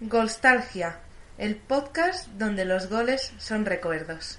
Golstalgia, 0.00 0.98
el 1.38 1.56
podcast 1.56 2.28
donde 2.32 2.66
los 2.66 2.90
goles 2.90 3.32
son 3.38 3.64
recuerdos. 3.64 4.38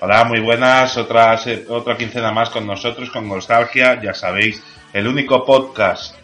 hola, 0.00 0.24
muy 0.24 0.40
buenas. 0.40 0.96
Otra, 0.96 1.36
se- 1.38 1.64
otra 1.68 1.96
quincena 1.96 2.32
más 2.32 2.50
con 2.50 2.66
nosotros, 2.66 3.10
con 3.10 3.28
Nostalgia. 3.28 4.00
Ya 4.02 4.12
sabéis, 4.14 4.62
el 4.92 5.06
único 5.06 5.44
podcast 5.44 6.16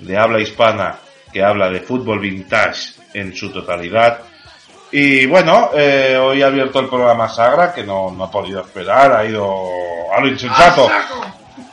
de 0.00 0.16
habla 0.18 0.40
hispana 0.40 0.96
que 1.32 1.42
habla 1.42 1.70
de 1.70 1.80
fútbol 1.80 2.18
vintage 2.20 2.92
en 3.14 3.34
su 3.34 3.50
totalidad. 3.50 4.20
Y 4.90 5.26
bueno, 5.26 5.70
eh, 5.74 6.16
hoy 6.20 6.42
ha 6.42 6.46
abierto 6.46 6.80
el 6.80 6.88
programa 6.88 7.28
Sagra, 7.28 7.72
que 7.74 7.84
no, 7.84 8.10
no 8.10 8.24
ha 8.24 8.30
podido 8.30 8.60
esperar, 8.62 9.12
ha 9.12 9.24
ido 9.24 9.64
a 10.14 10.20
lo 10.20 10.28
insensato. 10.28 10.90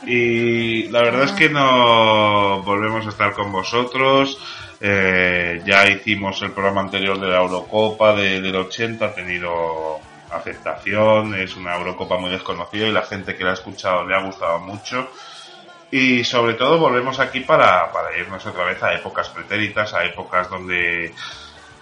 Y 0.06 0.84
la 0.88 1.00
verdad 1.02 1.24
es 1.24 1.32
que 1.32 1.48
no 1.48 2.62
volvemos 2.62 3.06
a 3.06 3.08
estar 3.10 3.32
con 3.32 3.50
vosotros. 3.52 4.38
Eh, 4.80 5.62
ya 5.64 5.86
hicimos 5.88 6.40
el 6.42 6.50
programa 6.52 6.82
anterior 6.82 7.18
de 7.18 7.26
la 7.28 7.38
Eurocopa 7.38 8.14
de- 8.14 8.40
del 8.42 8.56
80, 8.56 9.06
ha 9.06 9.14
tenido 9.14 9.98
aceptación, 10.30 11.34
es 11.34 11.56
una 11.56 11.76
Eurocopa 11.76 12.18
muy 12.18 12.30
desconocida 12.30 12.86
y 12.86 12.92
la 12.92 13.02
gente 13.02 13.36
que 13.36 13.44
la 13.44 13.50
ha 13.50 13.54
escuchado 13.54 14.04
le 14.06 14.14
ha 14.14 14.22
gustado 14.22 14.58
mucho. 14.60 15.10
Y 15.90 16.24
sobre 16.24 16.54
todo 16.54 16.78
volvemos 16.78 17.20
aquí 17.20 17.40
para, 17.40 17.92
para 17.92 18.16
irnos 18.16 18.44
otra 18.44 18.64
vez 18.64 18.82
a 18.82 18.94
épocas 18.94 19.28
pretéritas, 19.28 19.94
a 19.94 20.04
épocas 20.04 20.50
donde 20.50 21.14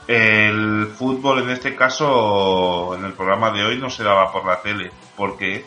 el 0.07 0.89
fútbol 0.95 1.43
en 1.43 1.51
este 1.51 1.75
caso, 1.75 2.95
en 2.95 3.05
el 3.05 3.15
programa 3.15 3.51
de 3.51 3.65
hoy, 3.65 3.79
no 3.79 3.89
se 3.89 4.05
daba 4.05 4.31
por 4.31 4.45
la 4.45 4.61
tele. 4.61 4.91
porque 5.17 5.65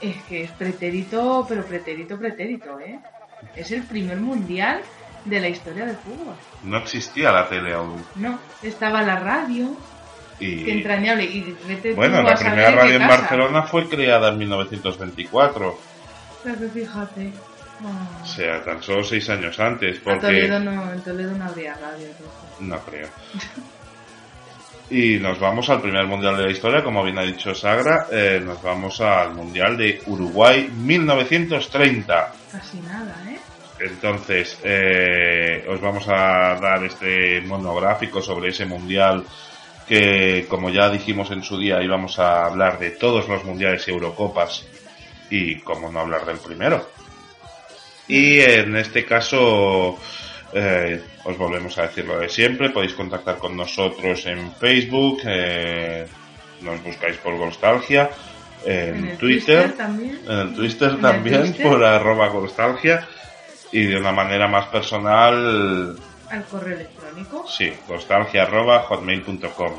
Es 0.00 0.22
que 0.24 0.44
es 0.44 0.50
pretérito, 0.50 1.46
pero 1.48 1.64
pretérito, 1.64 2.18
pretérito, 2.18 2.78
¿eh? 2.80 2.98
Es 3.54 3.70
el 3.70 3.82
primer 3.84 4.18
mundial 4.18 4.82
de 5.24 5.40
la 5.40 5.48
historia 5.48 5.86
del 5.86 5.96
fútbol. 5.96 6.34
No 6.62 6.78
existía 6.78 7.32
la 7.32 7.48
tele 7.48 7.74
aún. 7.74 8.04
No, 8.14 8.38
estaba 8.62 9.02
la 9.02 9.18
radio, 9.18 9.74
Y, 10.38 10.64
que 10.64 10.72
entrañable. 10.72 11.24
Y 11.24 11.56
vete 11.66 11.94
bueno, 11.94 12.22
la 12.22 12.34
primera 12.34 12.70
qué 12.70 12.76
radio 12.76 12.96
en. 12.96 13.08
Barcelona 13.08 13.62
fue 13.62 13.88
creada 13.88 14.28
en 14.28 14.38
1924. 14.38 15.78
Pero 16.44 16.58
que 16.58 16.68
fíjate. 16.68 17.32
ah, 17.84 18.20
O 18.22 18.26
sea, 18.26 18.62
tan 18.64 18.82
solo 18.82 19.02
seis 19.02 19.28
años 19.30 19.58
antes. 19.58 19.98
a 19.98 20.04
Porque... 20.04 20.20
Toledo 20.20 20.60
no, 20.60 20.92
en 20.92 21.00
Toledo 21.00 21.32
no 21.32 21.44
habría 21.44 21.74
radio. 21.74 22.08
No 22.60 22.78
creo. 22.80 23.08
Y 24.88 25.18
nos 25.18 25.40
vamos 25.40 25.68
al 25.68 25.80
primer 25.80 26.06
mundial 26.06 26.36
de 26.36 26.44
la 26.44 26.50
historia, 26.52 26.84
como 26.84 27.02
bien 27.02 27.18
ha 27.18 27.22
dicho 27.22 27.52
Sagra, 27.52 28.06
eh, 28.10 28.40
nos 28.44 28.62
vamos 28.62 29.00
al 29.00 29.34
mundial 29.34 29.76
de 29.76 30.00
Uruguay 30.06 30.70
1930. 30.72 32.32
Casi 32.52 32.78
nada, 32.82 33.16
¿eh? 33.28 33.38
Entonces, 33.80 34.58
eh, 34.62 35.66
os 35.68 35.80
vamos 35.80 36.06
a 36.08 36.56
dar 36.60 36.84
este 36.84 37.40
monográfico 37.42 38.22
sobre 38.22 38.50
ese 38.50 38.64
mundial 38.64 39.24
que, 39.88 40.46
como 40.48 40.70
ya 40.70 40.90
dijimos 40.90 41.30
en 41.30 41.42
su 41.42 41.58
día, 41.58 41.82
íbamos 41.82 42.18
a 42.18 42.46
hablar 42.46 42.78
de 42.78 42.90
todos 42.90 43.28
los 43.28 43.44
mundiales 43.44 43.86
y 43.86 43.90
Eurocopas 43.90 44.66
y, 45.30 45.56
como 45.60 45.90
no 45.90 46.00
hablar 46.00 46.24
del 46.24 46.38
primero. 46.38 46.88
Y 48.08 48.40
en 48.40 48.76
este 48.76 49.04
caso, 49.04 49.98
eh, 50.52 51.02
os 51.24 51.36
volvemos 51.36 51.76
a 51.78 51.82
decir 51.82 52.04
lo 52.04 52.18
de 52.18 52.28
siempre. 52.28 52.70
Podéis 52.70 52.94
contactar 52.94 53.38
con 53.38 53.56
nosotros 53.56 54.26
en 54.26 54.52
Facebook, 54.52 55.20
eh, 55.24 56.06
nos 56.62 56.82
buscáis 56.82 57.16
por 57.18 57.34
Nostalgia, 57.34 58.10
en, 58.64 59.16
Twitter, 59.18 59.72
también. 59.72 60.18
en 60.28 60.38
el 60.38 60.54
Twitter 60.54 60.88
En 60.88 60.94
el 60.96 61.00
también, 61.00 61.40
Twitter. 61.42 61.66
por 61.66 61.84
arroba 61.84 62.28
nostalgia. 62.32 63.06
Y 63.72 63.82
de 63.84 63.96
una 63.96 64.12
manera 64.12 64.46
más 64.46 64.66
personal, 64.66 65.96
Al 66.30 66.44
correo 66.44 66.74
electrónico. 66.74 67.46
sí, 67.48 67.72
nostalgia 67.88 68.42
arroba 68.42 68.80
hotmail.com. 68.80 69.72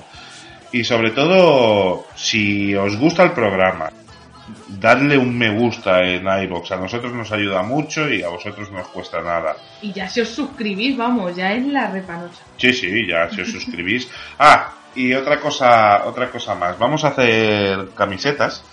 Y 0.72 0.84
sobre 0.84 1.12
todo, 1.12 2.06
si 2.16 2.76
os 2.76 2.98
gusta 2.98 3.24
el 3.24 3.32
programa, 3.32 3.90
dadle 4.68 5.18
un 5.18 5.38
me 5.38 5.50
gusta 5.50 6.04
en 6.04 6.28
iBox. 6.28 6.72
A 6.72 6.78
nosotros 6.78 7.14
nos 7.14 7.32
ayuda 7.32 7.64
mucho 7.64 8.10
y 8.10 8.22
a 8.22 8.30
vosotros 8.30 8.72
no 8.72 8.82
os 8.82 8.88
cuesta 8.88 9.22
nada. 9.22 9.56
Y 9.82 9.94
ya 9.94 10.10
si 10.10 10.22
os 10.22 10.30
suscribís, 10.30 10.98
vamos, 10.98 11.36
ya 11.36 11.54
es 11.54 11.66
la 11.66 11.90
repanocha. 11.90 12.44
Sí, 12.58 12.74
sí, 12.74 13.08
ya 13.08 13.30
si 13.30 13.42
os 13.42 13.52
suscribís. 13.52 14.10
Ah, 14.40 14.74
y 14.96 15.14
otra 15.14 15.40
cosa, 15.40 16.06
otra 16.06 16.30
cosa 16.30 16.56
más. 16.56 16.78
Vamos 16.78 17.04
a 17.04 17.10
hacer 17.10 17.90
camisetas 17.96 18.64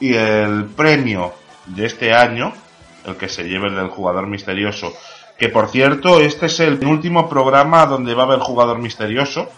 y 0.00 0.14
el 0.14 0.64
premio 0.66 1.34
de 1.66 1.86
este 1.86 2.12
año, 2.12 2.52
el 3.04 3.16
que 3.16 3.28
se 3.28 3.44
lleve 3.44 3.68
el 3.68 3.76
del 3.76 3.88
jugador 3.88 4.26
misterioso, 4.26 4.92
que 5.38 5.48
por 5.48 5.68
cierto, 5.68 6.20
este 6.20 6.46
es 6.46 6.60
el 6.60 6.84
último 6.84 7.28
programa 7.28 7.86
donde 7.86 8.14
va 8.14 8.22
a 8.22 8.26
haber 8.26 8.38
jugador 8.40 8.78
misterioso, 8.78 9.50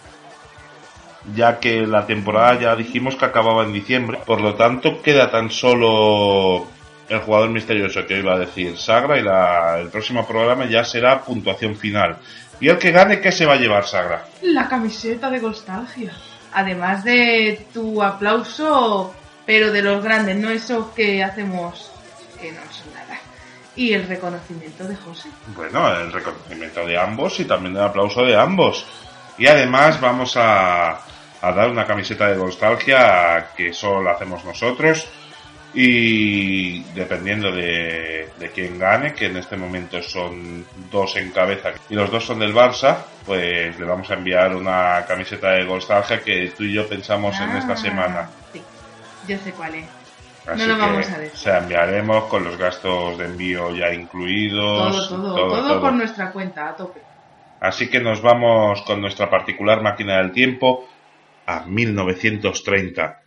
ya 1.35 1.59
que 1.59 1.85
la 1.85 2.05
temporada 2.05 2.59
ya 2.59 2.75
dijimos 2.75 3.15
que 3.15 3.25
acababa 3.25 3.63
en 3.63 3.73
diciembre, 3.73 4.19
por 4.25 4.41
lo 4.41 4.55
tanto 4.55 5.01
queda 5.01 5.29
tan 5.29 5.51
solo 5.51 6.67
el 7.09 7.19
jugador 7.19 7.49
misterioso 7.49 8.05
que 8.05 8.19
iba 8.19 8.33
a 8.33 8.39
decir 8.39 8.77
Sagra 8.77 9.17
y 9.17 9.23
la- 9.23 9.77
el 9.79 9.89
próximo 9.89 10.25
programa 10.27 10.65
ya 10.65 10.83
será 10.83 11.21
puntuación 11.21 11.75
final. 11.75 12.17
Y 12.59 12.69
el 12.69 12.77
que 12.77 12.91
gane, 12.91 13.19
¿qué 13.21 13.31
se 13.31 13.45
va 13.45 13.53
a 13.53 13.57
llevar 13.57 13.85
Sagra? 13.85 14.25
La 14.41 14.67
camiseta 14.67 15.29
de 15.29 15.39
nostalgia. 15.39 16.11
Además 16.53 17.03
de 17.03 17.67
tu 17.73 18.01
aplauso, 18.01 19.13
pero 19.45 19.71
de 19.71 19.81
los 19.83 20.03
grandes, 20.03 20.37
no 20.37 20.49
esos 20.49 20.87
que 20.87 21.23
hacemos 21.23 21.91
que 22.41 22.51
no 22.51 22.61
son 22.71 22.93
nada. 22.93 23.19
Y 23.77 23.93
el 23.93 24.07
reconocimiento 24.07 24.83
de 24.85 24.95
José. 24.97 25.29
Bueno, 25.55 25.87
el 25.95 26.11
reconocimiento 26.11 26.85
de 26.85 26.97
ambos 26.99 27.39
y 27.39 27.45
también 27.45 27.75
el 27.77 27.83
aplauso 27.83 28.23
de 28.25 28.35
ambos. 28.35 28.85
Y 29.37 29.47
además 29.47 30.01
vamos 30.01 30.35
a, 30.35 30.93
a 31.41 31.51
dar 31.53 31.69
una 31.69 31.85
camiseta 31.85 32.27
de 32.27 32.35
nostalgia 32.37 33.51
que 33.55 33.71
solo 33.71 34.09
hacemos 34.09 34.43
nosotros. 34.43 35.07
Y 35.73 36.81
dependiendo 36.95 37.51
de, 37.51 38.29
de 38.39 38.49
quién 38.51 38.79
gane, 38.79 39.13
que 39.13 39.27
en 39.27 39.37
este 39.37 39.55
momento 39.57 40.01
son 40.01 40.65
dos 40.89 41.15
en 41.17 41.29
cabeza 41.31 41.73
y 41.89 41.93
los 41.93 42.09
dos 42.09 42.25
son 42.25 42.39
del 42.39 42.53
Barça, 42.55 42.97
pues 43.25 43.77
le 43.77 43.85
vamos 43.85 44.09
a 44.09 44.15
enviar 44.15 44.55
una 44.55 45.05
camiseta 45.07 45.51
de 45.51 45.65
Nostalgia 45.65 46.21
que 46.23 46.51
tú 46.57 46.63
y 46.63 46.73
yo 46.73 46.87
pensamos 46.87 47.39
en 47.39 47.51
esta 47.57 47.73
Ah, 47.73 47.77
semana. 47.77 48.29
Sí, 48.51 48.61
yo 49.27 49.37
sé 49.37 49.51
cuál 49.51 49.75
es. 49.75 49.85
Así 50.47 50.65
lo 50.65 50.75
que 50.75 50.81
vamos 50.81 51.09
a 51.09 51.17
decir. 51.19 51.37
se 51.37 51.49
la 51.49 51.57
enviaremos 51.59 52.23
con 52.25 52.43
los 52.43 52.57
gastos 52.57 53.17
de 53.17 53.25
envío 53.25 53.75
ya 53.75 53.93
incluidos. 53.93 55.09
Todo, 55.09 55.35
todo, 55.35 55.47
todo, 55.47 55.81
por 55.81 55.93
nuestra 55.93 56.31
cuenta, 56.31 56.69
a 56.69 56.75
tope. 56.75 57.01
Así 57.59 57.89
que 57.89 57.99
nos 57.99 58.21
vamos 58.21 58.81
con 58.83 59.01
nuestra 59.01 59.29
particular 59.29 59.81
máquina 59.81 60.17
del 60.17 60.31
tiempo 60.31 60.87
a 61.45 61.61
1930. 61.65 63.21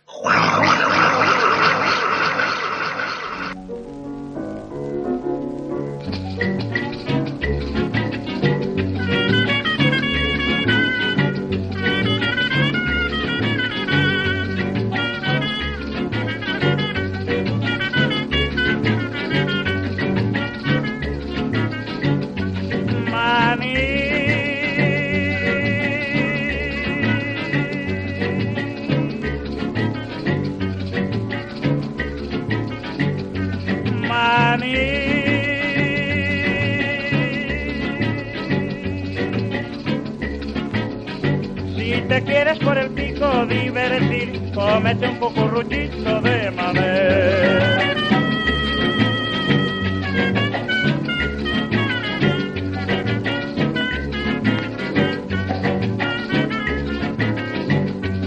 Cómete 44.81 45.07
un 45.07 45.15
cucurruchito 45.17 46.21
de. 46.21 46.41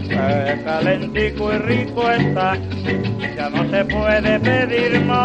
Qué 0.09 0.63
calentico 0.65 1.53
y 1.53 1.59
rico 1.59 2.11
está, 2.11 2.57
ya 3.37 3.51
no 3.51 3.69
se 3.69 3.85
puede 3.87 4.39
pedir 4.39 5.01
más. 5.07 5.25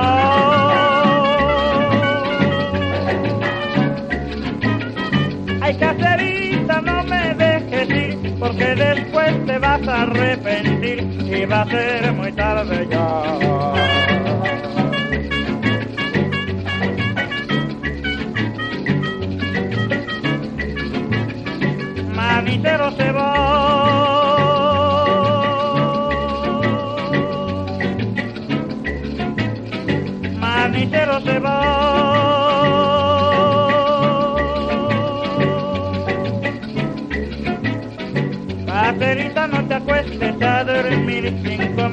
Ay, 5.62 5.76
caserita, 5.78 6.82
no 6.82 7.04
me 7.04 7.36
dejes 7.36 7.90
ir, 7.90 8.36
porque 8.40 8.76
después 8.76 9.46
te 9.46 9.60
vas 9.60 9.88
a 9.88 10.02
arrepentir 10.02 10.39
iba 11.38 11.62
a 11.62 11.66
ser 11.68 12.14
muy 12.14 12.32
tarde 12.34 12.88
ya. 12.90 13.59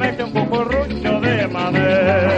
Comerte 0.07 0.25
un 0.25 0.31
cucurrucho 0.31 1.21
de 1.21 1.49
madera. 1.49 2.33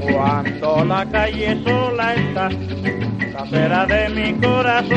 Cuando 0.00 0.84
la 0.84 1.06
calle 1.06 1.62
sola 1.64 2.14
está, 2.14 2.48
casera 3.32 3.86
de 3.86 4.08
mi 4.10 4.32
corazón. 4.40 4.92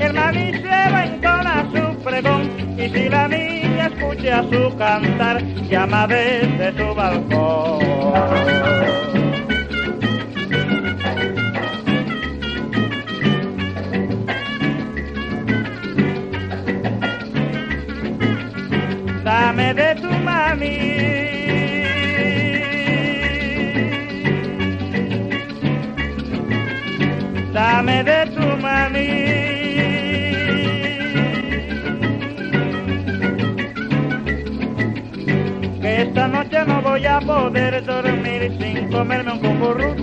El 0.00 0.12
manicero 0.14 0.98
entona 0.98 1.66
su 1.72 2.02
pregón 2.02 2.50
y 2.78 2.88
si 2.88 3.08
la 3.08 3.28
niña 4.18 4.40
escucha 4.40 4.42
su 4.50 4.76
cantar, 4.76 5.42
llama 5.68 6.06
desde 6.06 6.76
su 6.76 6.94
balcón. 6.94 7.78
Dame 19.24 19.74
de 19.74 19.94
tu 19.96 20.10
mami. 20.24 20.98
Dame 27.52 28.04
de 28.04 28.26
tu 28.34 28.56
mami. 28.62 29.37
Voy 36.98 37.06
a 37.06 37.20
poder 37.20 37.84
dormir 37.84 38.56
sin 38.60 38.90
comerme 38.90 39.32
un 39.32 39.38
cucurrucho 39.38 39.97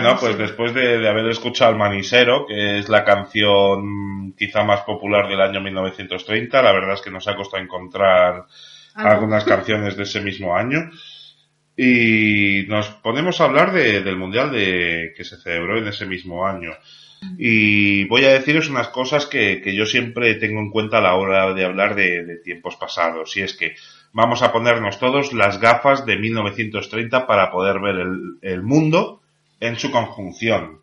Bueno, 0.00 0.14
no, 0.14 0.20
pues 0.20 0.38
después 0.38 0.74
de, 0.74 0.98
de 0.98 1.08
haber 1.08 1.26
escuchado 1.28 1.72
El 1.72 1.78
Manisero, 1.78 2.46
que 2.46 2.78
es 2.78 2.88
la 2.88 3.04
canción 3.04 4.32
quizá 4.36 4.64
más 4.64 4.80
popular 4.82 5.28
del 5.28 5.40
año 5.40 5.60
1930, 5.60 6.62
la 6.62 6.72
verdad 6.72 6.94
es 6.94 7.00
que 7.02 7.10
nos 7.10 7.26
ha 7.28 7.36
costado 7.36 7.62
encontrar 7.62 8.44
algunas 8.94 9.44
canciones 9.44 9.96
de 9.96 10.02
ese 10.04 10.20
mismo 10.20 10.56
año. 10.56 10.90
Y 11.76 12.64
nos 12.68 12.88
ponemos 12.88 13.40
a 13.40 13.44
hablar 13.44 13.72
de- 13.72 14.02
del 14.02 14.16
Mundial 14.16 14.50
de, 14.52 15.12
que 15.16 15.24
se 15.24 15.36
celebró 15.38 15.78
en 15.78 15.86
ese 15.88 16.04
mismo 16.06 16.46
año. 16.46 16.72
Y 17.38 18.04
voy 18.06 18.24
a 18.24 18.32
deciros 18.32 18.68
unas 18.70 18.88
cosas 18.88 19.26
que, 19.26 19.60
que 19.62 19.74
yo 19.74 19.86
siempre 19.86 20.34
tengo 20.36 20.60
en 20.60 20.70
cuenta 20.70 20.98
a 20.98 21.02
la 21.02 21.14
hora 21.14 21.52
de 21.54 21.64
hablar 21.64 21.94
de, 21.94 22.24
de 22.24 22.36
tiempos 22.38 22.76
pasados. 22.76 23.36
Y 23.36 23.42
es 23.42 23.54
que 23.56 23.74
vamos 24.12 24.42
a 24.42 24.52
ponernos 24.52 24.98
todos 24.98 25.32
las 25.32 25.60
gafas 25.60 26.04
de 26.06 26.16
1930 26.18 27.26
para 27.26 27.50
poder 27.50 27.78
ver 27.80 27.96
el, 27.96 28.18
el 28.42 28.62
mundo 28.62 29.19
en 29.60 29.76
su 29.76 29.90
conjunción. 29.90 30.80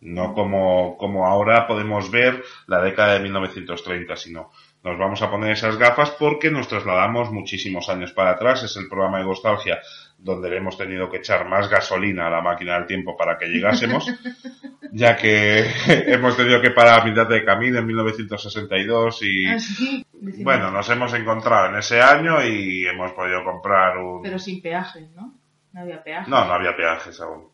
No 0.00 0.32
como, 0.32 0.96
como 0.96 1.26
ahora 1.26 1.66
podemos 1.66 2.10
ver 2.12 2.44
la 2.68 2.80
década 2.80 3.14
de 3.14 3.20
1930, 3.20 4.14
sino 4.14 4.52
nos 4.84 4.96
vamos 4.96 5.20
a 5.22 5.30
poner 5.30 5.50
esas 5.50 5.76
gafas 5.76 6.10
porque 6.12 6.52
nos 6.52 6.68
trasladamos 6.68 7.32
muchísimos 7.32 7.88
años 7.88 8.12
para 8.12 8.30
atrás. 8.30 8.62
Es 8.62 8.76
el 8.76 8.88
programa 8.88 9.18
de 9.18 9.24
Nostalgia 9.24 9.80
donde 10.16 10.50
le 10.50 10.58
hemos 10.58 10.78
tenido 10.78 11.10
que 11.10 11.18
echar 11.18 11.48
más 11.48 11.68
gasolina 11.68 12.28
a 12.28 12.30
la 12.30 12.40
máquina 12.42 12.74
del 12.74 12.86
tiempo 12.86 13.16
para 13.16 13.38
que 13.38 13.46
llegásemos, 13.46 14.06
ya 14.92 15.16
que 15.16 15.66
hemos 16.12 16.36
tenido 16.36 16.60
que 16.60 16.70
parar 16.70 17.00
a 17.00 17.04
mitad 17.04 17.26
de 17.28 17.44
camino 17.44 17.78
en 17.78 17.86
1962 17.86 19.22
y 19.22 19.46
Ah, 19.46 19.58
sí. 19.58 20.04
19. 20.12 20.44
Bueno, 20.44 20.70
nos 20.70 20.88
hemos 20.90 21.12
encontrado 21.14 21.70
en 21.70 21.76
ese 21.76 22.00
año 22.00 22.44
y 22.44 22.86
hemos 22.86 23.12
podido 23.12 23.44
comprar 23.44 23.98
un... 23.98 24.22
Pero 24.22 24.38
sin 24.38 24.60
peajes, 24.60 25.10
¿no? 25.12 25.34
No 25.72 25.80
había 25.80 26.02
peajes. 26.02 26.28
No, 26.28 26.44
no 26.44 26.52
había 26.52 26.76
peajes 26.76 27.20
aún. 27.20 27.48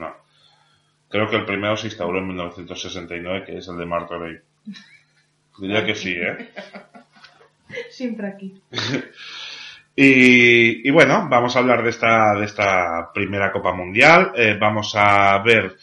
No. 0.00 0.16
Creo 1.08 1.28
que 1.28 1.36
el 1.36 1.44
primero 1.44 1.76
se 1.76 1.88
instauró 1.88 2.18
en 2.18 2.28
1969, 2.28 3.44
que 3.44 3.58
es 3.58 3.68
el 3.68 3.76
de 3.76 3.86
Martorell. 3.86 4.42
Diría 5.58 5.84
que 5.84 5.94
sí, 5.94 6.12
¿eh? 6.12 6.50
Siempre 7.90 8.28
aquí. 8.28 8.60
Y, 10.02 10.88
y 10.88 10.90
bueno, 10.92 11.26
vamos 11.28 11.54
a 11.54 11.58
hablar 11.58 11.82
de 11.82 11.90
esta, 11.90 12.34
de 12.34 12.46
esta 12.46 13.10
primera 13.12 13.52
Copa 13.52 13.74
Mundial. 13.74 14.32
Eh, 14.34 14.56
vamos 14.58 14.94
a 14.96 15.36
ver 15.42 15.76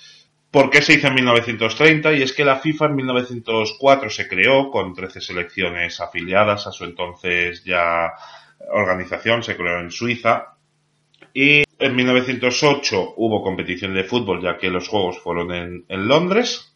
por 0.50 0.72
qué 0.72 0.82
se 0.82 0.94
hizo 0.94 1.08
en 1.08 1.16
1930 1.16 2.14
y 2.14 2.24
es 2.24 2.34
que 2.34 2.46
la 2.46 2.56
FIFA 2.56 2.86
en 2.86 2.96
1904 2.96 4.10
se 4.10 4.28
creó 4.28 4.72
con 4.72 4.96
13 4.96 5.22
selecciones 5.22 6.00
afiliadas 6.00 6.66
a 6.66 6.72
su 6.72 6.86
entonces 6.86 7.64
ya 7.64 8.14
organización, 8.72 9.44
se 9.44 9.56
creó 9.56 9.80
en 9.80 9.92
Suiza. 9.92 10.56
Y 11.32 11.64
en 11.80 11.96
1908 11.96 13.14
hubo 13.18 13.42
competición 13.42 13.94
de 13.94 14.04
fútbol 14.04 14.42
ya 14.42 14.58
que 14.58 14.70
los 14.70 14.88
juegos 14.88 15.20
fueron 15.20 15.52
en, 15.54 16.08
Londres. 16.08 16.74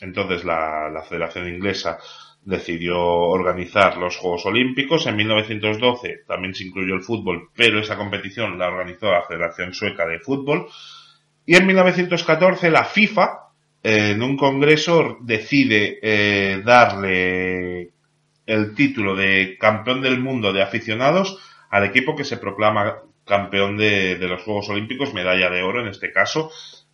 Entonces 0.00 0.44
la, 0.44 0.88
la 0.90 1.02
Federación 1.02 1.48
Inglesa 1.48 1.98
decidió 2.42 2.98
organizar 2.98 3.96
los 3.98 4.16
Juegos 4.16 4.46
Olímpicos. 4.46 5.06
En 5.06 5.16
1912 5.16 6.22
también 6.26 6.54
se 6.54 6.64
incluyó 6.64 6.94
el 6.94 7.02
fútbol, 7.02 7.50
pero 7.54 7.80
esa 7.80 7.96
competición 7.96 8.58
la 8.58 8.68
organizó 8.68 9.10
la 9.10 9.22
Federación 9.22 9.74
Sueca 9.74 10.06
de 10.06 10.20
Fútbol. 10.20 10.66
Y 11.44 11.56
en 11.56 11.66
1914 11.66 12.70
la 12.70 12.84
FIFA, 12.84 13.40
eh, 13.82 14.12
en 14.12 14.22
un 14.22 14.36
congreso, 14.36 15.18
decide 15.20 15.98
eh, 16.02 16.62
darle 16.64 17.90
el 18.46 18.74
título 18.74 19.14
de 19.14 19.56
campeón 19.58 20.00
del 20.00 20.18
mundo 20.18 20.52
de 20.52 20.62
aficionados 20.62 21.38
al 21.70 21.84
equipo 21.84 22.16
que 22.16 22.24
se 22.24 22.36
proclama 22.36 23.02
campeón 23.30 23.78
de, 23.78 24.16
de 24.16 24.28
los 24.28 24.42
Juegos 24.42 24.68
Olímpicos, 24.68 25.14
medalla 25.14 25.48
de 25.48 25.62
oro 25.62 25.80
en 25.80 25.88
este 25.88 26.12
caso, 26.12 26.50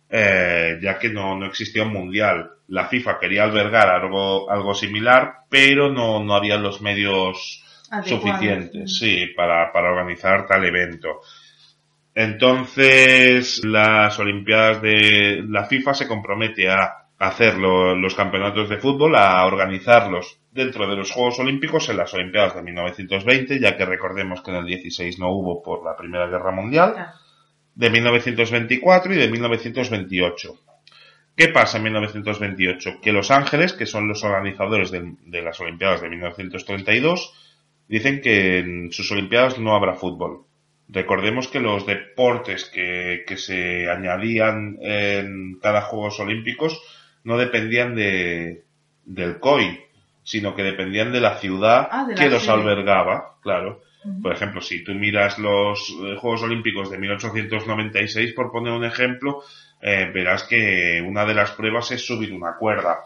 eh, 0.09 0.79
ya 0.81 0.97
que 0.99 1.09
no, 1.09 1.35
no 1.37 1.47
existía 1.47 1.83
un 1.83 1.91
mundial. 1.93 2.51
La 2.69 2.87
FIFA 2.87 3.19
quería 3.19 3.43
albergar 3.43 3.89
algo, 3.89 4.49
algo 4.49 4.73
similar, 4.73 5.33
pero 5.49 5.91
no, 5.91 6.23
no 6.23 6.35
había 6.35 6.57
los 6.57 6.81
medios 6.81 7.63
Adecuados. 7.91 8.07
suficientes, 8.09 8.97
sí, 8.99 9.27
para, 9.35 9.71
para 9.73 9.91
organizar 9.91 10.45
tal 10.47 10.63
evento. 10.65 11.19
Entonces, 12.15 13.63
las 13.63 14.17
Olimpiadas 14.19 14.81
de 14.81 15.43
la 15.47 15.65
FIFA 15.65 15.93
se 15.93 16.07
compromete 16.07 16.69
a 16.69 17.05
hacer 17.19 17.57
lo- 17.57 17.95
los 17.95 18.15
campeonatos 18.15 18.69
de 18.69 18.77
fútbol, 18.77 19.15
a 19.15 19.45
organizarlos 19.45 20.39
dentro 20.57 20.89
de 20.89 20.95
los 20.97 21.11
Juegos 21.11 21.39
Olímpicos 21.39 21.87
en 21.87 21.97
las 21.97 22.13
Olimpiadas 22.13 22.55
de 22.55 22.63
1920, 22.63 23.59
ya 23.59 23.77
que 23.77 23.85
recordemos 23.85 24.41
que 24.41 24.51
en 24.51 24.57
el 24.57 24.65
16 24.65 25.19
no 25.19 25.29
hubo 25.31 25.61
por 25.61 25.85
la 25.85 25.95
Primera 25.95 26.27
Guerra 26.27 26.51
Mundial 26.51 26.93
Claro. 26.93 27.11
de 27.75 27.89
1924 27.91 29.13
y 29.13 29.17
de 29.17 29.27
1928. 29.29 30.59
¿Qué 31.35 31.49
pasa 31.49 31.77
en 31.77 31.83
1928? 31.83 32.99
Que 33.01 33.11
Los 33.11 33.29
Ángeles, 33.29 33.73
que 33.73 33.85
son 33.85 34.07
los 34.07 34.23
organizadores 34.23 34.89
de, 34.89 35.13
de 35.23 35.41
las 35.43 35.59
Olimpiadas 35.59 36.01
de 36.01 36.09
1932, 36.09 37.33
dicen 37.87 38.19
que 38.21 38.57
en 38.57 38.91
sus 38.91 39.11
Olimpiadas 39.11 39.59
no 39.59 39.75
habrá 39.75 39.93
fútbol. 39.93 40.45
Recordemos 40.89 41.47
que 41.47 41.59
los 41.59 41.85
deportes 41.85 42.65
que, 42.65 43.23
que 43.27 43.37
se 43.37 43.89
añadían 43.89 44.77
en 44.81 45.59
cada 45.61 45.81
Juegos 45.81 46.19
Olímpicos 46.19 46.81
no 47.23 47.37
dependían 47.37 47.93
de, 47.93 48.63
del 49.05 49.37
COI, 49.39 49.86
sino 50.27 50.53
que 50.53 50.61
dependían 50.61 51.13
de 51.13 51.21
la 51.21 51.37
ciudad 51.37 51.87
Ah, 51.89 52.03
de 52.03 52.13
la 52.13 52.21
que 52.21 52.29
los 52.29 52.49
albergaba, 52.49 53.37
claro. 53.41 53.81
Por 54.21 54.33
ejemplo, 54.33 54.59
si 54.59 54.83
tú 54.83 54.93
miras 54.93 55.39
los 55.39 55.89
eh, 55.89 56.15
Juegos 56.17 56.43
Olímpicos 56.43 56.91
de 56.91 56.97
1896, 56.97 58.33
por 58.33 58.51
poner 58.51 58.73
un 58.73 58.83
ejemplo, 58.83 59.41
eh, 59.81 60.11
verás 60.13 60.43
que 60.43 61.01
una 61.05 61.23
de 61.25 61.33
las 61.33 61.51
pruebas 61.51 61.91
es 61.91 62.05
subir 62.05 62.33
una 62.33 62.55
cuerda. 62.57 62.97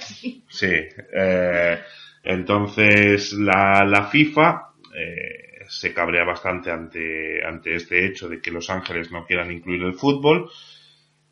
Sí. 0.00 0.44
Sí. 0.50 0.66
eh, 1.14 1.78
entonces, 2.24 3.32
la, 3.32 3.84
la 3.86 4.04
FIFA 4.08 4.68
eh, 4.94 5.64
se 5.66 5.94
cabrea 5.94 6.24
bastante 6.24 6.70
ante, 6.70 7.42
ante 7.42 7.74
este 7.74 8.04
hecho 8.04 8.28
de 8.28 8.40
que 8.42 8.50
Los 8.50 8.68
Ángeles 8.68 9.10
no 9.10 9.24
quieran 9.24 9.50
incluir 9.50 9.82
el 9.82 9.94
fútbol. 9.94 10.50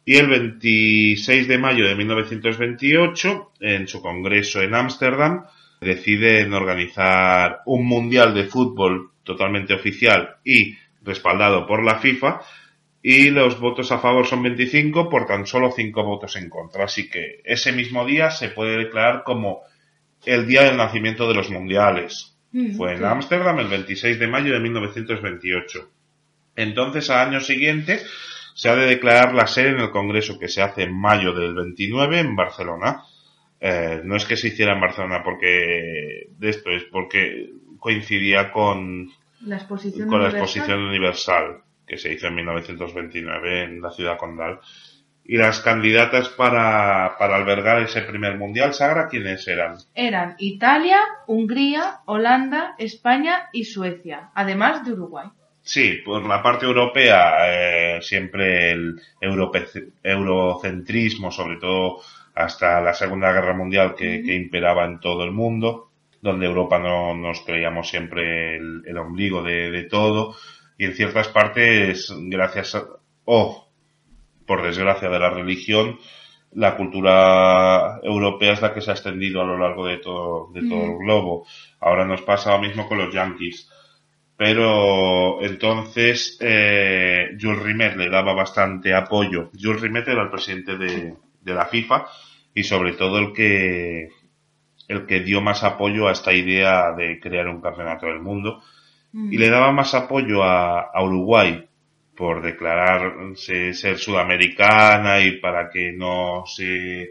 Y 0.08 0.18
el 0.18 0.28
26 0.28 1.48
de 1.48 1.58
mayo 1.58 1.84
de 1.88 1.96
1928, 1.96 3.52
en 3.58 3.88
su 3.88 4.00
congreso 4.00 4.62
en 4.62 4.72
Ámsterdam, 4.76 5.44
deciden 5.80 6.54
organizar 6.54 7.62
un 7.66 7.84
mundial 7.84 8.32
de 8.32 8.44
fútbol 8.44 9.10
totalmente 9.24 9.74
oficial 9.74 10.36
y 10.44 10.76
respaldado 11.02 11.66
por 11.66 11.84
la 11.84 11.98
FIFA. 11.98 12.40
Y 13.02 13.30
los 13.30 13.58
votos 13.58 13.90
a 13.90 13.98
favor 13.98 14.24
son 14.24 14.44
25 14.44 15.10
por 15.10 15.26
tan 15.26 15.44
solo 15.44 15.72
5 15.72 16.04
votos 16.04 16.36
en 16.36 16.50
contra. 16.50 16.84
Así 16.84 17.10
que 17.10 17.40
ese 17.44 17.72
mismo 17.72 18.06
día 18.06 18.30
se 18.30 18.50
puede 18.50 18.78
declarar 18.78 19.24
como 19.24 19.62
el 20.24 20.46
día 20.46 20.62
del 20.62 20.76
nacimiento 20.76 21.26
de 21.26 21.34
los 21.34 21.50
mundiales. 21.50 22.36
Mm, 22.52 22.76
Fue 22.76 22.94
en. 22.94 23.04
Ámsterdam 23.04 23.58
el 23.58 23.66
26 23.66 24.20
de 24.20 24.26
mayo 24.28 24.52
de 24.52 24.60
1928. 24.60 25.90
Entonces, 26.54 27.10
al 27.10 27.28
año 27.28 27.40
siguiente, 27.40 28.00
se 28.56 28.70
ha 28.70 28.74
de 28.74 28.86
declarar 28.86 29.34
la 29.34 29.46
sede 29.46 29.68
en 29.68 29.80
el 29.80 29.90
Congreso 29.90 30.38
que 30.38 30.48
se 30.48 30.62
hace 30.62 30.84
en 30.84 30.98
mayo 30.98 31.34
del 31.34 31.54
29 31.54 32.20
en 32.20 32.34
Barcelona. 32.34 33.02
Eh, 33.60 34.00
no 34.02 34.16
es 34.16 34.24
que 34.24 34.38
se 34.38 34.48
hiciera 34.48 34.72
en 34.72 34.80
Barcelona 34.80 35.20
porque 35.22 36.30
de 36.30 36.48
esto, 36.48 36.70
es 36.70 36.84
porque 36.84 37.50
coincidía 37.78 38.50
con, 38.50 39.10
La 39.42 39.56
exposición 39.56 40.08
con 40.08 40.20
la 40.20 40.28
universal. 40.28 40.42
exposición 40.42 40.82
universal 40.84 41.62
que 41.86 41.98
se 41.98 42.14
hizo 42.14 42.28
en 42.28 42.34
1929 42.36 43.62
en 43.64 43.82
la 43.82 43.90
ciudad 43.90 44.16
condal. 44.16 44.58
Y 45.22 45.36
las 45.36 45.60
candidatas 45.60 46.30
para, 46.30 47.16
para 47.18 47.36
albergar 47.36 47.82
ese 47.82 48.00
primer 48.02 48.38
mundial, 48.38 48.72
Sagra, 48.72 49.08
¿quiénes 49.08 49.46
eran? 49.48 49.76
Eran 49.94 50.34
Italia, 50.38 51.00
Hungría, 51.26 51.98
Holanda, 52.06 52.74
España 52.78 53.50
y 53.52 53.64
Suecia, 53.64 54.30
además 54.34 54.86
de 54.86 54.94
Uruguay. 54.94 55.26
Sí, 55.66 55.94
por 56.04 56.24
la 56.24 56.40
parte 56.40 56.64
europea, 56.64 57.96
eh, 57.96 57.98
siempre 58.00 58.70
el 58.70 59.00
europe- 59.20 59.66
eurocentrismo, 60.00 61.32
sobre 61.32 61.56
todo 61.56 62.00
hasta 62.36 62.80
la 62.80 62.94
Segunda 62.94 63.32
Guerra 63.32 63.52
Mundial 63.52 63.96
que, 63.96 64.22
que 64.22 64.34
imperaba 64.34 64.84
en 64.84 65.00
todo 65.00 65.24
el 65.24 65.32
mundo, 65.32 65.90
donde 66.22 66.46
Europa 66.46 66.78
no 66.78 67.16
nos 67.16 67.40
creíamos 67.40 67.88
siempre 67.88 68.56
el, 68.56 68.82
el 68.86 68.96
ombligo 68.96 69.42
de, 69.42 69.72
de 69.72 69.82
todo, 69.84 70.36
y 70.78 70.84
en 70.84 70.94
ciertas 70.94 71.28
partes, 71.28 72.14
gracias 72.16 72.76
a, 72.76 72.84
o 73.24 73.66
por 74.46 74.62
desgracia 74.62 75.08
de 75.08 75.18
la 75.18 75.30
religión, 75.30 75.98
la 76.52 76.76
cultura 76.76 77.98
europea 78.04 78.52
es 78.52 78.62
la 78.62 78.72
que 78.72 78.82
se 78.82 78.90
ha 78.92 78.94
extendido 78.94 79.42
a 79.42 79.44
lo 79.44 79.58
largo 79.58 79.84
de 79.84 79.98
todo, 79.98 80.48
de 80.52 80.60
todo 80.68 80.84
el 80.84 80.98
globo. 80.98 81.44
Ahora 81.80 82.04
nos 82.04 82.22
pasa 82.22 82.52
lo 82.52 82.60
mismo 82.62 82.86
con 82.88 82.98
los 82.98 83.12
yankees. 83.12 83.68
Pero 84.36 85.42
entonces 85.42 86.36
eh, 86.40 87.36
Jules 87.40 87.62
Rimet 87.62 87.96
le 87.96 88.10
daba 88.10 88.34
bastante 88.34 88.94
apoyo. 88.94 89.50
Jules 89.58 89.80
Rimet 89.80 90.08
era 90.08 90.22
el 90.22 90.30
presidente 90.30 90.76
de, 90.76 91.14
de 91.40 91.54
la 91.54 91.66
FIFA 91.66 92.06
y 92.54 92.62
sobre 92.64 92.92
todo 92.92 93.18
el 93.18 93.32
que 93.32 94.08
el 94.88 95.04
que 95.06 95.20
dio 95.20 95.40
más 95.40 95.64
apoyo 95.64 96.06
a 96.06 96.12
esta 96.12 96.32
idea 96.32 96.92
de 96.92 97.18
crear 97.18 97.48
un 97.48 97.60
campeonato 97.60 98.06
del 98.06 98.20
mundo 98.20 98.62
Mm. 99.16 99.32
y 99.32 99.38
le 99.38 99.48
daba 99.48 99.72
más 99.72 99.94
apoyo 99.94 100.42
a, 100.42 100.90
a 100.92 101.02
Uruguay 101.02 101.66
por 102.14 102.42
declararse 102.42 103.72
ser 103.72 103.98
sudamericana 103.98 105.20
y 105.20 105.38
para 105.38 105.70
que 105.70 105.92
no 105.92 106.44
se 106.46 107.10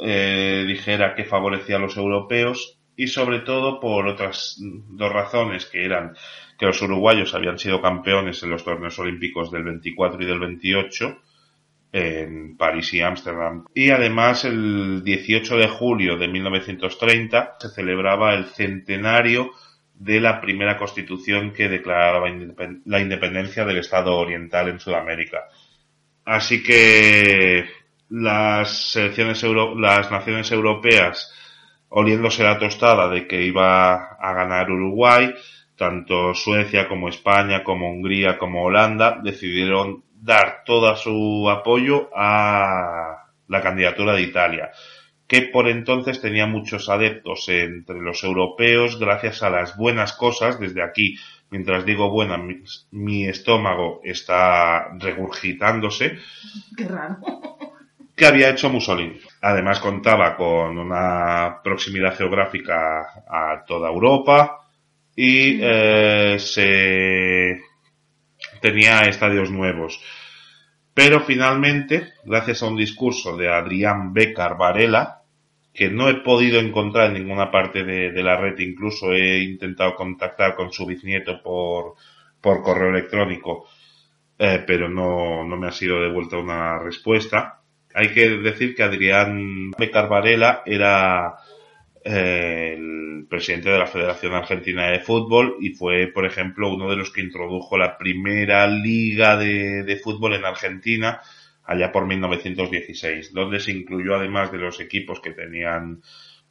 eh, 0.00 0.64
dijera 0.66 1.14
que 1.14 1.24
favorecía 1.24 1.76
a 1.76 1.78
los 1.78 1.96
europeos 1.96 2.78
y 2.94 3.06
sobre 3.06 3.40
todo 3.40 3.80
por 3.80 4.06
otras 4.06 4.56
dos 4.58 5.12
razones 5.12 5.64
que 5.64 5.84
eran 5.84 6.14
que 6.60 6.66
los 6.66 6.82
uruguayos 6.82 7.34
habían 7.34 7.58
sido 7.58 7.80
campeones 7.80 8.42
en 8.42 8.50
los 8.50 8.62
torneos 8.62 8.98
olímpicos 8.98 9.50
del 9.50 9.64
24 9.64 10.22
y 10.22 10.26
del 10.26 10.38
28 10.38 11.18
en 11.92 12.56
París 12.58 12.92
y 12.94 13.00
Ámsterdam. 13.00 13.64
Y 13.74 13.90
además 13.90 14.44
el 14.44 15.02
18 15.02 15.56
de 15.56 15.68
julio 15.68 16.18
de 16.18 16.28
1930 16.28 17.56
se 17.58 17.68
celebraba 17.70 18.34
el 18.34 18.44
centenario 18.44 19.50
de 19.94 20.20
la 20.20 20.40
primera 20.40 20.76
constitución 20.76 21.52
que 21.52 21.68
declaraba 21.68 22.28
la 22.84 23.00
independencia 23.00 23.64
del 23.64 23.78
Estado 23.78 24.14
oriental 24.16 24.68
en 24.68 24.80
Sudamérica. 24.80 25.44
Así 26.26 26.62
que 26.62 27.64
las 28.10 28.92
selecciones 28.92 29.42
euro- 29.44 29.78
las 29.78 30.10
naciones 30.10 30.52
europeas 30.52 31.32
oliéndose 31.88 32.44
la 32.44 32.58
tostada 32.58 33.08
de 33.08 33.26
que 33.26 33.42
iba 33.42 33.94
a 34.14 34.32
ganar 34.34 34.70
Uruguay, 34.70 35.34
tanto 35.80 36.34
Suecia 36.34 36.86
como 36.86 37.08
España, 37.08 37.64
como 37.64 37.90
Hungría, 37.90 38.36
como 38.36 38.64
Holanda, 38.64 39.18
decidieron 39.24 40.04
dar 40.12 40.62
todo 40.66 40.94
su 40.94 41.48
apoyo 41.48 42.10
a 42.14 43.24
la 43.48 43.62
candidatura 43.62 44.12
de 44.12 44.20
Italia. 44.20 44.70
que 45.26 45.40
por 45.42 45.68
entonces 45.68 46.20
tenía 46.20 46.46
muchos 46.46 46.90
adeptos 46.90 47.48
entre 47.48 47.98
los 48.00 48.22
europeos 48.24 48.98
gracias 48.98 49.42
a 49.42 49.48
las 49.48 49.74
buenas 49.76 50.12
cosas. 50.12 50.60
Desde 50.60 50.82
aquí, 50.82 51.16
mientras 51.50 51.86
digo 51.86 52.10
buena, 52.10 52.36
mi, 52.36 52.56
mi 52.90 53.26
estómago 53.26 54.02
está 54.04 54.90
regurgitándose 54.98 56.18
Qué 56.76 56.84
raro. 56.84 57.16
que 58.14 58.26
había 58.26 58.50
hecho 58.50 58.68
Mussolini. 58.68 59.18
Además 59.40 59.80
contaba 59.80 60.36
con 60.36 60.76
una 60.76 61.60
proximidad 61.64 62.18
geográfica 62.18 63.24
a 63.26 63.64
toda 63.66 63.88
Europa 63.88 64.59
y 65.16 65.58
eh, 65.60 66.36
se 66.38 67.60
tenía 68.60 69.02
estadios 69.02 69.50
nuevos. 69.50 70.00
Pero 70.94 71.20
finalmente, 71.20 72.14
gracias 72.24 72.62
a 72.62 72.66
un 72.66 72.76
discurso 72.76 73.36
de 73.36 73.48
Adrián 73.48 74.12
Becar 74.12 74.56
Varela, 74.56 75.22
que 75.72 75.88
no 75.88 76.08
he 76.08 76.14
podido 76.16 76.58
encontrar 76.60 77.08
en 77.08 77.22
ninguna 77.22 77.50
parte 77.50 77.84
de, 77.84 78.22
la 78.22 78.36
red, 78.36 78.58
incluso 78.58 79.12
he 79.12 79.38
intentado 79.42 79.94
contactar 79.94 80.56
con 80.56 80.72
su 80.72 80.84
bisnieto 80.84 81.40
por, 81.42 81.94
por 82.40 82.62
correo 82.62 82.90
electrónico, 82.90 83.66
eh, 84.38 84.64
pero 84.66 84.88
no, 84.88 85.44
no 85.44 85.56
me 85.56 85.68
ha 85.68 85.72
sido 85.72 86.00
devuelta 86.00 86.36
una 86.38 86.78
respuesta. 86.78 87.60
Hay 87.94 88.12
que 88.12 88.28
decir 88.28 88.74
que 88.74 88.82
Adrián 88.82 89.70
Becar 89.78 90.08
Varela 90.08 90.62
era 90.66 91.36
el 92.02 93.26
presidente 93.28 93.70
de 93.70 93.78
la 93.78 93.86
Federación 93.86 94.34
Argentina 94.34 94.90
de 94.90 95.00
Fútbol 95.00 95.56
y 95.60 95.70
fue, 95.70 96.06
por 96.08 96.24
ejemplo, 96.24 96.72
uno 96.72 96.88
de 96.88 96.96
los 96.96 97.10
que 97.12 97.20
introdujo 97.20 97.76
la 97.76 97.98
primera 97.98 98.66
liga 98.66 99.36
de, 99.36 99.82
de 99.82 99.96
fútbol 99.96 100.34
en 100.34 100.44
Argentina 100.44 101.20
allá 101.64 101.92
por 101.92 102.06
1916, 102.06 103.32
donde 103.32 103.60
se 103.60 103.70
incluyó 103.70 104.16
además 104.16 104.50
de 104.50 104.58
los 104.58 104.80
equipos 104.80 105.20
que 105.20 105.30
tenían 105.30 106.02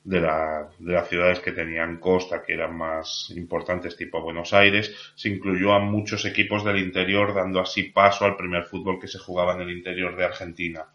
de, 0.03 0.21
la, 0.21 0.69
de 0.79 0.93
las 0.93 1.09
ciudades 1.09 1.39
que 1.39 1.51
tenían 1.51 1.99
costa, 1.99 2.41
que 2.41 2.53
eran 2.53 2.77
más 2.77 3.31
importantes, 3.35 3.97
tipo 3.97 4.21
Buenos 4.21 4.53
Aires, 4.53 4.95
se 5.15 5.29
incluyó 5.29 5.73
a 5.73 5.79
muchos 5.79 6.25
equipos 6.25 6.63
del 6.63 6.79
interior, 6.79 7.33
dando 7.33 7.59
así 7.59 7.83
paso 7.83 8.25
al 8.25 8.37
primer 8.37 8.63
fútbol 8.63 8.99
que 8.99 9.07
se 9.07 9.19
jugaba 9.19 9.53
en 9.55 9.61
el 9.61 9.71
interior 9.71 10.15
de 10.15 10.25
Argentina. 10.25 10.85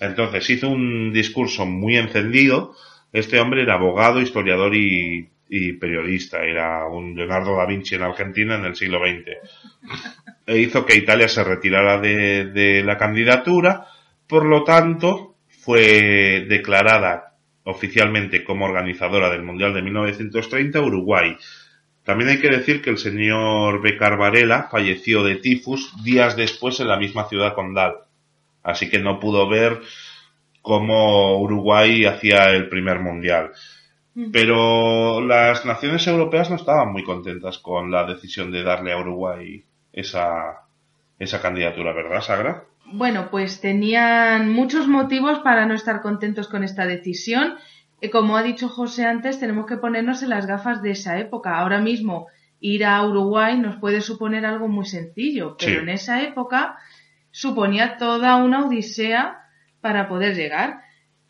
Entonces 0.00 0.48
hizo 0.50 0.68
un 0.68 1.12
discurso 1.12 1.66
muy 1.66 1.96
encendido. 1.96 2.74
Este 3.12 3.40
hombre 3.40 3.62
era 3.62 3.74
abogado, 3.74 4.20
historiador 4.20 4.74
y, 4.74 5.28
y 5.48 5.72
periodista. 5.74 6.44
Era 6.44 6.86
un 6.86 7.14
Leonardo 7.14 7.56
da 7.56 7.66
Vinci 7.66 7.96
en 7.96 8.02
Argentina 8.02 8.54
en 8.54 8.64
el 8.64 8.76
siglo 8.76 9.00
XX. 9.00 9.36
E 10.46 10.58
hizo 10.58 10.86
que 10.86 10.96
Italia 10.96 11.28
se 11.28 11.44
retirara 11.44 12.00
de, 12.00 12.46
de 12.46 12.84
la 12.84 12.96
candidatura. 12.96 13.86
Por 14.26 14.46
lo 14.46 14.62
tanto, 14.62 15.34
fue 15.48 16.46
declarada 16.48 17.34
oficialmente 17.64 18.44
como 18.44 18.64
organizadora 18.64 19.30
del 19.30 19.42
Mundial 19.42 19.74
de 19.74 19.82
1930 19.82 20.80
Uruguay. 20.80 21.36
También 22.04 22.30
hay 22.30 22.40
que 22.40 22.48
decir 22.48 22.80
que 22.80 22.90
el 22.90 22.98
señor 22.98 23.82
Becar 23.82 24.16
Varela 24.16 24.68
falleció 24.70 25.22
de 25.22 25.36
tifus 25.36 26.02
días 26.02 26.36
después 26.36 26.80
en 26.80 26.88
la 26.88 26.96
misma 26.96 27.28
ciudad 27.28 27.54
condal. 27.54 27.94
Así 28.62 28.88
que 28.88 28.98
no 28.98 29.20
pudo 29.20 29.48
ver 29.48 29.80
cómo 30.62 31.38
Uruguay 31.40 32.04
hacía 32.04 32.50
el 32.50 32.68
primer 32.68 33.00
mundial. 33.00 33.50
Pero 34.32 35.20
las 35.20 35.64
naciones 35.64 36.06
europeas 36.06 36.50
no 36.50 36.56
estaban 36.56 36.92
muy 36.92 37.04
contentas 37.04 37.58
con 37.58 37.90
la 37.90 38.04
decisión 38.04 38.50
de 38.50 38.62
darle 38.62 38.92
a 38.92 38.98
Uruguay 38.98 39.64
esa, 39.92 40.62
esa 41.18 41.40
candidatura, 41.40 41.92
¿verdad, 41.92 42.20
Sagra? 42.20 42.64
Bueno, 42.92 43.28
pues 43.30 43.60
tenían 43.60 44.50
muchos 44.52 44.88
motivos 44.88 45.38
para 45.38 45.64
no 45.64 45.74
estar 45.74 46.02
contentos 46.02 46.48
con 46.48 46.64
esta 46.64 46.86
decisión. 46.86 47.54
Eh, 48.00 48.10
Como 48.10 48.36
ha 48.36 48.42
dicho 48.42 48.68
José 48.68 49.06
antes, 49.06 49.38
tenemos 49.38 49.64
que 49.66 49.76
ponernos 49.76 50.22
en 50.22 50.30
las 50.30 50.46
gafas 50.46 50.82
de 50.82 50.90
esa 50.90 51.18
época. 51.18 51.56
Ahora 51.58 51.78
mismo 51.80 52.26
ir 52.58 52.84
a 52.84 53.02
Uruguay 53.06 53.56
nos 53.58 53.76
puede 53.76 54.00
suponer 54.00 54.44
algo 54.44 54.68
muy 54.68 54.84
sencillo, 54.86 55.56
pero 55.58 55.72
Sí. 55.72 55.78
en 55.78 55.88
esa 55.88 56.22
época 56.22 56.76
suponía 57.30 57.96
toda 57.96 58.36
una 58.36 58.66
odisea 58.66 59.39
para 59.80 60.08
poder 60.08 60.34
llegar. 60.34 60.82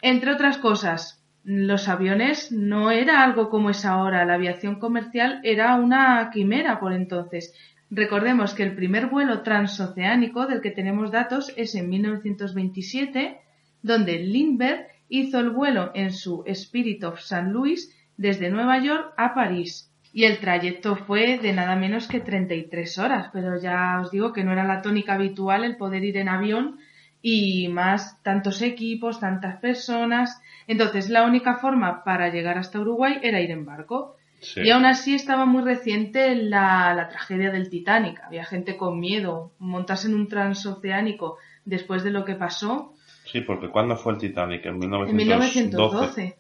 Entre 0.03 0.33
otras 0.33 0.59
cosas, 0.59 1.25
los 1.45 1.89
aviones 1.89 2.53
no 2.53 2.91
era 2.91 3.23
algo 3.23 3.49
como 3.49 3.71
es 3.71 3.85
ahora. 3.85 4.25
La 4.25 4.35
aviación 4.35 4.79
comercial 4.79 5.41
era 5.43 5.75
una 5.77 6.31
quimera 6.33 6.79
por 6.81 6.93
entonces. 6.93 7.55
Recordemos 7.91 8.55
que 8.55 8.63
el 8.63 8.77
primer 8.77 9.07
vuelo 9.07 9.43
transoceánico 9.43 10.47
del 10.47 10.61
que 10.61 10.71
tenemos 10.71 11.11
datos 11.11 11.53
es 11.57 11.75
en 11.75 11.89
1927, 11.89 13.41
donde 13.83 14.19
Lindbergh 14.19 14.87
hizo 15.09 15.41
el 15.41 15.51
vuelo 15.51 15.91
en 15.95 16.13
su 16.13 16.45
Spirit 16.47 17.03
of 17.05 17.19
St. 17.19 17.51
Louis 17.51 17.93
desde 18.17 18.51
Nueva 18.51 18.79
York 18.79 19.13
a 19.17 19.35
París. 19.35 19.93
Y 20.13 20.25
el 20.25 20.39
trayecto 20.39 20.97
fue 20.97 21.39
de 21.39 21.53
nada 21.53 21.75
menos 21.77 22.07
que 22.07 22.21
33 22.21 22.99
horas, 22.99 23.31
pero 23.33 23.61
ya 23.61 23.99
os 24.01 24.11
digo 24.11 24.33
que 24.33 24.45
no 24.45 24.53
era 24.53 24.65
la 24.65 24.83
tónica 24.83 25.15
habitual 25.15 25.65
el 25.65 25.77
poder 25.77 26.05
ir 26.05 26.17
en 26.17 26.29
avión 26.29 26.79
y 27.23 27.69
más 27.69 28.23
tantos 28.23 28.63
equipos, 28.63 29.21
tantas 29.21 29.61
personas. 29.61 30.41
Entonces 30.67 31.11
la 31.11 31.25
única 31.25 31.57
forma 31.57 32.05
para 32.05 32.31
llegar 32.31 32.59
hasta 32.59 32.81
Uruguay 32.81 33.19
era 33.23 33.41
ir 33.41 33.51
en 33.51 33.65
barco. 33.65 34.17
Sí. 34.41 34.63
Y 34.63 34.71
aún 34.71 34.87
así 34.87 35.15
estaba 35.15 35.45
muy 35.45 35.63
reciente 35.63 36.35
la, 36.35 36.95
la 36.95 37.09
tragedia 37.09 37.51
del 37.51 37.69
Titanic. 37.69 38.21
Había 38.25 38.45
gente 38.45 38.77
con 38.77 38.99
miedo. 38.99 39.53
Montarse 39.59 40.09
en 40.09 40.15
un 40.15 40.29
transoceánico 40.29 41.37
después 41.67 42.03
de 42.03 42.11
lo 42.11 42.25
que 42.25 42.37
pasó 42.37 42.95
Sí, 43.31 43.43
porque 43.43 43.69
¿cuándo 43.69 43.97
fue 43.97 44.15
el 44.15 44.19
Titanic? 44.19 44.67
En 44.67 44.75
en 44.75 44.79
1912. 44.81 45.15
1912. 45.15 46.37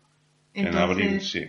En 0.54 0.76
abril, 0.76 1.20
sí. 1.20 1.44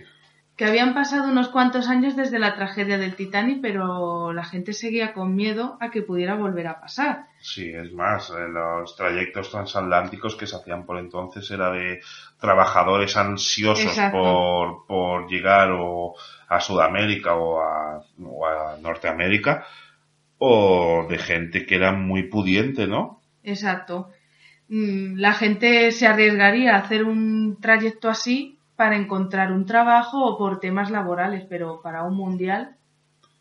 Que 0.56 0.66
habían 0.66 0.92
pasado 0.92 1.30
unos 1.30 1.48
cuantos 1.48 1.88
años 1.88 2.14
desde 2.14 2.38
la 2.38 2.54
tragedia 2.54 2.98
del 2.98 3.16
Titanic, 3.16 3.60
pero 3.62 4.32
la 4.32 4.44
gente 4.44 4.72
seguía 4.72 5.14
con 5.14 5.34
miedo 5.34 5.78
a 5.80 5.90
que 5.90 6.02
pudiera 6.02 6.34
volver 6.34 6.66
a 6.66 6.80
pasar. 6.80 7.26
Sí, 7.40 7.70
es 7.70 7.92
más, 7.92 8.30
eh, 8.30 8.48
los 8.48 8.94
trayectos 8.94 9.50
transatlánticos 9.50 10.36
que 10.36 10.46
se 10.46 10.56
hacían 10.56 10.84
por 10.84 10.98
entonces 10.98 11.50
era 11.50 11.72
de 11.72 12.00
trabajadores 12.38 13.16
ansiosos 13.16 13.86
Exacto. 13.86 14.18
por, 14.18 14.86
por 14.86 15.28
llegar 15.30 15.70
o 15.72 16.14
a 16.48 16.60
Sudamérica 16.60 17.34
o 17.34 17.60
a, 17.60 18.02
o 18.22 18.46
a 18.46 18.76
Norteamérica 18.80 19.64
o 20.38 21.06
de 21.08 21.18
gente 21.18 21.64
que 21.64 21.76
era 21.76 21.92
muy 21.92 22.24
pudiente, 22.24 22.86
¿no? 22.86 23.22
Exacto. 23.42 24.10
Mm, 24.68 25.18
La 25.18 25.32
gente 25.32 25.92
se 25.92 26.06
arriesgaría 26.06 26.74
a 26.74 26.80
hacer 26.80 27.04
un 27.04 27.58
trayecto 27.60 28.08
así 28.08 28.58
para 28.76 28.96
encontrar 28.96 29.52
un 29.52 29.66
trabajo 29.66 30.24
o 30.24 30.38
por 30.38 30.60
temas 30.60 30.90
laborales, 30.90 31.44
pero 31.48 31.80
para 31.82 32.02
un 32.04 32.14
mundial 32.16 32.76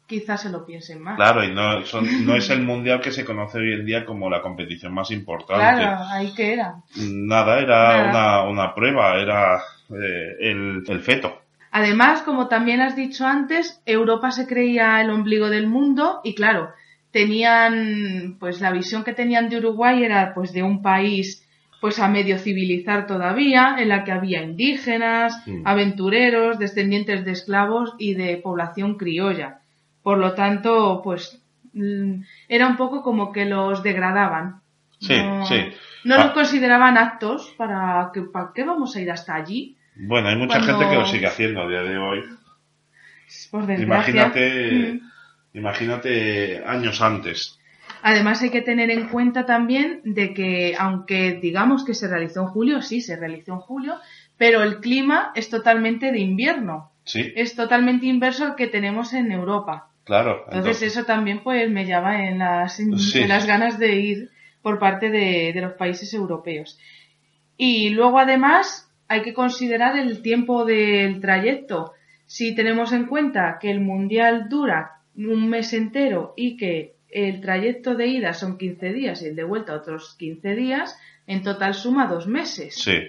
quizás 0.08 0.42
se 0.42 0.50
lo 0.50 0.66
piensen 0.66 1.02
más. 1.02 1.16
Claro, 1.16 1.44
y 1.44 1.54
no, 1.54 1.86
son- 1.86 2.26
no 2.26 2.36
es 2.36 2.50
el 2.56 2.62
mundial 2.64 3.00
que 3.02 3.12
se 3.12 3.24
conoce 3.26 3.60
hoy 3.60 3.74
en 3.74 3.86
día 3.86 4.06
como 4.06 4.30
la 4.30 4.42
competición 4.42 4.94
más 4.94 5.10
importante. 5.12 5.56
Claro, 5.84 6.04
ahí 6.12 6.34
que 6.34 6.54
era. 6.54 6.76
Nada, 6.98 7.60
era 7.60 8.12
Nada. 8.12 8.44
Una, 8.44 8.50
una 8.50 8.76
prueba, 8.76 9.16
era 9.18 9.58
eh, 9.90 10.36
el, 10.42 10.84
el 10.88 11.00
feto. 11.02 11.40
Además, 11.72 12.22
como 12.24 12.50
también 12.50 12.82
has 12.82 12.98
dicho 12.98 13.26
antes, 13.26 13.82
Europa 13.86 14.32
se 14.32 14.46
creía 14.46 15.00
el 15.00 15.10
ombligo 15.10 15.50
del 15.50 15.68
mundo 15.68 16.20
y 16.24 16.36
claro, 16.36 16.72
tenían, 17.12 18.36
pues 18.40 18.60
la 18.60 18.72
visión 18.72 19.04
que 19.06 19.14
tenían 19.14 19.48
de 19.50 19.58
Uruguay 19.58 20.04
era 20.04 20.34
pues 20.34 20.52
de 20.52 20.64
un 20.64 20.82
país 20.82 21.41
pues 21.82 22.00
a 22.00 22.08
medio 22.08 22.38
civilizar 22.38 23.08
todavía, 23.08 23.76
en 23.80 23.90
la 23.90 24.04
que 24.06 24.12
había 24.14 24.44
indígenas, 24.44 25.36
Mm. 25.48 25.64
aventureros, 25.66 26.60
descendientes 26.60 27.26
de 27.26 27.32
esclavos 27.32 27.96
y 27.98 28.14
de 28.14 28.38
población 28.38 28.96
criolla. 28.98 29.60
Por 30.04 30.20
lo 30.20 30.34
tanto, 30.34 31.02
pues 31.04 31.42
mm, 31.74 32.22
era 32.50 32.68
un 32.68 32.76
poco 32.78 33.02
como 33.02 33.32
que 33.32 33.46
los 33.46 33.82
degradaban. 33.82 34.62
Sí, 35.00 35.16
no, 35.18 35.46
sí. 35.46 35.56
No 36.04 36.16
Ah. 36.16 36.26
los 36.26 36.34
consideraban 36.34 36.98
aptos 36.98 37.54
para 37.58 38.12
que, 38.14 38.22
¿para 38.24 38.52
qué 38.54 38.64
vamos 38.64 38.96
a 38.96 39.02
ir 39.02 39.10
hasta 39.10 39.36
allí? 39.36 39.78
Bueno, 39.96 40.28
hay 40.30 40.36
mucha 40.36 40.60
Cuando- 40.60 40.78
gente 40.80 40.90
que 40.94 41.00
lo 41.00 41.06
sigue 41.06 41.28
haciendo 41.28 41.62
a 41.62 41.68
día 41.70 41.82
de 41.84 41.98
hoy. 41.98 42.24
Por. 43.50 43.70
Imagínate, 43.80 44.94
Mm. 44.94 45.58
imagínate 45.58 46.62
años 46.66 47.02
antes. 47.02 47.58
Además 48.04 48.42
hay 48.42 48.50
que 48.50 48.62
tener 48.62 48.90
en 48.90 49.08
cuenta 49.10 49.46
también 49.46 50.02
de 50.04 50.34
que 50.34 50.76
aunque 50.78 51.40
digamos 51.42 51.86
que 51.86 51.94
se 51.94 52.08
realizó 52.08 52.42
en 52.42 52.48
julio, 52.48 52.82
sí, 52.82 53.02
se 53.02 53.16
realizó 53.16 53.54
en 53.54 53.60
julio, 53.60 53.96
pero 54.38 54.64
el 54.64 54.80
clima 54.80 55.32
es 55.36 55.50
totalmente 55.50 56.12
de 56.12 56.20
invierno, 56.20 56.92
Sí, 57.04 57.32
es 57.36 57.56
totalmente 57.56 58.06
inverso 58.06 58.46
al 58.46 58.56
que 58.56 58.68
tenemos 58.68 59.14
en 59.14 59.32
Europa. 59.32 59.90
claro. 60.04 60.46
Entonces 60.52 60.84
eso 60.96 61.04
también 61.06 61.40
pues 61.44 61.70
me 61.70 61.86
llama 61.86 62.28
en 62.28 62.40
las, 62.40 62.80
en, 62.80 62.98
Sí. 63.00 63.20
en 63.20 63.30
las 63.30 63.46
ganas 63.48 63.78
de 63.80 63.96
ir 63.96 64.30
por 64.62 64.78
parte 64.80 65.10
de, 65.10 65.52
de 65.54 65.62
los 65.62 65.74
países 65.74 66.14
europeos. 66.14 66.78
Y 67.58 67.90
luego 67.90 68.20
además 68.20 68.88
hay 69.08 69.22
que 69.24 69.34
considerar 69.34 69.98
el 69.98 70.22
tiempo 70.22 70.64
del 70.66 71.20
trayecto. 71.22 71.94
Si 72.26 72.56
tenemos 72.56 72.94
en 72.94 73.06
cuenta 73.08 73.58
que 73.60 73.70
el 73.72 73.82
mundial 73.82 74.48
dura 74.50 75.02
un 75.16 75.50
mes 75.50 75.74
entero 75.74 76.34
y 76.38 76.56
que 76.58 76.94
el 77.12 77.42
trayecto 77.42 77.96
de 77.96 78.08
ida 78.08 78.34
son 78.34 78.58
15 78.58 78.94
días 78.94 79.22
y 79.22 79.28
el 79.28 79.36
de 79.36 79.44
vuelta 79.44 79.76
otros 79.76 80.16
15 80.18 80.56
días, 80.56 80.98
en 81.28 81.44
total 81.44 81.74
suma 81.74 82.08
dos 82.08 82.28
meses. 82.28 82.76
Sí. 82.76 83.00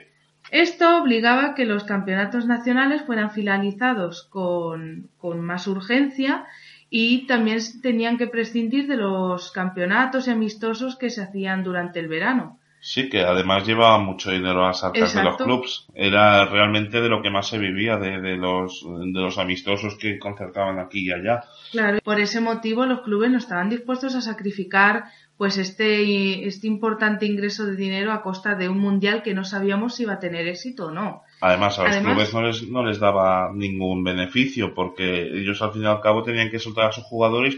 Esto 0.51 1.01
obligaba 1.01 1.47
a 1.47 1.55
que 1.55 1.65
los 1.65 1.85
campeonatos 1.85 2.47
nacionales 2.47 3.03
fueran 3.03 3.31
finalizados 3.31 4.25
con, 4.25 5.09
con 5.19 5.41
más 5.41 5.67
urgencia 5.67 6.47
y 6.91 7.27
también 7.27 7.59
tenían 7.81 8.19
que 8.19 8.27
prescindir 8.27 8.87
de 8.87 8.97
los 8.97 9.51
campeonatos 9.53 10.29
y 10.29 10.31
amistosos 10.31 10.97
que 10.97 11.11
se 11.11 11.23
hacían 11.23 11.65
durante 11.65 12.01
el 12.01 12.09
verano. 12.09 12.59
Sí, 12.85 13.09
que 13.09 13.21
además 13.21 13.64
llevaba 13.64 13.99
mucho 13.99 14.33
dinero 14.33 14.64
a 14.64 14.68
las 14.68 14.83
arcas 14.83 15.14
de 15.14 15.23
los 15.23 15.37
clubs. 15.37 15.87
Era 15.95 16.45
realmente 16.47 17.01
de 17.01 17.09
lo 17.09 17.23
que 17.23 17.31
más 17.31 17.47
se 17.47 17.57
vivía, 17.59 17.97
de, 17.97 18.21
de 18.21 18.37
los, 18.37 18.85
de 18.85 19.21
los 19.21 19.38
amistosos 19.38 19.97
que 19.97 20.18
concertaban 20.18 20.81
aquí 20.81 21.07
y 21.07 21.12
allá. 21.12 21.45
Claro, 21.71 22.01
por 22.03 22.18
ese 22.18 22.40
motivo 22.40 22.85
los 22.85 23.03
clubes 23.03 23.31
no 23.31 23.38
estaban 23.38 23.71
dispuestos 23.71 24.16
a 24.16 24.21
sacrificar 24.21 25.05
pues 25.37 25.59
este, 25.59 26.45
este 26.49 26.66
importante 26.66 27.25
ingreso 27.25 27.66
de 27.66 27.77
dinero 27.77 28.11
a 28.11 28.21
costa 28.21 28.57
de 28.57 28.68
un 28.68 28.79
mundial 28.81 29.23
que 29.23 29.33
no 29.33 29.45
sabíamos 29.45 29.95
si 29.95 30.03
iba 30.03 30.14
a 30.14 30.18
tener 30.21 30.49
éxito 30.49 30.87
o 30.87 30.90
no. 30.90 31.23
Además, 31.40 31.79
a 31.79 31.85
los 31.85 31.92
Además- 31.92 32.12
clubes 32.14 32.35
no 32.35 32.42
les, 32.42 32.68
no 32.68 32.85
les 32.85 32.99
daba 32.99 33.53
ningún 33.55 34.03
beneficio, 34.03 34.75
porque 34.75 35.23
ellos 35.23 35.62
al 35.62 35.73
fin 35.73 35.83
y 35.83 35.87
al 35.87 36.01
cabo 36.01 36.25
tenían 36.25 36.51
que 36.51 36.59
soltar 36.59 36.87
a 36.87 36.92
sus 36.92 37.05
jugadores, 37.05 37.57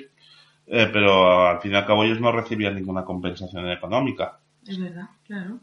eh, 0.66 0.88
pero 0.92 1.48
al 1.48 1.60
fin 1.62 1.72
y 1.72 1.76
al 1.76 1.87
cabo 1.87 2.04
ellos 2.04 2.20
no 2.20 2.30
recibían 2.30 2.74
ninguna 2.74 3.04
compensación 3.04 3.70
económica. 3.70 4.38
Es 4.66 4.79
verdad, 4.79 5.09
claro. 5.27 5.61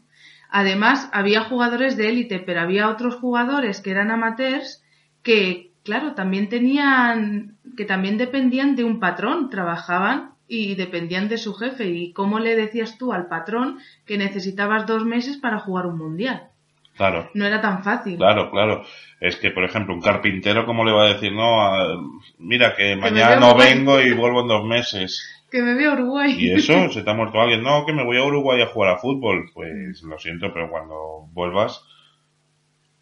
Además, 0.50 1.08
había 1.12 1.42
jugadores 1.44 1.96
de 1.96 2.08
élite, 2.10 2.38
pero 2.38 2.60
había 2.60 2.88
otros 2.90 3.16
jugadores 3.16 3.80
que 3.80 3.90
eran 3.90 4.10
amateurs 4.10 4.82
que, 5.22 5.70
claro, 5.82 6.12
también 6.12 6.48
tenían, 6.48 7.56
que 7.76 7.84
también 7.84 8.18
dependían 8.18 8.76
de 8.76 8.84
un 8.84 9.00
patrón, 9.00 9.48
trabajaban 9.50 10.32
y 10.46 10.74
dependían 10.74 11.28
de 11.28 11.38
su 11.38 11.54
jefe. 11.54 11.88
¿Y 11.88 12.12
cómo 12.12 12.38
le 12.38 12.54
decías 12.54 12.98
tú 12.98 13.12
al 13.12 13.28
patrón 13.28 13.78
que 14.04 14.18
necesitabas 14.18 14.86
dos 14.86 15.04
meses 15.04 15.38
para 15.38 15.58
jugar 15.58 15.86
un 15.86 15.96
mundial? 15.96 16.48
Claro. 16.96 17.30
No 17.32 17.46
era 17.46 17.62
tan 17.62 17.82
fácil. 17.82 18.18
Claro, 18.18 18.50
claro. 18.50 18.84
Es 19.18 19.36
que, 19.36 19.50
por 19.50 19.64
ejemplo, 19.64 19.94
un 19.94 20.02
carpintero, 20.02 20.66
¿cómo 20.66 20.84
le 20.84 20.92
va 20.92 21.04
a 21.04 21.14
decir? 21.14 21.32
No, 21.32 21.62
ah, 21.62 21.98
mira, 22.38 22.76
que 22.76 22.96
mañana 22.96 23.36
no 23.36 23.48
Uruguay". 23.48 23.74
vengo 23.74 24.00
y 24.00 24.12
vuelvo 24.12 24.42
en 24.42 24.48
dos 24.48 24.64
meses. 24.64 25.41
Que 25.52 25.62
me 25.62 25.74
veo 25.74 25.92
Uruguay. 25.92 26.34
¿Y 26.38 26.50
eso? 26.52 26.72
¿Se 26.90 27.02
te 27.02 27.10
ha 27.10 27.14
muerto 27.14 27.40
alguien? 27.40 27.62
No, 27.62 27.84
que 27.86 27.92
me 27.92 28.04
voy 28.04 28.16
a 28.16 28.24
Uruguay 28.24 28.62
a 28.62 28.66
jugar 28.66 28.90
a 28.94 28.98
fútbol. 28.98 29.50
Pues 29.54 30.02
lo 30.02 30.18
siento, 30.18 30.52
pero 30.52 30.70
cuando 30.70 31.28
vuelvas 31.32 31.84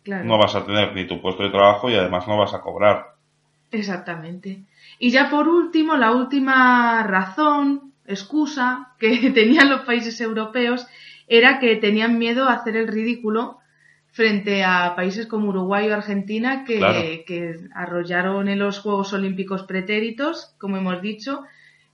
Claro. 0.03 0.25
no 0.25 0.37
vas 0.39 0.55
a 0.55 0.65
tener 0.67 0.95
ni 0.95 1.07
tu 1.07 1.21
puesto 1.23 1.43
de 1.45 1.51
trabajo 1.51 1.89
y 1.91 1.95
además 1.95 2.27
no 2.27 2.37
vas 2.39 2.53
a 2.55 2.61
cobrar. 2.61 3.15
Exactamente. 3.71 4.65
Y 4.99 5.11
ya 5.11 5.31
por 5.31 5.47
último, 5.49 5.97
la 5.97 6.11
última 6.13 7.03
razón, 7.05 7.93
excusa 8.07 8.95
que 8.99 9.31
tenían 9.35 9.71
los 9.71 9.83
países 9.83 10.21
europeos 10.21 10.87
era 11.29 11.61
que 11.61 11.77
tenían 11.77 12.19
miedo 12.19 12.49
a 12.49 12.55
hacer 12.55 12.77
el 12.77 12.89
ridículo 12.89 13.59
frente 14.09 14.65
a 14.65 14.95
países 14.97 15.27
como 15.29 15.51
Uruguay 15.51 15.89
o 15.89 15.95
Argentina 15.95 16.65
que, 16.65 16.79
Claro. 16.79 17.01
que 17.27 17.55
arrollaron 17.75 18.49
en 18.49 18.59
los 18.59 18.81
Juegos 18.81 19.13
Olímpicos 19.13 19.63
pretéritos, 19.63 20.57
como 20.59 20.77
hemos 20.79 21.01
dicho. 21.01 21.45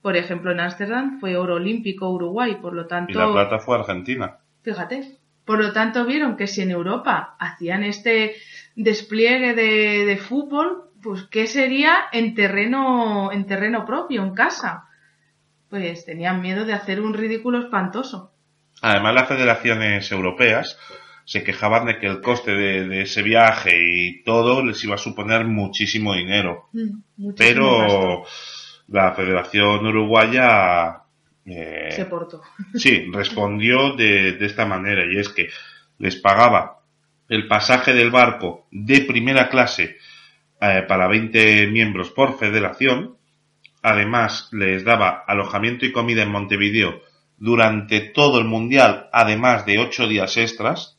Por 0.06 0.16
ejemplo, 0.16 0.52
en 0.52 0.60
Ámsterdam 0.60 1.18
fue 1.18 1.36
oro 1.36 1.56
olímpico 1.56 2.08
Uruguay, 2.08 2.58
por 2.62 2.74
lo 2.74 2.82
Y 2.82 2.86
tanto, 2.86 3.18
la 3.18 3.32
plata 3.32 3.58
fue 3.58 3.76
Argentina. 3.76 4.36
fíjate, 4.62 5.18
por 5.44 5.58
lo 5.58 5.72
tanto 5.72 6.06
vieron 6.06 6.36
que 6.36 6.46
si 6.46 6.62
en 6.62 6.70
Europa 6.70 7.34
hacían 7.40 7.82
este 7.82 8.36
despliegue 8.76 9.54
de, 9.54 10.04
de 10.06 10.16
fútbol, 10.16 10.90
pues 11.02 11.24
¿qué 11.24 11.48
sería 11.48 12.04
en 12.12 12.36
terreno, 12.36 13.32
en 13.32 13.46
terreno 13.48 13.84
propio, 13.84 14.22
en 14.22 14.32
casa? 14.32 14.84
Pues 15.70 16.04
tenían 16.04 16.40
miedo 16.40 16.64
de 16.64 16.74
hacer 16.74 17.00
un 17.00 17.12
ridículo 17.12 17.58
espantoso. 17.58 18.30
Además, 18.82 19.12
las 19.12 19.26
federaciones 19.26 20.12
europeas 20.12 20.78
se 21.24 21.42
quejaban 21.42 21.86
de 21.86 21.98
que 21.98 22.06
el 22.06 22.20
coste 22.20 22.52
de, 22.52 22.86
de 22.86 23.02
ese 23.02 23.24
viaje 23.24 23.72
y 23.76 24.22
todo 24.22 24.64
les 24.64 24.84
iba 24.84 24.94
a 24.94 24.98
suponer 24.98 25.46
muchísimo 25.46 26.14
dinero. 26.14 26.68
Mm, 26.72 27.00
muchísimo 27.16 27.78
gasto. 27.78 28.22
La 28.88 29.12
Federación 29.12 29.86
Uruguaya 29.86 31.02
eh, 31.44 31.90
se 31.90 32.06
portó. 32.06 32.42
Sí, 32.74 33.08
respondió 33.12 33.94
de, 33.94 34.32
de 34.32 34.46
esta 34.46 34.66
manera 34.66 35.04
y 35.10 35.18
es 35.18 35.28
que 35.28 35.48
les 35.98 36.16
pagaba 36.16 36.80
el 37.28 37.48
pasaje 37.48 37.92
del 37.92 38.10
barco 38.10 38.66
de 38.70 39.00
primera 39.00 39.48
clase 39.48 39.96
eh, 40.60 40.84
para 40.88 41.08
20 41.08 41.66
miembros 41.68 42.10
por 42.10 42.38
federación. 42.38 43.16
Además, 43.82 44.48
les 44.52 44.84
daba 44.84 45.24
alojamiento 45.26 45.86
y 45.86 45.92
comida 45.92 46.22
en 46.22 46.30
Montevideo 46.30 47.02
durante 47.36 48.00
todo 48.00 48.38
el 48.38 48.46
mundial, 48.46 49.08
además 49.12 49.66
de 49.66 49.78
8 49.78 50.08
días 50.08 50.36
extras. 50.36 50.98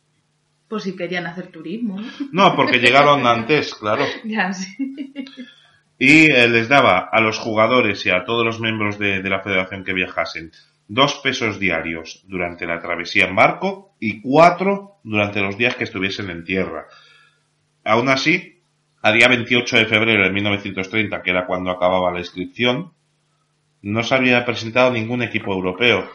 Por 0.67 0.81
si 0.81 0.95
querían 0.95 1.25
hacer 1.25 1.47
turismo, 1.47 1.99
¿no? 1.99 2.07
No, 2.31 2.55
porque 2.55 2.79
llegaron 2.79 3.25
antes, 3.25 3.73
claro. 3.73 4.05
ya, 4.23 4.53
sí. 4.53 5.13
Y 5.99 6.31
eh, 6.31 6.47
les 6.47 6.69
daba 6.69 7.09
a 7.11 7.21
los 7.21 7.39
jugadores 7.39 8.05
y 8.05 8.09
a 8.09 8.23
todos 8.23 8.45
los 8.45 8.59
miembros 8.59 8.99
de, 8.99 9.21
la 9.23 9.41
federación 9.41 9.83
que 9.83 9.93
viajasen 9.93 10.51
dos 10.87 11.15
pesos 11.23 11.59
diarios 11.59 12.23
durante 12.27 12.65
la 12.65 12.79
travesía 12.79 13.25
en 13.25 13.35
barco 13.35 13.95
y 13.99 14.21
cuatro 14.21 14.99
durante 15.03 15.41
los 15.41 15.57
días 15.57 15.75
que 15.75 15.83
estuviesen 15.83 16.29
en 16.29 16.43
tierra. 16.43 16.85
Aún 17.83 18.09
así, 18.09 18.61
a 19.01 19.11
día 19.11 19.27
28 19.27 19.77
de 19.77 19.85
febrero 19.85 20.23
de 20.23 20.31
1930, 20.31 21.21
que 21.21 21.29
era 21.31 21.45
cuando 21.45 21.71
acababa 21.71 22.11
la 22.11 22.19
inscripción, 22.19 22.93
no 23.81 24.03
se 24.03 24.15
había 24.15 24.45
presentado 24.45 24.91
ningún 24.91 25.23
equipo 25.23 25.53
europeo. 25.53 26.09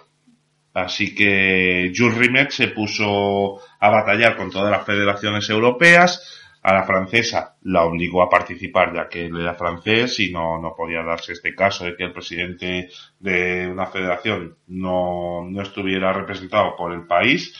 Así 0.74 1.14
que 1.14 1.92
Jules 1.94 2.54
se 2.54 2.68
puso 2.68 3.60
a 3.78 3.90
batallar 3.90 4.36
con 4.36 4.50
todas 4.50 4.70
las 4.70 4.86
federaciones 4.86 5.48
europeas. 5.50 6.41
A 6.62 6.72
la 6.72 6.84
francesa 6.84 7.56
la 7.62 7.82
obligó 7.82 8.22
a 8.22 8.30
participar 8.30 8.94
ya 8.94 9.08
que 9.08 9.26
él 9.26 9.40
era 9.40 9.54
francés 9.54 10.20
y 10.20 10.30
no, 10.30 10.60
no 10.60 10.74
podía 10.76 11.02
darse 11.02 11.32
este 11.32 11.54
caso 11.54 11.84
de 11.84 11.96
que 11.96 12.04
el 12.04 12.12
presidente 12.12 12.88
de 13.18 13.66
una 13.66 13.86
federación 13.86 14.56
no, 14.68 15.44
no 15.48 15.62
estuviera 15.62 16.12
representado 16.12 16.76
por 16.76 16.92
el 16.92 17.06
país. 17.06 17.52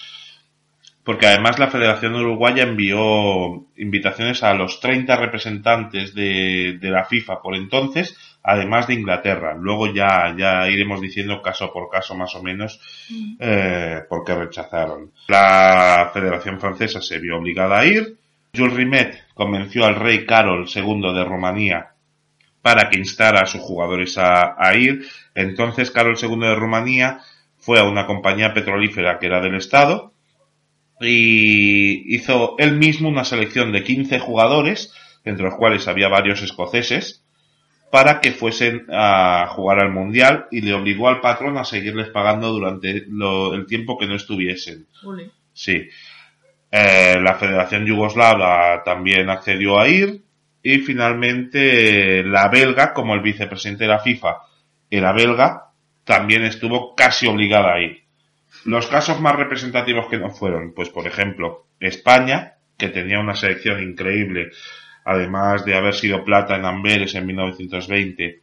Porque 1.05 1.27
además 1.27 1.59
la 1.59 1.67
Federación 1.67 2.15
Uruguaya 2.15 2.62
envió 2.62 3.67
invitaciones 3.77 4.45
a 4.45 4.55
los 4.55 4.79
30 4.79 5.17
representantes 5.17 6.15
de, 6.15 6.79
de 6.81 6.91
la 6.91 7.05
FIFA 7.05 7.43
por 7.43 7.57
entonces, 7.57 8.17
además 8.43 8.87
de 8.87 8.95
Inglaterra. 8.95 9.57
Luego 9.59 9.93
ya, 9.93 10.35
ya 10.37 10.69
iremos 10.69 11.01
diciendo 11.01 11.43
caso 11.43 11.73
por 11.73 11.88
caso 11.88 12.15
más 12.15 12.35
o 12.37 12.43
menos 12.43 12.81
eh, 13.41 14.01
por 14.09 14.25
qué 14.25 14.35
rechazaron. 14.35 15.12
La 15.27 16.11
Federación 16.12 16.61
Francesa 16.61 17.01
se 17.01 17.19
vio 17.19 17.37
obligada 17.37 17.81
a 17.81 17.85
ir. 17.85 18.17
Jules 18.55 18.75
Rimet 18.75 19.25
convenció 19.33 19.87
al 19.87 19.95
rey 19.97 20.27
Carol 20.27 20.67
II 20.69 21.15
de 21.15 21.25
Rumanía 21.25 21.93
para 22.61 22.91
que 22.91 22.99
instara 22.99 23.41
a 23.41 23.47
sus 23.47 23.62
jugadores 23.62 24.19
a, 24.19 24.55
a 24.59 24.75
ir. 24.77 25.07
Entonces 25.35 25.91
Carol 25.91 26.19
II 26.21 26.38
de 26.38 26.55
Rumanía 26.55 27.21
fue 27.57 27.81
a 27.81 27.85
una 27.85 28.07
compañía 28.07 28.53
petrolífera 28.53 29.19
que 29.19 29.27
era 29.27 29.41
del 29.41 29.55
Estado 29.55 30.12
y 31.01 32.15
hizo 32.15 32.55
él 32.59 32.77
mismo 32.77 33.09
una 33.09 33.25
selección 33.25 33.73
de 33.73 33.85
15 33.85 34.19
jugadores, 34.19 34.93
entre 35.25 35.47
los 35.47 35.55
cuales 35.55 35.88
había 35.88 36.09
varios 36.09 36.43
escoceses, 36.43 37.25
para 37.91 38.21
que 38.21 38.33
fuesen 38.33 38.85
a 38.91 39.47
jugar 39.49 39.81
al 39.81 39.93
Mundial 39.93 40.47
y 40.51 40.61
le 40.61 40.75
obligó 40.75 41.09
al 41.09 41.21
patrón 41.23 41.57
a 41.57 41.65
seguirles 41.65 42.09
pagando 42.11 42.53
durante 42.53 43.05
lo- 43.09 43.55
el 43.55 43.65
tiempo 43.67 43.97
que 43.99 44.07
no 44.07 44.15
estuviesen. 44.15 44.87
Ole. 45.05 45.31
Sí. 45.55 45.88
Eh, 46.74 47.20
la 47.20 47.35
Federación 47.35 47.85
Yugoslava 47.85 48.82
también 48.82 49.28
accedió 49.28 49.78
a 49.78 49.88
ir 49.88 50.22
y 50.62 50.78
finalmente 50.78 52.20
eh, 52.20 52.24
la 52.24 52.48
belga, 52.48 52.94
como 52.94 53.14
el 53.14 53.20
vicepresidente 53.20 53.85
de 53.85 53.90
la 53.90 53.98
FIFA 53.98 54.38
era 54.88 55.12
belga, 55.12 55.66
también 56.04 56.44
estuvo 56.44 56.94
casi 56.94 57.26
obligada 57.26 57.74
a 57.74 57.80
ir. 57.80 58.04
Los 58.64 58.87
casos 58.87 59.20
más 59.20 59.37
representativos 59.37 60.06
que 60.08 60.18
no 60.18 60.30
fueron, 60.30 60.72
pues 60.72 60.88
por 60.88 61.06
ejemplo, 61.06 61.66
España, 61.78 62.54
que 62.78 62.88
tenía 62.88 63.20
una 63.20 63.35
selección 63.35 63.82
increíble, 63.82 64.50
además 65.04 65.66
de 65.66 65.74
haber 65.74 65.94
sido 65.94 66.24
plata 66.24 66.56
en 66.56 66.64
Amberes 66.64 67.14
en 67.14 67.26
1920, 67.26 68.40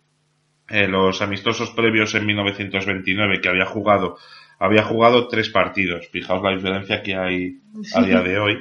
eh, 0.69 0.87
los 0.87 1.21
amistosos 1.23 1.71
previos 1.71 2.13
en 2.13 2.27
1929 2.27 3.41
que 3.41 3.49
había 3.49 3.65
jugado, 3.65 4.17
había 4.59 4.83
jugado 4.83 5.27
tres 5.27 5.49
partidos, 5.49 6.07
fijaos 6.11 6.43
la 6.43 6.51
diferencia 6.51 7.01
que 7.01 7.15
hay 7.15 7.59
a 7.95 8.01
día 8.01 8.21
de 8.21 8.39
hoy, 8.39 8.59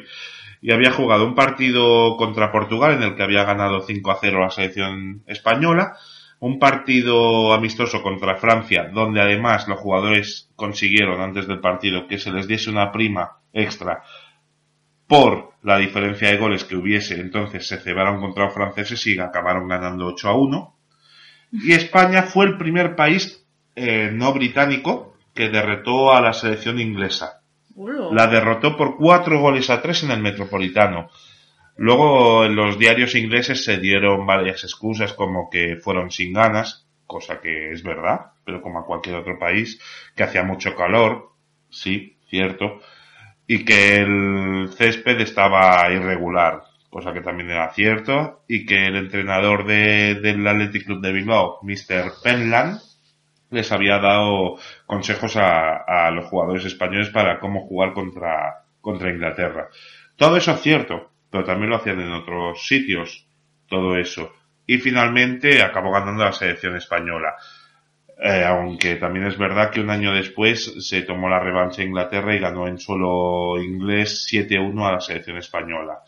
y 0.62 0.72
había 0.72 0.92
jugado 0.92 1.26
un 1.26 1.34
partido 1.34 2.16
contra 2.16 2.52
Portugal 2.52 2.94
en 2.94 3.02
el 3.02 3.16
que 3.16 3.22
había 3.22 3.44
ganado 3.44 3.80
5 3.80 4.10
a 4.10 4.18
0 4.20 4.40
la 4.40 4.50
selección 4.50 5.22
española, 5.26 5.96
un 6.40 6.58
partido 6.60 7.52
amistoso 7.52 8.00
contra 8.02 8.36
Francia, 8.36 8.90
donde 8.92 9.20
además 9.20 9.66
los 9.66 9.80
jugadores 9.80 10.50
consiguieron 10.54 11.20
antes 11.20 11.48
del 11.48 11.60
partido 11.60 12.06
que 12.06 12.18
se 12.18 12.30
les 12.30 12.46
diese 12.46 12.70
una 12.70 12.92
prima 12.92 13.38
extra 13.52 14.02
por 15.08 15.54
la 15.62 15.78
diferencia 15.78 16.28
de 16.28 16.36
goles 16.36 16.64
que 16.64 16.76
hubiese, 16.76 17.20
entonces 17.20 17.66
se 17.66 17.78
cebaron 17.78 18.20
contra 18.20 18.50
franceses 18.50 19.04
y 19.06 19.18
acabaron 19.18 19.66
ganando 19.66 20.06
8 20.06 20.28
a 20.28 20.34
1. 20.34 20.76
Y 21.50 21.72
España 21.72 22.22
fue 22.22 22.44
el 22.44 22.58
primer 22.58 22.94
país 22.94 23.44
eh, 23.74 24.10
no 24.12 24.32
británico 24.34 25.16
que 25.38 25.48
derretó 25.50 26.12
a 26.12 26.20
la 26.20 26.32
selección 26.32 26.80
inglesa. 26.80 27.40
Ulo. 27.76 28.12
La 28.12 28.26
derrotó 28.26 28.76
por 28.76 28.96
cuatro 28.96 29.38
goles 29.40 29.70
a 29.70 29.80
tres 29.80 30.02
en 30.02 30.10
el 30.10 30.18
Metropolitano. 30.20 31.10
Luego 31.76 32.44
en 32.44 32.56
los 32.56 32.76
diarios 32.76 33.14
ingleses 33.14 33.62
se 33.64 33.78
dieron 33.78 34.26
varias 34.26 34.64
excusas 34.64 35.12
como 35.12 35.48
que 35.48 35.76
fueron 35.76 36.10
sin 36.10 36.32
ganas, 36.32 36.88
cosa 37.06 37.40
que 37.40 37.70
es 37.70 37.84
verdad, 37.84 38.32
pero 38.44 38.60
como 38.60 38.80
a 38.80 38.84
cualquier 38.84 39.14
otro 39.14 39.38
país, 39.38 39.80
que 40.16 40.24
hacía 40.24 40.42
mucho 40.42 40.74
calor, 40.74 41.30
sí, 41.70 42.16
cierto, 42.28 42.80
y 43.46 43.64
que 43.64 43.98
el 43.98 44.70
césped 44.76 45.20
estaba 45.20 45.88
irregular, 45.92 46.64
cosa 46.90 47.12
que 47.12 47.20
también 47.20 47.50
era 47.50 47.72
cierto, 47.72 48.42
y 48.48 48.66
que 48.66 48.88
el 48.88 48.96
entrenador 48.96 49.64
de- 49.64 50.16
del 50.16 50.44
Athletic 50.48 50.84
Club 50.84 51.00
de 51.00 51.12
Bilbao, 51.12 51.60
Mr. 51.62 52.12
Penland, 52.24 52.80
les 53.50 53.72
había 53.72 53.98
dado 53.98 54.58
consejos 54.86 55.36
a, 55.36 56.10
los 56.10 56.26
jugadores 56.26 56.64
españoles 56.64 57.10
para 57.10 57.38
cómo 57.38 57.66
jugar 57.66 57.92
contra, 57.92 58.64
contra 58.80 59.10
Inglaterra. 59.10 59.68
Todo 60.16 60.36
eso 60.36 60.52
es 60.52 60.60
cierto, 60.60 61.10
pero 61.30 61.44
también 61.44 61.70
lo 61.70 61.76
hacían 61.76 62.00
en 62.00 62.12
otros 62.12 62.66
sitios, 62.66 63.26
todo 63.68 63.96
eso. 63.96 64.32
Y 64.66 64.78
finalmente 64.78 65.62
acabó 65.62 65.92
ganando 65.92 66.24
la 66.24 66.32
selección 66.32 66.76
española. 66.76 67.34
Eh, 68.20 68.44
aunque 68.44 68.96
también 68.96 69.26
es 69.26 69.38
verdad 69.38 69.70
que 69.70 69.80
un 69.80 69.90
año 69.90 70.12
después 70.12 70.84
se 70.84 71.02
tomó 71.02 71.28
la 71.28 71.38
revancha 71.38 71.84
Inglaterra 71.84 72.34
y 72.34 72.40
ganó 72.40 72.66
en 72.66 72.78
suelo 72.78 73.62
inglés 73.62 74.28
7-1 74.30 74.88
a 74.88 74.92
la 74.92 75.00
selección 75.00 75.36
española. 75.36 76.00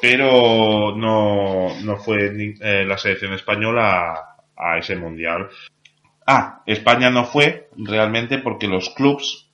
Pero 0.00 0.96
no, 0.96 1.68
no 1.82 1.96
fue 1.98 2.32
eh, 2.60 2.84
la 2.86 2.96
selección 2.96 3.34
española 3.34 4.36
a 4.56 4.78
ese 4.78 4.96
mundial. 4.96 5.48
Ah, 6.26 6.62
España 6.66 7.10
no 7.10 7.24
fue 7.24 7.68
realmente 7.76 8.38
porque 8.38 8.66
los 8.66 8.90
clubs 8.90 9.48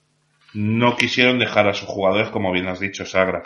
no 0.53 0.95
quisieron 0.95 1.39
dejar 1.39 1.67
a 1.67 1.73
sus 1.73 1.87
jugadores, 1.87 2.29
como 2.29 2.51
bien 2.51 2.67
has 2.67 2.79
dicho, 2.79 3.05
Sagra. 3.05 3.43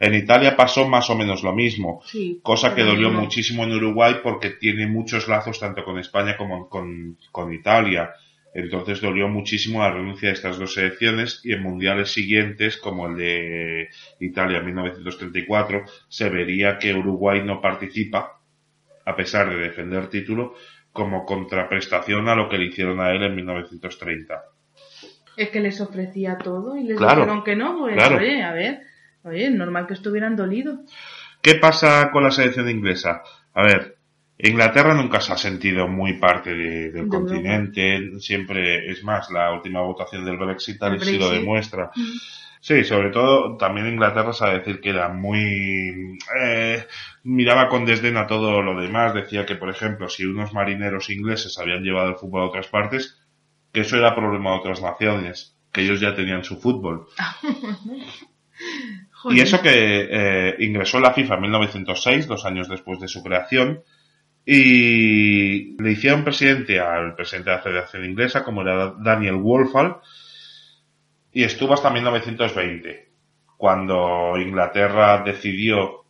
En 0.00 0.14
Italia 0.14 0.56
pasó 0.56 0.88
más 0.88 1.10
o 1.10 1.16
menos 1.16 1.42
lo 1.42 1.52
mismo, 1.52 2.02
Sí, 2.06 2.40
cosa 2.42 2.74
que 2.74 2.82
dolió 2.82 3.10
muchísimo 3.10 3.62
en 3.62 3.72
Uruguay 3.72 4.16
porque 4.22 4.50
tiene 4.50 4.86
muchos 4.86 5.28
lazos 5.28 5.60
tanto 5.60 5.84
con 5.84 5.98
España 5.98 6.36
como 6.36 6.68
con, 6.68 7.18
con 7.30 7.52
Italia. 7.52 8.10
Entonces 8.54 9.00
dolió 9.00 9.28
muchísimo 9.28 9.80
la 9.80 9.92
renuncia 9.92 10.28
de 10.28 10.34
estas 10.34 10.58
dos 10.58 10.74
selecciones 10.74 11.40
y 11.44 11.52
en 11.52 11.62
mundiales 11.62 12.12
siguientes, 12.12 12.76
como 12.76 13.06
el 13.06 13.16
de 13.16 13.88
Italia 14.20 14.58
en 14.58 14.66
1934, 14.66 15.84
se 16.08 16.28
vería 16.28 16.78
que 16.78 16.92
Uruguay 16.92 17.42
no 17.44 17.60
participa, 17.60 18.40
a 19.06 19.16
pesar 19.16 19.48
de 19.50 19.56
defender 19.56 20.08
título, 20.08 20.54
como 20.92 21.24
contraprestación 21.24 22.28
a 22.28 22.34
lo 22.34 22.48
que 22.48 22.58
le 22.58 22.66
hicieron 22.66 23.00
a 23.00 23.10
él 23.12 23.22
en 23.22 23.34
1930. 23.34 24.42
Es 25.36 25.48
que 25.50 25.60
les 25.60 25.80
ofrecía 25.80 26.38
todo 26.38 26.76
y 26.76 26.84
les 26.84 26.96
Claro, 26.98 27.22
dijeron 27.22 27.42
que 27.44 27.56
no, 27.56 27.78
pues 27.78 27.94
claro. 27.94 28.18
oye, 28.18 28.42
a 28.42 28.52
ver, 28.52 28.82
oye, 29.24 29.46
es 29.46 29.54
normal 29.54 29.86
que 29.86 29.94
estuvieran 29.94 30.36
dolidos. 30.36 30.80
¿Qué 31.40 31.54
pasa 31.56 32.10
con 32.12 32.22
la 32.22 32.30
selección 32.30 32.68
inglesa? 32.68 33.22
A 33.54 33.62
ver, 33.62 33.91
Inglaterra 34.38 34.94
nunca 34.94 35.20
se 35.20 35.32
ha 35.32 35.36
sentido 35.36 35.86
muy 35.88 36.14
parte 36.14 36.50
de- 36.54 36.90
del 36.90 37.04
De 37.04 37.08
continente, 37.08 38.20
siempre, 38.20 38.90
es 38.90 39.04
más, 39.04 39.30
la 39.30 39.52
última 39.52 39.80
votación 39.82 40.24
del 40.24 40.36
Brexit 40.36 40.82
así 40.82 40.94
lo 41.18 41.26
Brexit. 41.26 41.30
demuestra. 41.40 41.90
Sí, 42.60 42.84
sobre 42.84 43.10
todo 43.10 43.56
también 43.56 43.88
Inglaterra 43.88 44.32
sabe 44.32 44.58
decir 44.60 44.80
que 44.80 44.90
era 44.90 45.08
muy... 45.08 46.16
eh, 46.40 46.86
miraba 47.24 47.68
con 47.68 47.84
desdén 47.84 48.16
a 48.16 48.26
todo 48.26 48.62
lo 48.62 48.80
demás, 48.80 49.14
decía 49.14 49.44
que, 49.46 49.56
por 49.56 49.68
ejemplo, 49.68 50.08
si 50.08 50.24
unos 50.24 50.52
marineros 50.52 51.10
ingleses 51.10 51.58
habían 51.58 51.82
llevado 51.82 52.10
el 52.10 52.16
fútbol 52.16 52.42
a 52.42 52.46
otras 52.46 52.68
partes, 52.68 53.18
que 53.72 53.80
eso 53.80 53.96
era 53.96 54.14
problema 54.14 54.50
de 54.52 54.56
otras 54.58 54.80
naciones, 54.82 55.56
que 55.72 55.80
ellos 55.82 56.00
ya 56.00 56.14
tenían 56.14 56.44
su 56.44 56.60
fútbol. 56.60 57.06
Y 59.30 59.40
eso 59.40 59.60
que 59.62 60.08
eh, 60.10 60.56
ingresó 60.60 60.98
la 60.98 61.12
FIFA 61.12 61.34
en 61.36 61.40
1906, 61.42 62.26
dos 62.26 62.44
años 62.44 62.68
después 62.68 62.98
de 62.98 63.06
su 63.08 63.22
creación, 63.22 63.82
y 64.44 65.80
le 65.80 65.92
hicieron 65.92 66.24
presidente 66.24 66.80
al 66.80 67.14
presidente 67.14 67.50
de 67.50 67.56
la 67.56 67.62
Federación 67.62 68.04
Inglesa, 68.04 68.44
como 68.44 68.62
era 68.62 68.94
Daniel 68.98 69.36
Wolfall, 69.36 69.96
y 71.32 71.44
estuvo 71.44 71.74
hasta 71.74 71.90
1920, 71.90 73.08
cuando 73.56 74.36
Inglaterra 74.38 75.22
decidió 75.24 76.04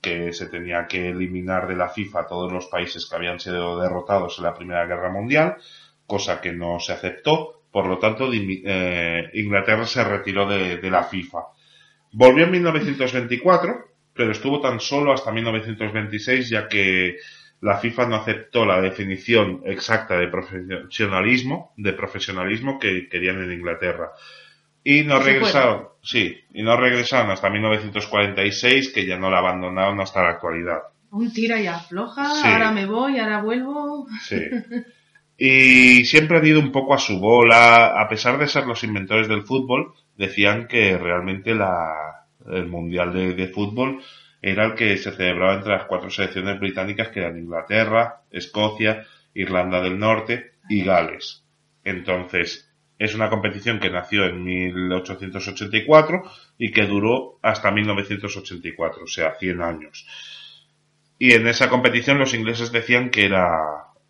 que 0.00 0.32
se 0.32 0.46
tenía 0.48 0.86
que 0.86 1.10
eliminar 1.10 1.66
de 1.68 1.76
la 1.76 1.88
FIFA 1.88 2.26
todos 2.26 2.52
los 2.52 2.66
países 2.66 3.06
que 3.06 3.16
habían 3.16 3.40
sido 3.40 3.80
derrotados 3.80 4.38
en 4.38 4.44
la 4.44 4.54
Primera 4.54 4.86
Guerra 4.86 5.10
Mundial, 5.10 5.56
cosa 6.06 6.40
que 6.40 6.52
no 6.52 6.78
se 6.80 6.92
aceptó, 6.92 7.62
por 7.70 7.86
lo 7.86 7.98
tanto 7.98 8.30
eh, 8.32 9.30
Inglaterra 9.34 9.86
se 9.86 10.04
retiró 10.04 10.46
de- 10.48 10.76
de 10.78 10.90
la 10.90 11.04
FIFA. 11.04 11.40
Volvió 12.12 12.44
en 12.44 12.50
1924, 12.52 13.74
pero 14.12 14.30
estuvo 14.32 14.60
tan 14.60 14.78
solo 14.80 15.12
hasta 15.12 15.32
1926, 15.32 16.48
ya 16.50 16.68
que 16.68 17.16
la 17.60 17.78
FIFA 17.78 18.06
no 18.08 18.16
aceptó 18.16 18.64
la 18.66 18.80
definición 18.80 19.62
exacta 19.64 20.16
de 20.18 20.28
profesionalismo, 20.28 21.72
de 21.76 21.92
profesionalismo 21.92 22.78
que 22.78 23.08
querían 23.08 23.42
en 23.42 23.52
Inglaterra. 23.52 24.10
Y 24.82 25.02
no 25.02 25.18
regresaron, 25.18 25.88
sí, 26.02 26.38
y 26.52 26.62
no 26.62 26.76
regresaron 26.76 27.30
hasta 27.30 27.48
1946, 27.50 28.92
que 28.92 29.06
ya 29.06 29.16
no 29.18 29.30
la 29.30 29.38
abandonaron 29.38 30.00
hasta 30.00 30.22
la 30.22 30.30
actualidad. 30.30 30.78
Un 31.10 31.32
tira 31.32 31.60
y 31.60 31.66
afloja, 31.66 32.26
Sí. 32.34 32.46
ahora 32.46 32.70
me 32.70 32.84
voy, 32.86 33.18
ahora 33.18 33.42
vuelvo. 33.42 34.06
Sí. 34.22 34.36
Y 35.36 36.04
siempre 36.04 36.38
han 36.38 36.46
ido 36.46 36.60
un 36.60 36.70
poco 36.70 36.94
a 36.94 36.98
su 36.98 37.18
bola, 37.18 38.00
a 38.00 38.08
pesar 38.08 38.38
de 38.38 38.46
ser 38.46 38.66
los 38.68 38.84
inventores 38.84 39.26
del 39.26 39.42
fútbol, 39.42 39.92
decían 40.16 40.68
que 40.68 40.96
realmente 40.96 41.56
la, 41.56 42.26
el 42.52 42.68
Mundial 42.68 43.12
de, 43.12 43.34
de 43.34 43.48
Fútbol 43.48 44.00
era 44.46 44.66
el 44.66 44.74
que 44.74 44.98
se 44.98 45.10
celebraba 45.10 45.54
entre 45.54 45.72
las 45.72 45.86
cuatro 45.86 46.10
selecciones 46.10 46.60
británicas 46.60 47.08
que 47.08 47.20
eran 47.20 47.38
Inglaterra, 47.38 48.20
Escocia, 48.30 49.06
Irlanda 49.32 49.80
del 49.80 49.98
Norte 49.98 50.52
y 50.68 50.84
Gales. 50.84 51.46
Entonces, 51.82 52.70
es 52.98 53.14
una 53.14 53.30
competición 53.30 53.80
que 53.80 53.88
nació 53.88 54.26
en 54.26 54.44
1884 54.44 56.22
y 56.58 56.72
que 56.72 56.84
duró 56.84 57.38
hasta 57.40 57.70
1984, 57.70 59.04
o 59.04 59.06
sea, 59.06 59.32
100 59.40 59.62
años. 59.62 60.06
Y 61.18 61.32
en 61.32 61.46
esa 61.46 61.70
competición 61.70 62.18
los 62.18 62.34
ingleses 62.34 62.70
decían 62.70 63.08
que 63.08 63.24
era, 63.24 63.48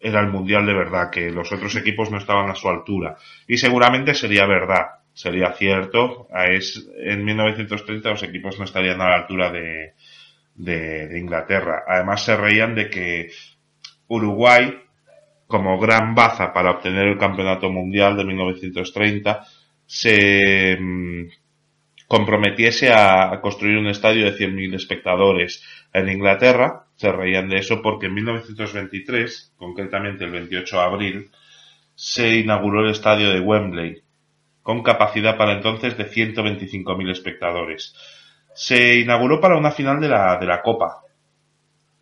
era 0.00 0.18
el 0.18 0.30
mundial 0.30 0.66
de 0.66 0.74
verdad, 0.74 1.10
que 1.10 1.30
los 1.30 1.52
otros 1.52 1.76
equipos 1.76 2.10
no 2.10 2.18
estaban 2.18 2.50
a 2.50 2.56
su 2.56 2.68
altura. 2.68 3.18
Y 3.46 3.58
seguramente 3.58 4.14
sería 4.14 4.46
verdad, 4.46 4.86
sería 5.12 5.52
cierto. 5.52 6.26
Es, 6.50 6.88
en 6.98 7.24
1930 7.24 8.10
los 8.10 8.22
equipos 8.24 8.58
no 8.58 8.64
estarían 8.64 9.00
a 9.00 9.10
la 9.10 9.14
altura 9.14 9.52
de, 9.52 9.94
de, 10.54 11.18
Inglaterra. 11.18 11.84
Además 11.86 12.24
se 12.24 12.36
reían 12.36 12.74
de 12.74 12.90
que 12.90 13.30
Uruguay, 14.08 14.78
como 15.46 15.78
gran 15.78 16.14
baza 16.14 16.52
para 16.52 16.70
obtener 16.70 17.06
el 17.06 17.18
campeonato 17.18 17.70
mundial 17.70 18.16
de 18.16 18.24
1930, 18.24 19.46
se 19.86 20.76
mm, 20.78 21.24
comprometiese 22.06 22.92
a 22.92 23.38
construir 23.40 23.78
un 23.78 23.88
estadio 23.88 24.24
de 24.24 24.36
100.000 24.36 24.74
espectadores 24.74 25.62
en 25.92 26.08
Inglaterra. 26.08 26.86
Se 26.96 27.10
reían 27.10 27.48
de 27.48 27.58
eso 27.58 27.82
porque 27.82 28.06
en 28.06 28.14
1923, 28.14 29.54
concretamente 29.56 30.24
el 30.24 30.30
28 30.30 30.76
de 30.76 30.82
abril, 30.82 31.30
se 31.94 32.36
inauguró 32.36 32.84
el 32.84 32.90
estadio 32.90 33.30
de 33.30 33.40
Wembley, 33.40 34.02
con 34.62 34.82
capacidad 34.82 35.36
para 35.36 35.52
entonces 35.52 35.96
de 35.96 36.10
125.000 36.10 37.10
espectadores. 37.10 37.94
Se 38.54 38.96
inauguró 38.96 39.40
para 39.40 39.56
una 39.56 39.70
final 39.70 40.00
de 40.00 40.08
la, 40.08 40.38
de 40.38 40.46
la 40.46 40.62
Copa 40.62 41.02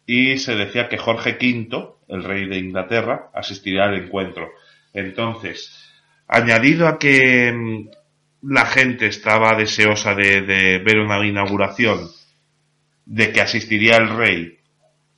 y 0.07 0.39
se 0.39 0.55
decía 0.55 0.89
que 0.89 0.99
Jorge 0.99 1.39
V, 1.41 1.95
el 2.09 2.25
rey 2.25 2.47
de 2.47 2.59
Inglaterra, 2.59 3.31
asistiría 3.33 3.85
al 3.85 3.95
encuentro. 3.95 4.51
Entonces, 4.93 5.91
añadido 6.29 6.89
a 6.89 6.99
que 6.99 7.53
mm, 7.53 7.89
la 8.43 8.67
gente 8.67 9.07
estaba 9.07 9.55
deseosa 9.55 10.15
de, 10.15 10.43
de 10.43 10.79
ver 10.79 10.99
una 10.99 11.25
inauguración, 11.25 12.09
de 13.07 13.33
que 13.33 13.41
asistiría 13.41 13.97
el 13.97 14.09
rey 14.17 14.59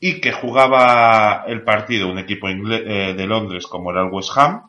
y 0.01 0.21
que 0.21 0.33
jugaba 0.33 1.45
el 1.47 1.63
partido 1.63 2.11
un 2.11 2.19
equipo 2.19 2.49
eh, 2.49 3.15
de 3.17 3.27
Londres 3.27 3.67
como 3.67 3.91
era 3.91 4.03
el 4.03 4.13
West 4.13 4.31
Ham, 4.37 4.65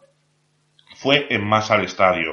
fue 1.05 1.27
en 1.29 1.43
masa 1.45 1.75
al 1.75 1.85
estadio. 1.85 2.31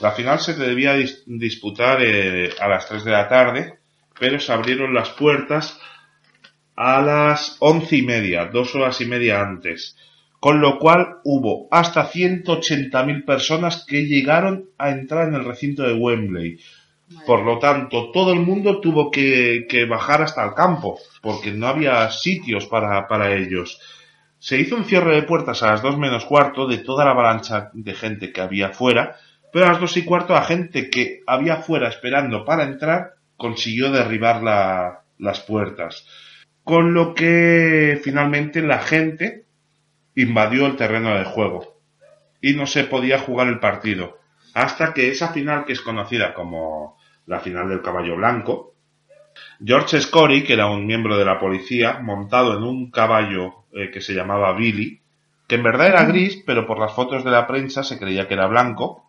La 0.00 0.12
final 0.12 0.38
se 0.38 0.54
debía 0.54 0.96
dis- 0.96 1.24
disputar 1.26 1.98
eh, 2.00 2.50
a 2.60 2.68
las 2.68 2.88
3 2.88 3.02
de 3.04 3.10
la 3.10 3.28
tarde, 3.28 3.74
pero 4.20 4.38
se 4.38 4.52
abrieron 4.52 4.94
las 4.94 5.08
puertas 5.10 5.80
a 6.76 7.00
las 7.02 7.56
once 7.58 7.96
y 7.96 8.02
media, 8.02 8.44
dos 8.46 8.72
horas 8.76 9.00
y 9.00 9.06
media 9.06 9.40
antes, 9.40 9.96
con 10.38 10.60
lo 10.60 10.78
cual 10.78 11.16
hubo 11.24 11.66
hasta 11.72 12.06
180.000 12.08 13.24
personas 13.24 13.84
que 13.84 14.06
llegaron 14.06 14.70
a 14.78 14.90
entrar 14.90 15.26
en 15.28 15.34
el 15.34 15.44
recinto 15.44 15.82
de 15.82 15.94
Wembley. 15.94 16.60
Por 17.26 17.40
lo 17.44 17.58
tanto, 17.58 18.12
todo 18.12 18.32
el 18.32 18.40
mundo 18.40 18.80
tuvo 18.80 19.10
que, 19.10 19.66
que 19.68 19.86
bajar 19.86 20.22
hasta 20.22 20.44
el 20.44 20.54
campo, 20.54 21.00
porque 21.20 21.50
no 21.50 21.66
había 21.66 22.08
sitios 22.12 22.66
para, 22.66 23.08
para 23.08 23.34
ellos. 23.34 23.80
Se 24.44 24.58
hizo 24.60 24.76
un 24.76 24.84
cierre 24.84 25.14
de 25.14 25.22
puertas 25.22 25.62
a 25.62 25.68
las 25.68 25.80
dos 25.80 25.96
menos 25.96 26.26
cuarto 26.26 26.66
de 26.66 26.76
toda 26.76 27.06
la 27.06 27.12
avalancha 27.12 27.70
de 27.72 27.94
gente 27.94 28.30
que 28.30 28.42
había 28.42 28.68
fuera, 28.74 29.16
pero 29.50 29.64
a 29.64 29.68
las 29.70 29.80
dos 29.80 29.96
y 29.96 30.04
cuarto 30.04 30.34
la 30.34 30.42
gente 30.44 30.90
que 30.90 31.22
había 31.26 31.56
fuera 31.62 31.88
esperando 31.88 32.44
para 32.44 32.64
entrar 32.64 33.14
consiguió 33.38 33.90
derribar 33.90 34.42
la- 34.42 35.00
las 35.16 35.40
puertas. 35.40 36.06
Con 36.62 36.92
lo 36.92 37.14
que 37.14 37.98
finalmente 38.04 38.60
la 38.60 38.80
gente 38.80 39.46
invadió 40.14 40.66
el 40.66 40.76
terreno 40.76 41.16
de 41.16 41.24
juego 41.24 41.78
y 42.42 42.52
no 42.52 42.66
se 42.66 42.84
podía 42.84 43.18
jugar 43.20 43.48
el 43.48 43.60
partido. 43.60 44.18
Hasta 44.52 44.92
que 44.92 45.08
esa 45.08 45.28
final, 45.32 45.64
que 45.64 45.72
es 45.72 45.80
conocida 45.80 46.34
como 46.34 46.98
la 47.24 47.40
final 47.40 47.70
del 47.70 47.80
caballo 47.80 48.14
blanco, 48.16 48.74
George 49.64 50.02
Scory, 50.02 50.44
que 50.44 50.52
era 50.52 50.66
un 50.66 50.84
miembro 50.86 51.16
de 51.16 51.24
la 51.24 51.40
policía, 51.40 51.98
montado 52.02 52.58
en 52.58 52.62
un 52.62 52.90
caballo 52.90 53.63
eh, 53.74 53.90
que 53.90 54.00
se 54.00 54.14
llamaba 54.14 54.52
Billy, 54.54 55.00
que 55.46 55.56
en 55.56 55.62
verdad 55.62 55.88
era 55.88 56.04
gris, 56.04 56.42
pero 56.46 56.66
por 56.66 56.78
las 56.78 56.94
fotos 56.94 57.24
de 57.24 57.30
la 57.30 57.46
prensa 57.46 57.82
se 57.82 57.98
creía 57.98 58.28
que 58.28 58.34
era 58.34 58.46
blanco, 58.46 59.08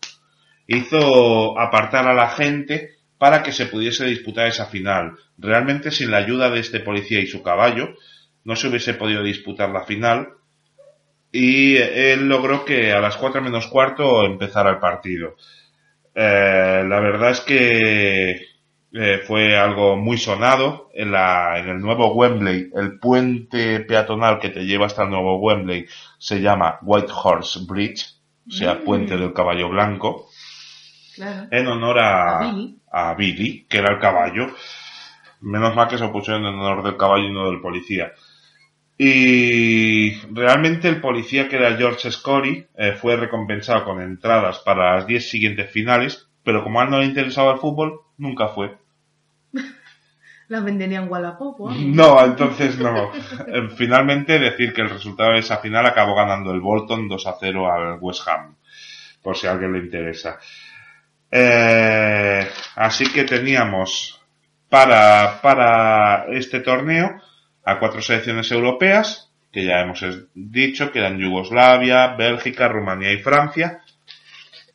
hizo 0.67 1.59
apartar 1.59 2.07
a 2.07 2.13
la 2.13 2.29
gente 2.29 2.95
para 3.17 3.43
que 3.43 3.51
se 3.51 3.67
pudiese 3.67 4.05
disputar 4.05 4.47
esa 4.47 4.65
final. 4.65 5.17
Realmente 5.37 5.91
sin 5.91 6.11
la 6.11 6.17
ayuda 6.17 6.49
de 6.49 6.59
este 6.59 6.79
policía 6.79 7.19
y 7.19 7.27
su 7.27 7.41
caballo 7.43 7.95
no 8.43 8.55
se 8.55 8.67
hubiese 8.67 8.93
podido 8.93 9.23
disputar 9.23 9.69
la 9.69 9.83
final 9.83 10.29
y 11.31 11.75
él 11.77 12.29
logró 12.29 12.63
que 12.63 12.93
a 12.93 13.01
las 13.01 13.17
4 13.17 13.41
menos 13.41 13.67
cuarto 13.67 14.25
empezara 14.25 14.69
el 14.69 14.79
partido. 14.79 15.35
Eh, 16.13 16.83
la 16.87 16.99
verdad 17.01 17.31
es 17.31 17.41
que 17.41 18.54
eh, 18.97 19.19
fue 19.27 19.57
algo 19.57 19.97
muy 19.97 20.17
sonado 20.17 20.89
en, 20.93 21.11
la, 21.11 21.59
en 21.59 21.67
el 21.69 21.79
nuevo 21.79 22.13
Wembley. 22.13 22.71
El 22.75 22.97
puente 22.99 23.81
peatonal 23.81 24.39
que 24.39 24.49
te 24.49 24.65
lleva 24.65 24.85
hasta 24.85 25.03
el 25.03 25.09
nuevo 25.09 25.37
Wembley 25.39 25.85
se 26.17 26.39
llama 26.41 26.79
White 26.81 27.11
Horse 27.23 27.59
Bridge, 27.67 28.05
o 28.47 28.51
sea, 28.51 28.75
Mm. 28.75 28.83
puente 28.85 29.17
del 29.17 29.33
caballo 29.33 29.69
blanco 29.69 30.27
Claro. 31.15 31.47
en 31.51 31.67
honor 31.67 31.99
a, 31.99 32.39
A 32.39 32.51
Billy. 32.51 32.77
a 32.91 33.13
Billy, 33.15 33.65
que 33.69 33.77
era 33.79 33.93
el 33.93 33.99
caballo. 33.99 34.47
Menos 35.41 35.75
mal 35.75 35.87
que 35.87 35.97
se 35.97 36.07
pusieron 36.09 36.45
en 36.45 36.55
honor 36.55 36.83
del 36.83 36.97
caballo 36.97 37.25
y 37.25 37.33
no 37.33 37.49
del 37.51 37.61
policía. 37.61 38.11
Y 38.97 40.11
realmente 40.33 40.87
el 40.87 41.01
policía 41.01 41.49
que 41.49 41.57
era 41.57 41.75
George 41.75 42.09
Scory 42.11 42.65
eh, 42.77 42.93
fue 42.93 43.17
recompensado 43.17 43.83
con 43.83 44.01
entradas 44.01 44.59
para 44.59 44.95
las 44.95 45.05
10 45.07 45.29
siguientes 45.29 45.69
finales, 45.69 46.29
pero 46.43 46.63
como 46.63 46.79
a 46.79 46.85
él 46.85 46.89
no 46.89 46.99
le 46.99 47.05
interesaba 47.05 47.51
el 47.53 47.59
fútbol, 47.59 47.99
nunca 48.17 48.47
fue. 48.47 48.77
La 50.47 50.59
vendería. 50.59 51.95
No, 51.95 52.23
entonces 52.23 52.77
no. 52.77 53.11
Eh, 53.47 53.69
Finalmente 53.75 54.39
decir 54.39 54.73
que 54.73 54.81
el 54.81 54.89
resultado 54.89 55.31
de 55.31 55.39
esa 55.39 55.57
final 55.57 55.85
acabó 55.85 56.15
ganando 56.15 56.51
el 56.51 56.61
Bolton 56.61 57.07
2 57.07 57.27
a 57.27 57.35
0 57.39 57.71
al 57.71 57.97
West 57.99 58.27
Ham, 58.27 58.55
por 59.21 59.35
si 59.35 59.47
a 59.47 59.51
alguien 59.51 59.73
le 59.73 59.79
interesa. 59.79 60.37
Eh, 61.31 62.47
así 62.75 63.11
que 63.11 63.23
teníamos 63.23 64.21
para, 64.69 65.41
para 65.41 66.25
este 66.29 66.59
torneo 66.59 67.21
a 67.63 67.79
cuatro 67.79 68.01
selecciones 68.01 68.51
europeas, 68.51 69.31
que 69.51 69.65
ya 69.65 69.81
hemos 69.81 70.03
dicho, 70.33 70.91
que 70.91 70.99
eran 70.99 71.17
Yugoslavia, 71.17 72.15
Bélgica, 72.15 72.67
Rumanía 72.67 73.11
y 73.13 73.21
Francia. 73.21 73.81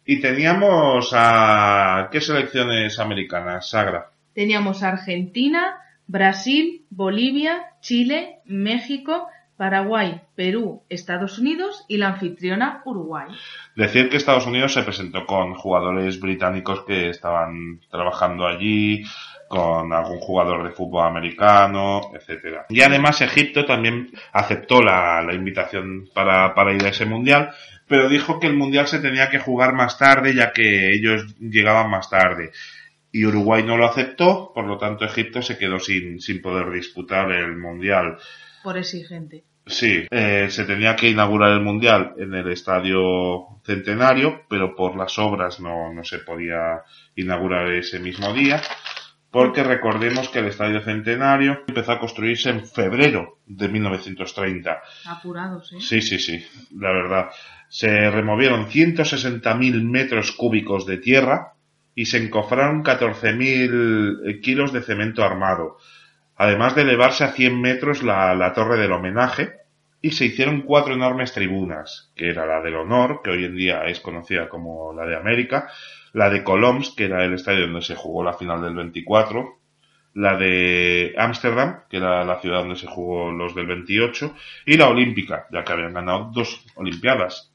Y 0.04 0.20
teníamos 0.20 1.10
a... 1.14 2.08
¿Qué 2.10 2.20
selecciones 2.20 2.98
americanas, 2.98 3.70
Sagra? 3.70 4.10
Teníamos 4.40 4.82
Argentina, 4.82 5.82
Brasil, 6.06 6.86
Bolivia, 6.88 7.74
Chile, 7.82 8.38
México, 8.46 9.28
Paraguay, 9.58 10.22
Perú, 10.34 10.82
Estados 10.88 11.38
Unidos 11.38 11.84
y 11.88 11.98
la 11.98 12.08
anfitriona 12.08 12.80
Uruguay. 12.86 13.28
Decir 13.76 14.08
que 14.08 14.16
Estados 14.16 14.46
Unidos 14.46 14.72
se 14.72 14.82
presentó 14.82 15.26
con 15.26 15.56
jugadores 15.56 16.18
británicos 16.20 16.84
que 16.86 17.10
estaban 17.10 17.80
trabajando 17.90 18.46
allí, 18.46 19.04
con 19.46 19.92
algún 19.92 20.20
jugador 20.20 20.64
de 20.64 20.70
fútbol 20.70 21.06
americano, 21.06 22.10
etcétera. 22.14 22.64
Y 22.70 22.80
además 22.80 23.20
Egipto 23.20 23.66
también 23.66 24.10
aceptó 24.32 24.80
la, 24.80 25.22
invitación 25.34 26.08
para, 26.14 26.54
para 26.54 26.72
ir 26.72 26.82
a 26.86 26.88
ese 26.88 27.04
mundial, 27.04 27.50
pero 27.86 28.08
dijo 28.08 28.40
que 28.40 28.46
el 28.46 28.54
mundial 28.54 28.86
se 28.86 29.00
tenía 29.00 29.28
que 29.28 29.38
jugar 29.38 29.74
más 29.74 29.98
tarde 29.98 30.34
ya 30.34 30.50
que 30.54 30.94
ellos 30.94 31.36
llegaban 31.38 31.90
más 31.90 32.08
tarde. 32.08 32.52
Y 33.12 33.24
Uruguay 33.24 33.62
no 33.64 33.76
lo 33.76 33.86
aceptó, 33.86 34.52
por 34.54 34.66
lo 34.66 34.78
tanto 34.78 35.04
Egipto 35.04 35.42
se 35.42 35.58
quedó 35.58 35.80
sin, 35.80 36.20
sin 36.20 36.40
poder 36.40 36.70
disputar 36.70 37.32
el 37.32 37.56
mundial. 37.56 38.18
Por 38.62 38.78
exigente. 38.78 39.44
Sí, 39.66 40.06
eh, 40.10 40.48
se 40.50 40.64
tenía 40.64 40.96
que 40.96 41.08
inaugurar 41.08 41.52
el 41.52 41.60
Mundial 41.60 42.14
en 42.18 42.34
el 42.34 42.50
Estadio 42.50 43.60
Centenario, 43.64 44.42
pero 44.48 44.74
por 44.74 44.96
las 44.96 45.18
obras 45.18 45.60
no, 45.60 45.92
no 45.92 46.02
se 46.02 46.18
podía 46.18 46.82
inaugurar 47.14 47.70
ese 47.70 48.00
mismo 48.00 48.32
día, 48.32 48.60
porque 49.30 49.62
recordemos 49.62 50.28
que 50.28 50.40
el 50.40 50.46
Estadio 50.46 50.80
Centenario 50.82 51.60
empezó 51.68 51.92
a 51.92 52.00
construirse 52.00 52.50
en 52.50 52.66
febrero 52.66 53.38
de 53.46 53.68
1930. 53.68 54.82
Apurados, 55.06 55.72
¿eh? 55.72 55.76
Sí, 55.80 56.02
sí, 56.02 56.18
sí, 56.18 56.44
la 56.76 56.90
verdad. 56.90 57.30
Se 57.68 58.10
removieron 58.10 58.66
160.000 58.66 59.82
metros 59.84 60.32
cúbicos 60.32 60.84
de 60.84 60.98
tierra 60.98 61.54
y 62.00 62.06
se 62.06 62.18
encofraron 62.18 62.82
14.000 62.82 64.40
kilos 64.40 64.72
de 64.72 64.82
cemento 64.82 65.22
armado 65.22 65.76
además 66.40 66.74
de 66.74 66.82
elevarse 66.82 67.22
a 67.22 67.32
100 67.32 67.60
metros 67.60 68.02
la, 68.02 68.34
la 68.34 68.54
torre 68.54 68.78
del 68.78 68.92
homenaje, 68.92 69.56
y 70.00 70.12
se 70.12 70.24
hicieron 70.24 70.62
cuatro 70.62 70.94
enormes 70.94 71.34
tribunas, 71.34 72.10
que 72.16 72.30
era 72.30 72.46
la 72.46 72.62
del 72.62 72.76
honor, 72.76 73.20
que 73.22 73.28
hoy 73.28 73.44
en 73.44 73.54
día 73.54 73.84
es 73.84 74.00
conocida 74.00 74.48
como 74.48 74.94
la 74.94 75.04
de 75.04 75.16
América, 75.16 75.68
la 76.14 76.30
de 76.30 76.42
Coloms, 76.42 76.94
que 76.96 77.04
era 77.04 77.26
el 77.26 77.34
estadio 77.34 77.66
donde 77.66 77.82
se 77.82 77.94
jugó 77.94 78.24
la 78.24 78.32
final 78.32 78.62
del 78.62 78.74
24, 78.74 79.58
la 80.14 80.38
de 80.38 81.14
Ámsterdam, 81.18 81.80
que 81.90 81.98
era 81.98 82.24
la 82.24 82.40
ciudad 82.40 82.60
donde 82.60 82.76
se 82.76 82.86
jugó 82.86 83.30
los 83.30 83.54
del 83.54 83.66
28, 83.66 84.34
y 84.64 84.78
la 84.78 84.88
olímpica, 84.88 85.46
ya 85.52 85.62
que 85.62 85.72
habían 85.74 85.92
ganado 85.92 86.30
dos 86.32 86.64
olimpiadas. 86.74 87.52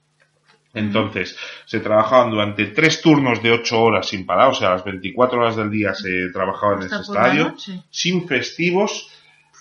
Entonces, 0.76 1.38
se 1.66 1.80
trabajaban 1.80 2.30
durante 2.30 2.66
tres 2.68 3.02
turnos 3.02 3.42
de 3.42 3.52
ocho 3.52 3.82
horas 3.82 4.08
sin 4.08 4.26
parar, 4.26 4.50
o 4.50 4.54
sea, 4.54 4.72
las 4.72 4.84
24 4.84 5.40
horas 5.40 5.56
del 5.56 5.72
día 5.72 5.94
se 5.94 6.30
trabajaba 6.32 6.76
en 6.76 6.84
ese 6.84 6.98
estadio 6.98 7.56
sin 7.90 8.28
festivos 8.28 9.10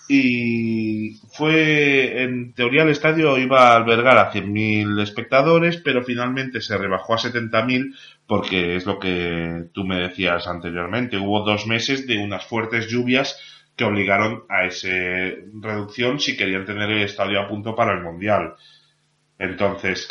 y 0.06 1.14
fue, 1.32 2.22
en 2.24 2.52
teoría 2.52 2.82
el 2.82 2.90
estadio 2.90 3.38
iba 3.38 3.68
a 3.68 3.76
albergar 3.76 4.18
a 4.18 4.32
100.000 4.32 5.00
espectadores, 5.00 5.78
pero 5.78 6.02
finalmente 6.02 6.60
se 6.60 6.76
rebajó 6.76 7.14
a 7.14 7.18
70.000 7.18 7.94
porque 8.26 8.76
es 8.76 8.84
lo 8.84 8.98
que 8.98 9.64
tú 9.72 9.84
me 9.84 9.96
decías 9.96 10.46
anteriormente. 10.46 11.16
Hubo 11.16 11.44
dos 11.44 11.66
meses 11.66 12.06
de 12.06 12.18
unas 12.18 12.44
fuertes 12.44 12.88
lluvias 12.88 13.40
que 13.76 13.84
obligaron 13.84 14.44
a 14.48 14.66
esa 14.66 14.88
reducción 15.60 16.20
si 16.20 16.36
querían 16.36 16.66
tener 16.66 16.90
el 16.90 17.02
estadio 17.02 17.40
a 17.40 17.48
punto 17.48 17.74
para 17.74 17.92
el 17.94 18.02
Mundial. 18.02 18.54
Entonces, 19.38 20.08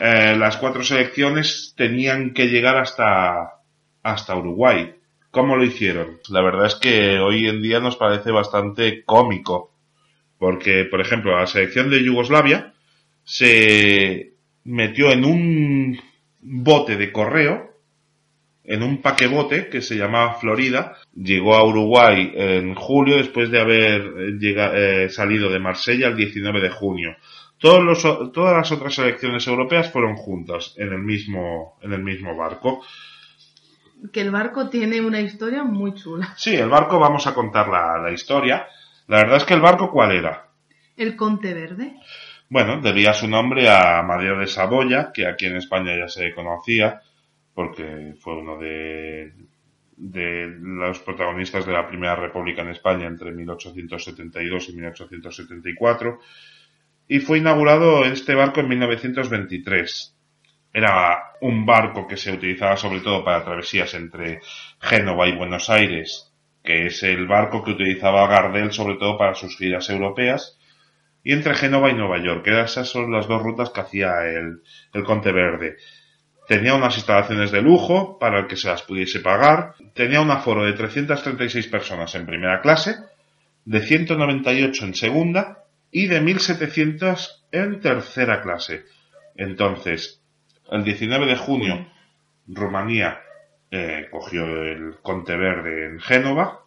eh, 0.00 0.36
las 0.38 0.56
cuatro 0.56 0.82
selecciones 0.82 1.74
tenían 1.76 2.32
que 2.34 2.46
llegar 2.48 2.76
hasta, 2.76 3.60
hasta 4.02 4.36
Uruguay. 4.36 4.94
¿Cómo 5.30 5.56
lo 5.56 5.64
hicieron? 5.64 6.18
La 6.28 6.40
verdad 6.42 6.66
es 6.66 6.76
que 6.76 7.18
hoy 7.18 7.48
en 7.48 7.60
día 7.62 7.80
nos 7.80 7.96
parece 7.96 8.30
bastante 8.30 9.02
cómico. 9.04 9.72
Porque, 10.38 10.84
por 10.84 11.00
ejemplo, 11.00 11.36
la 11.38 11.46
selección 11.46 11.90
de 11.90 12.02
Yugoslavia 12.04 12.74
se 13.24 14.32
metió 14.64 15.10
en 15.10 15.24
un 15.24 16.00
bote 16.40 16.96
de 16.96 17.10
correo, 17.12 17.70
en 18.64 18.82
un 18.82 19.02
paquebote 19.02 19.68
que 19.68 19.80
se 19.82 19.96
llamaba 19.96 20.34
Florida, 20.34 20.96
llegó 21.14 21.54
a 21.54 21.64
Uruguay 21.64 22.32
en 22.34 22.74
julio 22.74 23.16
después 23.16 23.50
de 23.50 23.60
haber 23.60 24.00
eh, 24.02 24.30
llega- 24.38 24.72
eh, 24.74 25.08
salido 25.10 25.50
de 25.50 25.58
Marsella 25.58 26.08
el 26.08 26.16
19 26.16 26.60
de 26.60 26.70
junio. 26.70 27.16
Todos 27.58 27.82
los 27.82 28.32
todas 28.32 28.56
las 28.56 28.72
otras 28.72 28.94
selecciones 28.94 29.46
europeas 29.46 29.90
fueron 29.90 30.16
juntas 30.16 30.74
en 30.76 30.92
el 30.92 30.98
mismo, 30.98 31.78
en 31.82 31.92
el 31.92 32.02
mismo 32.02 32.36
barco. 32.36 32.84
Que 34.12 34.20
el 34.20 34.30
barco 34.30 34.68
tiene 34.68 35.00
una 35.00 35.20
historia 35.20 35.64
muy 35.64 35.94
chula. 35.94 36.34
Sí, 36.36 36.54
el 36.54 36.68
barco, 36.68 36.98
vamos 36.98 37.26
a 37.26 37.34
contar 37.34 37.68
la, 37.68 37.98
la 37.98 38.12
historia. 38.12 38.66
La 39.06 39.18
verdad 39.18 39.38
es 39.38 39.44
que 39.44 39.54
el 39.54 39.60
barco, 39.60 39.90
¿cuál 39.90 40.12
era? 40.12 40.48
El 40.96 41.16
Conte 41.16 41.54
Verde. 41.54 41.96
Bueno, 42.48 42.80
debía 42.80 43.14
su 43.14 43.28
nombre 43.28 43.68
a 43.68 43.98
Amadeo 44.00 44.38
de 44.38 44.46
Saboya, 44.46 45.10
que 45.12 45.26
aquí 45.26 45.46
en 45.46 45.56
España 45.56 45.96
ya 45.96 46.08
se 46.08 46.34
conocía, 46.34 47.00
porque 47.54 48.14
fue 48.20 48.36
uno 48.36 48.58
de, 48.58 49.32
de 49.96 50.54
los 50.60 50.98
protagonistas 51.00 51.66
de 51.66 51.72
la 51.72 51.88
Primera 51.88 52.16
República 52.16 52.62
en 52.62 52.68
España 52.68 53.06
entre 53.06 53.32
1872 53.32 54.68
y 54.68 54.72
1874, 54.74 56.20
y 57.08 57.20
fue 57.20 57.38
inaugurado 57.38 58.04
este 58.04 58.34
barco 58.34 58.60
en 58.60 58.68
1923. 58.68 60.14
Era 60.72 61.34
un 61.40 61.66
barco 61.66 62.06
que 62.06 62.16
se 62.16 62.32
utilizaba 62.32 62.76
sobre 62.76 63.00
todo 63.00 63.24
para 63.24 63.44
travesías 63.44 63.94
entre 63.94 64.40
Génova 64.80 65.28
y 65.28 65.36
Buenos 65.36 65.70
Aires, 65.70 66.32
que 66.62 66.86
es 66.86 67.02
el 67.02 67.26
barco 67.26 67.62
que 67.62 67.72
utilizaba 67.72 68.26
Gardel 68.26 68.72
sobre 68.72 68.96
todo 68.96 69.18
para 69.18 69.34
sus 69.34 69.56
giras 69.56 69.88
europeas, 69.90 70.58
y 71.22 71.32
entre 71.32 71.54
Génova 71.54 71.90
y 71.90 71.94
Nueva 71.94 72.18
York, 72.22 72.46
esas 72.48 72.88
son 72.88 73.10
las 73.10 73.26
dos 73.26 73.42
rutas 73.42 73.70
que 73.70 73.80
hacía 73.80 74.26
el, 74.26 74.62
el 74.92 75.04
Conte 75.04 75.32
Verde. 75.32 75.76
Tenía 76.46 76.74
unas 76.74 76.96
instalaciones 76.96 77.50
de 77.50 77.62
lujo 77.62 78.18
para 78.18 78.40
el 78.40 78.46
que 78.46 78.56
se 78.56 78.68
las 78.68 78.82
pudiese 78.82 79.20
pagar. 79.20 79.74
Tenía 79.94 80.20
un 80.20 80.30
aforo 80.30 80.66
de 80.66 80.74
336 80.74 81.66
personas 81.68 82.14
en 82.14 82.26
primera 82.26 82.60
clase, 82.60 82.96
de 83.64 83.80
198 83.80 84.84
en 84.84 84.94
segunda 84.94 85.63
y 85.94 86.08
de 86.08 86.20
1700 86.20 87.46
en 87.52 87.80
tercera 87.80 88.42
clase. 88.42 88.84
Entonces, 89.36 90.20
el 90.68 90.82
19 90.82 91.24
de 91.24 91.36
junio, 91.36 91.86
Rumanía 92.48 93.20
eh, 93.70 94.08
cogió 94.10 94.44
el 94.44 94.96
Conte 95.02 95.36
Verde 95.36 95.86
en 95.86 96.00
Génova 96.00 96.64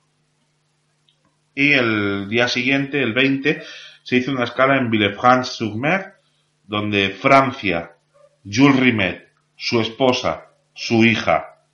y 1.53 1.73
el 1.73 2.29
día 2.29 2.47
siguiente, 2.47 3.03
el 3.03 3.13
20, 3.13 3.61
se 4.01 4.15
hizo 4.15 4.31
una 4.31 4.45
escala 4.45 4.77
en 4.77 4.89
Villefranche-sur-Mer, 4.89 6.13
donde 6.63 7.09
Francia, 7.09 7.97
Jules 8.45 8.79
Rimet, 8.79 9.27
su 9.57 9.81
esposa, 9.81 10.51
su 10.73 11.03
hija 11.03 11.65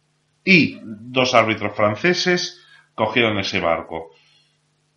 y 0.44 0.80
dos 0.82 1.36
árbitros 1.36 1.76
franceses 1.76 2.66
cogieron 2.96 3.38
ese 3.38 3.60
barco. 3.60 4.10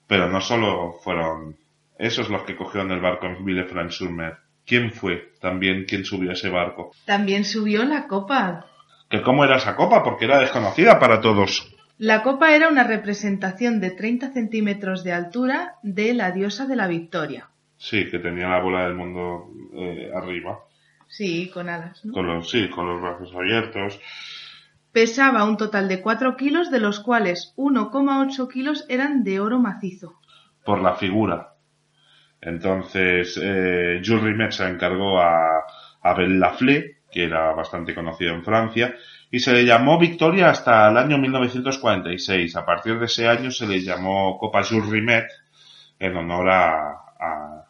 Pero 0.07 0.31
no 0.31 0.41
solo 0.41 0.95
fueron 1.05 1.59
esos 1.99 2.29
los 2.29 2.43
que 2.43 2.57
cogieron 2.57 2.91
el 2.91 3.01
barco 3.01 3.27
en 3.27 3.45
Villefranche-sur-Mer. 3.45 4.39
¿Quién 4.67 4.93
fue 4.93 5.33
también 5.41 5.85
quien 5.85 6.05
subió 6.05 6.33
ese 6.33 6.49
barco? 6.49 6.91
También 7.05 7.45
subió 7.45 7.85
la 7.85 8.07
copa. 8.09 8.67
¿Que 9.09 9.23
cómo 9.23 9.45
era 9.45 9.57
esa 9.57 9.77
copa? 9.77 10.03
Porque 10.03 10.25
era 10.25 10.41
desconocida 10.41 10.99
para 10.99 11.21
todos. 11.21 11.73
La 11.99 12.23
copa 12.23 12.55
era 12.55 12.69
una 12.69 12.83
representación 12.85 13.81
de 13.81 13.91
30 13.93 14.33
centímetros 14.33 15.05
de 15.05 15.13
altura 15.13 15.77
de 15.83 16.13
la 16.15 16.33
diosa 16.33 16.67
de 16.67 16.77
la 16.77 16.89
victoria. 16.89 17.49
Sí, 17.79 18.11
que 18.11 18.19
tenía 18.19 18.49
la 18.49 18.61
bola 18.61 18.85
del 18.85 18.95
mundo 18.95 19.51
eh, 19.75 20.11
arriba. 20.15 20.59
Sí, 21.09 21.51
con 21.55 21.69
alas. 21.69 22.05
¿no? 22.05 22.13
Con 22.13 22.27
los, 22.27 22.51
sí, 22.51 22.69
con 22.69 22.87
los 22.87 23.01
brazos 23.01 23.35
abiertos. 23.35 24.01
Pesaba 24.93 25.45
un 25.45 25.57
total 25.57 25.89
de 25.89 26.01
4 26.01 26.37
kilos, 26.37 26.71
de 26.71 26.81
los 26.81 27.01
cuales 27.01 27.55
1,8 27.57 28.49
kilos 28.51 28.85
eran 28.89 29.23
de 29.25 29.41
oro 29.41 29.59
macizo. 29.61 30.15
por 30.65 30.83
la 30.83 30.97
figura. 30.97 31.53
Entonces, 32.47 33.39
eh, 33.43 34.01
Jules 34.05 34.23
Rimet 34.25 34.53
se 34.53 34.67
encargó 34.69 35.21
a 35.21 35.65
Abel 36.03 36.41
Laflé, 36.41 36.99
que 37.13 37.25
era 37.25 37.53
bastante 37.53 37.95
conocido 37.95 38.35
en 38.35 38.45
Francia, 38.45 38.95
y 39.31 39.39
se 39.41 39.53
le 39.53 39.65
llamó 39.65 39.99
Victoria 39.99 40.51
hasta 40.51 40.89
el 40.89 40.97
año 40.97 41.19
1946. 41.19 42.57
A 42.57 42.65
partir 42.65 42.99
de 42.99 43.07
ese 43.07 43.29
año 43.29 43.51
se 43.51 43.67
le 43.67 43.81
llamó 43.83 44.39
Copa 44.39 44.63
Jules 44.65 44.89
Rimet 44.91 45.27
en 45.99 46.17
honor 46.17 46.49
a, 46.51 46.91
a- 47.21 47.65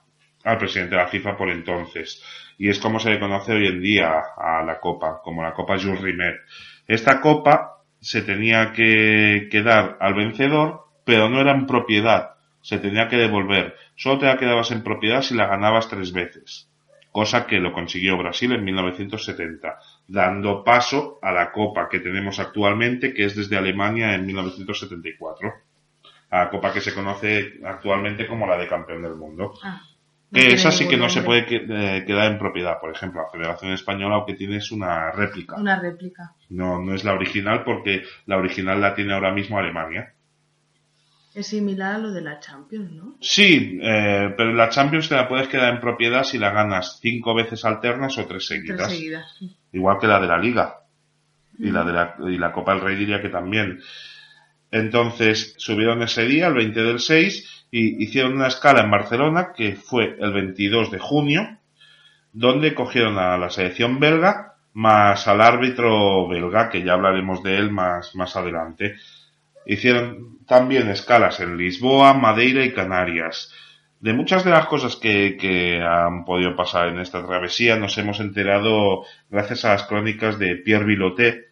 al 0.44 0.58
presidente 0.58 0.94
de 0.96 1.02
la 1.02 1.08
FIFA 1.08 1.36
por 1.36 1.50
entonces. 1.50 2.22
Y 2.58 2.68
es 2.68 2.78
como 2.78 3.00
se 3.00 3.10
le 3.10 3.20
conoce 3.20 3.52
hoy 3.52 3.66
en 3.66 3.80
día 3.82 4.12
a 4.36 4.62
la 4.64 4.78
Copa, 4.80 5.20
como 5.22 5.42
la 5.42 5.52
Copa 5.52 5.78
Jules 5.78 6.00
Rimet. 6.00 6.36
Esta 6.86 7.20
Copa 7.20 7.82
se 8.00 8.22
tenía 8.22 8.72
que, 8.72 9.48
que 9.50 9.62
dar 9.62 9.96
al 10.00 10.14
vencedor, 10.14 10.86
pero 11.04 11.28
no 11.28 11.40
era 11.40 11.52
en 11.52 11.66
propiedad. 11.66 12.35
Se 12.66 12.78
tenía 12.78 13.06
que 13.06 13.14
devolver. 13.14 13.76
Solo 13.94 14.18
te 14.18 14.26
la 14.26 14.36
quedabas 14.36 14.72
en 14.72 14.82
propiedad 14.82 15.22
si 15.22 15.36
la 15.36 15.46
ganabas 15.46 15.88
tres 15.88 16.12
veces. 16.12 16.68
Cosa 17.12 17.46
que 17.46 17.60
lo 17.60 17.72
consiguió 17.72 18.18
Brasil 18.18 18.50
en 18.50 18.64
1970, 18.64 19.78
dando 20.08 20.64
paso 20.64 21.20
a 21.22 21.30
la 21.30 21.52
Copa 21.52 21.88
que 21.88 22.00
tenemos 22.00 22.40
actualmente, 22.40 23.14
que 23.14 23.24
es 23.24 23.36
desde 23.36 23.56
Alemania 23.56 24.16
en 24.16 24.26
1974. 24.26 25.52
A 26.30 26.38
la 26.38 26.50
Copa 26.50 26.72
que 26.72 26.80
se 26.80 26.92
conoce 26.92 27.52
actualmente 27.64 28.26
como 28.26 28.48
la 28.48 28.58
de 28.58 28.66
campeón 28.66 29.02
del 29.02 29.14
mundo. 29.14 29.54
Ah, 29.62 29.80
Que 30.34 30.48
esa 30.48 30.72
sí 30.72 30.88
que 30.88 30.96
no 30.96 31.08
se 31.08 31.22
puede 31.22 31.46
eh, 31.48 32.04
quedar 32.04 32.32
en 32.32 32.38
propiedad. 32.40 32.80
Por 32.80 32.90
ejemplo, 32.90 33.22
la 33.22 33.30
Federación 33.30 33.74
Española 33.74 34.16
lo 34.16 34.26
que 34.26 34.34
tiene 34.34 34.56
es 34.56 34.72
una 34.72 35.12
réplica. 35.12 35.54
Una 35.54 35.78
réplica. 35.78 36.34
No, 36.48 36.82
no 36.82 36.96
es 36.96 37.04
la 37.04 37.14
original 37.14 37.62
porque 37.62 38.02
la 38.26 38.38
original 38.38 38.80
la 38.80 38.96
tiene 38.96 39.14
ahora 39.14 39.32
mismo 39.32 39.56
Alemania. 39.56 40.15
Es 41.36 41.48
similar 41.48 41.96
a 41.96 41.98
lo 41.98 42.12
de 42.12 42.22
la 42.22 42.40
Champions, 42.40 42.92
¿no? 42.92 43.18
Sí, 43.20 43.78
eh, 43.82 44.32
pero 44.38 44.54
la 44.54 44.70
Champions 44.70 45.10
te 45.10 45.16
la 45.16 45.28
puedes 45.28 45.48
quedar 45.48 45.74
en 45.74 45.80
propiedad 45.80 46.24
si 46.24 46.38
la 46.38 46.50
ganas 46.50 46.98
cinco 47.02 47.34
veces 47.34 47.62
alternas 47.66 48.16
o 48.16 48.24
tres 48.24 48.46
seguidas. 48.46 48.88
Tres 48.88 48.98
seguidas. 48.98 49.36
sí. 49.38 49.54
Igual 49.72 49.98
que 50.00 50.06
la 50.06 50.18
de 50.18 50.26
la 50.28 50.38
Liga. 50.38 50.80
Y 51.58 51.70
la 51.70 51.84
de 51.84 51.92
la, 51.92 52.16
y 52.20 52.38
la 52.38 52.52
Copa 52.52 52.72
del 52.72 52.80
Rey 52.80 52.96
diría 52.96 53.20
que 53.20 53.28
también. 53.28 53.80
Entonces 54.70 55.54
subieron 55.58 56.02
ese 56.02 56.24
día, 56.24 56.46
el 56.46 56.54
20 56.54 56.82
del 56.82 57.00
6, 57.00 57.66
y 57.70 58.02
hicieron 58.02 58.36
una 58.36 58.46
escala 58.46 58.80
en 58.80 58.90
Barcelona 58.90 59.52
que 59.54 59.76
fue 59.76 60.16
el 60.18 60.32
22 60.32 60.90
de 60.90 60.98
junio, 60.98 61.58
donde 62.32 62.72
cogieron 62.72 63.18
a 63.18 63.36
la 63.36 63.50
selección 63.50 64.00
belga 64.00 64.54
más 64.72 65.28
al 65.28 65.42
árbitro 65.42 66.28
belga, 66.28 66.70
que 66.70 66.82
ya 66.82 66.94
hablaremos 66.94 67.42
de 67.42 67.58
él 67.58 67.70
más, 67.70 68.14
más 68.14 68.36
adelante. 68.36 68.96
Hicieron 69.66 70.38
también 70.46 70.88
escalas 70.88 71.40
en 71.40 71.56
Lisboa, 71.56 72.14
Madeira 72.14 72.64
y 72.64 72.72
Canarias. 72.72 73.52
De 74.00 74.12
muchas 74.12 74.44
de 74.44 74.50
las 74.50 74.66
cosas 74.66 74.96
que, 74.96 75.82
han 75.82 76.24
podido 76.24 76.54
pasar 76.54 76.88
en 76.88 77.00
esta 77.00 77.26
travesía 77.26 77.76
nos 77.76 77.98
hemos 77.98 78.20
enterado 78.20 79.04
gracias 79.28 79.64
a 79.64 79.70
las 79.70 79.84
crónicas 79.84 80.38
de 80.38 80.56
Pierre 80.56 80.84
Vilotet, 80.84 81.46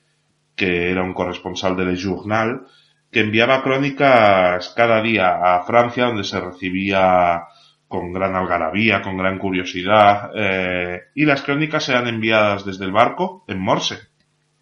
que 0.55 0.91
era 0.91 1.03
un 1.03 1.15
corresponsal 1.15 1.77
de 1.77 1.87
Le 1.87 1.97
Journal, 1.97 2.67
que 3.11 3.21
enviaba 3.21 3.63
crónicas 3.63 4.73
cada 4.77 5.03
día 5.03 5.57
a 5.57 5.65
Francia, 5.65 6.07
donde 6.07 6.25
se 6.25 6.41
recibía 6.41 7.45
con 7.89 8.13
gran 8.13 8.37
algarabía, 8.37 9.03
con 9.03 9.17
gran 9.17 9.39
curiosidad, 9.39 10.31
eh, 10.37 11.01
y 11.15 11.25
las 11.25 11.43
crónicas 11.43 11.89
eran 11.89 12.09
enviadas 12.09 12.65
desde 12.65 12.85
el 12.85 12.93
barco 12.93 13.45
en 13.49 13.59
Morse. 13.59 14.14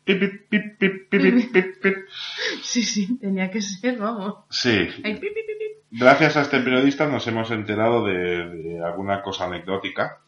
Pip, 0.04 0.18
pip, 0.20 0.48
pip, 0.48 0.78
pip, 0.78 1.10
pip, 1.10 1.52
pip, 1.52 1.82
pip. 1.82 1.96
Sí, 2.60 2.82
sí, 2.82 3.18
tenía 3.18 3.50
que 3.50 3.62
ser, 3.62 3.98
vamos. 3.98 4.44
Sí, 4.50 4.88
Ay, 5.04 5.14
pi, 5.14 5.28
pi, 5.28 5.42
pi, 5.46 5.54
pi. 5.58 5.98
gracias 5.98 6.36
a 6.36 6.42
este 6.42 6.60
periodista 6.60 7.06
nos 7.06 7.26
hemos 7.28 7.50
enterado 7.50 8.04
de, 8.06 8.48
de 8.48 8.84
alguna 8.84 9.22
cosa 9.22 9.44
anecdótica. 9.44 10.18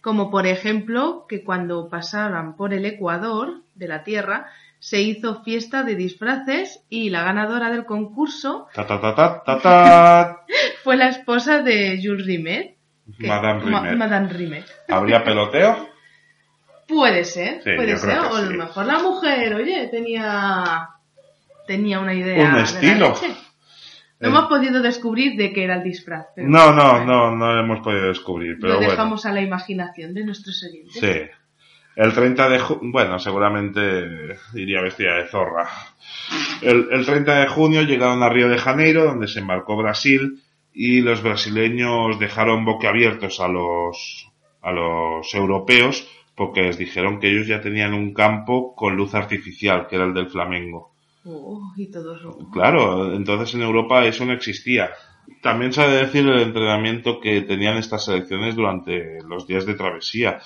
Como 0.00 0.30
por 0.30 0.46
ejemplo 0.46 1.26
que 1.28 1.42
cuando 1.42 1.88
pasaban 1.88 2.56
por 2.56 2.72
el 2.72 2.84
Ecuador 2.84 3.62
de 3.74 3.88
la 3.88 4.04
Tierra 4.04 4.46
se 4.78 5.00
hizo 5.00 5.42
fiesta 5.42 5.82
de 5.82 5.96
disfraces 5.96 6.84
y 6.88 7.10
la 7.10 7.24
ganadora 7.24 7.70
del 7.70 7.86
concurso 7.86 8.68
Ta 8.72 8.86
ta 8.86 9.00
ta 9.00 10.44
fue 10.84 10.96
la 10.96 11.08
esposa 11.08 11.60
de 11.62 12.00
Jules 12.00 12.24
Rimet. 12.24 12.76
Ma-. 13.18 13.40
Madame 13.96 14.28
Rimet. 14.28 14.64
¿Habría 14.88 15.24
peloteo? 15.24 15.88
Puede 16.86 17.24
ser, 17.24 17.62
Sí, 17.64 17.70
puede 17.76 17.96
ser. 17.96 18.18
O 18.18 18.34
a 18.36 18.40
lo 18.42 18.50
sí. 18.50 18.56
mejor 18.56 18.86
la 18.86 18.98
mujer, 19.00 19.54
oye, 19.54 19.88
tenía 19.88 20.88
tenía 21.66 21.98
una 21.98 22.14
idea. 22.14 22.44
Un 22.44 22.52
de 22.52 22.58
la 22.58 22.62
estilo. 22.64 23.08
leche. 23.08 23.28
No 24.18 24.28
Eh. 24.28 24.30
hemos 24.30 24.44
podido 24.46 24.80
descubrir 24.80 25.36
de 25.36 25.52
qué 25.52 25.64
era 25.64 25.76
el 25.76 25.82
disfraz. 25.82 26.26
pero- 26.34 26.48
No, 26.48 26.72
no, 26.72 27.04
no, 27.04 27.34
no 27.36 27.52
lo 27.54 27.60
hemos 27.60 27.80
podido 27.80 28.06
descubrir, 28.08 28.56
pero 28.60 28.74
Lo 28.74 28.78
bueno. 28.78 28.92
dejamos 28.92 29.26
a 29.26 29.32
la 29.32 29.42
imaginación 29.42 30.14
de 30.14 30.24
nuestros 30.24 30.62
oyentes. 30.62 30.94
Sí. 31.00 31.30
El 31.96 32.12
30 32.12 32.48
de 32.50 32.58
junio, 32.60 32.92
bueno, 32.92 33.18
seguramente 33.18 34.38
iría 34.54 34.80
vestida 34.82 35.16
de 35.16 35.26
zorra. 35.28 35.68
El, 36.62 36.88
el 36.92 37.04
30 37.04 37.40
de 37.40 37.48
junio 37.48 37.82
llegaron 37.82 38.22
a 38.22 38.28
Río 38.28 38.48
de 38.48 38.58
Janeiro, 38.58 39.04
donde 39.04 39.28
se 39.28 39.40
embarcó 39.40 39.76
Brasil, 39.76 40.40
y 40.72 41.00
los 41.00 41.22
brasileños 41.22 42.18
dejaron 42.18 42.64
boquiabiertos 42.64 43.40
a 43.40 43.48
los, 43.48 44.28
a 44.62 44.72
los 44.72 45.34
europeos, 45.34 46.06
porque 46.36 46.62
les 46.62 46.78
dijeron 46.78 47.18
que 47.18 47.30
ellos 47.30 47.46
ya 47.46 47.60
tenían 47.60 47.94
un 47.94 48.12
campo 48.12 48.74
con 48.76 48.94
luz 48.94 49.14
artificial, 49.14 49.86
que 49.88 49.96
era 49.96 50.04
el 50.04 50.14
del 50.14 50.28
Flamengo. 50.28 50.92
Oh, 51.24 51.72
y 51.76 51.90
todo 51.90 52.16
rojo. 52.16 52.50
Claro, 52.52 53.14
entonces 53.14 53.54
en 53.54 53.62
Europa 53.62 54.04
eso 54.04 54.24
no 54.26 54.34
existía. 54.34 54.90
También 55.42 55.72
se 55.72 55.80
ha 55.80 55.88
de 55.88 56.04
decir 56.04 56.28
el 56.28 56.40
entrenamiento 56.40 57.20
que 57.20 57.40
tenían 57.40 57.78
estas 57.78 58.04
selecciones 58.04 58.54
durante 58.54 59.22
los 59.26 59.46
días 59.46 59.64
de 59.66 59.74
travesía, 59.74 60.38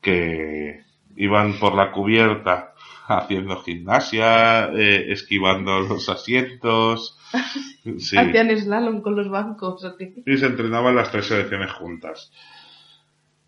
que 0.00 0.84
iban 1.16 1.58
por 1.58 1.74
la 1.74 1.92
cubierta 1.92 2.74
haciendo 3.08 3.60
gimnasia, 3.62 4.66
eh, 4.66 5.12
esquivando 5.12 5.80
los 5.80 6.08
asientos. 6.08 7.18
Sí. 7.98 8.16
Hacían 8.16 8.56
slalom 8.56 9.00
con 9.00 9.16
los 9.16 9.28
bancos. 9.28 9.84
Y 10.24 10.36
se 10.36 10.46
entrenaban 10.46 10.94
las 10.94 11.10
tres 11.10 11.26
selecciones 11.26 11.72
juntas. 11.72 12.30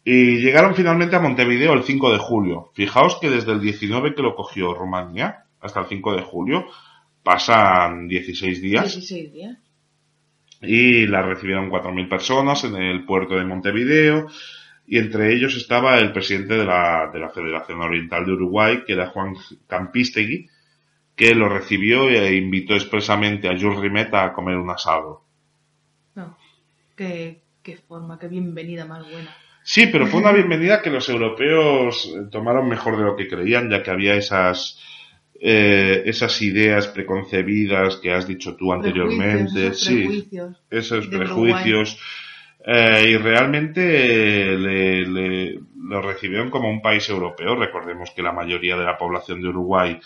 Y 0.05 0.37
llegaron 0.37 0.75
finalmente 0.75 1.17
a 1.17 1.21
Montevideo 1.21 1.73
el 1.73 1.83
5 1.83 2.13
de 2.13 2.19
julio. 2.19 2.71
Fijaos 2.75 3.19
que 3.21 3.31
desde 3.31 3.53
el 3.53 3.61
19 3.61 4.15
que 4.15 4.23
lo 4.23 4.35
cogió 4.35 4.75
Rumanía 4.75 5.45
hasta 5.61 5.81
el 5.81 5.87
5 5.87 6.17
de 6.17 6.23
julio 6.23 6.67
pasan 7.23 8.07
16 8.07 8.61
días. 8.61 8.93
16 8.93 9.33
días. 9.33 9.59
y 10.61 11.07
la 11.07 11.23
recibieron 11.23 11.71
4.000 11.71 12.09
personas 12.09 12.65
en 12.65 12.77
el 12.77 13.05
puerto 13.05 13.35
de 13.35 13.45
Montevideo 13.45 14.29
y 14.87 14.99
entre 14.99 15.35
ellos 15.35 15.57
estaba 15.57 15.99
el 15.99 16.13
presidente 16.13 16.55
de 16.55 16.65
la, 16.65 17.11
de 17.13 17.19
la 17.19 17.31
Federación 17.31 17.81
Oriental 17.81 18.27
de 18.27 18.33
Uruguay, 18.33 18.83
que 18.87 18.93
era 18.93 19.09
Juan 19.09 19.35
Campistegui, 19.67 20.49
que 21.17 21.35
lo 21.35 21.49
recibió 21.49 22.09
e 22.11 22.37
invitó 22.37 22.75
expresamente 22.75 23.49
a 23.49 23.59
Jules 23.59 23.81
Rimet 23.81 24.13
a 24.15 24.33
comer 24.33 24.57
un 24.57 24.71
asado. 24.71 25.25
No. 26.15 26.37
Qué, 26.97 27.41
qué 27.63 27.77
forma, 27.77 28.19
qué 28.19 28.29
bienvenida 28.29 28.85
más 28.85 29.11
buena. 29.11 29.35
Sí, 29.67 29.87
pero 29.87 30.07
fue 30.07 30.21
una 30.21 30.33
bienvenida 30.33 30.83
que 30.83 30.91
los 30.91 31.09
europeos 31.09 32.13
eh, 32.15 32.27
tomaron 32.31 32.69
mejor 32.69 32.99
de 32.99 33.05
lo 33.05 33.17
que 33.17 33.29
creían, 33.29 33.71
ya 33.71 33.83
que 33.83 33.91
había 33.91 34.15
esas 34.15 34.79
eh, 35.41 36.03
esas 36.07 36.41
ideas 36.43 36.89
preconcebidas 36.89 37.97
que 37.97 38.13
has 38.13 38.27
dicho 38.27 38.57
tú 38.57 38.73
anteriormente, 38.73 39.71
Prejuicios, 39.71 39.77
esos 39.77 39.85
sí, 39.87 39.95
prejuicios 40.05 40.63
esos 40.71 41.07
prejuicios, 41.09 41.99
eh, 42.67 43.05
y 43.11 43.17
realmente 43.17 44.53
eh, 44.53 44.59
le, 44.59 45.07
le- 45.07 45.61
lo 45.79 46.01
recibieron 46.03 46.51
como 46.51 46.71
un 46.71 46.81
país 46.83 47.09
europeo. 47.11 47.57
Recordemos 47.57 48.11
que 48.15 48.23
la 48.23 48.33
mayoría 48.33 48.77
de 48.77 48.85
la 48.85 48.97
población 48.99 49.41
de 49.43 49.49
Uruguay 49.49 49.99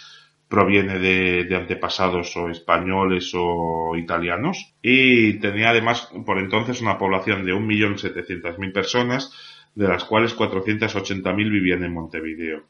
proviene 0.49 0.99
de, 0.99 1.45
de 1.45 1.57
antepasados 1.57 2.35
o 2.37 2.49
españoles 2.49 3.33
o 3.35 3.95
italianos. 3.97 4.75
Y 4.83 5.35
tenía 5.41 5.71
además 5.71 6.11
por 6.25 6.39
entonces 6.39 6.81
una 6.81 6.97
población 6.99 7.45
de 7.45 7.53
1.700.000 7.53 8.73
personas, 8.73 9.31
de 9.75 9.89
las 9.89 10.05
cuales 10.05 10.37
480.000 10.37 11.37
vivían 11.51 11.85
en 11.85 11.93
Montevideo. 11.93 12.65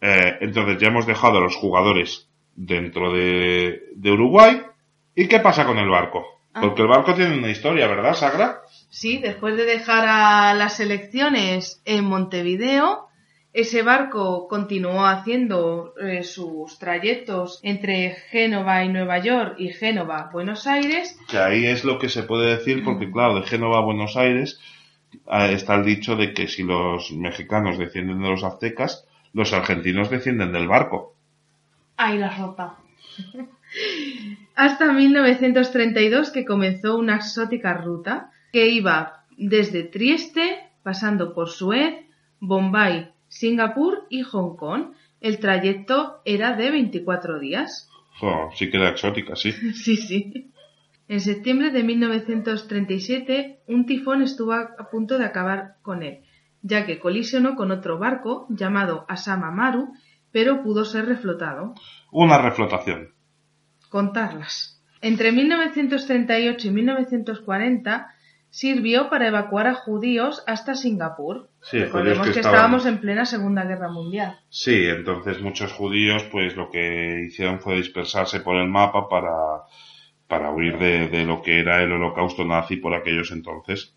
Eh, 0.00 0.36
entonces 0.40 0.78
ya 0.78 0.88
hemos 0.88 1.06
dejado 1.06 1.38
a 1.38 1.42
los 1.42 1.56
jugadores 1.56 2.28
dentro 2.54 3.12
de, 3.12 3.82
de 3.94 4.10
Uruguay. 4.10 4.62
¿Y 5.14 5.26
qué 5.26 5.40
pasa 5.40 5.66
con 5.66 5.78
el 5.78 5.88
barco? 5.88 6.24
Ah. 6.54 6.60
Porque 6.60 6.82
el 6.82 6.88
barco 6.88 7.14
tiene 7.14 7.36
una 7.36 7.50
historia, 7.50 7.86
¿verdad, 7.86 8.14
Sagra? 8.14 8.60
Sí, 8.90 9.18
después 9.18 9.56
de 9.56 9.64
dejar 9.64 10.06
a 10.08 10.54
las 10.54 10.80
elecciones 10.80 11.82
en 11.84 12.04
Montevideo, 12.04 13.08
ese 13.52 13.82
barco 13.82 14.46
continuó 14.48 15.06
haciendo 15.06 15.94
eh, 16.00 16.22
sus 16.22 16.78
trayectos 16.78 17.60
entre 17.62 18.10
Génova 18.30 18.84
y 18.84 18.88
Nueva 18.88 19.18
York 19.18 19.56
y 19.58 19.68
Génova, 19.68 20.30
Buenos 20.32 20.66
Aires. 20.66 21.18
Que 21.28 21.38
ahí 21.38 21.66
es 21.66 21.84
lo 21.84 21.98
que 21.98 22.08
se 22.08 22.22
puede 22.22 22.56
decir, 22.56 22.84
porque 22.84 23.10
claro, 23.10 23.40
de 23.40 23.46
Génova 23.46 23.78
a 23.78 23.84
Buenos 23.84 24.16
Aires 24.16 24.60
está 25.50 25.74
el 25.74 25.84
dicho 25.84 26.16
de 26.16 26.32
que 26.32 26.48
si 26.48 26.62
los 26.62 27.12
mexicanos 27.12 27.78
descienden 27.78 28.22
de 28.22 28.28
los 28.28 28.44
aztecas, 28.44 29.06
los 29.32 29.52
argentinos 29.52 30.10
descienden 30.10 30.52
del 30.52 30.68
barco. 30.68 31.14
Ahí 31.96 32.18
la 32.18 32.36
rota. 32.36 32.76
Hasta 34.54 34.92
1932 34.92 36.30
que 36.30 36.44
comenzó 36.44 36.96
una 36.96 37.16
exótica 37.16 37.74
ruta 37.74 38.30
que 38.52 38.68
iba 38.68 39.24
desde 39.36 39.84
Trieste, 39.84 40.58
pasando 40.82 41.34
por 41.34 41.50
Suez, 41.50 42.06
Bombay, 42.40 43.10
Singapur 43.28 44.06
y 44.08 44.22
Hong 44.22 44.56
Kong. 44.56 44.92
El 45.20 45.38
trayecto 45.38 46.20
era 46.24 46.56
de 46.56 46.70
24 46.70 47.38
días. 47.38 47.88
Jo, 48.20 48.50
sí 48.54 48.70
que 48.70 48.78
era 48.78 48.90
exótica, 48.90 49.36
sí. 49.36 49.52
Sí, 49.74 49.96
sí. 49.96 50.50
En 51.08 51.20
septiembre 51.20 51.70
de 51.70 51.82
1937, 51.84 53.60
un 53.66 53.86
tifón 53.86 54.22
estuvo 54.22 54.52
a 54.52 54.88
punto 54.90 55.18
de 55.18 55.24
acabar 55.24 55.76
con 55.82 56.02
él, 56.02 56.20
ya 56.62 56.84
que 56.86 56.98
colisionó 56.98 57.56
con 57.56 57.70
otro 57.70 57.98
barco 57.98 58.46
llamado 58.50 59.06
Asama 59.08 59.50
Maru, 59.50 59.92
pero 60.32 60.62
pudo 60.62 60.84
ser 60.84 61.06
reflotado. 61.06 61.74
Una 62.12 62.38
reflotación. 62.38 63.14
Contarlas. 63.88 64.82
Entre 65.00 65.32
1938 65.32 66.68
y 66.68 66.70
1940 66.70 68.08
sirvió 68.50 69.08
para 69.08 69.28
evacuar 69.28 69.66
a 69.66 69.74
judíos 69.74 70.42
hasta 70.46 70.74
Singapur. 70.74 71.48
Sí, 71.62 71.78
Recordemos 71.78 72.26
que, 72.26 72.32
que 72.34 72.40
estaban- 72.40 72.56
estábamos 72.56 72.86
en 72.86 72.98
plena 72.98 73.24
Segunda 73.24 73.64
Guerra 73.64 73.90
Mundial. 73.90 74.38
Sí, 74.48 74.84
entonces 74.86 75.40
muchos 75.40 75.72
judíos 75.72 76.24
pues 76.32 76.56
lo 76.56 76.68
que 76.70 77.24
hicieron 77.28 77.60
fue 77.60 77.76
dispersarse 77.76 78.40
por 78.40 78.56
el 78.56 78.68
mapa 78.68 79.08
para, 79.08 79.30
para 80.28 80.50
huir 80.52 80.78
de, 80.78 81.08
de 81.08 81.24
lo 81.24 81.42
que 81.42 81.58
era 81.60 81.82
el 81.82 81.90
holocausto 81.92 82.44
nazi 82.44 82.76
por 82.76 82.94
aquellos 82.94 83.30
entonces. 83.32 83.94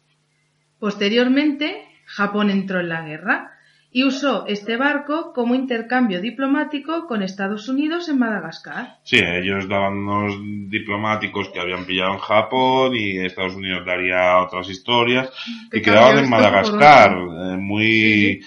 Posteriormente, 0.79 1.86
Japón 2.05 2.49
entró 2.49 2.79
en 2.79 2.89
la 2.89 3.01
guerra 3.05 3.51
y 3.93 4.05
usó 4.05 4.45
este 4.47 4.77
barco 4.77 5.34
como 5.34 5.53
intercambio 5.53 6.21
diplomático 6.21 7.07
con 7.07 7.21
Estados 7.23 7.67
Unidos 7.67 8.07
en 8.07 8.19
Madagascar. 8.19 8.99
Sí, 9.03 9.17
ellos 9.19 9.67
daban 9.67 9.97
unos 9.97 10.36
diplomáticos 10.69 11.49
que 11.49 11.59
habían 11.59 11.86
pillado 11.86 12.13
en 12.13 12.19
Japón 12.19 12.95
y 12.95 13.17
Estados 13.19 13.55
Unidos 13.55 13.86
daría 13.86 14.39
otras 14.39 14.69
historias 14.69 15.29
Que 15.69 15.79
y 15.79 15.82
quedaban 15.82 16.19
en 16.19 16.29
Madagascar. 16.29 17.11
eh, 17.11 17.57
muy 17.57 18.41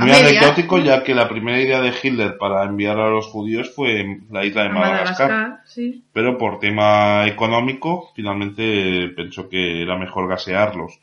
muy 0.00 0.10
anecdótico 0.10 0.78
ya 0.78 1.02
que 1.04 1.14
la 1.14 1.28
primera 1.28 1.60
idea 1.60 1.80
de 1.80 1.92
Hitler 2.02 2.36
para 2.38 2.64
enviar 2.64 2.98
a 2.98 3.10
los 3.10 3.26
judíos 3.26 3.72
fue 3.74 4.20
la 4.30 4.44
isla 4.44 4.64
de 4.64 4.68
Madagascar. 4.70 5.30
Madagascar, 5.30 5.60
sí. 5.66 6.04
Pero 6.12 6.38
por 6.38 6.58
tema 6.58 7.26
económico 7.26 8.10
finalmente 8.14 9.08
pensó 9.16 9.48
que 9.48 9.82
era 9.82 9.96
mejor 9.96 10.28
gasearlos. 10.28 11.00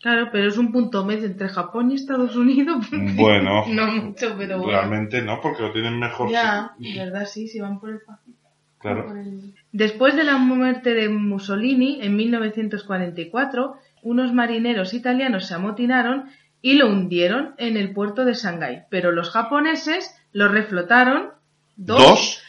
Claro, 0.00 0.30
pero 0.32 0.48
es 0.48 0.58
un 0.58 0.72
punto 0.72 1.04
medio 1.04 1.26
entre 1.26 1.48
Japón 1.48 1.92
y 1.92 1.94
Estados 1.94 2.34
Unidos. 2.34 2.86
Bueno, 2.90 3.64
no 3.68 3.86
mucho, 3.86 4.34
pero 4.36 4.58
bueno. 4.58 4.72
realmente 4.72 5.22
no, 5.22 5.40
porque 5.40 5.62
lo 5.62 5.72
tienen 5.72 5.98
mejor. 5.98 6.28
Ya, 6.28 6.72
verdad 6.78 7.24
sí, 7.26 7.46
si 7.46 7.60
van 7.60 7.78
por 7.78 7.90
el 7.90 8.00
Pacífico. 8.00 8.50
Claro. 8.78 9.06
Por 9.06 9.18
el- 9.18 9.54
Después 9.70 10.16
de 10.16 10.24
la 10.24 10.38
muerte 10.38 10.92
de 10.92 11.08
Mussolini 11.08 12.00
en 12.02 12.16
1944, 12.16 13.74
unos 14.02 14.32
marineros 14.32 14.92
italianos 14.92 15.46
se 15.46 15.54
amotinaron 15.54 16.24
y 16.62 16.74
lo 16.74 16.88
hundieron 16.88 17.54
en 17.58 17.76
el 17.76 17.92
puerto 17.92 18.24
de 18.24 18.34
Shanghái, 18.34 18.84
pero 18.88 19.10
los 19.12 19.30
japoneses 19.30 20.14
lo 20.32 20.48
reflotaron 20.48 21.30
dos, 21.76 21.98
Dos, 22.00 22.42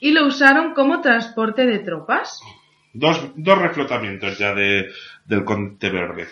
y 0.00 0.12
lo 0.12 0.26
usaron 0.26 0.72
como 0.74 1.00
transporte 1.02 1.66
de 1.66 1.78
tropas. 1.80 2.40
dos, 2.94 3.30
dos 3.36 3.58
reflotamientos 3.58 4.38
ya 4.38 4.54
de, 4.54 4.88
del 5.26 5.44
Conte 5.44 5.90
Verde. 5.90 6.26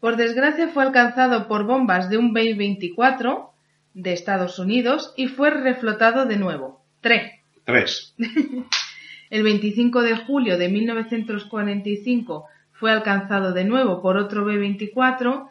Por 0.00 0.16
desgracia 0.16 0.68
fue 0.68 0.82
alcanzado 0.84 1.48
por 1.48 1.64
bombas 1.64 2.10
de 2.10 2.18
un 2.18 2.32
B-24 2.32 3.50
de 3.94 4.12
Estados 4.12 4.58
Unidos 4.58 5.12
y 5.16 5.28
fue 5.28 5.50
reflotado 5.50 6.26
de 6.26 6.36
nuevo. 6.36 6.84
Tres. 7.00 7.32
Tres. 7.64 8.14
El 9.30 9.42
25 9.42 10.02
de 10.02 10.16
julio 10.16 10.56
de 10.56 10.68
1945 10.68 12.46
fue 12.72 12.90
alcanzado 12.92 13.52
de 13.52 13.64
nuevo 13.64 14.00
por 14.00 14.16
otro 14.16 14.44
B-24 14.44 15.48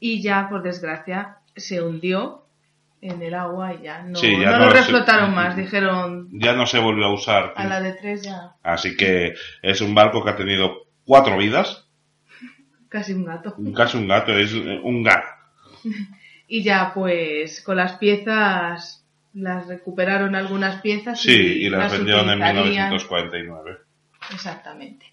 y 0.00 0.20
ya, 0.22 0.48
por 0.48 0.62
desgracia, 0.62 1.36
se 1.54 1.80
hundió 1.82 2.46
en 3.02 3.22
el 3.22 3.34
agua 3.34 3.74
y 3.74 3.82
ya 3.84 4.02
no, 4.02 4.16
Sí, 4.18 4.32
ya 4.40 4.50
no 4.52 4.58
no 4.58 4.64
lo 4.66 4.70
se- 4.72 4.78
reflotaron 4.78 5.34
más. 5.34 5.56
Dijeron 5.56 6.28
Ya 6.32 6.54
no 6.54 6.66
se 6.66 6.78
volvió 6.80 7.06
a 7.06 7.12
usar. 7.14 7.52
a 7.56 7.64
la 7.66 7.80
de 7.80 7.92
tres 7.94 8.22
ya 8.22 8.54
Así 8.62 8.96
que 8.96 9.34
es 9.62 9.80
un 9.80 9.94
barco 9.94 10.22
que 10.24 10.30
ha 10.30 10.36
tenido 10.36 10.86
cuatro 11.04 11.36
vidas. 11.38 11.86
casi 12.88 13.12
un 13.12 13.24
gato. 13.24 13.54
Casi 13.74 13.96
un 13.98 14.08
gato, 14.08 14.32
es 14.36 14.52
un 14.54 15.02
gato. 15.02 15.28
Y 16.52 16.64
ya, 16.64 16.90
pues, 16.92 17.62
con 17.62 17.76
las 17.76 17.92
piezas, 17.92 19.06
las 19.34 19.68
recuperaron 19.68 20.34
algunas 20.34 20.80
piezas. 20.82 21.20
Sí, 21.20 21.30
y 21.30 21.70
las 21.70 21.92
vendieron 21.92 22.28
en 22.28 22.38
utilizarían. 22.42 22.88
1949. 22.90 23.78
Exactamente. 24.32 25.06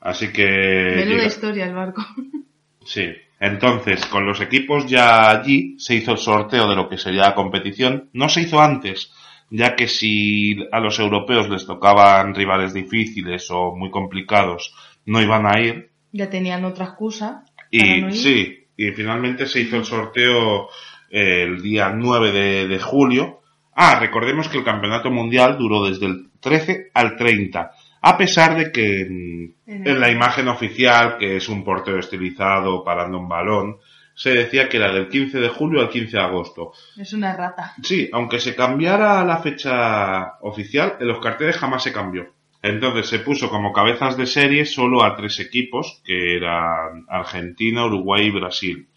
Así 0.00 0.32
que... 0.32 0.94
Menuda 0.96 1.24
historia 1.24 1.66
el 1.66 1.74
barco. 1.74 2.04
Sí. 2.84 3.12
Entonces, 3.40 4.04
con 4.06 4.26
los 4.26 4.40
equipos 4.40 4.86
ya 4.86 5.30
allí, 5.30 5.78
se 5.78 5.94
hizo 5.94 6.12
el 6.12 6.18
sorteo 6.18 6.68
de 6.68 6.76
lo 6.76 6.88
que 6.88 6.98
sería 6.98 7.22
la 7.22 7.34
competición. 7.34 8.10
No 8.12 8.28
se 8.28 8.42
hizo 8.42 8.60
antes, 8.60 9.12
ya 9.50 9.76
que 9.76 9.86
si 9.86 10.56
a 10.72 10.80
los 10.80 10.98
europeos 10.98 11.48
les 11.48 11.66
tocaban 11.66 12.34
rivales 12.34 12.74
difíciles 12.74 13.48
o 13.50 13.74
muy 13.76 13.90
complicados, 13.90 14.74
no 15.06 15.22
iban 15.22 15.46
a 15.46 15.60
ir. 15.60 15.90
ya 16.12 16.28
tenían 16.28 16.64
otra 16.64 16.86
excusa. 16.86 17.44
para 17.76 17.94
Y 17.94 18.00
no 18.00 18.08
ir. 18.08 18.16
sí, 18.16 18.66
y 18.76 18.90
finalmente 18.90 19.46
se 19.46 19.60
hizo 19.60 19.76
el 19.76 19.84
sorteo 19.84 20.68
eh, 21.10 21.42
el 21.44 21.62
día 21.62 21.90
9 21.90 22.32
de, 22.32 22.68
de 22.68 22.78
julio. 22.80 23.40
Ah, 23.74 23.98
recordemos 24.00 24.48
que 24.48 24.58
el 24.58 24.64
campeonato 24.64 25.10
mundial 25.10 25.56
duró 25.56 25.84
desde 25.88 26.06
el 26.06 26.30
13 26.40 26.90
al 26.94 27.16
30. 27.16 27.70
A 28.08 28.16
pesar 28.16 28.56
de 28.56 28.72
que 28.72 29.02
en, 29.02 29.54
En 29.66 30.00
la 30.00 30.10
imagen 30.10 30.48
oficial, 30.48 31.18
que 31.18 31.36
es 31.36 31.46
un 31.50 31.62
portero 31.62 31.98
estilizado 31.98 32.82
parando 32.82 33.18
un 33.18 33.28
balón, 33.28 33.76
se 34.14 34.30
decía 34.30 34.66
que 34.66 34.78
era 34.78 34.90
del 34.90 35.10
15 35.10 35.38
de 35.38 35.48
julio 35.50 35.82
al 35.82 35.90
15 35.90 36.16
de 36.16 36.22
agosto. 36.22 36.72
Es 36.96 37.12
una 37.12 37.36
rata. 37.36 37.74
Sí, 37.82 38.08
aunque 38.10 38.40
se 38.40 38.54
cambiara 38.56 39.22
la 39.24 39.36
fecha 39.42 40.38
oficial, 40.40 40.96
en 40.98 41.06
los 41.06 41.20
carteles 41.20 41.58
jamás 41.58 41.82
se 41.82 41.92
cambió. 41.92 42.32
Entonces 42.62 43.08
se 43.08 43.18
puso 43.18 43.50
como 43.50 43.74
cabezas 43.74 44.16
de 44.16 44.26
serie 44.26 44.64
solo 44.64 45.04
a 45.04 45.14
tres 45.14 45.38
equipos, 45.38 46.00
que 46.02 46.34
eran 46.34 47.04
Argentina, 47.08 47.84
Uruguay 47.84 48.28
y 48.28 48.30
Brasil. 48.30 48.88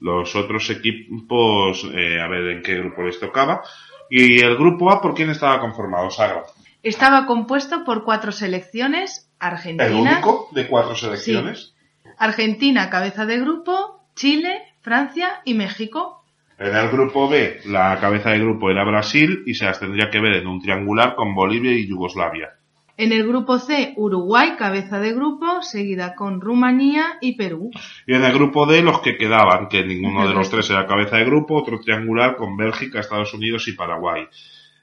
Los 0.00 0.34
otros 0.36 0.70
equipos, 0.70 1.86
eh, 1.94 2.18
a 2.18 2.28
ver 2.28 2.48
en 2.48 2.62
qué 2.62 2.76
grupo 2.76 3.02
les 3.02 3.20
tocaba. 3.20 3.62
Y 4.08 4.42
el 4.42 4.56
grupo 4.56 4.90
A, 4.90 5.02
¿por 5.02 5.14
quién 5.14 5.28
estaba 5.28 5.60
conformado? 5.60 6.10
Sagra. 6.10 6.44
Estaba 6.84 7.24
compuesto 7.24 7.82
por 7.82 8.04
cuatro 8.04 8.30
selecciones. 8.30 9.30
Argentina. 9.38 9.86
El 9.86 9.94
único 9.94 10.48
de 10.52 10.66
cuatro 10.68 10.94
selecciones. 10.94 11.74
Argentina, 12.18 12.90
cabeza 12.90 13.24
de 13.24 13.40
grupo. 13.40 14.06
Chile, 14.14 14.60
Francia 14.82 15.40
y 15.46 15.54
México. 15.54 16.24
En 16.58 16.76
el 16.76 16.90
grupo 16.90 17.28
B, 17.28 17.60
la 17.64 17.98
cabeza 18.00 18.30
de 18.30 18.38
grupo 18.38 18.70
era 18.70 18.84
Brasil 18.84 19.42
y 19.46 19.54
se 19.54 19.64
las 19.64 19.80
tendría 19.80 20.10
que 20.10 20.20
ver 20.20 20.34
en 20.34 20.46
un 20.46 20.60
triangular 20.60 21.16
con 21.16 21.34
Bolivia 21.34 21.72
y 21.72 21.88
Yugoslavia. 21.88 22.50
En 22.96 23.12
el 23.12 23.26
grupo 23.26 23.58
C, 23.58 23.94
Uruguay, 23.96 24.54
cabeza 24.56 25.00
de 25.00 25.14
grupo, 25.14 25.62
seguida 25.62 26.14
con 26.14 26.40
Rumanía 26.40 27.18
y 27.20 27.36
Perú. 27.36 27.70
Y 28.06 28.14
en 28.14 28.22
el 28.22 28.32
grupo 28.32 28.66
D 28.66 28.82
los 28.82 29.00
que 29.00 29.16
quedaban, 29.16 29.68
que 29.68 29.84
ninguno 29.84 30.28
de 30.28 30.34
los 30.34 30.48
tres 30.50 30.68
era 30.70 30.86
cabeza 30.86 31.16
de 31.16 31.24
grupo, 31.24 31.56
otro 31.56 31.80
triangular 31.80 32.36
con 32.36 32.56
Bélgica, 32.56 33.00
Estados 33.00 33.34
Unidos 33.34 33.66
y 33.66 33.72
Paraguay. 33.72 34.28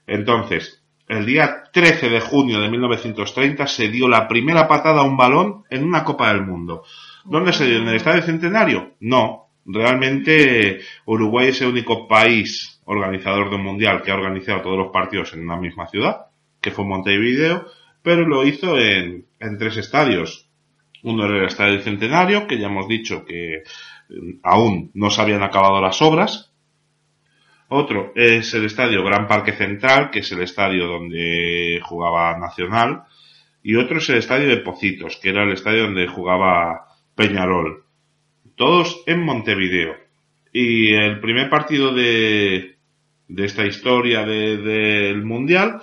Entonces, 0.07 0.80
el 1.11 1.25
día 1.25 1.63
13 1.73 2.09
de 2.09 2.21
junio 2.21 2.61
de 2.61 2.69
1930 2.69 3.67
se 3.67 3.89
dio 3.89 4.07
la 4.07 4.29
primera 4.29 4.65
patada 4.65 5.01
a 5.01 5.03
un 5.03 5.17
balón 5.17 5.63
en 5.69 5.83
una 5.83 6.05
Copa 6.05 6.29
del 6.29 6.45
Mundo. 6.45 6.83
¿Dónde 7.25 7.51
se 7.51 7.65
dio? 7.65 7.79
¿En 7.79 7.87
el 7.89 7.95
Estadio 7.95 8.21
Centenario? 8.21 8.93
No. 9.01 9.49
Realmente 9.65 10.79
Uruguay 11.05 11.49
es 11.49 11.61
el 11.61 11.67
único 11.67 12.07
país 12.07 12.81
organizador 12.85 13.49
de 13.49 13.57
un 13.57 13.63
mundial 13.63 14.01
que 14.01 14.11
ha 14.11 14.15
organizado 14.15 14.61
todos 14.61 14.77
los 14.77 14.91
partidos 14.91 15.33
en 15.33 15.41
una 15.41 15.57
misma 15.57 15.85
ciudad, 15.87 16.27
que 16.61 16.71
fue 16.71 16.85
Montevideo, 16.85 17.65
pero 18.01 18.25
lo 18.25 18.45
hizo 18.45 18.79
en, 18.79 19.25
en 19.39 19.57
tres 19.57 19.75
estadios. 19.77 20.47
Uno 21.03 21.25
era 21.25 21.39
el 21.39 21.45
Estadio 21.45 21.81
Centenario, 21.81 22.47
que 22.47 22.57
ya 22.57 22.67
hemos 22.67 22.87
dicho 22.87 23.25
que 23.25 23.55
eh, 23.55 23.63
aún 24.43 24.91
no 24.93 25.09
se 25.09 25.21
habían 25.21 25.43
acabado 25.43 25.81
las 25.81 26.01
obras. 26.01 26.50
Otro 27.73 28.11
es 28.15 28.53
el 28.53 28.65
Estadio 28.65 29.01
Gran 29.01 29.27
Parque 29.27 29.53
Central, 29.53 30.09
que 30.11 30.19
es 30.19 30.31
el 30.33 30.41
estadio 30.41 30.87
donde 30.87 31.79
jugaba 31.81 32.37
Nacional. 32.37 33.03
Y 33.63 33.75
otro 33.75 33.99
es 33.99 34.09
el 34.09 34.17
Estadio 34.17 34.49
de 34.49 34.57
Pocitos, 34.57 35.15
que 35.21 35.29
era 35.29 35.43
el 35.43 35.53
estadio 35.53 35.83
donde 35.83 36.05
jugaba 36.07 36.87
Peñarol. 37.15 37.85
Todos 38.55 39.01
en 39.05 39.21
Montevideo. 39.23 39.95
Y 40.51 40.93
el 40.93 41.21
primer 41.21 41.49
partido 41.49 41.93
de, 41.93 42.75
de 43.29 43.45
esta 43.45 43.65
historia 43.65 44.25
de- 44.25 44.57
del 44.57 45.23
Mundial 45.23 45.81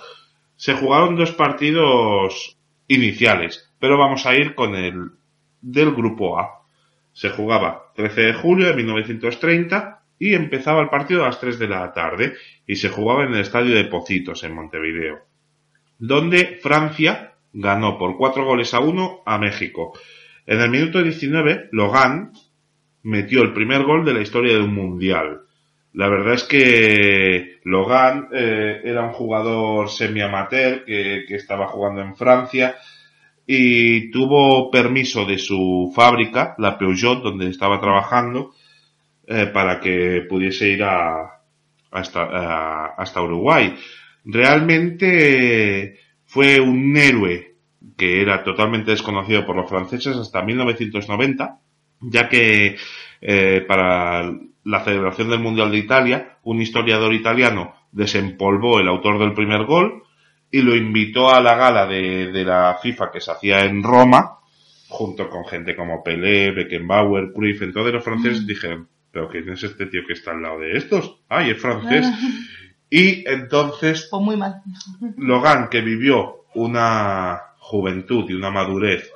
se 0.57 0.75
jugaron 0.75 1.15
dos 1.15 1.31
partidos 1.31 2.55
iniciales, 2.87 3.67
pero 3.79 3.97
vamos 3.97 4.27
a 4.27 4.35
ir 4.35 4.53
con 4.53 4.75
el 4.75 5.09
del 5.61 5.91
grupo 5.91 6.37
A. 6.39 6.61
Se 7.13 7.29
jugaba 7.31 7.91
13 7.95 8.21
de 8.21 8.33
julio 8.33 8.67
de 8.67 8.75
1930 8.75 9.98
y 10.19 10.35
empezaba 10.35 10.81
el 10.81 10.89
partido 10.89 11.23
a 11.23 11.27
las 11.27 11.39
3 11.39 11.57
de 11.57 11.67
la 11.67 11.93
tarde 11.93 12.33
y 12.67 12.75
se 12.75 12.89
jugaba 12.89 13.23
en 13.23 13.33
el 13.33 13.39
estadio 13.39 13.73
de 13.73 13.85
Pocitos 13.85 14.43
en 14.43 14.53
Montevideo, 14.53 15.19
donde 15.97 16.59
Francia 16.61 17.33
ganó 17.53 17.97
por 17.97 18.17
4 18.17 18.45
goles 18.45 18.73
a 18.73 18.81
1 18.81 19.21
a 19.25 19.37
México. 19.37 19.93
En 20.45 20.59
el 20.59 20.69
minuto 20.69 21.01
19, 21.01 21.69
Logan 21.71 22.33
metió 23.03 23.41
el 23.41 23.53
primer 23.53 23.83
gol 23.83 24.03
de 24.03 24.13
la 24.13 24.21
historia 24.21 24.53
de 24.53 24.63
un 24.63 24.73
mundial. 24.73 25.41
La 25.93 26.09
verdad 26.09 26.33
es 26.33 26.43
que 26.43 27.59
Logan 27.63 28.27
eh, 28.33 28.81
era 28.83 29.05
un 29.05 29.13
jugador 29.13 29.89
semi-amateur 29.89 30.83
que, 30.85 31.23
que 31.27 31.35
estaba 31.35 31.67
jugando 31.67 32.01
en 32.01 32.15
Francia 32.15 32.75
y 33.47 34.11
tuvo 34.11 34.69
permiso 34.69 35.25
de 35.25 35.39
su 35.39 35.91
fábrica, 35.95 36.53
la 36.59 36.77
Peugeot, 36.77 37.23
donde 37.23 37.47
estaba 37.47 37.79
trabajando, 37.79 38.53
eh, 39.29 39.47
para 39.53 39.79
que 39.79 40.25
pudiese 40.29 40.69
ir 40.69 40.83
a, 40.83 41.41
hasta, 41.91 42.23
a- 42.23 42.85
hasta 42.97 43.21
Uruguay. 43.21 43.75
Realmente 44.25 45.97
fue 46.25 46.59
un 46.59 46.95
héroe 46.97 47.55
que 47.97 48.21
era 48.21 48.43
totalmente 48.43 48.91
desconocido 48.91 49.45
por 49.45 49.55
los 49.55 49.69
franceses 49.69 50.15
hasta 50.17 50.41
1990, 50.41 51.59
ya 52.01 52.29
que 52.29 52.77
eh, 53.21 53.65
para 53.67 54.31
la 54.63 54.83
celebración 54.83 55.29
del 55.29 55.39
Mundial 55.39 55.71
de 55.71 55.77
Italia, 55.77 56.37
un 56.43 56.61
historiador 56.61 57.13
italiano 57.13 57.73
desempolvó 57.91 58.79
el 58.79 58.87
autor 58.87 59.19
del 59.19 59.33
primer 59.33 59.65
gol 59.65 60.03
y 60.51 60.61
lo 60.61 60.75
invitó 60.75 61.29
a 61.33 61.41
la 61.41 61.55
gala 61.55 61.85
de, 61.87 62.31
de 62.31 62.43
la 62.45 62.77
FIFA 62.81 63.11
que 63.11 63.21
se 63.21 63.31
hacía 63.31 63.65
en 63.65 63.83
Roma, 63.83 64.37
junto 64.89 65.29
con 65.29 65.45
gente 65.45 65.75
como 65.75 66.03
Pelé, 66.03 66.51
Beckenbauer, 66.51 67.31
Cruyff. 67.33 67.61
Entonces 67.61 67.93
los 67.93 68.03
franceses 68.03 68.45
dijeron, 68.47 68.87
pero 69.11 69.29
¿quién 69.29 69.49
es 69.49 69.63
este 69.63 69.87
tío 69.87 70.01
que 70.07 70.13
está 70.13 70.31
al 70.31 70.41
lado 70.41 70.59
de 70.59 70.77
estos? 70.77 71.19
¡Ay, 71.27 71.51
es 71.51 71.61
francés! 71.61 72.07
Y 72.91 73.23
entonces 73.29 74.07
Pues 74.09 74.21
muy 74.23 74.35
mal. 74.35 74.63
Logan, 75.17 75.69
que 75.69 75.81
vivió 75.81 76.45
una 76.55 77.39
juventud 77.59 78.25
y 78.29 78.33
una 78.33 78.49
madurez 78.49 79.11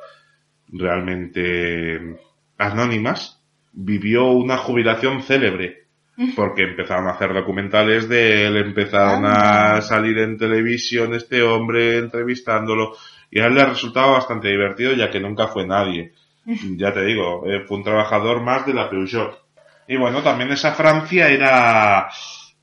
realmente 0.71 2.17
anónimas, 2.57 3.41
vivió 3.71 4.25
una 4.31 4.57
jubilación 4.57 5.23
célebre. 5.23 5.83
Porque 6.35 6.63
empezaron 6.63 7.07
a 7.07 7.13
hacer 7.13 7.33
documentales 7.33 8.07
de 8.07 8.45
él, 8.45 8.57
empezaron 8.57 9.25
a 9.25 9.81
salir 9.81 10.19
en 10.19 10.37
televisión 10.37 11.15
este 11.15 11.41
hombre 11.41 11.97
entrevistándolo. 11.97 12.95
Y 13.31 13.39
a 13.39 13.47
él 13.47 13.55
le 13.55 13.65
resultaba 13.65 14.11
bastante 14.11 14.49
divertido 14.49 14.93
ya 14.93 15.09
que 15.09 15.19
nunca 15.19 15.47
fue 15.47 15.65
nadie. 15.65 16.13
Ya 16.77 16.93
te 16.93 17.05
digo, 17.05 17.47
eh, 17.47 17.63
fue 17.65 17.77
un 17.77 17.83
trabajador 17.83 18.41
más 18.41 18.65
de 18.67 18.73
la 18.73 18.89
Peugeot. 18.89 19.42
Y 19.87 19.97
bueno, 19.97 20.21
también 20.21 20.51
esa 20.51 20.73
Francia 20.73 21.29
era, 21.29 22.09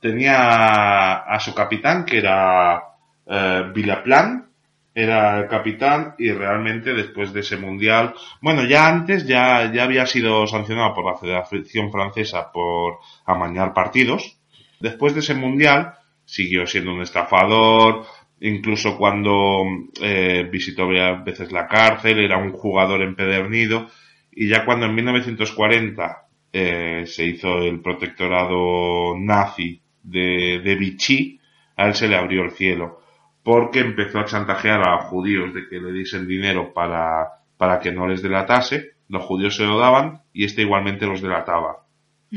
tenía 0.01 1.17
a 1.17 1.41
su 1.41 1.55
capitán 1.55 2.05
que 2.05 2.19
era 2.19 2.83
eh, 3.27 3.65
Villaplan, 3.75 4.49
era 4.95 5.39
el 5.39 5.49
capitán 5.49 6.15
y 6.19 6.33
realmente 6.33 6.95
después 6.95 7.33
de 7.33 7.41
ese 7.41 7.57
mundial, 7.57 8.15
bueno, 8.41 8.65
ya 8.65 8.89
antes 8.89 9.27
ya, 9.27 9.71
ya 9.73 9.85
había 9.85 10.07
sido 10.07 10.47
sancionado 10.47 10.95
por 10.95 11.07
la 11.07 11.17
Federación 11.17 11.93
Francesa 11.93 12.51
por 12.53 12.99
amañar 13.25 13.73
partidos. 13.73 14.39
Después 14.81 15.15
de 15.15 15.21
ese 15.21 15.35
mundial 15.35 15.95
siguió 16.25 16.67
siendo 16.67 16.93
un 16.93 17.03
estafador, 17.03 18.05
incluso 18.41 18.97
cuando 18.97 19.63
eh, 20.01 20.49
visitó 20.51 20.87
varias 20.87 21.25
veces 21.25 21.53
la 21.53 21.69
cárcel, 21.69 22.19
era 22.19 22.39
un 22.39 22.53
jugador 22.53 23.03
empedernido 23.03 23.89
y 24.33 24.49
ya 24.49 24.65
cuando 24.65 24.87
en 24.87 24.95
1940 24.95 26.30
eh, 26.53 27.05
se 27.07 27.25
hizo 27.25 27.59
el 27.59 27.81
protectorado 27.81 29.17
nazi 29.19 29.81
de, 30.03 30.61
de 30.65 30.75
Vichy, 30.75 31.41
a 31.77 31.87
él 31.87 31.95
se 31.95 32.09
le 32.09 32.17
abrió 32.17 32.43
el 32.43 32.53
cielo 32.53 33.01
porque 33.43 33.81
empezó 33.81 34.21
a 34.21 34.27
chantajear 34.27 34.87
a 34.87 34.97
los 34.97 35.05
judíos 35.05 35.55
de 35.55 35.69
que 35.69 35.81
le 35.81 35.93
diesen 35.93 36.27
dinero 36.27 36.73
para, 36.73 37.29
para 37.57 37.81
que 37.81 37.93
no 37.93 38.07
les 38.07 38.23
delatase, 38.23 38.93
los 39.09 39.25
judíos 39.25 39.57
se 39.57 39.65
lo 39.65 39.79
daban 39.79 40.23
y 40.33 40.45
este 40.45 40.63
igualmente 40.63 41.07
los 41.07 41.23
delataba. 41.23 41.87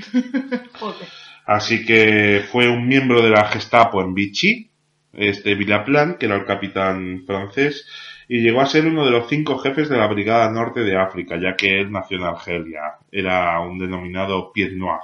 Joder. 0.79 1.07
Así 1.45 1.85
que 1.85 2.45
fue 2.51 2.69
un 2.69 2.87
miembro 2.87 3.21
de 3.21 3.29
la 3.29 3.45
Gestapo 3.45 4.01
en 4.01 4.13
Vichy, 4.13 4.71
este 5.11 5.55
Villaplan, 5.55 6.17
que 6.17 6.25
era 6.25 6.37
el 6.37 6.45
capitán 6.45 7.23
francés, 7.27 7.85
y 8.27 8.41
llegó 8.41 8.61
a 8.61 8.65
ser 8.65 8.85
uno 8.85 9.05
de 9.05 9.11
los 9.11 9.27
cinco 9.27 9.57
jefes 9.57 9.89
de 9.89 9.97
la 9.97 10.07
Brigada 10.07 10.49
Norte 10.51 10.81
de 10.81 10.97
África, 10.97 11.37
ya 11.39 11.55
que 11.55 11.79
él 11.81 11.91
nació 11.91 12.17
en 12.17 12.23
Argelia. 12.23 12.81
Era 13.11 13.59
un 13.59 13.79
denominado 13.79 14.51
Pied 14.53 14.73
Noir. 14.73 14.99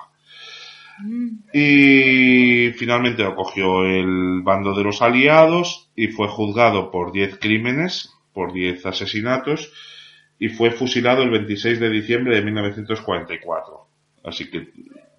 Y 1.54 2.72
finalmente 2.74 3.24
lo 3.24 3.36
cogió 3.36 3.86
el 3.86 4.42
bando 4.42 4.74
de 4.74 4.84
los 4.84 5.02
aliados 5.02 5.90
y 5.96 6.08
fue 6.08 6.28
juzgado 6.28 6.92
por 6.92 7.12
10 7.14 7.40
crímenes, 7.40 8.14
por 8.34 8.52
10 8.52 8.86
asesinatos, 8.86 9.72
y 10.40 10.50
fue 10.50 10.72
fusilado 10.72 11.24
el 11.24 11.30
26 11.30 11.80
de 11.80 11.90
diciembre 11.90 12.36
de 12.36 12.42
1944. 12.42 13.88
Así 14.26 14.50
que 14.50 14.70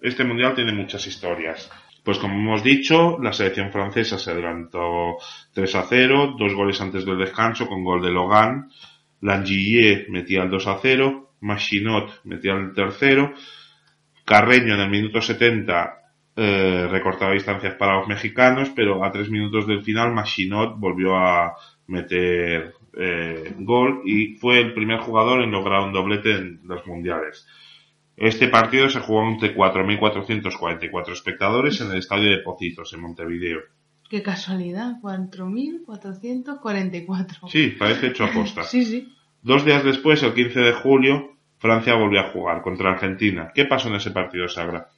este 0.01 0.23
mundial 0.23 0.53
tiene 0.55 0.71
muchas 0.73 1.05
historias. 1.07 1.69
Pues 2.03 2.17
como 2.17 2.35
hemos 2.35 2.63
dicho, 2.63 3.19
la 3.21 3.31
selección 3.31 3.71
francesa 3.71 4.17
se 4.17 4.31
adelantó 4.31 5.17
3 5.53 5.75
a 5.75 5.83
0, 5.83 6.35
dos 6.37 6.53
goles 6.53 6.81
antes 6.81 7.05
del 7.05 7.19
descanso 7.19 7.67
con 7.67 7.83
gol 7.83 8.01
de 8.01 8.11
Logan, 8.11 8.69
Langillet 9.21 10.09
metía 10.09 10.43
el 10.43 10.49
2 10.49 10.67
a 10.67 10.79
0, 10.81 11.33
Machinot 11.41 12.21
metía 12.23 12.53
el 12.53 12.73
tercero, 12.73 13.33
Carreño 14.25 14.73
en 14.73 14.79
el 14.81 14.89
minuto 14.89 15.21
70 15.21 16.01
eh, 16.35 16.87
recortaba 16.89 17.33
distancias 17.33 17.75
para 17.75 17.99
los 17.99 18.07
mexicanos, 18.07 18.71
pero 18.75 19.03
a 19.03 19.11
tres 19.11 19.29
minutos 19.29 19.67
del 19.67 19.83
final 19.83 20.13
Machinot 20.13 20.79
volvió 20.79 21.17
a 21.17 21.53
meter 21.87 22.73
eh, 22.97 23.53
gol 23.59 24.01
y 24.05 24.35
fue 24.35 24.59
el 24.59 24.73
primer 24.73 24.99
jugador 24.99 25.41
en 25.41 25.51
lograr 25.51 25.81
un 25.81 25.91
doblete 25.93 26.31
en 26.31 26.61
los 26.63 26.85
mundiales. 26.87 27.45
Este 28.21 28.47
partido 28.49 28.87
se 28.87 28.99
jugó 28.99 29.25
ante 29.25 29.55
4.444 29.55 31.11
espectadores 31.11 31.81
en 31.81 31.89
el 31.89 31.97
estadio 31.97 32.29
de 32.29 32.43
Pocitos, 32.43 32.93
en 32.93 33.01
Montevideo. 33.01 33.61
Qué 34.07 34.21
casualidad, 34.21 34.97
4.444. 35.01 37.49
Sí, 37.49 37.69
parece 37.79 38.09
hecho 38.09 38.25
aposta. 38.25 38.61
Sí, 38.69 38.85
sí. 38.85 39.11
Dos 39.41 39.65
días 39.65 39.83
después, 39.83 40.21
el 40.21 40.35
15 40.35 40.59
de 40.59 40.73
julio, 40.73 41.35
Francia 41.57 41.95
volvió 41.95 42.19
a 42.19 42.29
jugar 42.29 42.61
contra 42.61 42.91
Argentina. 42.91 43.51
¿Qué 43.55 43.65
pasó 43.65 43.87
en 43.87 43.95
ese 43.95 44.11
partido, 44.11 44.47
Sagra? 44.47 44.91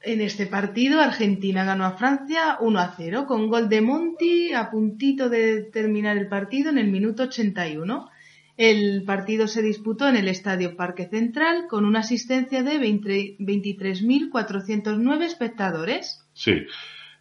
En 0.00 0.22
este 0.22 0.46
partido, 0.46 1.02
Argentina 1.02 1.66
ganó 1.66 1.84
a 1.84 1.98
Francia 1.98 2.56
1 2.58 2.78
a 2.78 2.94
0 2.96 3.26
con 3.26 3.48
gol 3.48 3.68
de 3.68 3.82
Monti 3.82 4.54
a 4.54 4.70
puntito 4.70 5.28
de 5.28 5.64
terminar 5.64 6.16
el 6.16 6.28
partido 6.28 6.70
en 6.70 6.78
el 6.78 6.90
minuto 6.90 7.24
81. 7.24 8.08
El 8.56 9.02
partido 9.04 9.48
se 9.48 9.62
disputó 9.62 10.08
en 10.08 10.16
el 10.16 10.28
Estadio 10.28 10.76
Parque 10.76 11.06
Central 11.06 11.64
con 11.68 11.84
una 11.84 12.00
asistencia 12.00 12.62
de 12.62 12.78
20 12.78 13.38
23.409 13.38 15.22
espectadores. 15.22 16.24
Sí, 16.34 16.64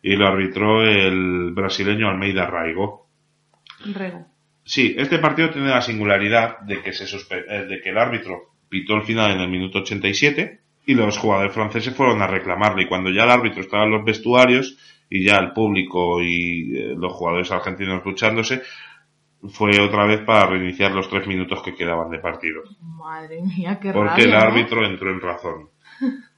y 0.04 0.16
lo 0.16 0.28
arbitró 0.28 0.84
el 0.84 1.52
brasileño 1.54 2.08
Almeida 2.08 2.46
Raigo. 2.46 3.08
Rego. 3.86 4.28
Sí, 4.64 4.96
este 4.98 5.20
partido 5.20 5.50
tiene 5.50 5.70
la 5.70 5.82
singularidad 5.82 6.60
de 6.60 6.82
que, 6.82 6.94
se 6.94 7.06
eh, 7.06 7.66
de 7.66 7.82
que 7.82 7.90
el 7.90 7.98
árbitro 7.98 8.54
pitó 8.70 8.96
el 8.96 9.04
final 9.04 9.32
en 9.32 9.42
el 9.42 9.50
minuto 9.50 9.80
87 9.80 10.60
y 10.86 10.94
los 10.96 11.18
jugadores 11.18 11.54
franceses 11.54 11.96
fueron 11.96 12.22
a 12.22 12.28
reclamarle. 12.28 12.84
Y 12.84 12.88
cuando 12.88 13.10
ya 13.10 13.24
el 13.24 13.32
árbitro 13.32 13.62
estaba 13.62 13.86
en 13.86 13.92
los 13.92 14.06
vestuarios 14.06 14.78
y 15.10 15.26
ya 15.26 15.38
el 15.38 15.52
público 15.52 16.22
y 16.22 16.78
eh, 16.78 16.96
los 16.98 17.14
jugadores 17.14 17.52
argentinos 17.52 18.04
luchándose, 18.06 18.62
fue 19.50 19.80
otra 19.82 20.06
vez 20.06 20.22
para 20.22 20.48
reiniciar 20.48 20.92
los 20.92 21.10
tres 21.10 21.28
minutos 21.28 21.62
que 21.64 21.76
quedaban 21.76 22.10
de 22.10 22.20
partido. 22.20 22.64
Madre 22.82 23.42
mía, 23.42 23.80
qué 23.82 23.92
Porque 23.92 24.10
rabia, 24.10 24.26
el 24.26 24.32
¿no? 24.32 24.38
árbitro 24.38 24.86
entró 24.86 25.12
en 25.12 25.22
razón. 25.22 25.70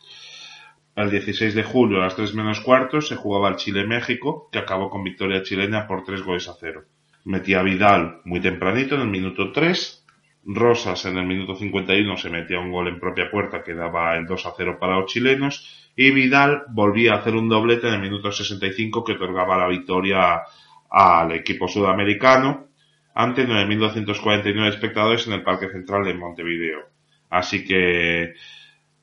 El 0.95 1.11
16 1.11 1.53
de 1.53 1.63
julio 1.63 1.97
a 1.97 2.05
las 2.05 2.15
3 2.15 2.35
menos 2.35 2.61
cuartos 2.61 3.09
se 3.09 3.17
jugaba 3.17 3.49
el 3.49 3.57
Chile-México, 3.57 4.47
que 4.49 4.59
acabó 4.59 4.89
con 4.89 5.03
victoria 5.03 5.43
chilena 5.43 5.87
por 5.87 6.05
3 6.05 6.21
goles 6.21 6.47
a 6.47 6.53
0. 6.57 6.83
Metía 7.25 7.61
Vidal 7.63 8.21
muy 8.23 8.39
tempranito 8.39 8.95
en 8.95 9.01
el 9.01 9.09
minuto 9.09 9.51
3. 9.51 10.05
Rosas 10.45 11.03
en 11.03 11.17
el 11.17 11.25
minuto 11.25 11.53
51 11.53 12.15
se 12.15 12.29
metía 12.29 12.61
un 12.61 12.71
gol 12.71 12.87
en 12.87 13.01
propia 13.01 13.29
puerta 13.29 13.61
que 13.61 13.73
daba 13.73 14.15
el 14.15 14.25
2 14.25 14.45
a 14.45 14.53
0 14.55 14.77
para 14.79 14.97
los 14.97 15.11
chilenos. 15.11 15.91
Y 15.97 16.11
Vidal 16.11 16.63
volvía 16.69 17.15
a 17.15 17.17
hacer 17.17 17.35
un 17.35 17.49
doblete 17.49 17.89
en 17.89 17.95
el 17.95 18.01
minuto 18.01 18.31
65 18.31 19.03
que 19.03 19.13
otorgaba 19.13 19.57
la 19.57 19.67
victoria 19.67 20.43
al 20.89 21.33
equipo 21.33 21.67
sudamericano 21.67 22.67
ante 23.15 23.47
9.249 23.47 24.67
espectadores 24.67 25.25
en 25.25 25.33
el 25.33 25.43
Parque 25.43 25.69
Central 25.69 26.03
de 26.03 26.13
Montevideo. 26.13 26.89
Así 27.29 27.63
que 27.63 28.33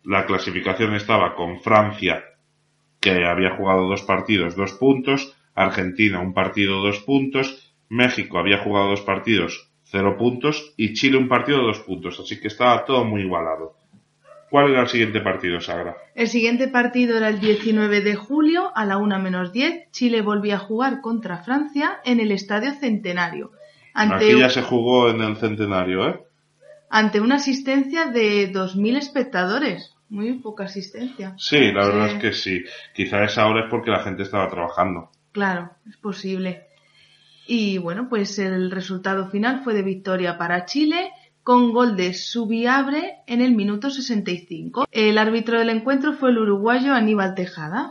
la 0.05 0.27
clasificación 0.27 0.95
estaba 0.95 1.35
con 1.35 1.61
Francia, 1.61 2.23
que 3.01 3.25
había 3.25 3.57
jugado 3.57 3.89
dos 3.89 4.03
partidos, 4.03 4.55
dos 4.55 4.75
puntos, 4.75 5.35
Argentina 5.55 6.21
un 6.21 6.35
partido, 6.35 6.83
dos 6.83 7.01
puntos, 7.01 7.75
México 7.89 8.39
había 8.39 8.59
jugado 8.59 8.91
dos 8.91 9.01
partidos, 9.01 9.71
cero 9.85 10.17
puntos, 10.19 10.75
y 10.77 10.93
Chile 10.93 11.17
un 11.17 11.29
partido, 11.29 11.63
dos 11.63 11.81
puntos. 11.81 12.21
Así 12.21 12.39
que 12.39 12.49
estaba 12.49 12.85
todo 12.85 13.05
muy 13.05 13.23
igualado. 13.23 13.77
¿Cuál 14.51 14.73
era 14.73 14.83
el 14.83 14.89
siguiente 14.89 15.23
partido, 15.23 15.61
Sagra? 15.63 15.97
El 16.15 16.29
siguiente 16.29 16.69
partido 16.69 17.17
era 17.17 17.31
el 17.31 17.41
19 17.41 18.03
de 18.03 18.15
julio 18.15 18.71
a 18.75 18.85
la 18.85 18.99
1 18.99 19.19
menos 19.21 19.53
10. 19.53 19.91
Chile 19.91 20.21
volvía 20.21 20.57
a 20.57 20.59
jugar 20.59 21.01
contra 21.01 21.43
Francia 21.43 22.01
en 22.05 22.21
el 22.21 22.31
Estadio 22.31 22.73
Centenario. 22.75 23.53
Ante, 23.95 24.33
Aquí 24.33 24.39
ya 24.39 24.51
se 24.51 24.63
jugó 24.63 25.11
en 25.11 25.21
el 25.21 25.37
centenario, 25.37 26.09
¿eh? 26.09 26.21
ante 26.93 27.23
una 27.23 27.37
asistencia 27.37 28.07
de 28.07 28.53
2.000 28.53 28.99
espectadores. 28.99 29.95
Muy 30.11 30.35
poca 30.35 30.65
asistencia. 30.65 31.35
Sí, 31.39 31.73
la 31.73 31.87
verdad 31.87 32.07
es 32.09 32.21
que 32.21 32.33
sí. 32.35 32.63
Quizás 32.95 33.39
ahora 33.39 33.65
es 33.65 33.71
porque 33.71 33.91
la 33.91 34.05
gente 34.05 34.23
estaba 34.23 34.47
trabajando. 34.51 35.11
Claro, 35.33 35.71
es 35.89 35.97
posible. 35.97 36.67
Y 37.47 37.79
bueno, 37.79 38.11
pues 38.11 38.39
el 38.39 38.71
resultado 38.71 39.31
final 39.31 39.65
fue 39.65 39.73
de 39.73 39.83
victoria 39.83 40.37
para 40.37 40.67
Chile 40.67 41.11
con 41.43 41.73
gol 41.73 41.97
de 41.97 42.13
Subiabre 42.13 43.17
en 43.27 43.41
el 43.41 43.53
minuto 43.53 43.89
65. 43.89 44.87
El 44.93 45.17
árbitro 45.17 45.59
del 45.59 45.71
encuentro 45.71 46.13
fue 46.13 46.29
el 46.29 46.39
uruguayo 46.39 46.93
Aníbal 46.93 47.35
Tejada. 47.35 47.91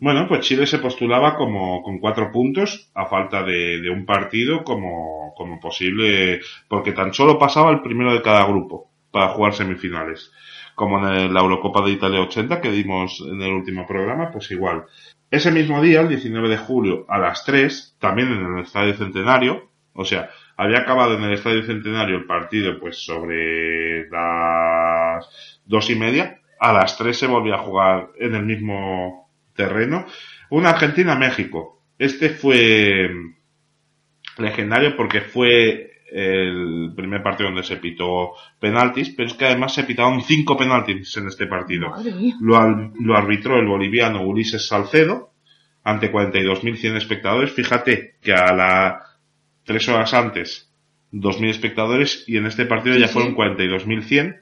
Bueno, 0.00 0.26
pues 0.26 0.40
Chile 0.40 0.66
se 0.66 0.78
postulaba 0.78 1.36
como 1.36 1.82
con 1.82 1.98
cuatro 1.98 2.32
puntos 2.32 2.90
a 2.94 3.04
falta 3.04 3.42
de, 3.42 3.82
de 3.82 3.90
un 3.90 4.06
partido 4.06 4.64
como, 4.64 5.34
como 5.36 5.60
posible, 5.60 6.40
porque 6.68 6.92
tan 6.92 7.12
solo 7.12 7.38
pasaba 7.38 7.70
el 7.70 7.82
primero 7.82 8.14
de 8.14 8.22
cada 8.22 8.46
grupo 8.46 8.90
para 9.10 9.28
jugar 9.28 9.52
semifinales. 9.52 10.32
Como 10.74 11.06
en 11.06 11.34
la 11.34 11.40
Eurocopa 11.40 11.82
de 11.82 11.90
Italia 11.90 12.22
80 12.22 12.62
que 12.62 12.70
dimos 12.70 13.22
en 13.30 13.42
el 13.42 13.52
último 13.52 13.86
programa, 13.86 14.30
pues 14.30 14.50
igual. 14.50 14.86
Ese 15.30 15.52
mismo 15.52 15.82
día, 15.82 16.00
el 16.00 16.08
19 16.08 16.48
de 16.48 16.56
julio, 16.56 17.04
a 17.06 17.18
las 17.18 17.44
3, 17.44 17.96
también 18.00 18.32
en 18.32 18.56
el 18.56 18.62
Estadio 18.62 18.94
Centenario, 18.94 19.68
o 19.92 20.06
sea, 20.06 20.30
había 20.56 20.78
acabado 20.78 21.14
en 21.14 21.24
el 21.24 21.34
Estadio 21.34 21.62
Centenario 21.62 22.16
el 22.16 22.24
partido 22.24 22.80
pues 22.80 23.04
sobre 23.04 24.08
las 24.08 25.60
dos 25.66 25.90
y 25.90 25.96
media, 25.96 26.40
a 26.58 26.72
las 26.72 26.96
3 26.96 27.18
se 27.18 27.26
volvía 27.26 27.56
a 27.56 27.64
jugar 27.64 28.08
en 28.18 28.34
el 28.34 28.46
mismo 28.46 29.29
terreno. 29.64 30.06
Una 30.50 30.70
Argentina-México. 30.70 31.82
Este 31.98 32.30
fue 32.30 33.10
legendario 34.38 34.96
porque 34.96 35.20
fue 35.20 35.90
el 36.12 36.92
primer 36.96 37.22
partido 37.22 37.50
donde 37.50 37.62
se 37.62 37.76
pitó 37.76 38.32
penaltis, 38.58 39.10
pero 39.16 39.28
es 39.28 39.34
que 39.34 39.44
además 39.46 39.74
se 39.74 39.84
pitaron 39.84 40.22
cinco 40.22 40.56
penaltis 40.56 41.16
en 41.16 41.28
este 41.28 41.46
partido. 41.46 41.92
Lo, 42.40 42.58
lo 42.98 43.16
arbitró 43.16 43.58
el 43.58 43.66
boliviano 43.66 44.22
Ulises 44.22 44.66
Salcedo 44.66 45.30
ante 45.84 46.10
42.100 46.12 46.96
espectadores. 46.96 47.52
Fíjate 47.52 48.16
que 48.20 48.32
a 48.32 48.52
la 48.52 49.00
tres 49.64 49.88
horas 49.88 50.12
antes 50.14 50.72
2.000 51.12 51.48
espectadores 51.48 52.24
y 52.26 52.36
en 52.38 52.46
este 52.46 52.66
partido 52.66 52.94
Sí, 52.96 53.00
ya 53.00 53.08
sí. 53.08 53.14
fueron 53.14 53.34
42.100. 53.36 54.40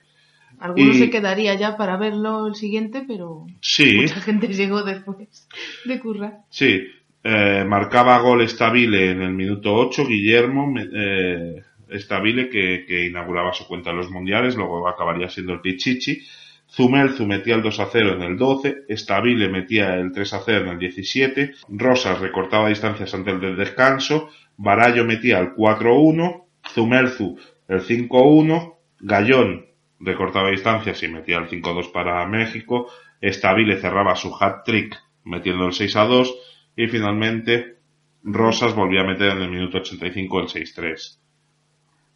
Algunos 0.60 0.96
Y- 0.96 0.98
se 0.98 1.10
quedaría 1.10 1.54
ya 1.54 1.76
para 1.76 1.96
verlo 1.96 2.46
el 2.46 2.54
siguiente, 2.54 3.04
pero 3.06 3.46
Sí, 3.60 3.96
mucha 4.00 4.20
gente 4.20 4.46
llegó 4.54 4.82
después 4.82 5.48
de 5.84 6.00
currar. 6.00 6.38
sí. 6.50 6.82
Eh, 7.24 7.64
marcaba 7.66 8.16
gol 8.20 8.42
Estabile 8.42 9.10
en 9.10 9.20
el 9.22 9.32
minuto 9.34 9.74
8, 9.74 10.06
Guillermo 10.06 10.72
eh, 10.78 11.62
Estabile 11.90 12.48
que, 12.48 12.84
que 12.86 13.06
inauguraba 13.06 13.52
su 13.52 13.66
cuenta 13.66 13.90
en 13.90 13.96
los 13.96 14.08
mundiales, 14.10 14.54
luego 14.54 14.86
acabaría 14.88 15.28
siendo 15.28 15.52
el 15.52 15.60
Pichichi. 15.60 16.22
Zumelzu 16.70 17.26
metía 17.26 17.56
el 17.56 17.62
2 17.62 17.80
a 17.80 17.86
0 17.90 18.14
en 18.14 18.22
el 18.22 18.36
12, 18.36 18.84
Estabile 18.88 19.48
metía 19.48 19.96
el 19.96 20.12
3 20.12 20.32
a 20.34 20.40
0 20.44 20.60
en 20.66 20.68
el 20.68 20.78
17, 20.78 21.52
Rosas 21.70 22.20
recortaba 22.20 22.68
distancias 22.68 23.12
antes 23.14 23.40
del 23.40 23.56
descanso, 23.56 24.28
Barallo 24.56 25.04
metía 25.04 25.38
el 25.40 25.54
4 25.54 25.90
a 25.90 25.98
1, 25.98 26.46
Zumelzu 26.72 27.36
el 27.68 27.80
5 27.80 28.18
a 28.18 28.22
1, 28.22 28.78
Gallón 29.00 29.66
recortaba 30.00 30.50
distancias 30.50 31.02
y 31.02 31.08
metía 31.08 31.38
el 31.38 31.48
5 31.48 31.70
a 31.70 31.72
2 31.74 31.88
para 31.88 32.26
México, 32.26 32.88
Estabile 33.20 33.80
cerraba 33.80 34.14
su 34.14 34.34
hat-trick 34.38 34.96
metiendo 35.24 35.66
el 35.66 35.72
6 35.72 35.96
a 35.96 36.04
2 36.04 36.34
y 36.76 36.86
finalmente 36.86 37.78
Rosas 38.22 38.74
volvía 38.74 39.00
a 39.02 39.06
meter 39.06 39.30
en 39.32 39.42
el 39.42 39.50
minuto 39.50 39.78
85 39.78 40.40
el 40.40 40.46
6-3. 40.46 41.18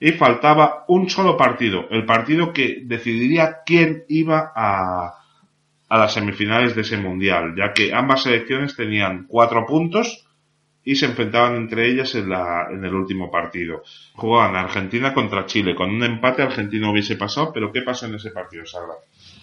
Y 0.01 0.13
faltaba 0.13 0.85
un 0.89 1.09
solo 1.09 1.37
partido, 1.37 1.87
el 1.91 2.05
partido 2.05 2.53
que 2.53 2.83
decidiría 2.85 3.59
quién 3.65 4.05
iba 4.09 4.53
a, 4.55 5.15
a 5.89 5.99
las 5.99 6.15
semifinales 6.15 6.75
de 6.75 6.83
ese 6.83 6.97
mundial, 6.97 7.55
ya 7.57 7.73
que 7.73 7.93
ambas 7.95 8.23
selecciones 8.25 8.75
tenían 8.75 9.27
cuatro 9.29 9.65
puntos 9.67 10.27
y 10.85 10.97
se 10.97 11.07
enfrentaban 11.07 11.57
entre 11.57 11.89
ellas 11.91 12.15
en, 12.15 12.29
la, 12.29 12.67
en 12.71 12.85
el 12.85 12.95
último 12.95 13.31
partido. 13.31 13.83
Jugaban 14.15 14.57
Argentina 14.57 15.15
contra 15.15 15.47
Chile, 15.47 15.75
con 15.75 15.91
un 15.91 16.03
empate 16.03 16.43
Argentina 16.43 16.91
hubiese 16.91 17.17
pasado, 17.17 17.53
pero 17.53 17.73
¿qué 17.73 17.83
pasó 17.83 18.07
en 18.07 18.17
ese 18.17 18.31
partido, 18.31 18.67
Sagra? 18.67 18.95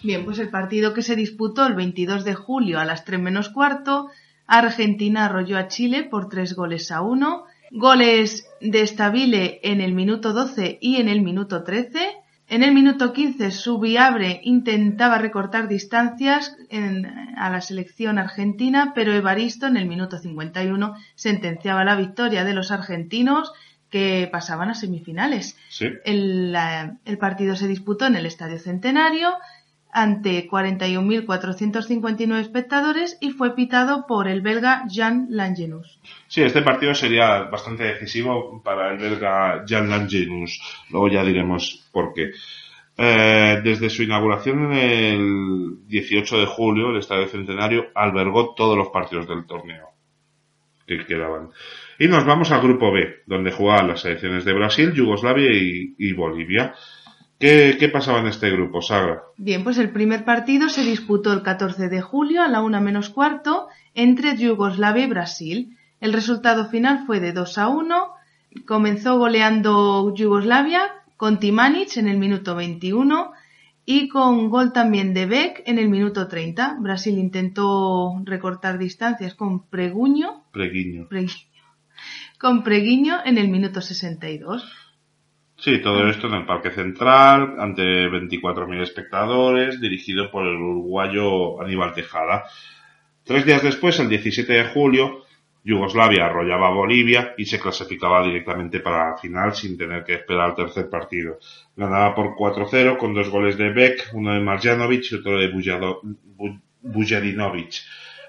Bien, 0.02 0.24
pues 0.24 0.38
el 0.38 0.50
partido 0.50 0.92
que 0.94 1.02
se 1.02 1.16
disputó 1.16 1.66
el 1.66 1.74
22 1.74 2.24
de 2.24 2.34
julio 2.34 2.78
a 2.78 2.84
las 2.84 3.04
3 3.04 3.20
menos 3.20 3.48
cuarto, 3.48 4.10
Argentina 4.46 5.26
arrolló 5.26 5.56
a 5.56 5.68
Chile 5.68 6.02
por 6.02 6.28
3 6.28 6.54
goles 6.54 6.90
a 6.90 7.02
1, 7.02 7.44
goles 7.70 8.46
de 8.60 8.86
Stabile 8.86 9.60
en 9.62 9.80
el 9.80 9.94
minuto 9.94 10.32
12 10.32 10.78
y 10.80 10.96
en 10.96 11.08
el 11.08 11.22
minuto 11.22 11.62
13. 11.62 12.19
En 12.50 12.64
el 12.64 12.74
minuto 12.74 13.12
15, 13.12 13.52
Subiabre 13.52 14.40
intentaba 14.42 15.18
recortar 15.18 15.68
distancias 15.68 16.56
en- 16.68 17.06
a 17.38 17.48
la 17.48 17.60
selección 17.60 18.18
argentina, 18.18 18.90
pero 18.92 19.12
Evaristo 19.12 19.68
en 19.68 19.76
el 19.76 19.86
minuto 19.86 20.18
51 20.18 20.94
sentenciaba 21.14 21.84
la 21.84 21.94
victoria 21.94 22.42
de 22.44 22.52
los 22.52 22.72
argentinos 22.72 23.52
que 23.88 24.28
pasaban 24.32 24.68
a 24.68 24.74
semifinales. 24.74 25.56
Sí. 25.68 25.86
El, 26.04 26.50
la- 26.50 26.96
el 27.04 27.18
partido 27.18 27.54
se 27.54 27.68
disputó 27.68 28.06
en 28.06 28.16
el 28.16 28.26
Estadio 28.26 28.58
Centenario 28.58 29.30
ante 29.92 30.48
41.459 30.48 32.40
espectadores 32.40 33.18
y 33.20 33.30
fue 33.30 33.54
pitado 33.54 34.06
por 34.06 34.28
el 34.28 34.40
belga 34.40 34.84
Jan 34.90 35.26
Langenus. 35.30 36.00
Sí, 36.28 36.42
este 36.42 36.62
partido 36.62 36.94
sería 36.94 37.42
bastante 37.44 37.84
decisivo 37.84 38.62
para 38.62 38.92
el 38.92 38.98
belga 38.98 39.64
Jan 39.66 39.90
Langenus. 39.90 40.60
Luego 40.90 41.08
ya 41.08 41.24
diremos 41.24 41.88
por 41.92 42.12
qué. 42.14 42.30
Eh, 42.96 43.60
desde 43.64 43.88
su 43.88 44.02
inauguración 44.02 44.72
en 44.72 44.78
el 44.78 45.86
18 45.86 46.40
de 46.40 46.46
julio, 46.46 46.90
el 46.90 46.98
Estadio 46.98 47.28
Centenario 47.28 47.86
albergó 47.94 48.54
todos 48.54 48.76
los 48.76 48.88
partidos 48.88 49.26
del 49.26 49.46
torneo 49.46 49.88
que 50.86 51.06
quedaban. 51.06 51.50
Y 51.98 52.08
nos 52.08 52.24
vamos 52.24 52.50
al 52.50 52.60
grupo 52.60 52.92
B, 52.92 53.22
donde 53.26 53.52
jugaban 53.52 53.88
las 53.88 54.00
selecciones 54.00 54.44
de 54.44 54.52
Brasil, 54.52 54.92
Yugoslavia 54.92 55.50
y, 55.52 55.94
y 55.98 56.12
Bolivia. 56.12 56.74
¿Qué, 57.40 57.78
¿Qué 57.80 57.88
pasaba 57.88 58.20
en 58.20 58.26
este 58.26 58.50
grupo, 58.50 58.82
Sagra? 58.82 59.22
Bien, 59.38 59.64
pues 59.64 59.78
el 59.78 59.90
primer 59.90 60.26
partido 60.26 60.68
se 60.68 60.84
disputó 60.84 61.32
el 61.32 61.42
14 61.42 61.88
de 61.88 62.02
julio 62.02 62.42
a 62.42 62.48
la 62.48 62.60
1 62.60 62.80
menos 62.82 63.08
cuarto 63.08 63.68
entre 63.94 64.36
Yugoslavia 64.36 65.04
y 65.04 65.08
Brasil. 65.08 65.76
El 66.02 66.12
resultado 66.12 66.68
final 66.68 67.06
fue 67.06 67.18
de 67.18 67.32
2 67.32 67.56
a 67.56 67.68
1. 67.68 68.08
Comenzó 68.66 69.16
goleando 69.16 70.14
Yugoslavia 70.14 70.82
con 71.16 71.40
Timanic 71.40 71.96
en 71.96 72.08
el 72.08 72.18
minuto 72.18 72.54
21 72.54 73.32
y 73.86 74.08
con 74.08 74.50
gol 74.50 74.74
también 74.74 75.14
de 75.14 75.24
Beck 75.24 75.62
en 75.64 75.78
el 75.78 75.88
minuto 75.88 76.28
30. 76.28 76.76
Brasil 76.80 77.16
intentó 77.16 78.20
recortar 78.24 78.76
distancias 78.76 79.34
con 79.34 79.66
Preguño 79.66 80.44
Preguiño. 80.52 81.08
Preguiño. 81.08 81.36
con 82.38 82.62
Preguiño 82.64 83.16
en 83.24 83.38
el 83.38 83.48
minuto 83.48 83.80
62. 83.80 84.79
Sí, 85.60 85.78
todo 85.82 86.08
esto 86.08 86.26
en 86.28 86.34
el 86.34 86.46
Parque 86.46 86.70
Central, 86.70 87.56
ante 87.58 87.82
24.000 88.08 88.80
espectadores, 88.80 89.78
dirigido 89.78 90.30
por 90.30 90.46
el 90.46 90.54
uruguayo 90.56 91.60
Aníbal 91.60 91.92
Tejada. 91.92 92.44
Tres 93.24 93.44
días 93.44 93.62
después, 93.62 94.00
el 94.00 94.08
17 94.08 94.50
de 94.54 94.64
julio, 94.64 95.26
Yugoslavia 95.62 96.24
arrollaba 96.24 96.68
a 96.68 96.72
Bolivia 96.72 97.34
y 97.36 97.44
se 97.44 97.60
clasificaba 97.60 98.24
directamente 98.24 98.80
para 98.80 99.10
la 99.10 99.18
final 99.18 99.54
sin 99.54 99.76
tener 99.76 100.02
que 100.02 100.14
esperar 100.14 100.48
al 100.48 100.54
tercer 100.54 100.88
partido. 100.88 101.38
Ganaba 101.76 102.14
por 102.14 102.34
4-0 102.34 102.96
con 102.96 103.12
dos 103.12 103.28
goles 103.28 103.58
de 103.58 103.68
Beck, 103.68 104.12
uno 104.14 104.32
de 104.32 104.40
Marjanovic 104.40 105.12
y 105.12 105.16
otro 105.16 105.38
de 105.38 105.52
Bujadinovic. 106.80 107.74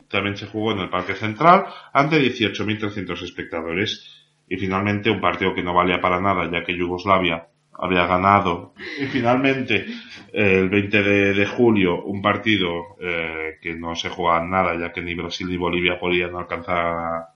También 0.09 0.35
se 0.35 0.47
jugó 0.47 0.73
en 0.73 0.79
el 0.79 0.89
Parque 0.89 1.15
Central 1.15 1.65
ante 1.93 2.19
18.300 2.19 3.23
espectadores. 3.23 4.20
Y 4.51 4.57
finalmente 4.57 5.09
un 5.09 5.21
partido 5.21 5.55
que 5.55 5.63
no 5.63 5.73
valía 5.73 6.01
para 6.01 6.19
nada 6.19 6.51
ya 6.51 6.65
que 6.65 6.75
Yugoslavia 6.75 7.47
había 7.71 8.05
ganado. 8.05 8.73
Y 8.99 9.05
finalmente 9.05 9.85
el 10.33 10.67
20 10.67 11.03
de, 11.03 11.45
julio 11.45 12.03
un 12.03 12.21
partido 12.21 12.97
eh, 12.99 13.59
que 13.61 13.75
no 13.75 13.95
se 13.95 14.09
jugaba 14.09 14.45
nada 14.45 14.77
ya 14.77 14.91
que 14.91 15.01
ni 15.01 15.15
Brasil 15.15 15.47
ni 15.47 15.55
Bolivia 15.55 15.97
podían 15.97 16.35
alcanzar 16.35 16.85
a 16.85 17.29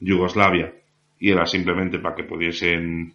Yugoslavia 0.00 0.74
y 1.20 1.30
era 1.30 1.46
simplemente 1.46 2.00
para 2.00 2.16
que 2.16 2.24
pudiesen 2.24 3.14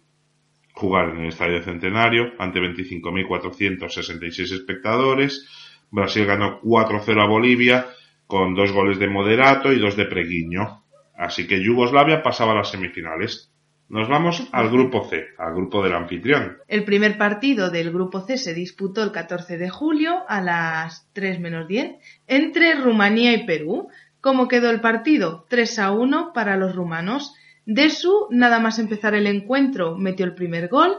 jugar 0.72 1.10
en 1.10 1.18
el 1.18 1.28
Estadio 1.28 1.62
Centenario 1.62 2.32
ante 2.38 2.60
25.466 2.60 4.54
espectadores. 4.54 5.46
Brasil 5.90 6.24
ganó 6.24 6.62
4-0 6.62 7.22
a 7.22 7.26
Bolivia 7.26 7.86
con 8.26 8.54
dos 8.54 8.72
goles 8.72 8.98
de 8.98 9.08
Moderato 9.08 9.70
y 9.70 9.78
dos 9.78 9.96
de 9.96 10.06
Preguiño. 10.06 10.83
Así 11.16 11.46
que 11.46 11.62
Yugoslavia 11.62 12.22
pasaba 12.22 12.52
a 12.52 12.56
las 12.56 12.70
semifinales. 12.70 13.50
Nos 13.88 14.08
vamos 14.08 14.48
al 14.52 14.70
grupo 14.70 15.04
C, 15.08 15.26
al 15.38 15.54
grupo 15.54 15.82
del 15.82 15.94
anfitrión. 15.94 16.58
El 16.68 16.84
primer 16.84 17.18
partido 17.18 17.70
del 17.70 17.92
grupo 17.92 18.22
C 18.22 18.38
se 18.38 18.54
disputó 18.54 19.02
el 19.02 19.12
14 19.12 19.58
de 19.58 19.68
julio 19.68 20.24
a 20.26 20.40
las 20.40 21.08
3 21.12 21.38
menos 21.38 21.68
10 21.68 21.96
entre 22.26 22.74
Rumanía 22.76 23.34
y 23.34 23.44
Perú. 23.44 23.88
¿Cómo 24.20 24.48
quedó 24.48 24.70
el 24.70 24.80
partido? 24.80 25.46
3 25.50 25.78
a 25.80 25.90
1 25.92 26.32
para 26.32 26.56
los 26.56 26.74
rumanos. 26.74 27.34
Desu, 27.66 28.26
nada 28.30 28.58
más 28.58 28.78
empezar 28.78 29.14
el 29.14 29.26
encuentro, 29.26 29.96
metió 29.96 30.24
el 30.24 30.34
primer 30.34 30.68
gol. 30.68 30.96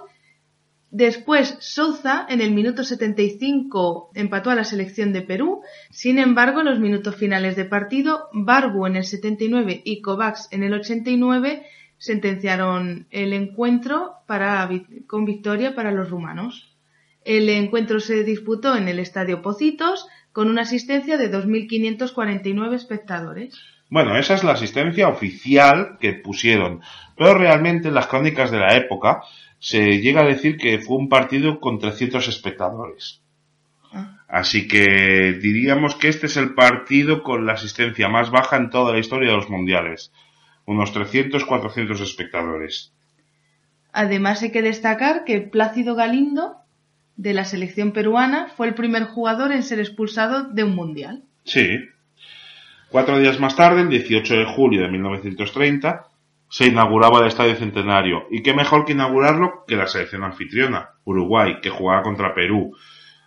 Después, 0.97 1.57
Souza, 1.59 2.25
en 2.29 2.39
el 2.39 2.51
minuto 2.51 2.85
75, 2.85 4.11
empató 4.13 4.49
a 4.49 4.55
la 4.55 4.63
selección 4.63 5.11
de 5.11 5.23
Perú. 5.23 5.61
Sin 5.89 6.19
embargo, 6.19 6.61
en 6.61 6.67
los 6.67 6.79
minutos 6.79 7.17
finales 7.17 7.57
de 7.57 7.65
partido, 7.65 8.29
Barbu 8.31 8.85
en 8.85 8.95
el 8.95 9.03
79 9.03 9.81
y 9.83 10.01
Kovacs 10.01 10.47
en 10.51 10.63
el 10.63 10.73
89 10.73 11.65
sentenciaron 11.97 13.07
el 13.11 13.33
encuentro 13.33 14.13
para, 14.25 14.69
con 15.05 15.25
victoria 15.25 15.75
para 15.75 15.91
los 15.91 16.09
rumanos. 16.09 16.73
El 17.25 17.49
encuentro 17.49 17.99
se 17.99 18.23
disputó 18.23 18.77
en 18.77 18.87
el 18.87 18.99
Estadio 18.99 19.41
Pocitos 19.41 20.07
con 20.31 20.49
una 20.49 20.61
asistencia 20.61 21.17
de 21.17 21.29
2.549 21.29 22.73
espectadores. 22.73 23.59
Bueno, 23.89 24.17
esa 24.17 24.35
es 24.35 24.45
la 24.45 24.53
asistencia 24.53 25.09
oficial 25.09 25.97
que 25.99 26.13
pusieron, 26.13 26.79
pero 27.17 27.33
realmente 27.37 27.89
en 27.89 27.95
las 27.95 28.07
crónicas 28.07 28.49
de 28.49 28.59
la 28.59 28.77
época 28.77 29.23
se 29.65 29.99
llega 29.99 30.21
a 30.21 30.27
decir 30.27 30.57
que 30.57 30.77
fue 30.77 30.95
un 30.95 31.09
partido 31.09 31.59
con 31.59 31.79
300 31.79 32.27
espectadores. 32.27 33.23
Ah. 33.91 34.19
Así 34.27 34.67
que 34.67 35.39
diríamos 35.41 35.95
que 35.95 36.07
este 36.07 36.27
es 36.27 36.37
el 36.37 36.53
partido 36.53 37.23
con 37.23 37.47
la 37.47 37.53
asistencia 37.53 38.07
más 38.07 38.29
baja 38.29 38.57
en 38.57 38.69
toda 38.69 38.93
la 38.93 38.99
historia 38.99 39.29
de 39.29 39.37
los 39.37 39.49
mundiales. 39.49 40.11
Unos 40.67 40.93
300-400 40.93 41.99
espectadores. 41.99 42.93
Además 43.91 44.43
hay 44.43 44.51
que 44.51 44.61
destacar 44.61 45.23
que 45.23 45.41
Plácido 45.41 45.95
Galindo, 45.95 46.57
de 47.15 47.33
la 47.33 47.43
selección 47.43 47.91
peruana, 47.91 48.49
fue 48.55 48.67
el 48.67 48.75
primer 48.75 49.05
jugador 49.05 49.51
en 49.51 49.63
ser 49.63 49.79
expulsado 49.79 50.43
de 50.43 50.63
un 50.63 50.75
mundial. 50.75 51.23
Sí. 51.43 51.79
Cuatro 52.89 53.17
días 53.17 53.39
más 53.39 53.55
tarde, 53.55 53.81
el 53.81 53.89
18 53.89 54.31
de 54.35 54.45
julio 54.45 54.83
de 54.83 54.89
1930, 54.89 56.05
se 56.49 56.67
inauguraba 56.67 57.19
el 57.19 57.27
Estadio 57.27 57.55
Centenario. 57.55 58.27
Y 58.31 58.41
qué 58.43 58.53
mejor 58.53 58.85
que 58.85 58.93
inaugurarlo 58.93 59.65
que 59.67 59.75
la 59.75 59.87
selección 59.87 60.23
anfitriona, 60.23 60.89
Uruguay, 61.03 61.59
que 61.61 61.69
jugaba 61.69 62.03
contra 62.03 62.33
Perú, 62.33 62.75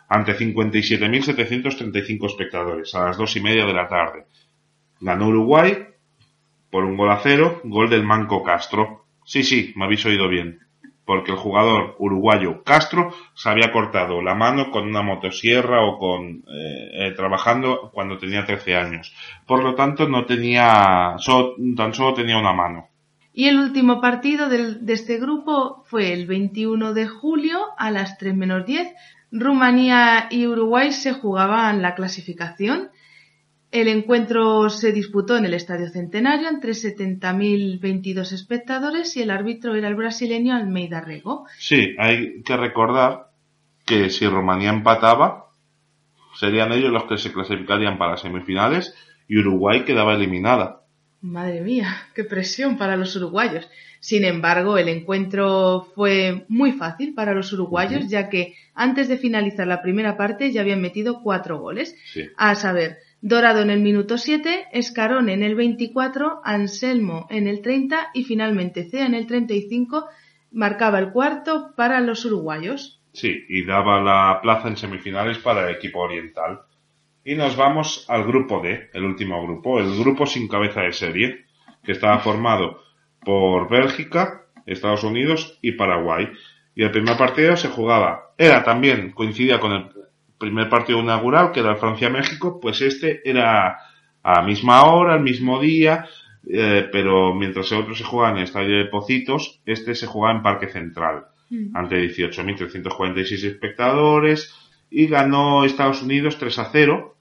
ante 0.08 0.34
57.735 0.34 2.26
espectadores, 2.26 2.94
a 2.94 3.06
las 3.06 3.16
dos 3.18 3.36
y 3.36 3.40
media 3.40 3.66
de 3.66 3.74
la 3.74 3.88
tarde. 3.88 4.26
Ganó 5.00 5.28
Uruguay 5.28 5.86
por 6.70 6.84
un 6.84 6.96
gol 6.96 7.10
a 7.10 7.18
cero, 7.22 7.60
gol 7.64 7.88
del 7.90 8.04
Manco 8.04 8.42
Castro. 8.42 9.06
Sí, 9.24 9.42
sí, 9.42 9.72
me 9.76 9.84
habéis 9.84 10.04
oído 10.06 10.28
bien. 10.28 10.60
Porque 11.04 11.30
el 11.32 11.38
jugador 11.38 11.96
uruguayo 11.98 12.62
Castro 12.64 13.14
se 13.34 13.48
había 13.48 13.72
cortado 13.72 14.20
la 14.20 14.34
mano 14.34 14.70
con 14.70 14.86
una 14.86 15.00
motosierra 15.00 15.82
o 15.82 15.98
con 15.98 16.44
eh, 16.46 16.90
eh, 16.92 17.12
trabajando 17.16 17.90
cuando 17.94 18.18
tenía 18.18 18.44
13 18.44 18.76
años. 18.76 19.14
Por 19.46 19.62
lo 19.62 19.74
tanto, 19.74 20.06
no 20.06 20.26
tenía, 20.26 21.14
solo- 21.18 21.54
tan 21.74 21.94
solo 21.94 22.12
tenía 22.12 22.36
una 22.36 22.52
mano. 22.52 22.88
Y 23.32 23.46
el 23.46 23.58
último 23.58 24.00
partido 24.00 24.48
de 24.48 24.92
este 24.92 25.18
grupo 25.18 25.84
fue 25.86 26.12
el 26.12 26.26
21 26.26 26.92
de 26.92 27.06
julio 27.06 27.66
a 27.76 27.90
las 27.90 28.18
3 28.18 28.34
menos 28.34 28.66
10. 28.66 28.92
Rumanía 29.30 30.28
y 30.30 30.46
Uruguay 30.46 30.92
se 30.92 31.12
jugaban 31.12 31.82
la 31.82 31.94
clasificación. 31.94 32.90
El 33.70 33.88
encuentro 33.88 34.70
se 34.70 34.92
disputó 34.92 35.36
en 35.36 35.44
el 35.44 35.52
Estadio 35.52 35.90
Centenario 35.90 36.48
entre 36.48 36.72
70.022 36.72 38.32
espectadores 38.32 39.14
y 39.16 39.22
el 39.22 39.30
árbitro 39.30 39.74
era 39.74 39.88
el 39.88 39.94
brasileño 39.94 40.54
Almeida 40.54 41.02
Rego. 41.02 41.44
Sí, 41.58 41.94
hay 41.98 42.42
que 42.42 42.56
recordar 42.56 43.28
que 43.84 44.08
si 44.08 44.26
Rumanía 44.26 44.70
empataba, 44.70 45.48
serían 46.34 46.72
ellos 46.72 46.90
los 46.90 47.04
que 47.04 47.18
se 47.18 47.32
clasificarían 47.32 47.98
para 47.98 48.16
semifinales 48.16 48.94
y 49.28 49.38
Uruguay 49.38 49.84
quedaba 49.84 50.14
eliminada. 50.14 50.77
Madre 51.20 51.60
mía, 51.62 51.96
qué 52.14 52.24
presión 52.24 52.78
para 52.78 52.96
los 52.96 53.16
uruguayos. 53.16 53.68
Sin 54.00 54.24
embargo, 54.24 54.78
el 54.78 54.88
encuentro 54.88 55.88
fue 55.94 56.44
muy 56.48 56.72
fácil 56.72 57.14
para 57.14 57.34
los 57.34 57.52
uruguayos, 57.52 58.08
ya 58.08 58.28
que 58.28 58.54
antes 58.74 59.08
de 59.08 59.18
finalizar 59.18 59.66
la 59.66 59.82
primera 59.82 60.16
parte 60.16 60.52
ya 60.52 60.60
habían 60.60 60.80
metido 60.80 61.20
cuatro 61.22 61.58
goles. 61.58 61.96
Sí. 62.12 62.28
A 62.36 62.54
saber, 62.54 62.98
Dorado 63.20 63.62
en 63.62 63.70
el 63.70 63.80
minuto 63.80 64.16
7, 64.16 64.68
Escarón 64.72 65.28
en 65.28 65.42
el 65.42 65.56
24, 65.56 66.40
Anselmo 66.44 67.26
en 67.30 67.48
el 67.48 67.62
30 67.62 68.10
y 68.14 68.22
finalmente 68.22 68.88
Cea 68.88 69.06
en 69.06 69.14
el 69.14 69.26
35 69.26 70.06
marcaba 70.52 71.00
el 71.00 71.10
cuarto 71.10 71.72
para 71.76 72.00
los 72.00 72.24
uruguayos. 72.24 73.00
Sí, 73.12 73.44
y 73.48 73.64
daba 73.64 74.00
la 74.00 74.38
plaza 74.40 74.68
en 74.68 74.76
semifinales 74.76 75.38
para 75.38 75.68
el 75.68 75.74
equipo 75.74 75.98
oriental. 75.98 76.60
Y 77.28 77.34
nos 77.34 77.56
vamos 77.56 78.06
al 78.08 78.24
grupo 78.24 78.62
D, 78.62 78.88
el 78.94 79.04
último 79.04 79.42
grupo, 79.42 79.78
el 79.78 79.98
grupo 79.98 80.24
sin 80.24 80.48
cabeza 80.48 80.80
de 80.80 80.94
serie, 80.94 81.44
que 81.84 81.92
estaba 81.92 82.20
formado 82.20 82.80
por 83.22 83.68
Bélgica, 83.68 84.46
Estados 84.64 85.04
Unidos 85.04 85.58
y 85.60 85.72
Paraguay. 85.72 86.26
Y 86.74 86.84
el 86.84 86.90
primer 86.90 87.18
partido 87.18 87.54
se 87.54 87.68
jugaba, 87.68 88.32
era 88.38 88.64
también, 88.64 89.10
coincidía 89.10 89.60
con 89.60 89.72
el 89.72 89.90
primer 90.38 90.70
partido 90.70 91.00
inaugural, 91.00 91.52
que 91.52 91.60
era 91.60 91.76
Francia-México, 91.76 92.58
pues 92.62 92.80
este 92.80 93.20
era 93.28 93.76
a 94.22 94.34
la 94.36 94.42
misma 94.42 94.84
hora, 94.84 95.12
al 95.12 95.22
mismo 95.22 95.60
día, 95.60 96.06
eh, 96.48 96.88
pero 96.90 97.34
mientras 97.34 97.70
el 97.72 97.80
otro 97.80 97.94
se 97.94 98.04
jugaba 98.04 98.30
en 98.30 98.38
el 98.38 98.44
estadio 98.44 98.78
de 98.78 98.86
Pocitos, 98.86 99.60
este 99.66 99.94
se 99.94 100.06
jugaba 100.06 100.34
en 100.34 100.42
Parque 100.42 100.68
Central 100.68 101.26
ante 101.74 101.96
18.346 101.96 103.44
espectadores 103.44 104.54
y 104.90 105.08
ganó 105.08 105.66
Estados 105.66 106.02
Unidos 106.02 106.38
3 106.38 106.58
a 106.58 106.70
0. 106.72 107.16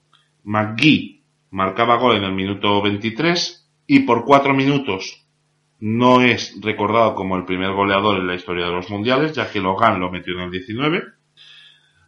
McGee 0.47 1.23
marcaba 1.51 1.97
gol 1.97 2.15
en 2.15 2.23
el 2.23 2.31
minuto 2.31 2.81
23 2.81 3.69
y 3.85 3.99
por 4.01 4.23
4 4.23 4.53
minutos 4.53 5.25
no 5.79 6.21
es 6.21 6.57
recordado 6.61 7.15
como 7.15 7.35
el 7.35 7.43
primer 7.43 7.73
goleador 7.73 8.17
en 8.17 8.27
la 8.27 8.35
historia 8.35 8.65
de 8.65 8.71
los 8.71 8.89
mundiales, 8.89 9.33
ya 9.33 9.51
que 9.51 9.59
Logan 9.59 9.99
lo 9.99 10.09
metió 10.09 10.33
en 10.35 10.43
el 10.43 10.51
19. 10.51 11.03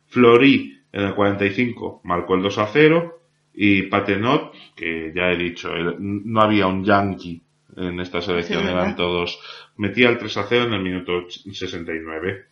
Flory 0.07 0.79
en 0.91 1.01
el 1.01 1.13
45 1.13 2.01
marcó 2.05 2.35
el 2.35 2.41
2 2.41 2.57
a 2.59 2.67
0 2.67 3.19
y 3.53 3.83
Patenot, 3.83 4.53
que 4.73 5.11
ya 5.13 5.31
he 5.31 5.37
dicho, 5.37 5.69
no 5.99 6.41
había 6.41 6.67
un 6.67 6.85
yankee 6.85 7.41
en 7.75 7.99
esta 7.99 8.21
selección, 8.21 8.65
eran 8.67 8.95
todos, 8.95 9.37
metía 9.75 10.09
el 10.09 10.17
3 10.17 10.37
a 10.37 10.43
0 10.43 10.63
en 10.67 10.73
el 10.73 10.81
minuto 10.81 11.29
69. 11.29 12.45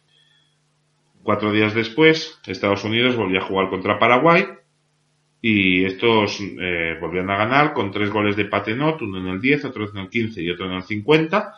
Cuatro 1.24 1.52
días 1.54 1.74
después, 1.74 2.40
Estados 2.46 2.84
Unidos 2.84 3.16
volvió 3.16 3.40
a 3.40 3.46
jugar 3.46 3.70
contra 3.70 4.00
Paraguay 4.00 4.48
y 5.42 5.86
estos 5.86 6.40
eh, 6.42 6.98
volvían 7.00 7.30
a 7.30 7.38
ganar 7.38 7.74
con 7.74 7.92
tres 7.92 8.10
goles 8.10 8.36
de 8.36 8.46
Patenot, 8.46 9.02
uno 9.02 9.20
en 9.20 9.28
el 9.28 9.42
10, 9.42 9.66
otro 9.66 9.90
en 9.90 9.98
el 9.98 10.10
15 10.10 10.42
y 10.42 10.50
otro 10.50 10.66
en 10.66 10.74
el 10.74 10.84
50, 10.84 11.54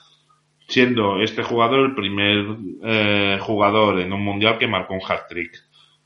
siendo 0.68 1.22
este 1.22 1.44
jugador 1.44 1.86
el 1.86 1.96
primer 1.96 2.58
eh, 2.84 3.38
jugador 3.42 4.00
en 4.02 4.14
un 4.14 4.24
mundial 4.24 4.58
que 4.58 4.68
marcó 4.68 4.94
un 4.94 5.02
hat-trick. 5.02 5.52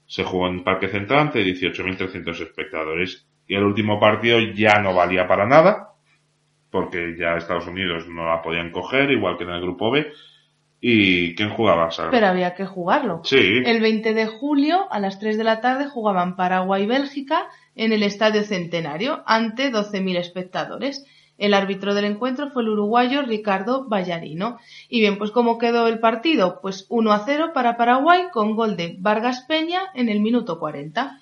Se 0.06 0.24
jugó 0.24 0.48
en 0.48 0.64
Parque 0.64 0.88
Central 0.88 1.20
ante 1.20 1.44
18.300 1.44 2.42
espectadores 2.42 3.28
y 3.48 3.56
el 3.56 3.64
último 3.64 4.00
partido 4.00 4.40
ya 4.40 4.80
no 4.80 4.94
valía 4.94 5.28
para 5.28 5.48
nada 5.48 5.94
porque 6.74 7.16
ya 7.16 7.38
Estados 7.38 7.68
Unidos 7.68 8.08
no 8.10 8.26
la 8.26 8.42
podían 8.42 8.72
coger, 8.72 9.12
igual 9.12 9.38
que 9.38 9.44
en 9.44 9.52
el 9.52 9.62
grupo 9.62 9.92
B. 9.92 10.12
¿Y 10.82 11.36
quién 11.36 11.52
jugaba? 11.52 11.92
Sara? 11.92 12.10
Pero 12.10 12.26
había 12.26 12.56
que 12.56 12.66
jugarlo. 12.66 13.22
Sí, 13.24 13.62
El 13.64 13.80
20 13.80 14.16
de 14.16 14.26
julio, 14.26 14.92
a 14.92 15.00
las 15.00 15.20
3 15.20 15.38
de 15.38 15.44
la 15.44 15.62
tarde, 15.62 15.88
jugaban 15.88 16.36
Paraguay 16.36 16.84
y 16.84 16.88
Bélgica 16.88 17.48
en 17.76 17.92
el 17.94 18.04
Estadio 18.04 18.44
Centenario, 18.44 19.24
ante 19.26 19.72
12.000 19.72 20.18
espectadores. 20.18 21.06
El 21.38 21.56
árbitro 21.56 21.96
del 21.96 22.06
encuentro 22.06 22.52
fue 22.52 22.62
el 22.64 22.70
uruguayo 22.70 23.24
Ricardo 23.24 23.88
Vallarino. 23.90 24.60
Y 24.88 25.00
bien, 25.00 25.18
pues 25.18 25.32
¿cómo 25.32 25.58
quedó 25.58 25.88
el 25.88 26.00
partido? 26.00 26.60
Pues 26.62 26.86
1 26.90 27.12
a 27.12 27.24
0 27.26 27.52
para 27.54 27.76
Paraguay 27.76 28.26
con 28.32 28.56
gol 28.56 28.78
de 28.78 28.96
Vargas 29.00 29.44
Peña 29.48 29.82
en 29.96 30.10
el 30.10 30.20
minuto 30.20 30.60
40. 30.60 31.20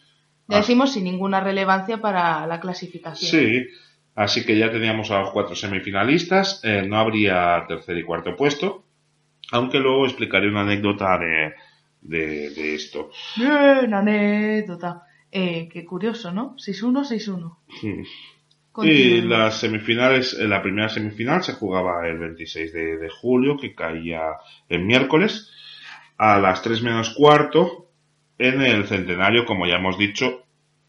Ya 0.50 0.58
Ah. 0.58 0.60
decimos 0.60 0.92
sin 0.92 1.06
ninguna 1.06 1.40
relevancia 1.40 2.00
para 2.02 2.46
la 2.48 2.60
clasificación. 2.60 3.32
sí. 3.32 3.66
Así 4.14 4.46
que 4.46 4.58
ya 4.58 4.70
teníamos 4.70 5.10
a 5.10 5.20
los 5.22 5.32
cuatro 5.32 5.56
semifinalistas. 5.56 6.60
eh, 6.66 6.84
no 6.86 6.98
habría 6.98 7.64
tercer 7.66 7.98
y 7.98 8.04
cuarto 8.04 8.36
puesto. 8.36 8.84
Aunque 9.54 9.80
luego 9.80 10.06
explicaré 10.06 10.50
una 10.50 10.62
anécdota 10.62 11.18
de, 11.18 11.54
de, 12.02 12.50
de 12.50 12.76
esto. 12.76 13.10
Bien, 13.38 13.94
anécdota. 13.94 15.04
Eh, 15.32 15.70
qué 15.72 15.86
curioso, 15.86 16.32
¿no? 16.32 16.56
6-1, 16.58 17.04
6-1. 17.06 17.58
Hmm. 17.82 18.04
Y 18.84 19.22
las 19.22 19.60
semifinales, 19.60 20.34
eh, 20.40 20.48
la 20.48 20.62
primera 20.62 20.88
semifinal 20.90 21.44
se 21.44 21.54
jugaba 21.54 22.08
el 22.08 22.18
26 22.20 22.72
de, 22.74 22.98
de 22.98 23.10
julio, 23.10 23.58
que 23.58 23.76
caía 23.76 24.22
el 24.70 24.84
miércoles, 24.86 25.50
a 26.18 26.40
las 26.40 26.62
3 26.62 26.82
menos 26.82 27.10
cuarto, 27.14 27.90
en 28.38 28.62
el 28.62 28.86
centenario, 28.88 29.46
como 29.46 29.68
ya 29.68 29.76
hemos 29.76 29.98
dicho, 29.98 30.44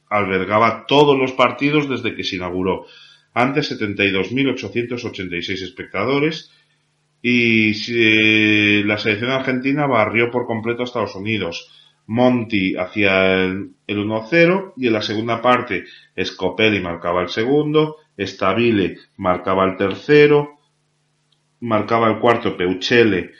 albergaba 0.08 0.86
todos 0.86 1.18
los 1.18 1.32
partidos 1.32 1.88
desde 1.88 2.14
que 2.14 2.24
se 2.24 2.36
inauguró. 2.36 2.86
Antes 3.34 3.68
72.886 3.68 5.62
espectadores 5.62 6.50
y 7.20 7.74
si- 7.74 8.82
la 8.84 8.98
selección 8.98 9.30
argentina 9.30 9.86
barrió 9.86 10.30
por 10.30 10.46
completo 10.46 10.82
a 10.82 10.84
Estados 10.84 11.14
Unidos. 11.14 11.70
Monti 12.06 12.76
hacía 12.76 13.34
el, 13.34 13.70
el 13.86 13.98
1-0 13.98 14.74
y 14.76 14.88
en 14.88 14.92
la 14.92 15.02
segunda 15.02 15.40
parte 15.40 15.84
Scopelli 16.22 16.80
marcaba 16.80 17.22
el 17.22 17.28
segundo, 17.28 17.96
Stabile 18.18 18.98
marcaba 19.16 19.64
el 19.64 19.76
tercero, 19.76 20.58
marcaba 21.60 22.08
el 22.08 22.18
cuarto 22.18 22.56
Peuchele 22.56 23.32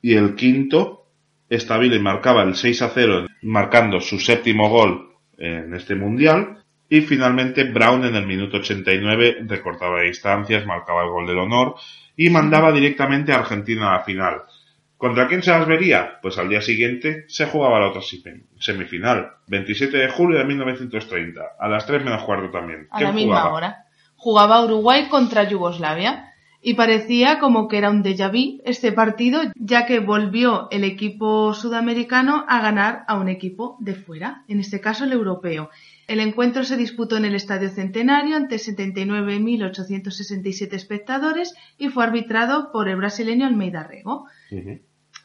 y 0.00 0.14
el 0.14 0.34
quinto, 0.34 1.06
Stabile 1.50 1.98
marcaba 1.98 2.42
el 2.42 2.54
6 2.54 2.82
a 2.82 2.88
0 2.90 3.26
marcando 3.42 4.00
su 4.00 4.18
séptimo 4.18 4.68
gol 4.68 5.12
en 5.38 5.74
este 5.74 5.94
mundial 5.94 6.62
y 6.88 7.00
finalmente 7.00 7.64
Brown 7.64 8.04
en 8.04 8.14
el 8.14 8.26
minuto 8.26 8.58
89 8.58 9.44
recortaba 9.46 10.02
distancias, 10.02 10.66
marcaba 10.66 11.04
el 11.04 11.08
gol 11.08 11.26
del 11.26 11.38
honor 11.38 11.74
y 12.16 12.28
mandaba 12.28 12.70
directamente 12.70 13.32
a 13.32 13.38
Argentina 13.38 13.88
a 13.88 13.98
la 13.98 14.04
final. 14.04 14.42
¿Contra 15.02 15.26
quién 15.26 15.42
se 15.42 15.50
las 15.50 15.66
vería? 15.66 16.20
Pues 16.22 16.38
al 16.38 16.48
día 16.48 16.62
siguiente 16.62 17.24
se 17.26 17.46
jugaba 17.46 17.80
la 17.80 17.88
otra 17.88 18.02
semi- 18.02 18.44
semifinal, 18.60 19.32
27 19.48 19.96
de 19.96 20.08
julio 20.08 20.38
de 20.38 20.44
1930, 20.44 21.40
a 21.58 21.68
las 21.68 21.86
3 21.86 22.04
menos 22.04 22.22
cuarto 22.22 22.50
también. 22.52 22.86
a 22.88 22.98
¿Quién 22.98 23.08
la 23.08 23.12
misma 23.12 23.40
jugaba? 23.40 23.52
hora. 23.56 23.76
Jugaba 24.14 24.64
Uruguay 24.64 25.08
contra 25.08 25.42
Yugoslavia 25.48 26.26
y 26.60 26.74
parecía 26.74 27.40
como 27.40 27.66
que 27.66 27.78
era 27.78 27.90
un 27.90 28.04
déjà 28.04 28.30
vu 28.30 28.60
este 28.64 28.92
partido, 28.92 29.40
ya 29.56 29.86
que 29.86 29.98
volvió 29.98 30.68
el 30.70 30.84
equipo 30.84 31.52
sudamericano 31.52 32.44
a 32.48 32.60
ganar 32.62 33.02
a 33.08 33.16
un 33.16 33.28
equipo 33.28 33.76
de 33.80 33.96
fuera, 33.96 34.44
en 34.46 34.60
este 34.60 34.80
caso 34.80 35.02
el 35.02 35.10
europeo. 35.10 35.68
El 36.06 36.20
encuentro 36.20 36.62
se 36.62 36.76
disputó 36.76 37.16
en 37.16 37.24
el 37.24 37.34
Estadio 37.34 37.70
Centenario 37.70 38.36
ante 38.36 38.54
79.867 38.60 40.74
espectadores 40.74 41.56
y 41.76 41.88
fue 41.88 42.04
arbitrado 42.04 42.70
por 42.70 42.88
el 42.88 42.94
brasileño 42.96 43.46
Almeida 43.48 43.82
Rego. 43.82 44.28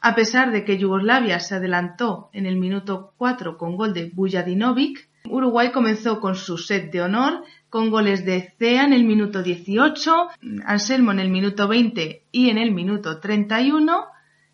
A 0.00 0.14
pesar 0.14 0.52
de 0.52 0.64
que 0.64 0.78
Yugoslavia 0.78 1.40
se 1.40 1.56
adelantó 1.56 2.30
en 2.32 2.46
el 2.46 2.56
minuto 2.56 3.12
4 3.16 3.56
con 3.58 3.76
gol 3.76 3.92
de 3.94 4.10
Bujadinovic, 4.14 5.08
Uruguay 5.28 5.72
comenzó 5.72 6.20
con 6.20 6.36
su 6.36 6.56
set 6.56 6.90
de 6.92 7.02
honor 7.02 7.42
con 7.68 7.90
goles 7.90 8.24
de 8.24 8.52
Cea 8.58 8.84
en 8.84 8.92
el 8.94 9.04
minuto 9.04 9.42
18, 9.42 10.28
Anselmo 10.64 11.12
en 11.12 11.18
el 11.20 11.28
minuto 11.28 11.68
20 11.68 12.22
y 12.32 12.48
en 12.48 12.56
el 12.58 12.70
minuto 12.72 13.18
31. 13.20 14.06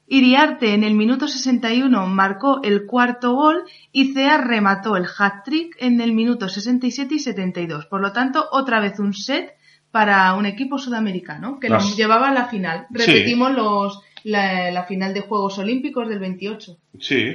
Iriarte 0.06 0.74
en 0.74 0.84
el 0.84 0.94
minuto 0.94 1.28
61 1.28 2.06
marcó 2.08 2.60
el 2.62 2.84
cuarto 2.86 3.34
gol 3.34 3.62
y 3.92 4.12
Cea 4.12 4.38
remató 4.38 4.96
el 4.96 5.06
hat-trick 5.18 5.76
en 5.78 6.00
el 6.00 6.12
minuto 6.12 6.48
67 6.48 7.14
y 7.14 7.18
72. 7.20 7.86
Por 7.86 8.00
lo 8.00 8.12
tanto, 8.12 8.46
otra 8.50 8.80
vez 8.80 8.98
un 8.98 9.14
set 9.14 9.54
para 9.90 10.34
un 10.34 10.44
equipo 10.44 10.76
sudamericano 10.78 11.58
que 11.60 11.68
Las- 11.68 11.88
lo 11.88 11.96
llevaba 11.96 12.28
a 12.28 12.32
la 12.34 12.46
final. 12.46 12.86
Sí. 12.90 13.06
Repetimos 13.06 13.52
los, 13.52 14.00
la, 14.24 14.70
la 14.72 14.84
final 14.84 15.14
de 15.14 15.20
Juegos 15.20 15.58
Olímpicos 15.58 16.08
del 16.08 16.18
28. 16.18 16.76
Sí, 16.98 17.34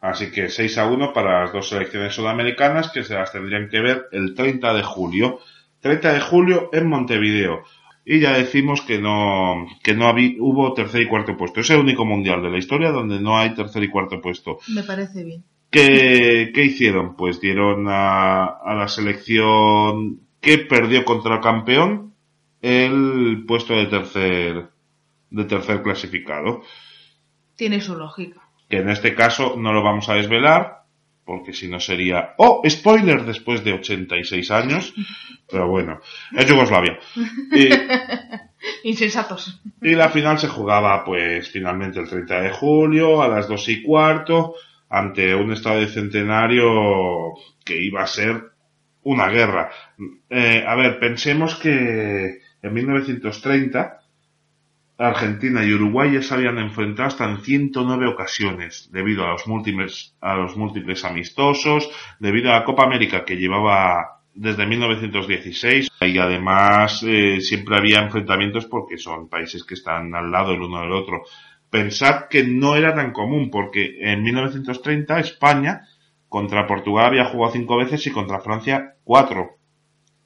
así 0.00 0.30
que 0.32 0.48
6 0.48 0.78
a 0.78 0.86
1 0.90 1.12
para 1.12 1.42
las 1.42 1.52
dos 1.52 1.68
selecciones 1.68 2.14
sudamericanas 2.14 2.90
que 2.90 3.04
se 3.04 3.14
las 3.14 3.30
tendrían 3.32 3.68
que 3.68 3.80
ver 3.80 4.06
el 4.12 4.34
30 4.34 4.74
de 4.74 4.82
julio. 4.82 5.38
30 5.80 6.12
de 6.14 6.20
julio 6.20 6.68
en 6.72 6.88
Montevideo. 6.88 7.62
Y 8.04 8.18
ya 8.20 8.32
decimos 8.36 8.80
que 8.82 8.98
no, 8.98 9.66
que 9.82 9.94
no 9.94 10.06
habí- 10.08 10.36
hubo 10.40 10.72
tercer 10.74 11.02
y 11.02 11.06
cuarto 11.06 11.36
puesto. 11.36 11.60
Es 11.60 11.70
el 11.70 11.78
único 11.80 12.04
mundial 12.04 12.42
de 12.42 12.50
la 12.50 12.58
historia 12.58 12.90
donde 12.90 13.20
no 13.20 13.38
hay 13.38 13.54
tercer 13.54 13.82
y 13.84 13.88
cuarto 13.88 14.20
puesto. 14.20 14.58
Me 14.68 14.82
parece 14.82 15.22
bien. 15.22 15.44
¿Qué, 15.70 16.50
qué 16.52 16.64
hicieron? 16.64 17.14
Pues 17.14 17.40
dieron 17.40 17.86
a, 17.88 18.44
a 18.46 18.74
la 18.74 18.88
selección 18.88 20.20
que 20.40 20.58
perdió 20.58 21.04
contra 21.04 21.36
el 21.36 21.40
campeón 21.40 22.14
el 22.62 23.44
puesto 23.46 23.74
de 23.74 23.86
tercer, 23.86 24.68
de 25.30 25.44
tercer 25.44 25.82
clasificado. 25.82 26.62
Tiene 27.56 27.80
su 27.80 27.96
lógica. 27.96 28.40
Que 28.68 28.78
en 28.78 28.90
este 28.90 29.14
caso 29.14 29.56
no 29.56 29.72
lo 29.72 29.82
vamos 29.82 30.08
a 30.08 30.14
desvelar, 30.14 30.80
porque 31.24 31.52
si 31.52 31.68
no 31.68 31.78
sería, 31.78 32.34
oh, 32.38 32.62
spoiler 32.68 33.24
después 33.24 33.62
de 33.64 33.74
86 33.74 34.50
años. 34.50 34.94
Pero 35.50 35.68
bueno, 35.68 36.00
es 36.36 36.46
Yugoslavia. 36.46 36.98
Y, 37.52 37.68
Insensatos. 38.88 39.60
y 39.80 39.94
la 39.94 40.08
final 40.08 40.38
se 40.38 40.48
jugaba, 40.48 41.04
pues, 41.04 41.50
finalmente 41.50 42.00
el 42.00 42.08
30 42.08 42.40
de 42.40 42.50
julio 42.50 43.22
a 43.22 43.28
las 43.28 43.48
2 43.48 43.68
y 43.68 43.82
cuarto, 43.82 44.54
ante 44.88 45.34
un 45.34 45.52
estadio 45.52 45.86
centenario 45.88 47.34
que 47.64 47.80
iba 47.80 48.02
a 48.02 48.06
ser 48.06 48.50
una 49.02 49.28
guerra. 49.28 49.70
Eh, 50.28 50.64
a 50.66 50.74
ver, 50.74 50.98
pensemos 50.98 51.56
que 51.56 52.40
en 52.62 52.72
1930 52.74 53.99
Argentina 55.00 55.64
y 55.64 55.72
Uruguay 55.72 56.12
ya 56.12 56.22
se 56.22 56.34
habían 56.34 56.58
enfrentado 56.58 57.08
hasta 57.08 57.24
en 57.24 57.40
109 57.40 58.06
ocasiones, 58.06 58.90
debido 58.92 59.24
a 59.24 59.32
los 59.32 59.46
múltiples, 59.46 60.14
a 60.20 60.34
los 60.34 60.58
múltiples 60.58 61.04
amistosos, 61.06 61.90
debido 62.18 62.50
a 62.50 62.58
la 62.58 62.64
Copa 62.64 62.84
América 62.84 63.24
que 63.24 63.36
llevaba 63.36 64.20
desde 64.34 64.66
1916 64.66 65.88
y 66.02 66.18
además 66.18 67.02
eh, 67.06 67.40
siempre 67.40 67.76
había 67.76 68.00
enfrentamientos 68.00 68.66
porque 68.66 68.98
son 68.98 69.28
países 69.28 69.64
que 69.64 69.74
están 69.74 70.14
al 70.14 70.30
lado 70.30 70.52
el 70.52 70.60
uno 70.60 70.80
del 70.80 70.92
otro. 70.92 71.22
Pensad 71.70 72.28
que 72.28 72.44
no 72.44 72.76
era 72.76 72.94
tan 72.94 73.12
común 73.12 73.50
porque 73.50 73.96
en 74.00 74.22
1930 74.22 75.18
España 75.18 75.88
contra 76.28 76.66
Portugal 76.66 77.06
había 77.06 77.24
jugado 77.24 77.54
cinco 77.54 77.78
veces 77.78 78.06
y 78.06 78.10
contra 78.10 78.40
Francia 78.40 78.96
cuatro. 79.02 79.56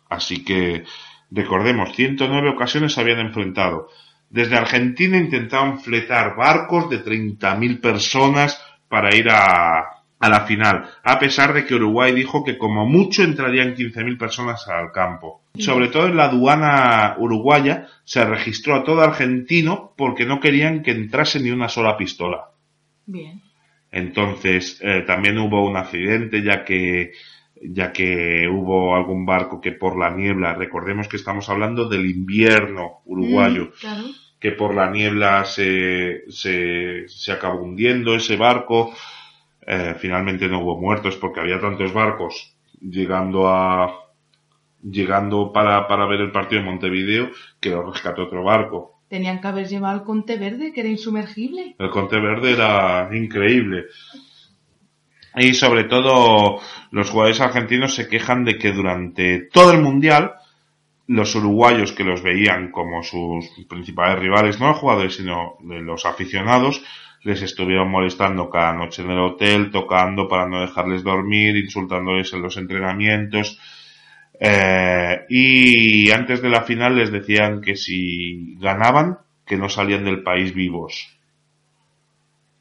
Así 0.09 0.45
que 0.45 0.85
recordemos, 1.31 1.95
109 1.95 2.51
ocasiones 2.51 2.93
se 2.93 3.01
habían 3.01 3.21
enfrentado. 3.21 3.89
Desde 4.35 4.57
Argentina 4.57 5.17
intentaban 5.17 5.79
fletar 5.79 6.35
barcos 6.35 6.91
de 6.91 7.05
30.000 7.05 7.81
personas 7.81 8.61
para 8.89 9.15
ir 9.15 9.29
a, 9.31 9.79
a 10.19 10.29
la 10.29 10.41
final, 10.41 10.91
a 11.05 11.21
pesar 11.21 11.53
de 11.53 11.65
que 11.65 11.77
Uruguay 11.77 12.13
dijo 12.13 12.43
que 12.43 12.59
como 12.59 12.85
mucho 12.85 13.23
entrarían 13.23 13.77
15.000 13.77 14.19
personas 14.19 14.67
al 14.67 14.91
campo. 14.91 15.43
Sobre 15.57 15.87
todo 15.87 16.09
en 16.09 16.17
la 16.17 16.25
aduana 16.25 17.15
uruguaya 17.17 17.87
se 18.03 18.25
registró 18.25 18.75
a 18.75 18.83
todo 18.83 19.03
argentino 19.03 19.93
porque 19.97 20.27
no 20.27 20.41
querían 20.41 20.83
que 20.83 20.91
entrase 20.91 21.39
ni 21.39 21.53
una 21.53 21.69
sola 21.69 21.97
pistola. 21.97 22.49
Bien. 23.07 23.41
Entonces, 23.93 24.81
eh, 24.83 25.05
también 25.07 25.39
hubo 25.39 25.65
un 25.65 25.77
accidente 25.77 26.43
ya 26.43 26.65
que, 26.65 27.13
ya 27.63 27.93
que 27.93 28.49
hubo 28.49 28.97
algún 28.97 29.25
barco 29.25 29.61
que 29.61 29.71
por 29.71 29.97
la 29.97 30.11
niebla, 30.11 30.55
recordemos 30.55 31.07
que 31.07 31.19
estamos 31.19 31.49
hablando 31.49 31.89
del 31.89 32.11
invierno 32.11 33.03
uruguayo, 33.05 33.67
Mm, 33.67 33.81
claro. 33.81 34.05
Que 34.45 34.53
por 34.53 34.75
la 34.75 34.91
niebla 34.91 35.47
se, 35.47 36.25
se, 36.29 37.09
se 37.09 37.33
acabó 37.33 37.63
hundiendo 37.63 38.15
ese 38.15 38.37
barco. 38.37 38.93
Eh, 39.67 39.95
finalmente 39.99 40.49
no 40.49 40.61
hubo 40.61 40.79
muertos 40.79 41.17
porque 41.17 41.41
había 41.41 41.59
tantos 41.59 41.95
barcos 41.95 42.55
llegando 42.79 43.49
a, 43.49 43.91
llegando 44.83 45.51
para, 45.51 45.89
para 45.89 46.05
ver 46.05 46.21
el 46.21 46.31
partido 46.31 46.61
en 46.61 46.67
Montevideo 46.67 47.31
que 47.59 47.71
lo 47.71 47.91
rescató 47.91 48.25
otro 48.25 48.45
barco. 48.45 49.01
Tenían 49.09 49.41
que 49.41 49.49
haber 49.49 49.67
llevado 49.67 50.01
el 50.01 50.05
Conte 50.05 50.37
Verde, 50.37 50.75
que 50.75 50.81
era 50.81 50.91
insumergible. 50.91 51.77
El 51.79 51.89
Conte 51.89 52.21
Verde 52.21 52.53
era 52.53 53.09
increíble. 53.15 53.87
Y 55.37 55.55
sobre 55.55 55.85
todo, 55.85 56.61
los 56.91 57.09
jugadores 57.09 57.41
argentinos 57.41 57.95
se 57.95 58.09
quejan 58.09 58.45
de 58.45 58.59
que 58.59 58.73
durante 58.73 59.49
todo 59.51 59.73
el 59.73 59.81
mundial, 59.81 60.35
los 61.07 61.35
uruguayos 61.35 61.93
que 61.93 62.05
los 62.05 62.23
veían 62.23 62.71
como 62.71 63.03
sus 63.03 63.51
principales 63.69 64.19
rivales, 64.19 64.59
no 64.59 64.69
los 64.69 64.79
jugadores, 64.79 65.17
sino 65.17 65.57
de 65.61 65.81
los 65.81 66.07
aficionados, 66.07 66.83
les 67.23 67.43
estuvieron 67.43 67.91
molestando 67.91 68.51
cada 68.51 68.75
noche 68.75 69.03
en 69.03 69.11
el 69.11 69.19
hotel, 69.19 69.71
tocando 69.71 70.29
para 70.29 70.47
no 70.47 70.61
dejarles 70.61 71.03
dormir, 71.03 71.57
insultándoles 71.57 72.33
en 72.33 72.43
los 72.43 72.57
entrenamientos. 72.57 73.59
Eh, 74.39 75.25
y 75.29 76.11
antes 76.11 76.43
de 76.43 76.51
la 76.51 76.63
final 76.63 76.97
les 76.97 77.11
decían 77.11 77.61
que 77.61 77.77
si 77.77 78.57
ganaban, 78.59 79.19
que 79.47 79.57
no 79.57 79.69
salían 79.69 80.05
del 80.05 80.23
país 80.23 80.55
vivos. 80.55 81.17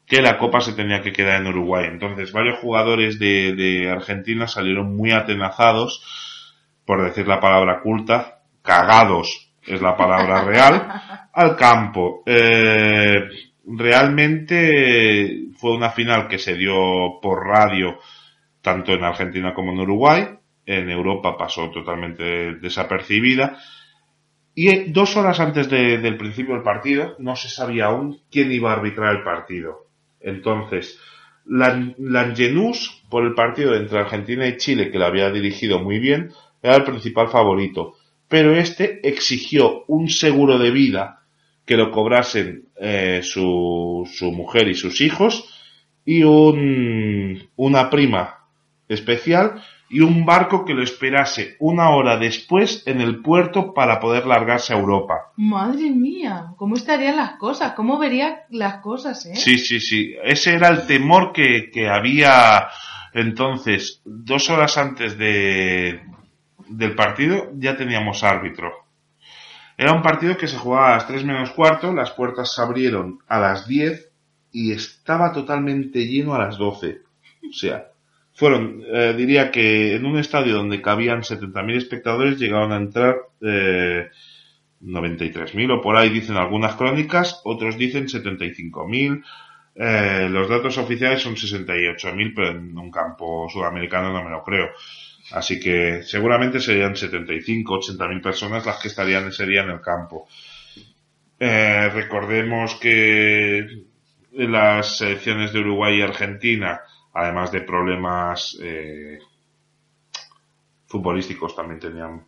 Que 0.06 0.22
la 0.22 0.38
copa 0.38 0.60
se 0.60 0.72
tenía 0.72 1.02
que 1.02 1.12
quedar 1.12 1.40
en 1.40 1.48
Uruguay. 1.48 1.86
Entonces 1.90 2.32
varios 2.32 2.58
jugadores 2.58 3.18
de, 3.18 3.54
de 3.54 3.90
Argentina 3.90 4.46
salieron 4.46 4.96
muy 4.96 5.12
atenazados, 5.12 6.02
por 6.86 7.02
decir 7.02 7.26
la 7.26 7.40
palabra 7.40 7.80
culta, 7.80 8.33
cagados 8.64 9.52
es 9.66 9.80
la 9.80 9.96
palabra 9.96 10.42
real, 10.44 10.88
al 11.32 11.54
campo. 11.56 12.22
Eh, 12.26 13.22
realmente 13.66 15.46
fue 15.56 15.72
una 15.74 15.90
final 15.90 16.28
que 16.28 16.38
se 16.38 16.54
dio 16.54 17.20
por 17.22 17.46
radio 17.46 17.98
tanto 18.60 18.92
en 18.92 19.04
Argentina 19.04 19.54
como 19.54 19.72
en 19.72 19.80
Uruguay. 19.80 20.28
En 20.66 20.90
Europa 20.90 21.36
pasó 21.36 21.70
totalmente 21.70 22.54
desapercibida. 22.56 23.58
Y 24.54 24.90
dos 24.92 25.16
horas 25.16 25.40
antes 25.40 25.68
de- 25.68 25.98
del 25.98 26.16
principio 26.16 26.54
del 26.54 26.62
partido 26.62 27.16
no 27.18 27.36
se 27.36 27.48
sabía 27.48 27.86
aún 27.86 28.20
quién 28.30 28.52
iba 28.52 28.70
a 28.70 28.74
arbitrar 28.76 29.14
el 29.16 29.22
partido. 29.24 29.88
Entonces, 30.20 30.98
Lan- 31.46 31.94
Langenus, 31.98 33.02
por 33.10 33.24
el 33.24 33.34
partido 33.34 33.74
entre 33.74 33.98
Argentina 33.98 34.46
y 34.46 34.56
Chile, 34.56 34.90
que 34.90 34.98
lo 34.98 35.04
había 35.06 35.30
dirigido 35.30 35.80
muy 35.80 35.98
bien, 35.98 36.30
era 36.62 36.76
el 36.76 36.84
principal 36.84 37.28
favorito. 37.28 37.94
Pero 38.34 38.56
este 38.56 38.98
exigió 39.08 39.84
un 39.86 40.08
seguro 40.08 40.58
de 40.58 40.72
vida 40.72 41.20
que 41.64 41.76
lo 41.76 41.92
cobrasen 41.92 42.64
eh, 42.80 43.20
su, 43.22 44.10
su 44.12 44.32
mujer 44.32 44.66
y 44.66 44.74
sus 44.74 45.00
hijos 45.00 45.56
y 46.04 46.24
un, 46.24 47.48
una 47.54 47.90
prima 47.90 48.48
especial 48.88 49.62
y 49.88 50.00
un 50.00 50.26
barco 50.26 50.64
que 50.64 50.74
lo 50.74 50.82
esperase 50.82 51.54
una 51.60 51.90
hora 51.90 52.16
después 52.18 52.82
en 52.88 53.00
el 53.00 53.22
puerto 53.22 53.72
para 53.72 54.00
poder 54.00 54.26
largarse 54.26 54.74
a 54.74 54.78
Europa. 54.78 55.30
Madre 55.36 55.90
mía, 55.90 56.54
¿cómo 56.56 56.74
estarían 56.74 57.14
las 57.14 57.36
cosas? 57.36 57.74
¿Cómo 57.74 58.00
vería 58.00 58.46
las 58.50 58.78
cosas, 58.78 59.26
eh? 59.26 59.36
Sí, 59.36 59.58
sí, 59.58 59.78
sí. 59.78 60.12
Ese 60.24 60.54
era 60.54 60.70
el 60.70 60.88
temor 60.88 61.32
que, 61.32 61.70
que 61.72 61.88
había 61.88 62.66
entonces, 63.12 64.02
dos 64.04 64.50
horas 64.50 64.76
antes 64.76 65.16
de, 65.16 66.00
del 66.68 66.94
partido, 66.94 67.50
ya 67.56 67.76
teníamos 67.76 68.22
árbitro. 68.24 68.72
Era 69.76 69.92
un 69.92 70.02
partido 70.02 70.36
que 70.36 70.46
se 70.46 70.56
jugaba 70.56 70.88
a 70.88 70.96
las 70.96 71.06
3 71.06 71.24
menos 71.24 71.50
cuarto, 71.50 71.92
las 71.92 72.12
puertas 72.12 72.54
se 72.54 72.62
abrieron 72.62 73.18
a 73.26 73.40
las 73.40 73.66
10 73.66 74.10
y 74.52 74.72
estaba 74.72 75.32
totalmente 75.32 76.06
lleno 76.06 76.34
a 76.34 76.38
las 76.38 76.58
12. 76.58 77.00
O 77.48 77.52
sea, 77.52 77.88
fueron, 78.34 78.82
eh, 78.86 79.14
diría 79.16 79.50
que 79.50 79.96
en 79.96 80.06
un 80.06 80.18
estadio 80.18 80.54
donde 80.54 80.80
cabían 80.80 81.22
70.000 81.22 81.76
espectadores 81.76 82.38
llegaron 82.38 82.72
a 82.72 82.76
entrar 82.76 83.16
eh, 83.40 84.08
93.000 84.82 85.78
o 85.78 85.80
por 85.80 85.96
ahí 85.96 86.10
dicen 86.10 86.36
algunas 86.36 86.76
crónicas, 86.76 87.40
otros 87.44 87.76
dicen 87.76 88.06
75.000. 88.06 89.24
Eh, 89.76 90.28
los 90.30 90.48
datos 90.48 90.78
oficiales 90.78 91.20
son 91.20 91.34
68.000, 91.34 92.32
pero 92.34 92.50
en 92.50 92.78
un 92.78 92.90
campo 92.90 93.48
sudamericano 93.48 94.12
no 94.12 94.22
me 94.22 94.30
lo 94.30 94.42
creo. 94.44 94.68
Así 95.34 95.58
que 95.58 96.04
seguramente 96.04 96.60
serían 96.60 96.94
75, 96.94 97.80
80.000 97.80 98.22
personas 98.22 98.64
las 98.64 98.80
que 98.80 98.86
estarían 98.86 99.26
ese 99.26 99.44
día 99.44 99.62
en 99.62 99.70
el 99.70 99.80
campo. 99.80 100.28
Eh, 101.40 101.88
recordemos 101.92 102.76
que 102.76 103.66
las 104.32 104.98
selecciones 104.98 105.52
de 105.52 105.58
Uruguay 105.58 105.98
y 105.98 106.02
Argentina, 106.02 106.80
además 107.12 107.50
de 107.50 107.62
problemas 107.62 108.56
eh, 108.62 109.18
futbolísticos, 110.86 111.56
también 111.56 111.80
tenían 111.80 112.26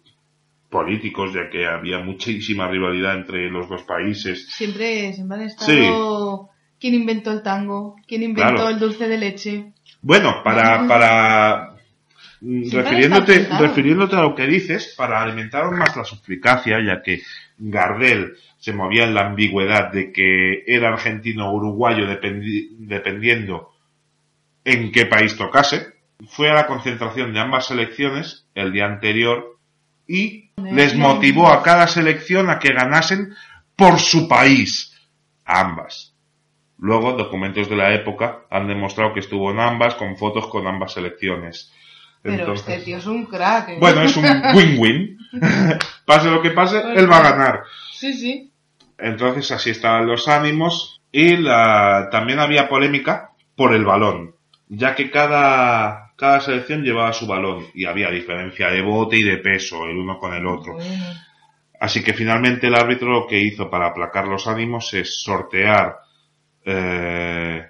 políticos, 0.69 1.33
ya 1.33 1.49
que 1.49 1.65
había 1.65 2.01
muchísima 2.01 2.67
rivalidad 2.69 3.15
entre 3.15 3.49
los 3.49 3.69
dos 3.69 3.85
países. 3.85 4.49
Siempre, 4.51 5.13
siempre 5.13 5.37
han 5.37 5.43
estado... 5.45 6.51
¿Quién 6.81 6.95
inventó 6.95 7.31
el 7.33 7.43
tango? 7.43 7.95
¿Quién 8.07 8.25
inventó 8.25 8.53
Claro. 8.55 8.69
el 8.69 8.79
dulce 8.79 9.09
de 9.09 9.17
leche? 9.17 9.73
Bueno, 10.03 10.43
para, 10.45 10.87
para 10.87 11.76
refiriéndote, 12.41 13.33
está 13.33 13.47
apuntado. 13.47 13.67
refiriéndote 13.67 14.17
a 14.17 14.23
lo 14.23 14.35
que 14.35 14.47
dices, 14.47 14.95
para 14.97 15.23
alimentar 15.23 15.65
aún 15.65 15.79
más 15.79 15.97
la 15.97 16.05
suplicacia, 16.05 16.79
ya 16.85 17.03
que 17.03 17.23
Gardel 17.59 18.37
se 18.59 18.73
movía 18.73 19.05
en 19.05 19.15
la 19.15 19.27
ambigüedad 19.27 19.93
de 19.93 20.13
que 20.13 20.65
era 20.67 20.89
argentino 20.89 21.49
o 21.49 21.55
uruguayo 21.55 22.07
dependi- 22.07 22.69
dependiendo 22.79 23.73
en 24.65 24.91
qué 24.93 25.07
país 25.07 25.37
tocase, 25.37 25.95
fue 26.29 26.51
a 26.51 26.55
la 26.55 26.67
concentración 26.67 27.33
de 27.33 27.41
ambas 27.41 27.67
selecciones 27.67 28.47
el 28.55 28.73
día 28.73 28.87
anterior 28.87 29.59
y 30.09 30.51
les 30.73 30.95
motivó 30.97 31.49
a 31.49 31.63
cada 31.63 31.87
selección 31.87 32.49
a 32.51 32.59
que 32.59 32.73
ganasen 32.73 33.35
por 33.77 33.99
su 33.99 34.27
país, 34.29 34.93
a 35.45 35.61
ambas. 35.61 36.15
Luego, 36.79 37.13
documentos 37.13 37.69
de 37.71 37.77
la 37.77 37.95
época 37.95 38.41
han 38.51 38.67
demostrado 38.69 39.13
que 39.15 39.21
estuvo 39.21 39.51
en 39.51 39.61
ambas, 39.61 39.95
con 39.95 40.17
fotos 40.17 40.47
con 40.49 40.67
ambas 40.67 40.93
selecciones. 40.95 41.73
Pero 42.27 42.41
Entonces- 42.41 42.69
este 42.69 42.85
tío 42.85 42.99
es 42.99 43.07
un 43.07 43.27
crack. 43.27 43.69
¿eh? 43.71 43.77
bueno, 43.81 44.03
es 44.03 44.17
un 44.17 44.25
win-win. 44.55 45.19
pase 46.07 46.31
lo 46.31 46.43
que 46.43 46.51
pase, 46.51 46.83
él 46.95 47.11
va 47.11 47.19
a 47.19 47.31
ganar. 47.31 47.63
Sí, 47.93 48.13
sí. 48.15 48.53
Entonces 48.99 49.51
así 49.51 49.71
estaban 49.71 50.07
los 50.07 50.27
ánimos 50.29 51.03
y 51.13 51.37
la, 51.37 52.09
también 52.11 52.39
había 52.41 52.69
polémica 52.69 53.31
por 53.55 53.75
el 53.75 53.85
balón, 53.85 54.35
ya 54.69 54.95
que 54.95 55.11
cada, 55.11 56.13
cada 56.17 56.41
selección 56.41 56.83
llevaba 56.83 57.13
su 57.13 57.27
balón 57.27 57.67
y 57.75 57.85
había 57.85 58.11
diferencia 58.11 58.69
de 58.71 58.83
bote 58.83 59.17
y 59.19 59.23
de 59.23 59.37
peso 59.39 59.85
el 59.87 59.97
uno 59.97 60.19
con 60.19 60.33
el 60.35 60.47
otro. 60.47 60.75
Bueno. 60.75 61.05
Así 61.79 62.03
que 62.03 62.15
finalmente 62.15 62.69
el 62.69 62.75
árbitro 62.75 63.11
lo 63.11 63.27
que 63.27 63.39
hizo 63.39 63.69
para 63.69 63.89
aplacar 63.89 64.27
los 64.27 64.47
ánimos 64.47 64.95
es 64.95 65.23
sortear 65.23 65.97
eh, 66.65 67.63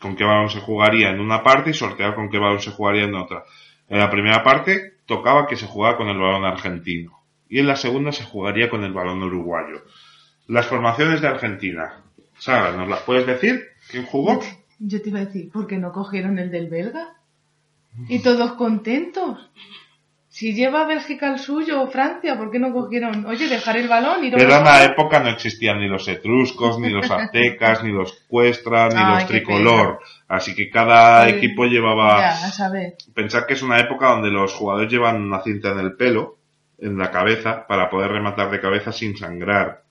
con 0.00 0.16
qué 0.16 0.24
balón 0.24 0.48
se 0.48 0.60
jugaría 0.60 1.10
en 1.10 1.20
una 1.20 1.42
parte 1.42 1.70
y 1.70 1.74
sortear 1.74 2.14
con 2.14 2.30
qué 2.30 2.38
balón 2.38 2.60
se 2.60 2.70
jugaría 2.70 3.04
en 3.04 3.14
otra. 3.14 3.44
En 3.90 3.98
la 3.98 4.08
primera 4.08 4.44
parte 4.44 4.94
tocaba 5.04 5.48
que 5.48 5.56
se 5.56 5.66
jugaba 5.66 5.96
con 5.96 6.08
el 6.08 6.16
balón 6.16 6.44
argentino 6.44 7.20
y 7.48 7.58
en 7.58 7.66
la 7.66 7.74
segunda 7.74 8.12
se 8.12 8.22
jugaría 8.22 8.70
con 8.70 8.84
el 8.84 8.92
balón 8.92 9.20
uruguayo. 9.22 9.82
Las 10.46 10.66
formaciones 10.66 11.20
de 11.20 11.26
Argentina. 11.26 12.04
Sara, 12.38 12.76
¿nos 12.76 12.88
las 12.88 13.00
puedes 13.00 13.26
decir? 13.26 13.66
¿Quién 13.90 14.06
jugó? 14.06 14.40
Yo 14.78 15.02
te 15.02 15.08
iba 15.08 15.18
a 15.18 15.24
decir, 15.24 15.50
¿por 15.50 15.66
qué 15.66 15.76
no 15.76 15.92
cogieron 15.92 16.38
el 16.38 16.52
del 16.52 16.70
belga? 16.70 17.16
Y 18.08 18.20
todos 18.20 18.52
contentos. 18.52 19.50
Si 20.32 20.54
lleva 20.54 20.84
Bélgica 20.84 21.28
el 21.28 21.40
suyo 21.40 21.82
o 21.82 21.88
Francia, 21.88 22.38
¿por 22.38 22.52
qué 22.52 22.60
no 22.60 22.72
cogieron? 22.72 23.26
Oye, 23.26 23.48
dejar 23.48 23.76
el 23.76 23.88
balón 23.88 24.24
y 24.24 24.30
Pero 24.30 24.54
en 24.58 24.64
la 24.64 24.84
época 24.84 25.18
no 25.18 25.28
existían 25.28 25.80
ni 25.80 25.88
los 25.88 26.06
etruscos, 26.06 26.78
ni 26.78 26.88
los 26.88 27.10
aztecas, 27.10 27.82
ni 27.82 27.90
los 27.90 28.12
cuestra, 28.28 28.88
ni 28.90 29.02
los 29.02 29.26
tricolor. 29.26 29.98
Así 30.28 30.54
que 30.54 30.70
cada 30.70 31.28
equipo 31.28 31.64
llevaba... 31.64 32.20
Ya, 32.20 32.30
a 32.30 32.50
saber. 32.52 32.94
Pensad 33.12 33.44
que 33.44 33.54
es 33.54 33.62
una 33.62 33.80
época 33.80 34.06
donde 34.10 34.30
los 34.30 34.54
jugadores 34.54 34.90
llevan 34.90 35.20
una 35.20 35.42
cinta 35.42 35.70
en 35.72 35.80
el 35.80 35.96
pelo, 35.96 36.36
en 36.78 36.96
la 36.96 37.10
cabeza, 37.10 37.66
para 37.66 37.90
poder 37.90 38.12
rematar 38.12 38.52
de 38.52 38.60
cabeza 38.60 38.92
sin 38.92 39.16
sangrar. 39.16 39.82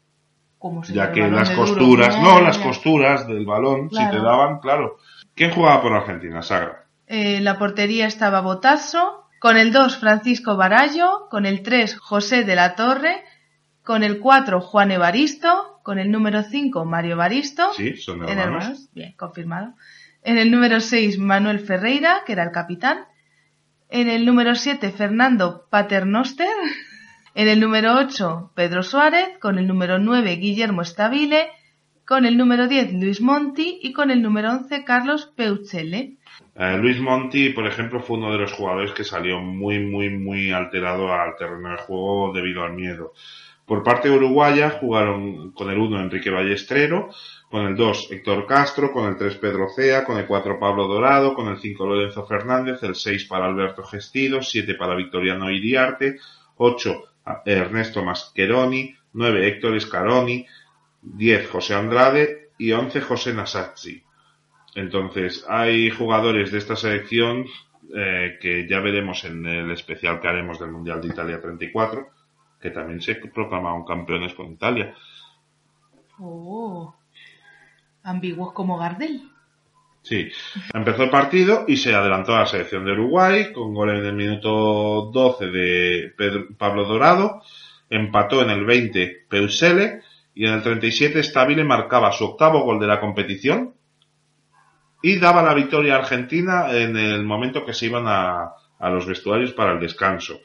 Como 0.57 0.86
si 0.86 0.94
Ya 0.94 1.11
que 1.11 1.28
las 1.28 1.49
duro. 1.49 1.64
costuras, 1.66 2.18
no, 2.18 2.40
las 2.40 2.57
ya. 2.60 2.64
costuras 2.64 3.28
del 3.28 3.45
balón, 3.45 3.90
si 3.90 4.10
te 4.10 4.20
daban, 4.22 4.60
claro. 4.60 4.99
¿Quién 5.36 5.52
jugaba 5.52 5.82
por 5.82 5.91
Argentina, 5.91 6.41
Sagra? 6.41 6.86
Eh, 7.07 7.41
la 7.41 7.57
portería 7.60 8.07
estaba 8.07 8.40
Botazo, 8.40 9.26
con 9.40 9.57
el 9.57 9.72
2 9.72 9.98
Francisco 9.98 10.57
Barallo, 10.57 11.28
con 11.30 11.45
el 11.45 11.64
3 11.64 11.98
José 11.98 12.44
de 12.44 12.56
la 12.56 12.76
Torre, 12.76 13.24
con 13.84 14.03
el 14.03 14.20
4 14.20 14.61
Juan 14.61 14.91
Evaristo, 14.91 15.80
con 15.84 15.98
el 15.98 16.11
número 16.11 16.44
5 16.44 16.86
Mario 16.86 17.14
Evaristo. 17.14 17.74
Sí, 17.74 17.98
son 17.98 18.24
hermanos. 18.28 18.45
hermanos, 18.45 18.90
bien, 18.94 19.14
confirmado. 19.14 19.74
En 20.22 20.38
el 20.38 20.52
número 20.52 20.80
6, 20.80 21.18
Manuel 21.18 21.60
Ferreira, 21.60 22.24
que 22.26 22.34
era 22.34 22.44
el 22.44 22.52
capitán. 22.52 23.06
En 23.90 24.10
el 24.10 24.26
número 24.26 24.56
7, 24.56 24.91
Fernando 24.91 25.68
Paternoster. 25.70 26.48
En 27.36 27.48
el 27.48 27.60
número 27.60 27.95
8, 27.95 28.52
Pedro 28.53 28.84
Suárez. 28.84 29.38
Con 29.40 29.57
el 29.57 29.68
número 29.68 29.98
9, 29.98 30.36
Guillermo 30.36 30.84
Stabile. 30.84 31.49
Con 32.06 32.26
el 32.26 32.38
número 32.38 32.68
10, 32.68 32.94
Luis 32.94 33.22
Monti. 33.22 33.80
Y 33.82 33.94
con 33.94 34.11
el 34.11 34.22
número 34.22 34.52
11, 34.52 34.84
Carlos 34.84 35.32
Peuchele. 35.36 36.18
Eh, 36.61 36.77
Luis 36.77 36.99
Monti, 36.99 37.52
por 37.52 37.65
ejemplo, 37.65 38.02
fue 38.02 38.18
uno 38.18 38.34
de 38.34 38.38
los 38.38 38.52
jugadores 38.52 38.91
que 38.91 39.06
salió 39.06 39.40
muy, 39.40 39.80
muy, 39.80 40.10
muy 40.10 40.52
alterado 40.52 41.10
al 41.14 41.38
terreno 41.38 41.72
de 41.72 41.77
juego 41.77 42.34
debido 42.34 42.64
al 42.64 42.73
miedo. 42.73 43.14
Por 43.65 43.81
parte 43.81 44.10
uruguaya 44.10 44.72
jugaron 44.72 45.52
con 45.53 45.69
el 45.69 45.77
1 45.77 46.02
Enrique 46.02 46.30
Ballestrero, 46.30 47.11
con 47.49 47.65
el 47.65 47.77
2 47.77 48.10
Héctor 48.11 48.45
Castro, 48.45 48.91
con 48.91 49.07
el 49.07 49.15
3 49.15 49.36
Pedro 49.36 49.69
Cea, 49.73 50.03
con 50.03 50.18
el 50.18 50.27
4 50.27 50.60
Pablo 50.60 50.86
Dorado, 50.86 51.34
con 51.34 51.48
el 51.48 51.60
5 51.60 51.86
Lorenzo 51.86 52.26
Fernández, 52.26 52.84
el 52.84 52.95
6 52.95 53.23
para 53.26 53.45
Alberto 53.45 53.84
Gestido, 53.84 54.41
7 54.41 54.76
para 54.76 54.95
Victoriano 54.95 55.49
Iriarte, 55.49 56.18
8 56.57 57.03
Ernesto 57.45 58.03
Mascheroni, 58.03 58.94
9 59.14 59.48
Héctor 59.48 59.80
Scaroni, 59.80 60.45
10 61.03 61.48
José 61.48 61.76
Andrade 61.76 62.49
y 62.57 62.73
11 62.73 62.99
José 62.99 63.34
Nasazzi. 63.34 64.03
Entonces, 64.76 65.46
hay 65.50 65.90
jugadores 65.90 66.52
de 66.52 66.58
esta 66.60 66.76
selección 66.76 67.46
eh, 67.96 68.38
que 68.40 68.68
ya 68.70 68.80
veremos 68.80 69.24
en 69.26 69.46
el 69.46 69.72
especial 69.72 70.20
que 70.20 70.28
haremos 70.28 70.60
del 70.60 70.72
Mundial 70.72 71.02
de 71.02 71.08
Italia 71.08 71.41
34, 71.41 72.08
que 72.62 72.70
también 72.70 73.02
se 73.02 73.16
proclamaron 73.16 73.84
campeones 73.86 74.34
con 74.34 74.52
Italia. 74.52 74.94
Oh. 76.20 76.94
Ambiguos 78.04 78.54
como 78.54 78.78
Gardel. 78.78 79.24
Sí, 80.02 80.30
empezó 80.74 81.04
el 81.04 81.10
partido 81.10 81.66
y 81.68 81.76
se 81.76 81.94
adelantó 81.94 82.34
a 82.36 82.40
la 82.40 82.46
selección 82.46 82.86
de 82.86 82.94
Uruguay 82.94 83.52
con 83.52 83.74
gol 83.74 83.90
en 83.90 84.06
el 84.06 84.14
minuto 84.14 85.12
12 85.14 85.48
de 85.48 86.14
Pedro- 86.18 86.48
Pablo 86.58 86.86
Dorado, 86.86 87.41
empató 87.90 88.41
en 88.41 88.50
el 88.50 88.66
20 88.66 89.26
Peusele 89.28 90.02
y 90.34 90.46
en 90.46 90.54
el 90.54 90.64
37 90.64 91.22
Stabile 91.22 91.66
marcaba 91.66 92.14
su 92.14 92.24
octavo 92.26 92.64
gol 92.64 92.80
de 92.80 92.88
la 92.88 93.02
competición 93.02 93.74
y 95.01 95.17
daba 95.17 95.41
la 95.41 95.53
victoria 95.53 95.95
a 95.95 95.99
Argentina 95.99 96.71
en 96.71 96.97
el 96.97 97.23
momento 97.23 97.65
que 97.65 97.73
se 97.73 97.85
iban 97.85 98.05
a, 98.07 98.51
a 98.80 98.89
los 98.89 99.05
vestuarios 99.05 99.53
para 99.53 99.73
el 99.73 99.80
descanso. 99.80 100.39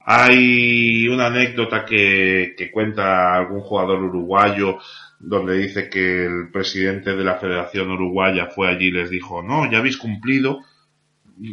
Hay 0.00 1.06
una 1.08 1.26
anécdota 1.26 1.84
que, 1.84 2.54
que 2.56 2.70
cuenta 2.70 3.34
algún 3.34 3.60
jugador 3.60 4.02
uruguayo 4.02 4.78
donde 5.18 5.58
dice 5.58 5.90
que 5.90 6.26
el 6.26 6.50
presidente 6.50 7.14
de 7.14 7.24
la 7.24 7.36
Federación 7.36 7.90
Uruguaya 7.90 8.46
fue 8.46 8.68
allí 8.68 8.86
y 8.86 8.92
les 8.92 9.10
dijo, 9.10 9.42
no, 9.42 9.70
ya 9.70 9.78
habéis 9.78 9.96
cumplido. 9.96 10.60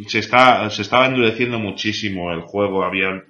Se, 0.08 0.20
está, 0.20 0.68
se 0.70 0.82
estaba 0.82 1.06
endureciendo 1.06 1.58
muchísimo 1.58 2.32
el 2.32 2.42
juego, 2.42 2.84
había 2.84 3.24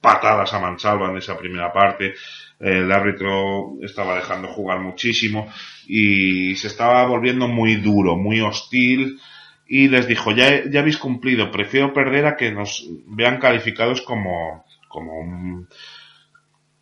patadas 0.00 0.52
a 0.54 0.58
mansalva 0.58 1.10
en 1.10 1.18
esa 1.18 1.36
primera 1.36 1.72
parte, 1.72 2.14
el 2.58 2.90
árbitro 2.92 3.74
estaba 3.82 4.16
dejando 4.16 4.48
jugar 4.48 4.80
muchísimo 4.80 5.48
y 5.86 6.54
se 6.56 6.66
estaba 6.66 7.06
volviendo 7.06 7.48
muy 7.48 7.76
duro, 7.76 8.16
muy 8.16 8.40
hostil 8.40 9.18
y 9.66 9.88
les 9.88 10.06
dijo, 10.06 10.32
ya, 10.32 10.68
ya 10.68 10.80
habéis 10.80 10.98
cumplido, 10.98 11.50
prefiero 11.50 11.92
perder 11.92 12.26
a 12.26 12.36
que 12.36 12.50
nos 12.50 12.86
vean 13.06 13.38
calificados 13.38 14.02
como, 14.02 14.64
como 14.88 15.20
un, 15.20 15.68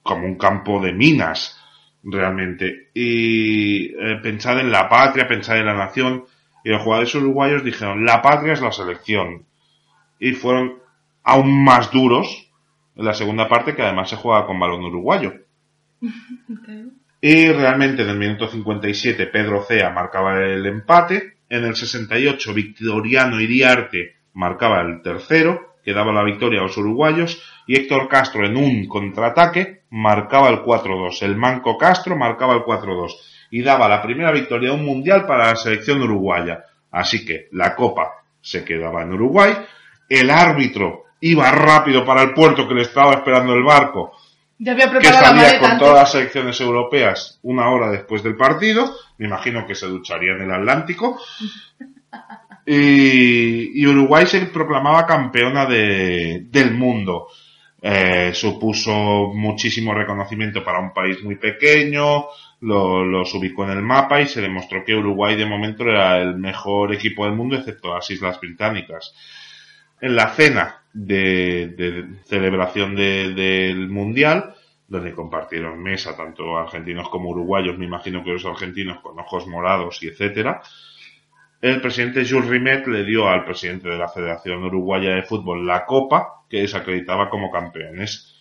como 0.03 0.24
un 0.24 0.36
campo 0.36 0.81
de 0.81 0.95
minas, 0.95 1.61
realmente. 2.03 2.89
Y 2.95 3.95
eh, 3.95 4.16
pensad 4.23 4.59
en 4.61 4.70
la 4.70 4.89
patria, 4.89 5.28
pensad 5.28 5.59
en 5.59 5.66
la 5.66 5.74
nación. 5.74 6.24
Y 6.65 6.70
los 6.70 6.82
jugadores 6.82 7.15
uruguayos 7.15 7.65
dijeron, 7.65 8.05
la 8.05 8.23
patria 8.23 8.55
es 8.55 8.61
la 8.61 8.73
selección. 8.73 9.45
Y 10.19 10.32
fueron 10.32 10.78
aún 11.23 11.62
más 11.62 11.90
duros 11.93 12.47
en 12.98 13.04
la 13.04 13.14
segunda 13.14 13.48
parte, 13.48 13.74
que 13.74 13.82
además 13.82 14.10
se 14.10 14.16
juega 14.16 14.44
con 14.44 14.58
balón 14.58 14.84
uruguayo. 14.84 15.32
Y 17.20 17.50
realmente 17.50 18.02
en 18.02 18.10
el 18.10 18.16
minuto 18.16 18.46
57 18.46 19.26
Pedro 19.26 19.64
Cea 19.64 19.90
marcaba 19.90 20.36
el 20.40 20.64
empate. 20.66 21.38
En 21.48 21.64
el 21.64 21.74
68 21.74 22.54
Victoriano 22.54 23.40
Iriarte 23.40 24.18
marcaba 24.34 24.82
el 24.82 25.02
tercero, 25.02 25.74
que 25.82 25.92
daba 25.92 26.12
la 26.12 26.22
victoria 26.22 26.60
a 26.60 26.64
los 26.64 26.76
uruguayos. 26.76 27.42
Y 27.66 27.74
Héctor 27.74 28.08
Castro 28.08 28.46
en 28.46 28.56
un 28.56 28.86
contraataque 28.86 29.82
marcaba 29.90 30.48
el 30.48 30.58
4-2. 30.58 31.22
El 31.22 31.36
Manco 31.36 31.76
Castro 31.76 32.16
marcaba 32.16 32.54
el 32.54 32.60
4-2. 32.60 33.10
Y 33.50 33.62
daba 33.62 33.88
la 33.88 34.00
primera 34.00 34.30
victoria 34.30 34.68
de 34.68 34.76
un 34.76 34.84
mundial 34.84 35.26
para 35.26 35.48
la 35.48 35.56
selección 35.56 36.00
uruguaya. 36.00 36.62
Así 36.92 37.24
que 37.24 37.48
la 37.50 37.74
copa 37.74 38.12
se 38.40 38.64
quedaba 38.64 39.02
en 39.02 39.12
Uruguay. 39.12 39.54
El 40.08 40.30
árbitro 40.30 41.06
iba 41.20 41.51
rápido 41.51 42.05
para 42.05 42.23
el 42.23 42.35
puerto 42.35 42.69
que 42.69 42.74
le 42.74 42.82
estaba 42.82 43.15
esperando 43.15 43.55
el 43.55 43.62
barco 43.62 44.12
Ya 44.59 44.73
había 44.73 44.90
que 44.99 45.12
salía 45.12 45.59
con 45.59 45.78
todas 45.78 45.95
las 45.95 46.12
selecciones 46.12 46.61
europeas 46.61 47.39
una 47.43 47.70
hora 47.70 47.90
después 47.90 48.23
del 48.23 48.36
partido. 48.36 48.93
Me 49.19 49.27
imagino 49.27 49.66
que 49.66 49.74
se 49.74 49.86
ducharía 49.86 50.32
en 50.32 50.43
el 50.43 50.53
Atlántico. 50.53 51.19
Y, 52.70 53.81
y 53.81 53.86
Uruguay 53.86 54.27
se 54.27 54.45
proclamaba 54.45 55.07
campeona 55.07 55.65
de, 55.65 56.45
del 56.51 56.74
mundo. 56.74 57.28
Eh, 57.81 58.32
supuso 58.35 59.32
muchísimo 59.32 59.95
reconocimiento 59.95 60.65
para 60.65 60.81
un 60.81 60.93
país 60.93 61.23
muy 61.23 61.36
pequeño, 61.36 62.27
lo, 62.61 63.05
los 63.05 63.32
ubicó 63.35 63.65
en 63.65 63.70
el 63.70 63.82
mapa 63.82 64.20
y 64.20 64.27
se 64.27 64.40
demostró 64.40 64.85
que 64.85 64.97
Uruguay 64.97 65.36
de 65.36 65.47
momento 65.47 65.85
era 65.85 66.19
el 66.19 66.36
mejor 66.36 66.93
equipo 66.93 67.24
del 67.24 67.35
mundo 67.35 67.57
excepto 67.57 67.95
las 67.95 68.11
Islas 68.11 68.40
Británicas. 68.40 69.15
En 70.01 70.16
la 70.16 70.28
cena 70.35 70.82
de, 71.06 71.68
de 71.76 72.04
celebración 72.24 72.94
de- 72.96 73.32
del 73.34 73.88
Mundial, 73.88 74.54
donde 74.88 75.12
compartieron 75.12 75.82
mesa 75.82 76.16
tanto 76.16 76.56
argentinos 76.56 77.08
como 77.08 77.30
uruguayos, 77.30 77.78
me 77.78 77.84
imagino 77.86 78.24
que 78.24 78.32
los 78.32 78.44
argentinos 78.46 79.00
con 79.00 79.18
ojos 79.18 79.46
morados 79.46 80.02
y 80.02 80.08
etcétera, 80.08 80.60
el 81.60 81.80
presidente 81.80 82.24
Jules 82.28 82.48
Rimet 82.48 82.86
le 82.86 83.04
dio 83.04 83.28
al 83.28 83.44
presidente 83.44 83.88
de 83.88 83.98
la 83.98 84.08
Federación 84.08 84.64
Uruguaya 84.64 85.14
de 85.14 85.22
Fútbol 85.24 85.66
la 85.66 85.84
copa 85.84 86.44
que 86.48 86.62
les 86.62 86.74
acreditaba 86.74 87.28
como 87.30 87.50
campeones. 87.50 88.34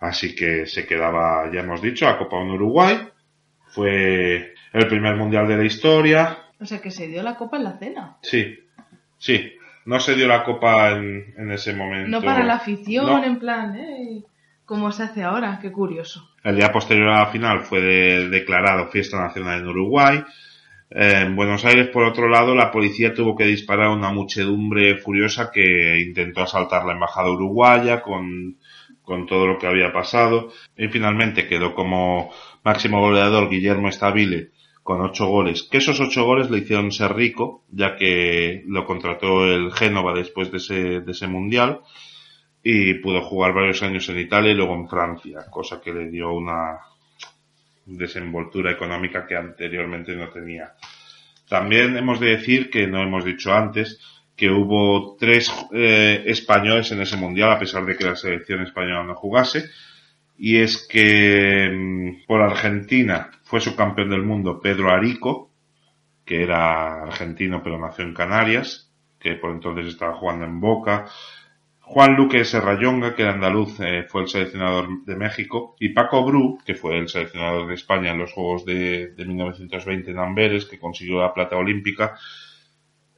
Así 0.00 0.34
que 0.34 0.66
se 0.66 0.86
quedaba, 0.86 1.50
ya 1.52 1.60
hemos 1.60 1.82
dicho, 1.82 2.06
la 2.06 2.16
Copa 2.16 2.40
en 2.40 2.50
Uruguay. 2.52 3.08
Fue 3.66 4.54
el 4.72 4.86
primer 4.88 5.16
mundial 5.16 5.46
de 5.46 5.56
la 5.58 5.64
historia. 5.64 6.38
O 6.60 6.64
sea, 6.64 6.80
que 6.80 6.90
se 6.90 7.06
dio 7.08 7.22
la 7.22 7.36
copa 7.36 7.56
en 7.58 7.64
la 7.64 7.78
cena. 7.78 8.16
Sí, 8.22 8.58
sí. 9.18 9.52
No 9.86 9.98
se 10.00 10.14
dio 10.14 10.28
la 10.28 10.44
copa 10.44 10.90
en, 10.90 11.34
en 11.36 11.50
ese 11.52 11.72
momento. 11.74 12.08
No 12.10 12.22
para 12.22 12.44
la 12.44 12.54
afición, 12.56 13.06
No. 13.06 13.24
en 13.24 13.38
plan, 13.38 13.74
¿eh? 13.76 14.22
Como 14.64 14.92
se 14.92 15.02
hace 15.04 15.22
ahora, 15.22 15.58
qué 15.60 15.72
curioso. 15.72 16.28
El 16.44 16.56
día 16.56 16.70
posterior 16.70 17.08
a 17.08 17.20
la 17.20 17.26
final 17.26 17.62
fue 17.62 17.80
de- 17.80 18.28
declarado 18.28 18.88
fiesta 18.88 19.18
nacional 19.20 19.60
en 19.60 19.66
Uruguay. 19.68 20.22
Eh, 20.90 21.22
En 21.24 21.34
Buenos 21.36 21.64
Aires, 21.64 21.88
por 21.88 22.04
otro 22.04 22.28
lado, 22.28 22.54
la 22.54 22.70
policía 22.70 23.12
tuvo 23.14 23.34
que 23.36 23.44
disparar 23.46 23.86
a 23.86 23.92
una 23.94 24.12
muchedumbre 24.12 24.96
furiosa 24.98 25.50
que 25.52 25.98
intentó 26.00 26.42
asaltar 26.42 26.84
la 26.84 26.92
embajada 26.92 27.30
uruguaya 27.30 28.00
con, 28.02 28.58
con 29.02 29.26
todo 29.26 29.46
lo 29.46 29.58
que 29.58 29.66
había 29.66 29.92
pasado. 29.92 30.52
Y 30.76 30.88
finalmente 30.88 31.46
quedó 31.48 31.74
como 31.74 32.30
máximo 32.64 33.00
goleador 33.00 33.48
Guillermo 33.48 33.88
Estabile 33.88 34.50
con 34.90 35.02
ocho 35.02 35.26
goles. 35.26 35.68
Que 35.70 35.78
esos 35.78 36.00
ocho 36.00 36.24
goles 36.24 36.50
le 36.50 36.58
hicieron 36.58 36.90
ser 36.90 37.14
rico, 37.14 37.62
ya 37.70 37.94
que 37.94 38.64
lo 38.66 38.84
contrató 38.84 39.46
el 39.46 39.70
Génova 39.70 40.12
después 40.12 40.50
de 40.50 40.56
ese, 40.56 41.00
de 41.00 41.12
ese 41.12 41.28
mundial 41.28 41.78
y 42.60 42.94
pudo 42.94 43.22
jugar 43.22 43.54
varios 43.54 43.84
años 43.84 44.08
en 44.08 44.18
Italia 44.18 44.50
y 44.50 44.56
luego 44.56 44.74
en 44.74 44.88
Francia, 44.88 45.46
cosa 45.48 45.80
que 45.80 45.92
le 45.92 46.10
dio 46.10 46.32
una 46.32 46.80
desenvoltura 47.86 48.72
económica 48.72 49.28
que 49.28 49.36
anteriormente 49.36 50.16
no 50.16 50.28
tenía. 50.30 50.72
También 51.48 51.96
hemos 51.96 52.18
de 52.18 52.30
decir 52.30 52.68
que 52.68 52.88
no 52.88 53.00
hemos 53.00 53.24
dicho 53.24 53.54
antes 53.54 54.00
que 54.34 54.50
hubo 54.50 55.16
tres 55.20 55.54
eh, 55.72 56.24
españoles 56.26 56.90
en 56.90 57.00
ese 57.00 57.16
mundial 57.16 57.52
a 57.52 57.60
pesar 57.60 57.86
de 57.86 57.96
que 57.96 58.06
la 58.06 58.16
selección 58.16 58.62
española 58.62 59.04
no 59.04 59.14
jugase 59.14 59.66
y 60.36 60.56
es 60.56 60.84
que 60.88 61.70
mm, 61.70 62.26
por 62.26 62.42
Argentina 62.42 63.30
fue 63.50 63.60
subcampeón 63.60 64.10
del 64.10 64.22
mundo 64.22 64.60
Pedro 64.60 64.90
Arico 64.90 65.50
que 66.24 66.44
era 66.44 67.02
argentino 67.02 67.62
pero 67.64 67.78
nació 67.78 68.04
en 68.04 68.14
Canarias 68.14 68.92
que 69.18 69.34
por 69.34 69.50
entonces 69.50 69.86
estaba 69.86 70.14
jugando 70.14 70.44
en 70.44 70.60
Boca 70.60 71.06
Juan 71.92 72.14
Luque 72.14 72.44
Serrayonga, 72.44 73.16
que 73.16 73.22
era 73.22 73.32
andaluz, 73.32 73.80
eh, 73.80 74.04
fue 74.08 74.22
el 74.22 74.28
seleccionador 74.28 75.04
de 75.04 75.16
México, 75.16 75.74
y 75.80 75.88
Paco 75.88 76.24
Bru, 76.24 76.58
que 76.64 76.76
fue 76.76 76.96
el 76.96 77.08
seleccionador 77.08 77.66
de 77.66 77.74
España 77.74 78.12
en 78.12 78.18
los 78.18 78.32
Juegos 78.32 78.64
de, 78.64 79.08
de 79.08 79.24
1920 79.24 80.12
en 80.12 80.18
Amberes, 80.20 80.66
que 80.66 80.78
consiguió 80.78 81.20
la 81.20 81.34
plata 81.34 81.56
olímpica, 81.56 82.16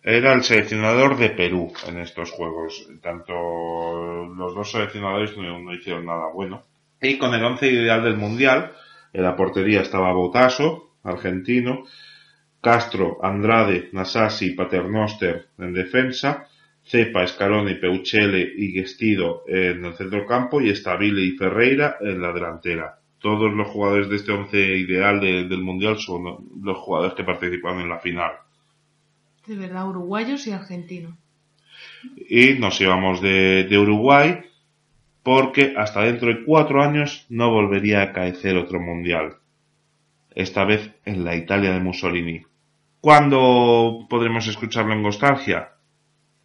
era 0.03 0.33
el 0.33 0.43
seleccionador 0.43 1.19
de 1.19 1.29
Perú 1.29 1.71
en 1.87 1.99
estos 1.99 2.31
Juegos. 2.31 2.89
Tanto 3.03 3.35
los 4.35 4.55
dos 4.55 4.71
seleccionadores 4.71 5.37
no, 5.37 5.59
no 5.59 5.75
hicieron 5.75 6.07
nada 6.07 6.29
bueno. 6.33 6.63
Y 7.03 7.19
con 7.19 7.35
el 7.35 7.45
once 7.45 7.67
ideal 7.67 8.03
del 8.03 8.17
Mundial, 8.17 8.73
en 9.13 9.23
la 9.23 9.37
portería 9.37 9.83
estaba 9.83 10.13
Botaso, 10.13 10.95
argentino, 11.03 11.85
Castro, 12.61 13.19
Andrade, 13.23 13.89
Nasasi 13.93 14.51
Paternoster 14.51 15.47
en 15.59 15.73
defensa, 15.75 16.47
Cepa, 16.85 17.23
Escaloni, 17.25 17.75
Peuchele 17.75 18.53
y 18.57 18.73
Gestido 18.73 19.43
en 19.47 19.85
el 19.85 19.95
centrocampo 19.95 20.61
y 20.61 20.75
Stabile 20.75 21.23
y 21.23 21.33
Ferreira 21.33 21.97
en 22.01 22.21
la 22.23 22.33
delantera. 22.33 22.99
Todos 23.19 23.53
los 23.53 23.69
jugadores 23.69 24.09
de 24.09 24.17
este 24.17 24.33
once 24.33 24.59
ideal 24.59 25.21
de- 25.21 25.45
del 25.49 25.61
Mundial 25.63 25.99
son 25.99 26.25
los 26.63 26.79
jugadores 26.79 27.15
que 27.15 27.23
participaron 27.25 27.81
en 27.81 27.89
la 27.89 27.99
final. 28.01 28.33
De 29.47 29.57
verdad, 29.57 29.89
uruguayos 29.89 30.47
y 30.47 30.53
argentinos. 30.53 31.15
Y 32.29 32.55
nos 32.55 32.81
íbamos 32.81 33.21
de, 33.21 33.65
de 33.65 33.79
Uruguay 33.79 34.41
porque 35.23 35.75
hasta 35.77 36.03
dentro 36.03 36.29
de 36.29 36.45
cuatro 36.45 36.83
años 36.83 37.27
no 37.29 37.51
volvería 37.51 38.01
a 38.01 38.05
acaecer 38.05 38.57
otro 38.57 38.81
Mundial. 38.81 39.37
Esta 40.35 40.65
vez 40.65 40.93
en 41.05 41.25
la 41.25 41.37
Italia 41.37 41.73
de 41.73 41.81
Mussolini. 41.81 42.45
¿Cuándo 43.01 44.07
podremos 44.09 44.47
escucharlo 44.47 44.93
en 44.95 45.03
Nostalgia? 45.03 45.73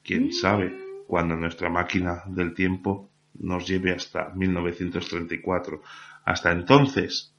quién 0.07 0.31
sabe, 0.31 0.73
cuando 1.05 1.35
nuestra 1.35 1.69
máquina 1.69 2.23
del 2.25 2.53
tiempo 2.53 3.11
nos 3.39 3.67
lleve 3.67 3.91
hasta 3.91 4.29
1934. 4.29 5.81
Hasta 6.23 6.51
entonces, 6.51 7.35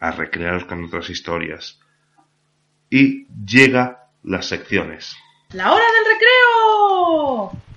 a 0.00 0.10
recrearos 0.10 0.64
con 0.64 0.82
otras 0.84 1.10
historias. 1.10 1.78
Y 2.88 3.26
llega 3.44 4.08
las 4.22 4.46
secciones. 4.46 5.14
¡La 5.50 5.72
hora 5.72 5.84
del 5.84 6.14
recreo! 6.14 7.73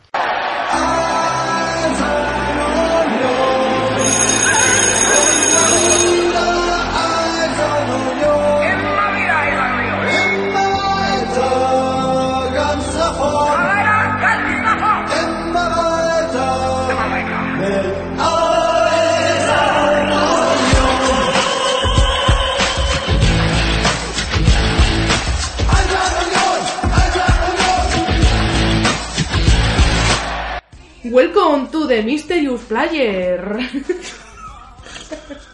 Welcome 31.12 31.70
to 31.72 31.88
the 31.88 32.02
Mysterious 32.04 32.62
Player. 32.64 33.58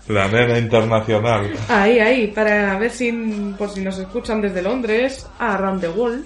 La 0.08 0.28
nena 0.28 0.58
internacional. 0.58 1.52
Ahí, 1.70 2.00
ahí, 2.00 2.28
para 2.28 2.78
ver 2.78 2.92
si, 2.92 3.12
por 3.58 3.70
si 3.70 3.82
nos 3.82 3.98
escuchan 4.00 4.42
desde 4.42 4.62
Londres, 4.62 5.28
a 5.40 5.54
Around 5.56 5.82
the 5.82 5.90
World. 5.90 6.26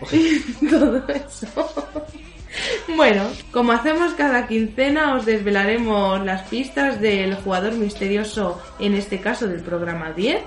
Y 0.12 0.66
todo 0.68 1.02
eso. 1.08 1.90
Bueno, 2.96 3.24
como 3.50 3.72
hacemos 3.72 4.12
cada 4.14 4.46
quincena, 4.46 5.16
os 5.16 5.26
desvelaremos 5.26 6.24
las 6.24 6.42
pistas 6.48 7.00
del 7.00 7.34
jugador 7.36 7.72
misterioso, 7.74 8.60
en 8.78 8.94
este 8.94 9.20
caso 9.20 9.46
del 9.48 9.60
programa 9.60 10.12
10. 10.12 10.40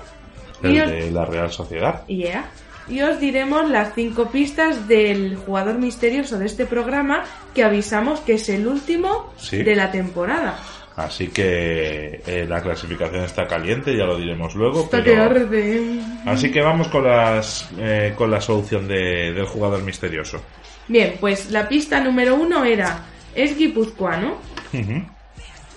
El 0.62 0.74
Y 0.74 0.80
os- 0.80 0.90
de 0.90 1.10
la 1.10 1.24
Real 1.26 1.50
Sociedad. 1.52 2.06
Yeah. 2.06 2.46
Y 2.92 3.00
os 3.00 3.18
diremos 3.18 3.70
las 3.70 3.94
cinco 3.94 4.30
pistas 4.30 4.86
del 4.86 5.36
jugador 5.36 5.78
misterioso 5.78 6.38
de 6.38 6.44
este 6.44 6.66
programa 6.66 7.24
que 7.54 7.64
avisamos 7.64 8.20
que 8.20 8.34
es 8.34 8.48
el 8.50 8.66
último 8.66 9.32
Sí. 9.38 9.62
de 9.62 9.74
la 9.74 9.90
temporada. 9.90 10.58
Así 10.94 11.28
que 11.28 12.20
eh, 12.26 12.44
la 12.46 12.60
clasificación 12.62 13.24
está 13.24 13.46
caliente, 13.46 13.96
ya 13.96 14.04
lo 14.04 14.18
diremos 14.18 14.54
luego. 14.54 14.90
Pero- 14.90 15.04
que 15.04 15.16
arde. 15.16 16.00
Así 16.26 16.52
que 16.52 16.60
vamos 16.60 16.88
con 16.88 17.04
las 17.04 17.70
eh, 17.78 18.12
con 18.14 18.30
la 18.30 18.42
solución 18.42 18.86
de- 18.86 19.32
del 19.32 19.46
jugador 19.46 19.82
misterioso. 19.82 20.42
Bien, 20.86 21.14
pues 21.18 21.50
la 21.50 21.66
pista 21.66 21.98
número 21.98 22.34
uno 22.34 22.62
era, 22.62 23.06
¿es 23.34 23.56
guipuzcoano? 23.56 24.36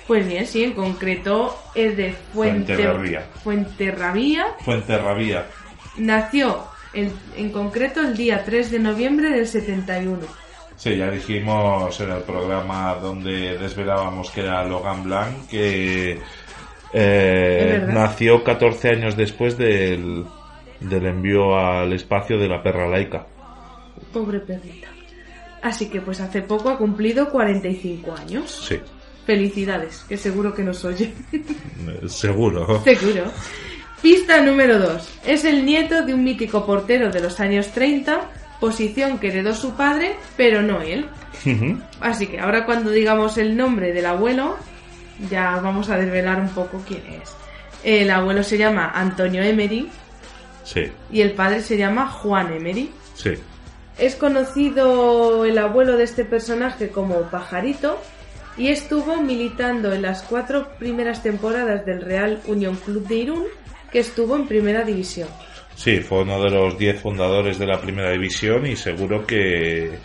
Pues 0.06 0.28
bien, 0.28 0.46
sí, 0.46 0.66
en 0.66 0.74
concreto 0.74 1.58
es 1.74 1.96
de 1.96 2.14
Fuente... 2.34 2.76
Fuenterrabía. 2.76 3.22
Fuenterrabía. 3.42 4.46
Fuenterrabía. 4.66 5.46
Nació 5.98 6.75
en, 6.96 7.12
en 7.36 7.52
concreto 7.52 8.02
el 8.02 8.16
día 8.16 8.44
3 8.44 8.72
de 8.72 8.80
noviembre 8.80 9.30
del 9.30 9.48
71. 9.48 10.20
Sí, 10.78 10.98
ya 10.98 11.10
dijimos 11.10 12.00
en 12.02 12.12
el 12.12 12.22
programa 12.24 12.96
donde 12.96 13.58
desvelábamos 13.58 14.30
que 14.32 14.42
era 14.42 14.64
Logan 14.66 15.04
Blanc, 15.04 15.48
que 15.50 16.20
eh, 16.94 17.86
nació 17.88 18.44
14 18.44 18.90
años 18.90 19.16
después 19.16 19.58
del, 19.58 20.26
del 20.80 21.06
envío 21.06 21.56
al 21.58 21.94
espacio 21.94 22.38
de 22.38 22.48
la 22.48 22.62
perra 22.62 22.88
laica. 22.88 23.26
Pobre 24.12 24.40
perrita. 24.40 24.88
Así 25.62 25.90
que 25.90 26.02
pues 26.02 26.20
hace 26.20 26.42
poco 26.42 26.70
ha 26.70 26.78
cumplido 26.78 27.30
45 27.30 28.14
años. 28.16 28.66
Sí, 28.68 28.80
Felicidades, 29.26 30.06
que 30.08 30.18
seguro 30.18 30.54
que 30.54 30.62
nos 30.64 30.86
oye. 30.86 31.12
eh, 31.32 32.08
seguro. 32.08 32.82
seguro. 32.84 33.24
Pista 34.06 34.40
número 34.40 34.78
2. 34.78 35.22
Es 35.26 35.46
el 35.46 35.66
nieto 35.66 36.06
de 36.06 36.14
un 36.14 36.24
mítico 36.24 36.64
portero 36.64 37.10
de 37.10 37.22
los 37.22 37.40
años 37.40 37.70
30, 37.70 38.30
posición 38.60 39.18
que 39.18 39.30
heredó 39.30 39.56
su 39.56 39.74
padre, 39.74 40.16
pero 40.38 40.62
no 40.62 40.84
él. 40.84 41.10
Así 42.02 42.28
que 42.28 42.40
ahora 42.40 42.68
cuando 42.68 42.92
digamos 42.92 43.40
el 43.40 43.58
nombre 43.58 43.94
del 43.94 44.06
abuelo, 44.06 44.58
ya 45.32 45.60
vamos 45.60 45.90
a 45.90 45.98
desvelar 45.98 46.40
un 46.40 46.50
poco 46.50 46.84
quién 46.88 47.02
es. 47.20 47.34
El 47.84 48.12
abuelo 48.12 48.44
se 48.44 48.60
llama 48.60 48.92
Antonio 48.94 49.42
Emery 49.42 49.90
sí, 50.64 50.92
y 51.12 51.22
el 51.22 51.32
padre 51.32 51.64
se 51.64 51.76
llama 51.76 52.08
Juan 52.08 52.54
Emery. 52.54 52.92
sí. 53.16 53.32
Es 53.98 54.16
conocido 54.16 55.46
el 55.46 55.58
abuelo 55.58 55.98
de 55.98 56.04
este 56.04 56.26
personaje 56.26 56.90
como 56.90 57.22
Pajarito 57.32 58.00
y 58.56 58.68
estuvo 58.68 59.20
militando 59.20 59.92
en 59.94 60.04
las 60.04 60.22
cuatro 60.22 60.70
primeras 60.78 61.24
temporadas 61.24 61.88
del 61.88 62.02
Real 62.02 62.40
Unión 62.46 62.76
Club 62.76 63.08
de 63.08 63.16
Irún, 63.16 63.46
que 63.96 64.02
estuvo 64.02 64.36
en 64.36 64.46
primera 64.46 64.84
división. 64.84 65.30
Sí, 65.74 66.02
fue 66.02 66.24
uno 66.24 66.44
de 66.44 66.50
los 66.50 66.78
10 66.78 67.00
fundadores 67.00 67.58
de 67.58 67.66
la 67.66 67.80
primera 67.80 68.12
división 68.12 68.66
y 68.66 68.76
seguro 68.76 69.26
que... 69.26 70.00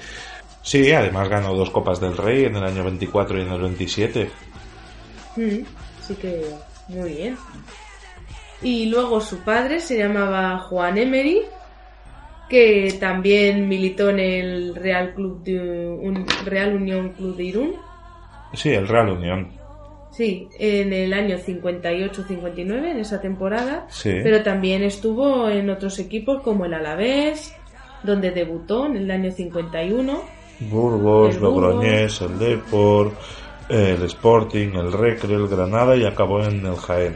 Sí, 0.62 0.92
además 0.92 1.28
ganó 1.28 1.56
dos 1.56 1.70
Copas 1.70 2.00
del 2.00 2.16
Rey 2.16 2.44
en 2.44 2.54
el 2.54 2.62
año 2.62 2.84
24 2.84 3.36
y 3.36 3.42
en 3.42 3.48
el 3.50 3.60
27. 3.62 4.30
Mm, 5.34 5.64
Así 5.98 6.14
que 6.14 6.40
muy 6.86 7.14
bien. 7.14 7.36
Y 8.62 8.86
luego 8.86 9.20
su 9.20 9.38
padre 9.38 9.80
se 9.80 9.98
llamaba 9.98 10.60
Juan 10.60 10.96
Emery, 10.96 11.42
que 12.48 12.96
también 13.00 13.68
militó 13.68 14.10
en 14.10 14.20
el 14.20 14.76
Real 14.76 15.14
Club 15.14 15.42
de 15.42 15.58
un 15.58 16.28
Real 16.44 16.76
Unión 16.76 17.08
Club 17.08 17.34
de 17.34 17.42
Irún. 17.42 17.74
Sí, 18.54 18.68
el 18.68 18.86
Real 18.86 19.08
Unión. 19.08 19.59
Sí, 20.12 20.48
en 20.58 20.92
el 20.92 21.12
año 21.12 21.36
58-59, 21.38 22.90
en 22.90 22.98
esa 22.98 23.20
temporada. 23.20 23.86
Sí. 23.90 24.10
Pero 24.22 24.42
también 24.42 24.82
estuvo 24.82 25.48
en 25.48 25.70
otros 25.70 25.98
equipos 25.98 26.42
como 26.42 26.64
el 26.64 26.74
Alavés, 26.74 27.54
donde 28.02 28.30
debutó 28.30 28.86
en 28.86 28.96
el 28.96 29.10
año 29.10 29.30
51. 29.30 30.20
Burgos, 30.60 31.34
El 31.34 31.40
Burgos. 31.40 31.62
Logroñés, 31.74 32.20
el 32.20 32.38
Depor, 32.38 33.12
el 33.68 34.02
Sporting, 34.02 34.68
el 34.74 34.92
Recre, 34.92 35.34
el 35.34 35.48
Granada 35.48 35.96
y 35.96 36.04
acabó 36.04 36.42
en 36.44 36.66
el 36.66 36.76
Jaén. 36.76 37.14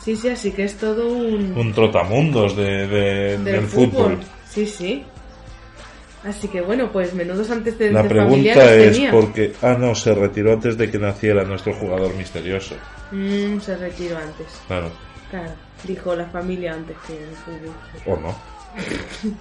Sí, 0.00 0.14
sí, 0.14 0.28
así 0.28 0.52
que 0.52 0.64
es 0.64 0.76
todo 0.76 1.08
un, 1.08 1.52
Un 1.56 1.72
trotamundos 1.72 2.54
de, 2.56 2.86
de- 2.86 3.38
del, 3.38 3.64
fútbol. 3.66 4.18
Sí, 4.48 4.64
sí. 4.66 5.02
Así 6.26 6.48
que 6.48 6.60
bueno, 6.60 6.90
pues 6.90 7.14
menudos 7.14 7.50
antecedentes 7.50 7.92
La 8.02 8.08
pregunta 8.08 8.26
familiares 8.54 8.86
es 8.86 8.92
tenía. 8.94 9.10
por 9.12 9.32
qué... 9.32 9.52
Ah, 9.62 9.76
no, 9.78 9.94
se 9.94 10.12
retiró 10.14 10.52
antes 10.52 10.76
de 10.76 10.90
que 10.90 10.98
naciera 10.98 11.44
nuestro 11.44 11.72
jugador 11.74 12.12
misterioso. 12.14 12.74
Mm, 13.12 13.60
se 13.60 13.76
retiró 13.76 14.18
antes. 14.18 14.46
Claro, 14.66 14.90
Claro, 15.30 15.52
dijo 15.84 16.14
la 16.16 16.26
familia 16.26 16.72
antes 16.74 16.96
que 17.06 17.12
el 17.14 17.36
fútbol. 17.36 17.74
o 18.06 18.16
no. 18.20 18.36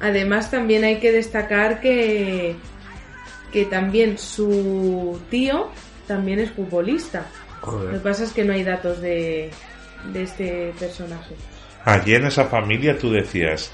Además 0.00 0.50
también 0.50 0.84
hay 0.84 0.98
que 0.98 1.12
destacar 1.12 1.80
que 1.80 2.56
que 3.52 3.66
también 3.66 4.18
su 4.18 5.20
tío 5.30 5.68
también 6.08 6.40
es 6.40 6.50
futbolista. 6.50 7.26
Lo 7.64 7.92
que 7.92 7.98
pasa 7.98 8.24
es 8.24 8.32
que 8.32 8.44
no 8.44 8.52
hay 8.52 8.64
datos 8.64 9.00
de, 9.00 9.48
de 10.12 10.22
este 10.22 10.74
personaje. 10.78 11.34
Allí 11.84 12.14
en 12.14 12.26
esa 12.26 12.46
familia 12.46 12.98
tú 12.98 13.12
decías, 13.12 13.70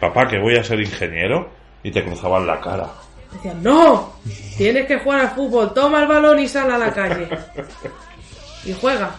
papá, 0.00 0.28
que 0.28 0.38
voy 0.38 0.56
a 0.56 0.62
ser 0.64 0.80
ingeniero, 0.80 1.50
y 1.86 1.90
te 1.92 2.04
cruzaban 2.04 2.46
la 2.46 2.60
cara. 2.60 2.88
Decían, 3.32 3.62
no, 3.62 4.14
tienes 4.56 4.86
que 4.86 4.98
jugar 4.98 5.20
al 5.20 5.30
fútbol, 5.30 5.72
toma 5.72 6.02
el 6.02 6.08
balón 6.08 6.38
y 6.40 6.48
sal 6.48 6.70
a 6.70 6.78
la 6.78 6.92
calle. 6.92 7.28
Y 8.64 8.72
juega. 8.72 9.14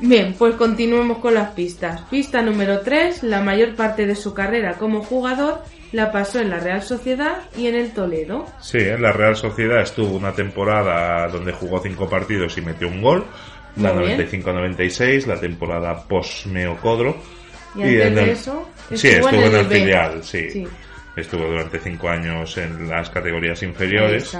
Bien, 0.00 0.34
pues 0.38 0.54
continuemos 0.56 1.18
con 1.18 1.34
las 1.34 1.50
pistas. 1.50 2.00
Pista 2.10 2.40
número 2.42 2.80
3, 2.80 3.22
la 3.24 3.40
mayor 3.42 3.76
parte 3.76 4.06
de 4.06 4.14
su 4.16 4.32
carrera 4.34 4.74
como 4.78 5.02
jugador 5.04 5.62
la 5.92 6.10
pasó 6.10 6.40
en 6.40 6.50
la 6.50 6.58
Real 6.58 6.82
Sociedad 6.82 7.38
y 7.56 7.66
en 7.66 7.74
el 7.74 7.92
Toledo. 7.92 8.46
Sí, 8.60 8.78
en 8.78 9.02
la 9.02 9.12
Real 9.12 9.36
Sociedad 9.36 9.82
estuvo 9.82 10.16
una 10.16 10.32
temporada 10.32 11.28
donde 11.28 11.52
jugó 11.52 11.80
cinco 11.80 12.08
partidos 12.08 12.56
y 12.58 12.62
metió 12.62 12.88
un 12.88 13.02
gol. 13.02 13.26
La 13.76 13.92
Muy 13.92 14.06
bien. 14.06 14.18
95-96, 14.28 15.26
la 15.26 15.38
temporada 15.38 16.02
post-Meocodro. 16.08 17.16
Y 17.76 17.82
antes 17.82 18.06
en 18.06 18.14
de 18.16 18.22
el- 18.22 18.28
eso, 18.30 18.68
sí, 18.94 19.08
estuvo 19.08 19.28
en 19.44 19.54
el 19.54 19.66
filial, 19.66 20.24
sí. 20.24 20.50
Sí. 20.50 20.66
Estuvo 21.20 21.44
durante 21.44 21.78
cinco 21.78 22.08
años 22.08 22.56
en 22.58 22.88
las 22.88 23.10
categorías 23.10 23.62
inferiores. 23.62 24.36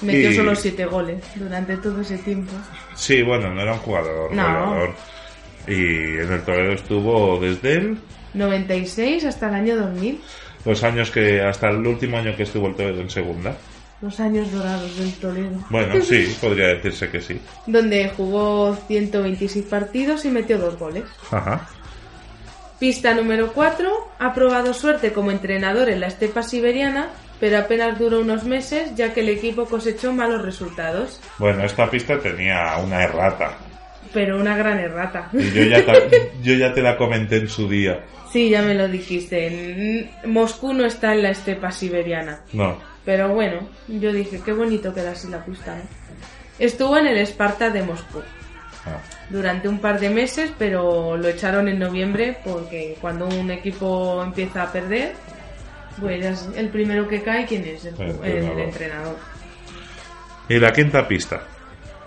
Metió 0.00 0.30
Y- 0.30 0.34
solo 0.34 0.54
7 0.56 0.86
goles 0.86 1.22
durante 1.36 1.76
todo 1.76 2.00
ese 2.00 2.18
tiempo. 2.18 2.52
Sí, 2.94 3.22
bueno, 3.22 3.54
no 3.54 3.60
era 3.62 3.74
un 3.74 3.78
jugador 3.78 4.32
No. 4.34 4.42
goleador. 4.42 4.94
Y 5.68 6.18
en 6.20 6.32
el 6.32 6.42
Toledo 6.42 6.72
estuvo 6.72 7.38
desde 7.40 7.74
el 7.74 7.98
96 8.34 9.24
hasta 9.24 9.48
el 9.48 9.54
año 9.54 9.76
2000. 9.76 10.20
los 10.64 10.82
años 10.82 11.10
que 11.10 11.42
hasta 11.42 11.68
el 11.70 11.86
último 11.86 12.16
año 12.16 12.34
que 12.36 12.42
estuvo 12.44 12.66
el 12.68 12.74
Toledo 12.74 13.00
en 13.02 13.10
segunda. 13.10 13.54
Los 14.00 14.18
años 14.18 14.50
dorados 14.50 14.96
del 14.98 15.12
Toledo. 15.14 15.58
Bueno, 15.70 16.00
sí, 16.02 16.34
podría 16.40 16.68
decirse 16.68 17.08
que 17.10 17.20
sí. 17.20 17.40
donde 17.66 18.10
jugó 18.16 18.76
126 18.88 19.64
partidos 19.66 20.24
y 20.24 20.30
metió 20.30 20.58
dos 20.58 20.78
goles. 20.78 21.04
Ajá. 21.30 21.68
Pista 22.78 23.14
número 23.14 23.52
4. 23.52 24.08
Ha 24.18 24.34
probado 24.34 24.74
suerte 24.74 25.12
como 25.12 25.30
entrenador 25.30 25.88
en 25.88 26.00
la 26.00 26.08
estepa 26.08 26.42
siberiana, 26.42 27.10
pero 27.38 27.58
apenas 27.58 27.98
duró 27.98 28.20
unos 28.20 28.44
meses 28.44 28.94
ya 28.96 29.14
que 29.14 29.20
el 29.20 29.28
equipo 29.28 29.66
cosechó 29.66 30.12
malos 30.12 30.42
resultados. 30.42 31.20
Bueno, 31.38 31.64
esta 31.64 31.88
pista 31.88 32.18
tenía 32.18 32.76
una 32.84 33.04
errata. 33.04 33.58
Pero 34.12 34.38
una 34.40 34.56
gran 34.56 34.78
errata. 34.78 35.28
Y 35.32 35.50
yo 35.50 35.62
ya, 35.64 35.84
te, 35.84 36.32
yo 36.42 36.54
ya 36.54 36.72
te 36.72 36.82
la 36.82 36.96
comenté 36.96 37.36
en 37.36 37.48
su 37.48 37.68
día. 37.68 38.04
Sí, 38.32 38.50
ya 38.50 38.62
me 38.62 38.74
lo 38.74 38.88
dijiste. 38.88 40.10
Moscú 40.24 40.72
no 40.74 40.84
está 40.84 41.14
en 41.14 41.22
la 41.22 41.30
estepa 41.30 41.70
siberiana. 41.70 42.40
No. 42.52 42.78
Pero 43.04 43.28
bueno, 43.32 43.68
yo 43.86 44.12
dije, 44.12 44.40
qué 44.44 44.52
bonito 44.52 44.92
queda 44.92 45.12
así 45.12 45.28
la 45.28 45.44
pista. 45.44 45.76
Estuvo 46.58 46.96
en 46.98 47.06
el 47.06 47.18
Esparta 47.18 47.70
de 47.70 47.82
Moscú 47.82 48.22
Ah. 48.86 48.98
durante 49.30 49.68
un 49.68 49.78
par 49.78 49.98
de 49.98 50.10
meses, 50.10 50.52
pero 50.58 51.16
lo 51.16 51.28
echaron 51.28 51.68
en 51.68 51.78
noviembre 51.78 52.38
porque 52.44 52.96
cuando 53.00 53.26
un 53.26 53.50
equipo 53.50 54.22
empieza 54.22 54.64
a 54.64 54.72
perder, 54.72 55.14
pues 56.00 56.48
el 56.54 56.68
primero 56.68 57.08
que 57.08 57.22
cae, 57.22 57.46
¿quién 57.46 57.64
es? 57.64 57.84
El, 57.86 57.94
El 58.00 58.04
el 58.04 58.14
entrenador. 58.24 58.60
entrenador. 58.60 59.16
Y 60.48 60.58
la 60.58 60.72
quinta 60.72 61.08
pista. 61.08 61.42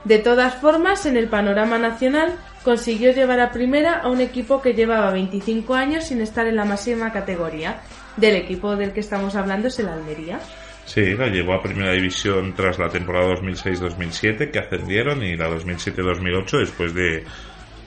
De 0.03 0.19
todas 0.19 0.55
formas, 0.55 1.05
en 1.05 1.17
el 1.17 1.27
panorama 1.27 1.77
nacional 1.79 2.35
consiguió 2.63 3.11
llevar 3.11 3.39
a 3.39 3.51
primera 3.51 3.99
a 3.99 4.09
un 4.09 4.21
equipo 4.21 4.61
que 4.61 4.73
llevaba 4.73 5.11
25 5.11 5.73
años 5.73 6.05
sin 6.05 6.21
estar 6.21 6.47
en 6.47 6.55
la 6.55 6.65
máxima 6.65 7.11
categoría. 7.11 7.81
Del 8.15 8.35
equipo 8.35 8.75
del 8.75 8.93
que 8.93 8.99
estamos 8.99 9.35
hablando 9.35 9.67
es 9.67 9.79
el 9.79 9.89
Almería. 9.89 10.39
Sí, 10.87 11.15
la 11.15 11.27
llevó 11.27 11.53
a 11.53 11.61
primera 11.61 11.91
división 11.91 12.53
tras 12.55 12.79
la 12.79 12.89
temporada 12.89 13.35
2006-2007 13.35 14.49
que 14.51 14.59
ascendieron 14.59 15.21
y 15.21 15.35
la 15.35 15.49
2007-2008 15.49 16.59
después 16.59 16.93
de 16.93 17.23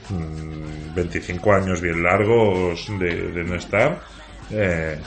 mm, 0.09 0.93
25 0.95 1.53
años 1.53 1.81
bien 1.81 2.01
largos 2.03 2.85
de, 2.99 3.31
de 3.31 3.43
no 3.43 3.55
estar. 3.55 3.99
Eh, 4.51 4.97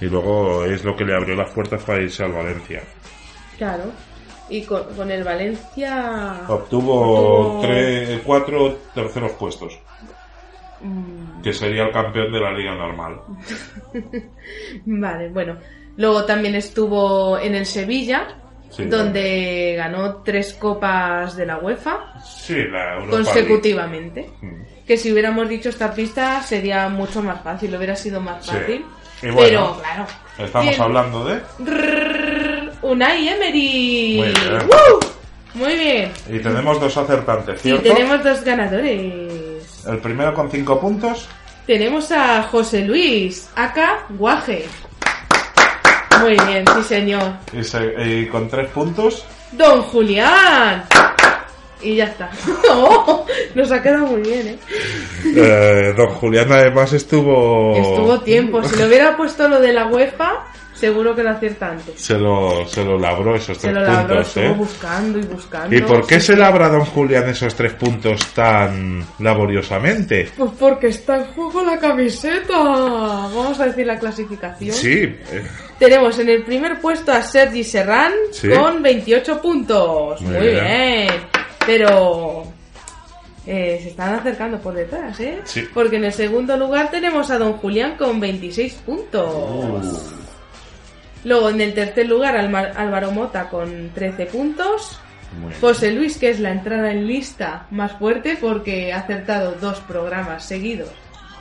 y 0.00 0.04
luego 0.06 0.64
es 0.64 0.84
lo 0.84 0.94
que 0.96 1.04
le 1.04 1.14
abrió 1.16 1.34
las 1.34 1.50
puertas 1.50 1.82
para 1.82 2.00
irse 2.00 2.22
al 2.22 2.32
Valencia. 2.32 2.82
Claro. 3.58 3.84
Y 4.48 4.62
con, 4.62 4.84
con 4.94 5.10
el 5.10 5.24
Valencia... 5.24 6.42
Obtuvo 6.46 7.58
Obtuvo- 7.58 7.62
tres, 7.66 8.20
cuatro 8.24 8.78
terceros 8.94 9.32
puestos, 9.32 9.78
Mm, 10.78 11.40
que 11.42 11.54
sería 11.54 11.84
el 11.86 11.90
campeón 11.90 12.30
de 12.30 12.38
la 12.38 12.52
liga 12.52 12.74
normal. 12.74 13.16
Vale, 14.84 15.28
bueno. 15.30 15.56
Luego 15.96 16.24
también 16.24 16.54
estuvo 16.54 17.38
en 17.38 17.54
el 17.54 17.66
Sevilla, 17.66 18.28
Sí, 18.70 18.84
donde 18.84 19.74
ganó 19.76 20.16
tres 20.22 20.52
copas 20.54 21.34
de 21.36 21.46
la 21.46 21.56
UEFA 21.58 22.20
Sí, 22.22 22.56
la 22.70 22.94
Europa 22.96 23.10
consecutivamente. 23.16 24.28
Mm. 24.42 24.84
Que 24.86 24.96
si 24.98 25.12
hubiéramos 25.12 25.48
dicho 25.48 25.70
esta 25.70 25.94
pista 25.94 26.42
sería 26.42 26.88
mucho 26.90 27.22
más 27.22 27.40
fácil, 27.42 27.74
hubiera 27.74 27.96
sido 27.96 28.20
más 28.20 28.44
Sí. 28.44 28.50
fácil. 28.52 28.84
Y 29.22 29.30
bueno, 29.30 29.40
Pero 29.40 29.80
claro. 29.80 30.06
Estamos 30.38 30.68
Bien. 30.68 30.82
hablando 30.82 31.24
de... 31.24 31.40
Unai 32.82 33.28
Emery. 33.28 34.16
Muy 34.18 34.26
bien. 34.28 34.58
Muy 35.54 35.74
bien. 35.76 36.12
Y 36.30 36.38
tenemos 36.40 36.78
dos 36.78 36.94
acertantes, 36.96 37.60
Y 37.60 37.62
¿cierto? 37.70 37.82
tenemos 37.94 38.22
dos 38.22 38.44
ganadores. 38.44 39.86
El 39.86 39.98
primero 39.98 40.34
con 40.34 40.50
cinco 40.50 40.78
puntos. 40.78 41.26
Tenemos 41.66 42.12
a 42.12 42.42
José 42.42 42.84
Luis, 42.84 43.48
acá 43.56 44.04
Guaje. 44.10 44.66
Muy 46.20 46.36
bien, 46.46 46.64
sí 46.76 46.82
señor. 46.82 47.22
Y, 47.52 47.62
se- 47.64 47.94
y 48.04 48.26
con 48.26 48.48
tres 48.48 48.68
puntos. 48.68 49.24
Don 49.52 49.82
Julián. 49.82 50.84
Y 51.82 51.96
ya 51.96 52.04
está. 52.04 52.30
Oh, 52.68 53.24
nos 53.54 53.70
ha 53.70 53.82
quedado 53.82 54.06
muy 54.06 54.22
bien, 54.22 54.48
¿eh? 54.48 54.58
Eh, 55.36 55.94
don 55.96 56.08
Julián 56.08 56.50
además 56.52 56.92
estuvo... 56.92 57.74
Estuvo 57.76 58.20
tiempo. 58.20 58.62
Si 58.64 58.76
le 58.76 58.86
hubiera 58.86 59.16
puesto 59.16 59.48
lo 59.48 59.60
de 59.60 59.72
la 59.72 59.86
UEFA, 59.86 60.44
seguro 60.78 61.14
que 61.14 61.22
lo 61.22 61.30
acierta 61.30 61.70
antes. 61.70 62.00
Se 62.00 62.18
lo, 62.18 62.66
se 62.68 62.84
lo 62.84 62.98
labró 62.98 63.34
esos 63.36 63.56
Se 63.58 63.68
tres 63.68 63.74
lo 63.74 63.80
labró, 63.82 64.14
puntos, 64.16 64.36
¿eh? 64.36 64.54
buscando 64.56 65.18
y 65.18 65.22
buscando. 65.22 65.74
¿Y 65.76 65.80
por 65.82 66.06
qué 66.06 66.20
Sí, 66.20 66.26
se 66.28 66.36
labra 66.36 66.68
don 66.68 66.84
Julián 66.84 67.28
esos 67.28 67.54
tres 67.54 67.72
puntos 67.74 68.26
tan 68.34 69.04
laboriosamente? 69.18 70.30
Pues 70.36 70.50
porque 70.58 70.88
está 70.88 71.16
en 71.16 71.24
juego 71.26 71.62
la 71.64 71.78
camiseta. 71.78 72.52
Vamos 72.58 73.58
a 73.60 73.66
decir 73.66 73.86
la 73.86 73.98
clasificación. 73.98 74.74
Sí, 74.74 74.92
eh, 75.02 75.46
Tenemos 75.78 76.18
en 76.18 76.28
el 76.28 76.42
primer 76.44 76.80
puesto 76.80 77.12
a 77.12 77.22
Sergi 77.22 77.64
Serrán 77.64 78.12
Sí. 78.32 78.48
con 78.50 78.82
28 78.82 79.40
puntos. 79.42 80.20
Muy 80.22 80.32
Muy, 80.34 80.46
bien. 80.48 80.64
bien. 80.64 81.08
Pero 81.66 82.44
eh, 83.46 83.78
se 83.82 83.88
están 83.90 84.14
acercando 84.14 84.58
por 84.58 84.74
detrás, 84.74 85.18
¿eh? 85.20 85.40
Sí. 85.44 85.66
Porque 85.72 85.96
en 85.96 86.04
el 86.04 86.12
segundo 86.12 86.56
lugar 86.56 86.90
tenemos 86.90 87.30
a 87.30 87.38
Don 87.38 87.54
Julián 87.54 87.96
con 87.96 88.18
26 88.20 88.74
puntos. 88.86 89.30
Uh. 89.34 90.25
Luego 91.26 91.50
en 91.50 91.60
el 91.60 91.74
tercer 91.74 92.06
lugar 92.06 92.36
Álvaro 92.36 93.10
Mota 93.10 93.48
con 93.48 93.90
13 93.92 94.26
puntos. 94.26 95.00
José 95.60 95.90
Luis, 95.90 96.18
que 96.18 96.30
es 96.30 96.38
la 96.38 96.52
entrada 96.52 96.92
en 96.92 97.04
lista 97.08 97.66
más 97.72 97.90
fuerte 97.98 98.38
porque 98.40 98.92
ha 98.92 98.98
acertado 99.00 99.56
dos 99.60 99.80
programas 99.80 100.44
seguidos. 100.44 100.88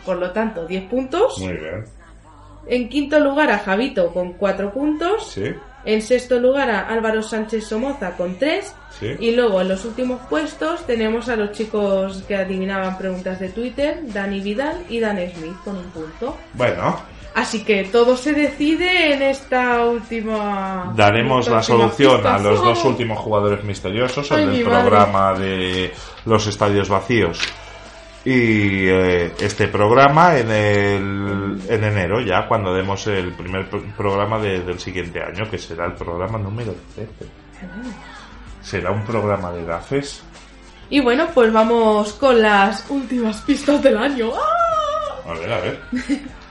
Por 0.04 0.18
lo 0.18 0.32
tanto, 0.32 0.66
10 0.66 0.86
puntos. 0.90 1.38
Muy 1.38 1.54
bien. 1.54 1.86
En 2.68 2.90
quinto 2.90 3.20
lugar 3.20 3.52
a 3.52 3.60
Javito 3.60 4.12
con 4.12 4.34
4 4.34 4.74
puntos. 4.74 5.32
Sí, 5.32 5.54
En 5.86 6.02
sexto 6.02 6.40
lugar 6.40 6.72
a 6.72 6.88
Álvaro 6.88 7.22
Sánchez 7.22 7.68
Somoza 7.68 8.18
con 8.18 8.40
3. 8.40 8.74
sí. 9.00 9.16
Y 9.20 9.36
luego 9.36 9.62
en 9.62 9.70
los 9.70 9.86
últimos 9.86 10.20
puestos 10.28 10.84
tenemos 10.88 11.30
a 11.30 11.36
los 11.36 11.52
chicos 11.52 12.24
que 12.28 12.36
adivinaban 12.36 12.98
preguntas 12.98 13.40
de 13.40 13.50
Twitter, 13.50 14.00
Dani 14.12 14.40
Vidal 14.40 14.84
y 14.90 15.00
Dan 15.00 15.18
Smith 15.18 15.58
con 15.64 15.78
un 15.78 15.92
punto. 15.92 16.36
Bueno, 16.54 17.00
Así 17.36 17.64
que 17.66 17.84
todo 17.84 18.16
se 18.16 18.32
decide 18.34 19.14
en 19.14 19.22
esta 19.22 19.84
última... 19.86 20.94
daremos 20.96 21.42
esta 21.46 21.52
la 21.52 21.58
última 21.60 21.62
solución 21.80 22.14
pista. 22.16 22.36
a 22.36 22.40
los 22.40 22.64
dos 22.64 22.86
últimos 22.86 23.20
jugadores 23.20 23.62
misteriosos 23.64 24.32
en 24.32 24.40
el 24.40 24.46
madre. 24.48 24.64
programa 24.64 25.34
de 25.34 25.94
los 26.26 26.48
estadios 26.48 26.88
vacíos. 26.88 27.40
Y 28.24 28.88
eh, 28.88 29.34
este 29.40 29.68
programa 29.68 30.38
en, 30.38 30.50
el, 30.50 31.62
en 31.68 31.84
enero, 31.84 32.22
ya 32.22 32.48
cuando 32.48 32.74
demos 32.74 33.06
el 33.08 33.34
primer 33.34 33.70
pro- 33.70 33.84
programa 33.98 34.40
de- 34.40 34.62
del 34.62 34.80
siguiente 34.80 35.22
año, 35.22 35.48
que 35.52 35.58
será 35.60 35.86
el 35.88 35.94
programa 35.94 36.38
número 36.40 36.74
13. 36.96 37.12
Será 38.64 38.92
un 38.92 39.04
programa 39.06 39.52
de 39.52 39.64
gafes. 39.66 40.24
Y 40.90 41.02
bueno, 41.02 41.28
pues 41.34 41.52
vamos 41.52 42.14
con 42.14 42.42
las 42.42 42.90
últimas 42.90 43.42
pistas 43.42 43.84
del 43.84 43.98
año. 43.98 44.32
¡Ah! 44.34 45.30
A 45.32 45.34
ver, 45.34 45.52
a 45.54 45.60
ver. 45.60 45.80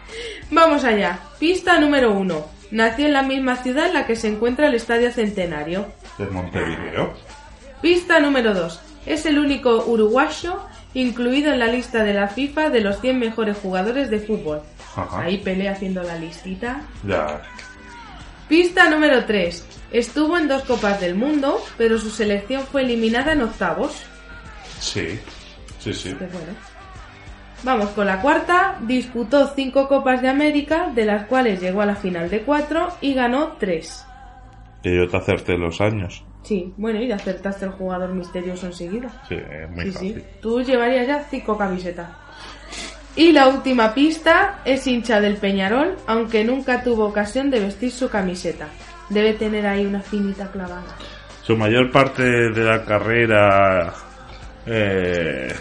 Vamos 0.51 0.85
allá. 0.85 1.19
Pista 1.39 1.79
número 1.79 2.13
uno. 2.13 2.47
Nació 2.71 3.07
en 3.07 3.13
la 3.13 3.23
misma 3.23 3.57
ciudad 3.57 3.87
en 3.87 3.95
la 3.95 4.07
que 4.07 4.17
se 4.17 4.29
encuentra 4.29 4.67
el 4.67 4.75
Estadio 4.75 5.11
Centenario. 5.13 5.87
De 6.19 6.27
Montevideo. 6.27 7.15
Pista 7.81 8.21
número 8.21 8.55
2. 8.55 8.81
Es 9.07 9.27
el 9.27 9.39
único 9.39 9.85
uruguayo 9.85 10.61
incluido 10.95 11.53
en 11.53 11.59
la 11.59 11.67
lista 11.67 12.05
de 12.05 12.15
la 12.15 12.29
FIFA 12.29 12.71
de 12.71 12.81
los 12.81 13.01
100 13.01 13.19
mejores 13.19 13.57
jugadores 13.59 14.11
de 14.11 14.21
fútbol. 14.21 14.63
Ajá. 14.97 15.23
Ahí 15.23 15.39
pelea 15.39 15.73
haciendo 15.73 16.03
la 16.03 16.17
listita. 16.17 16.83
Ya. 17.07 17.43
Pista 18.49 18.89
número 18.89 19.25
3. 19.25 19.65
Estuvo 19.93 20.39
en 20.39 20.49
dos 20.49 20.65
Copas 20.65 21.01
del 21.01 21.15
Mundo, 21.15 21.63
pero 21.77 21.99
su 21.99 22.11
selección 22.11 22.63
fue 22.67 22.83
eliminada 22.83 23.33
en 23.33 23.43
octavos. 23.43 24.03
Sí. 24.81 25.19
Sí, 25.79 25.93
sí. 25.93 26.11
Qué 26.11 26.27
bueno. 26.27 26.53
Vamos 27.65 27.89
con 27.91 28.07
la 28.07 28.21
cuarta. 28.21 28.77
Disputó 28.83 29.49
cinco 29.55 29.89
Copas 29.89 30.21
de 30.23 30.29
América, 30.29 30.91
de 30.95 31.05
las 31.07 31.27
cuales 31.27 31.61
llegó 31.61 31.81
a 31.83 31.87
la 31.87 31.97
final 31.97 32.29
de 32.31 32.43
cuatro 32.43 32.89
y 33.01 33.15
ganó 33.15 33.53
tres. 33.59 34.07
Que 34.83 34.95
yo 34.95 35.09
te 35.09 35.17
acerté 35.17 35.57
los 35.57 35.81
años. 35.81 36.23
Sí, 36.43 36.75
bueno, 36.77 37.01
y 37.01 37.11
acertaste 37.11 37.65
el 37.65 37.71
jugador 37.71 38.13
misterioso 38.13 38.67
enseguida. 38.67 39.09
Sí, 39.29 39.35
es 39.37 39.71
muy 39.71 39.85
Sí, 39.87 39.91
fácil. 39.93 40.15
sí. 40.17 40.25
Tú 40.43 40.61
llevarías 40.63 41.07
ya 41.07 41.25
cinco 41.31 41.57
camisetas. 41.57 42.09
Y 43.17 43.33
la 43.33 43.49
última 43.49 43.95
pista 43.95 44.59
es 44.65 44.87
hincha 44.87 45.21
del 45.21 45.37
Peñarol, 45.37 45.97
aunque 46.07 46.45
nunca 46.45 46.83
tuvo 46.83 47.07
ocasión 47.07 47.49
de 47.51 47.61
vestir 47.61 47.91
su 47.93 48.11
camiseta. 48.11 48.67
Debe 49.09 49.33
tener 49.35 49.67
ahí 49.67 49.87
una 49.87 50.01
finita 50.03 50.49
clavada. 50.51 50.83
Su 51.43 51.57
mayor 51.57 51.91
parte 51.91 52.23
de 52.23 52.65
la 52.65 52.85
carrera 52.85 53.95
eh, 54.67 55.55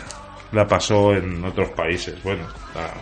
la 0.54 0.66
pasó 0.68 1.14
en 1.14 1.44
otros 1.44 1.70
países. 1.72 2.22
Bueno, 2.24 2.44
la, 2.76 2.94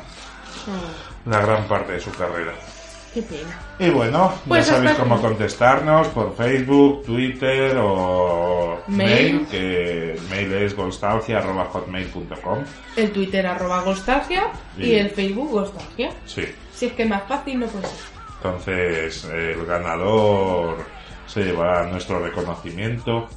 la 1.37 1.45
gran 1.45 1.67
parte 1.67 1.93
de 1.93 1.99
su 1.99 2.11
carrera. 2.11 2.53
qué 3.13 3.21
pena. 3.21 3.59
Y 3.79 3.89
bueno, 3.89 4.33
Pues 4.47 4.65
ya 4.67 4.73
sabéis 4.73 4.91
hasta 4.91 5.03
cómo 5.03 5.21
contestarnos 5.21 6.07
por 6.09 6.35
Facebook, 6.35 7.03
Twitter 7.05 7.77
o 7.79 8.81
Mail. 8.87 9.35
mail, 9.35 9.47
que 9.47 10.11
el 10.13 10.21
mail 10.29 10.53
es 10.53 10.75
golstalgia.hotmail.com. 10.75 12.59
El 12.95 13.11
Twitter 13.11 13.45
arroba 13.47 13.81
Gostalgia 13.81 14.51
y 14.77 14.93
el 14.93 15.09
Facebook 15.11 15.51
Gostalgia. 15.51 16.11
Sí, 16.25 16.45
Si 16.73 16.85
es 16.87 16.93
que 16.93 17.05
más 17.05 17.23
fácil 17.27 17.59
no 17.59 17.67
puede 17.67 17.85
ser. 17.87 17.97
entonces 18.37 19.25
el 19.25 19.65
ganador 19.65 20.77
se 21.27 21.43
llevará 21.43 21.85
nuestro 21.87 22.19
reconocimiento, 22.19 23.27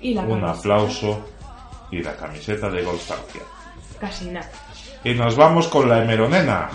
Y 0.00 0.14
la 0.14 0.22
un 0.22 0.44
aplauso 0.44 1.24
y 1.92 2.02
la 2.02 2.16
camiseta 2.16 2.68
de 2.68 2.82
Golstalgia. 2.82 3.42
Casi 4.00 4.24
nada. 4.30 4.50
Y 5.04 5.14
nos 5.14 5.36
vamos 5.36 5.68
con 5.68 5.88
la 5.88 6.02
hemeronena. 6.02 6.70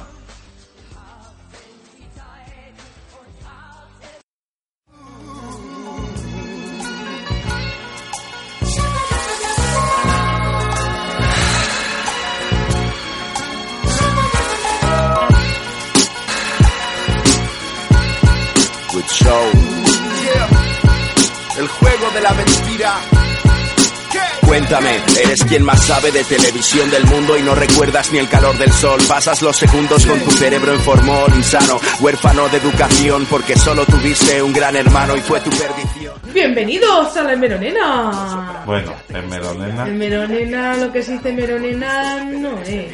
Cuéntame, 24.48 24.92
¿eres 25.22 25.44
quien 25.44 25.62
más 25.64 25.84
sabe 25.86 26.10
de 26.10 26.24
televisión 26.24 26.90
del 26.90 27.04
mundo 27.06 27.38
y 27.38 27.44
no 27.44 27.54
recuerdas 27.54 28.10
ni 28.14 28.20
el 28.20 28.30
calor 28.30 28.58
del 28.58 28.72
sol? 28.72 28.98
Pasas 29.06 29.42
los 29.42 29.58
segundos 29.58 30.06
con 30.06 30.18
tu 30.22 30.32
cerebro 30.32 30.74
en 30.74 30.80
formol 30.80 31.34
insano, 31.36 31.78
huérfano 32.00 32.48
de 32.48 32.58
educación 32.58 33.28
porque 33.30 33.58
solo 33.58 33.86
tuviste 33.86 34.42
un 34.42 34.54
gran 34.54 34.78
hermano 34.78 35.18
y 35.18 35.20
fue 35.20 35.42
tu 35.42 35.50
perdición. 35.50 36.14
Bienvenidos 36.34 37.18
a 37.18 37.24
la 37.24 37.36
Meronena. 37.36 38.64
Bueno, 38.66 38.94
en 39.10 39.30
Melonena 39.30 39.86
El 39.88 39.96
Meronena, 39.96 40.78
lo 40.78 40.92
que 40.94 41.02
se 41.04 41.14
dice 41.14 41.34
Meronena 41.34 42.24
no 42.26 42.58
es. 42.62 42.94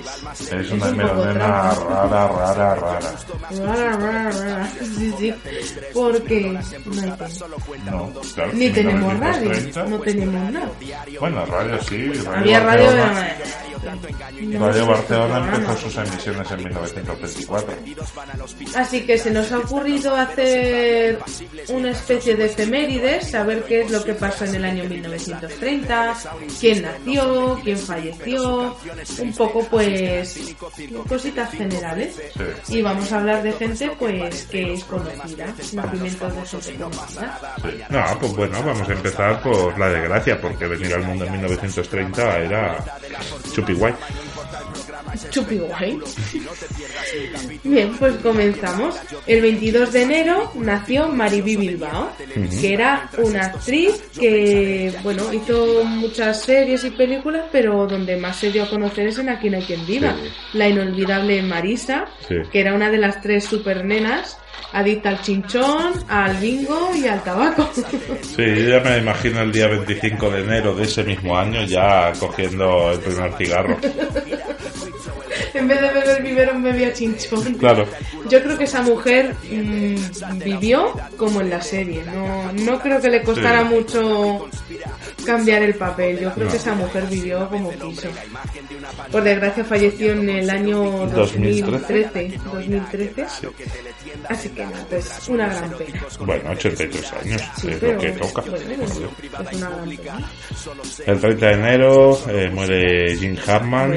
es 0.51 0.71
una 0.71 0.85
un 0.87 0.95
trampa. 0.97 1.33
rara, 1.33 2.27
rara, 2.27 2.75
rara. 2.75 2.99
Rara, 3.51 3.97
rara, 3.97 4.31
rara. 4.31 4.69
Sí, 4.97 5.13
sí. 5.19 5.33
Porque 5.93 6.41
no 6.41 6.59
hay 6.59 6.65
tiempo. 6.65 6.91
No, 7.85 8.11
claro, 8.33 8.51
Ni 8.53 8.65
en 8.65 8.73
tenemos 8.73 9.19
radio, 9.19 9.49
1930. 9.49 9.83
no 9.89 9.99
tenemos 9.99 10.51
nada. 10.51 10.69
Bueno, 11.19 11.42
radio 11.45 11.81
sí. 11.83 12.11
Radio 12.13 12.39
Había 12.39 12.59
radio 12.59 12.91
de 12.91 13.01
Barcelona, 13.01 13.37
no 14.41 14.67
Radio 14.67 14.87
Barcelona 14.87 15.55
empezó 15.55 15.77
sus 15.77 15.97
emisiones 15.97 16.51
en 16.51 16.57
1924. 16.63 17.75
Así 18.75 19.05
que 19.05 19.17
se 19.17 19.31
nos 19.31 19.51
ha 19.51 19.59
ocurrido 19.59 20.15
hacer 20.15 21.19
una 21.69 21.91
especie 21.91 22.35
de 22.35 22.45
efemérides, 22.45 23.31
saber 23.31 23.63
qué 23.63 23.81
es 23.81 23.91
lo 23.91 24.03
que 24.03 24.13
pasó 24.13 24.45
en 24.45 24.55
el 24.55 24.65
año 24.65 24.83
1930, 24.85 26.15
quién 26.59 26.81
nació, 26.81 27.59
quién 27.63 27.77
falleció, 27.77 28.77
un 29.19 29.33
poco 29.33 29.67
pues 29.69 30.55
cositas 31.07 31.51
generales. 31.51 32.21
Sí. 32.65 32.77
Y 32.77 32.81
vamos 32.81 33.11
a 33.11 33.19
hablar 33.19 33.43
de 33.43 33.53
gente 33.53 33.91
pues 33.99 34.45
que 34.45 34.73
es 34.73 34.83
conocida, 34.85 35.47
nacimientos 35.73 36.35
de 36.65 36.75
conocida. 36.75 36.89
Sí. 37.61 37.83
No, 37.89 38.03
pues 38.19 38.35
bueno, 38.35 38.63
vamos 38.63 38.89
a 38.89 38.93
empezar 38.93 39.41
por 39.41 39.77
la 39.77 39.89
desgracia, 39.89 40.39
porque 40.39 40.67
venir 40.67 40.93
al 40.93 41.03
mundo 41.03 41.25
en 41.25 41.32
1930 41.33 42.39
era 42.39 42.83
chupi 43.53 43.73
guay. 43.73 43.93
Chupi 45.29 45.57
guay. 45.57 45.99
Bien, 47.63 47.95
pues 47.97 48.15
comenzamos. 48.17 48.95
El 49.27 49.41
22 49.41 49.91
de 49.93 50.01
enero 50.01 50.51
nació 50.55 51.07
Mariby 51.09 51.55
Bilbao, 51.55 52.11
que 52.59 52.73
era 52.73 53.09
una 53.17 53.45
actriz 53.45 54.01
que, 54.19 54.93
bueno, 55.03 55.31
hizo 55.33 55.83
muchas 55.83 56.41
series 56.41 56.83
y 56.83 56.91
películas, 56.91 57.43
pero 57.51 57.85
donde 57.87 58.17
más 58.17 58.37
se 58.37 58.51
dio 58.51 58.63
a 58.63 58.69
conocer 58.69 59.07
es 59.07 59.17
en 59.19 59.29
Aquí 59.29 59.49
no 59.49 59.57
hay 59.57 59.63
quien 59.63 59.85
viva. 59.85 60.15
Sí. 60.21 60.29
La 60.57 60.69
inolvidable 60.69 61.41
Marisa, 61.41 62.05
Sí. 62.27 62.35
que 62.51 62.61
era 62.61 62.73
una 62.73 62.89
de 62.89 62.97
las 62.97 63.21
tres 63.21 63.45
supernenas, 63.45 64.37
adicta 64.71 65.09
al 65.09 65.21
chinchón, 65.21 65.93
al 66.07 66.37
bingo 66.37 66.91
y 66.95 67.07
al 67.07 67.23
tabaco. 67.23 67.69
Sí, 67.73 68.43
yo 68.45 68.69
ya 68.69 68.79
me 68.79 68.97
imagino 68.97 69.41
el 69.41 69.51
día 69.51 69.67
25 69.67 70.29
de 70.31 70.41
enero 70.41 70.75
de 70.75 70.83
ese 70.83 71.03
mismo 71.03 71.37
año 71.37 71.63
ya 71.65 72.11
cogiendo 72.19 72.91
el 72.91 72.99
primer 72.99 73.33
cigarro. 73.37 73.77
en 75.59 75.67
vez 75.67 75.81
de 75.81 75.89
beber 75.89 76.23
biberón 76.23 76.63
bebía 76.63 76.93
chinchón. 76.93 77.53
Claro. 77.55 77.85
Yo 78.29 78.41
creo 78.41 78.57
que 78.57 78.63
esa 78.63 78.81
mujer 78.81 79.35
mm, 79.51 80.39
vivió 80.43 80.93
como 81.17 81.41
en 81.41 81.49
la 81.49 81.61
serie. 81.61 82.03
No, 82.05 82.51
no 82.53 82.79
creo 82.79 82.99
que 83.01 83.09
le 83.09 83.21
costara 83.23 83.61
Sí. 83.67 83.75
mucho 83.75 84.47
cambiar 85.25 85.61
el 85.63 85.75
papel. 85.75 86.19
Yo 86.19 86.33
creo 86.33 86.45
No. 86.45 86.51
que 86.51 86.57
esa 86.57 86.73
mujer 86.73 87.05
vivió 87.07 87.47
como 87.49 87.71
quiso. 87.71 88.09
Por 89.11 89.23
desgracia 89.23 89.63
falleció 89.63 90.13
en 90.13 90.29
el 90.29 90.49
año 90.49 91.07
2013. 91.07 92.39
2013. 92.51 93.25
Así 94.29 94.49
que 94.49 94.63
nada, 94.63 94.85
pues 94.89 95.27
una 95.29 95.47
gran 95.47 95.71
pena. 95.71 96.01
Bueno, 96.19 96.51
83 96.51 97.13
años, 97.13 97.41
Sí, 97.59 97.69
es 97.69 97.81
lo 97.81 97.97
que 97.97 98.11
toca. 98.11 98.41
bueno, 98.41 98.83
es 98.85 99.55
una 99.55 99.69
gran 99.69 99.89
pena. 99.89 100.29
El 101.05 101.19
30 101.19 101.45
de 101.47 101.53
enero 101.53 102.19
eh, 102.29 102.49
muere 102.53 103.15
Jim 103.17 103.35
Hammond. 103.47 103.89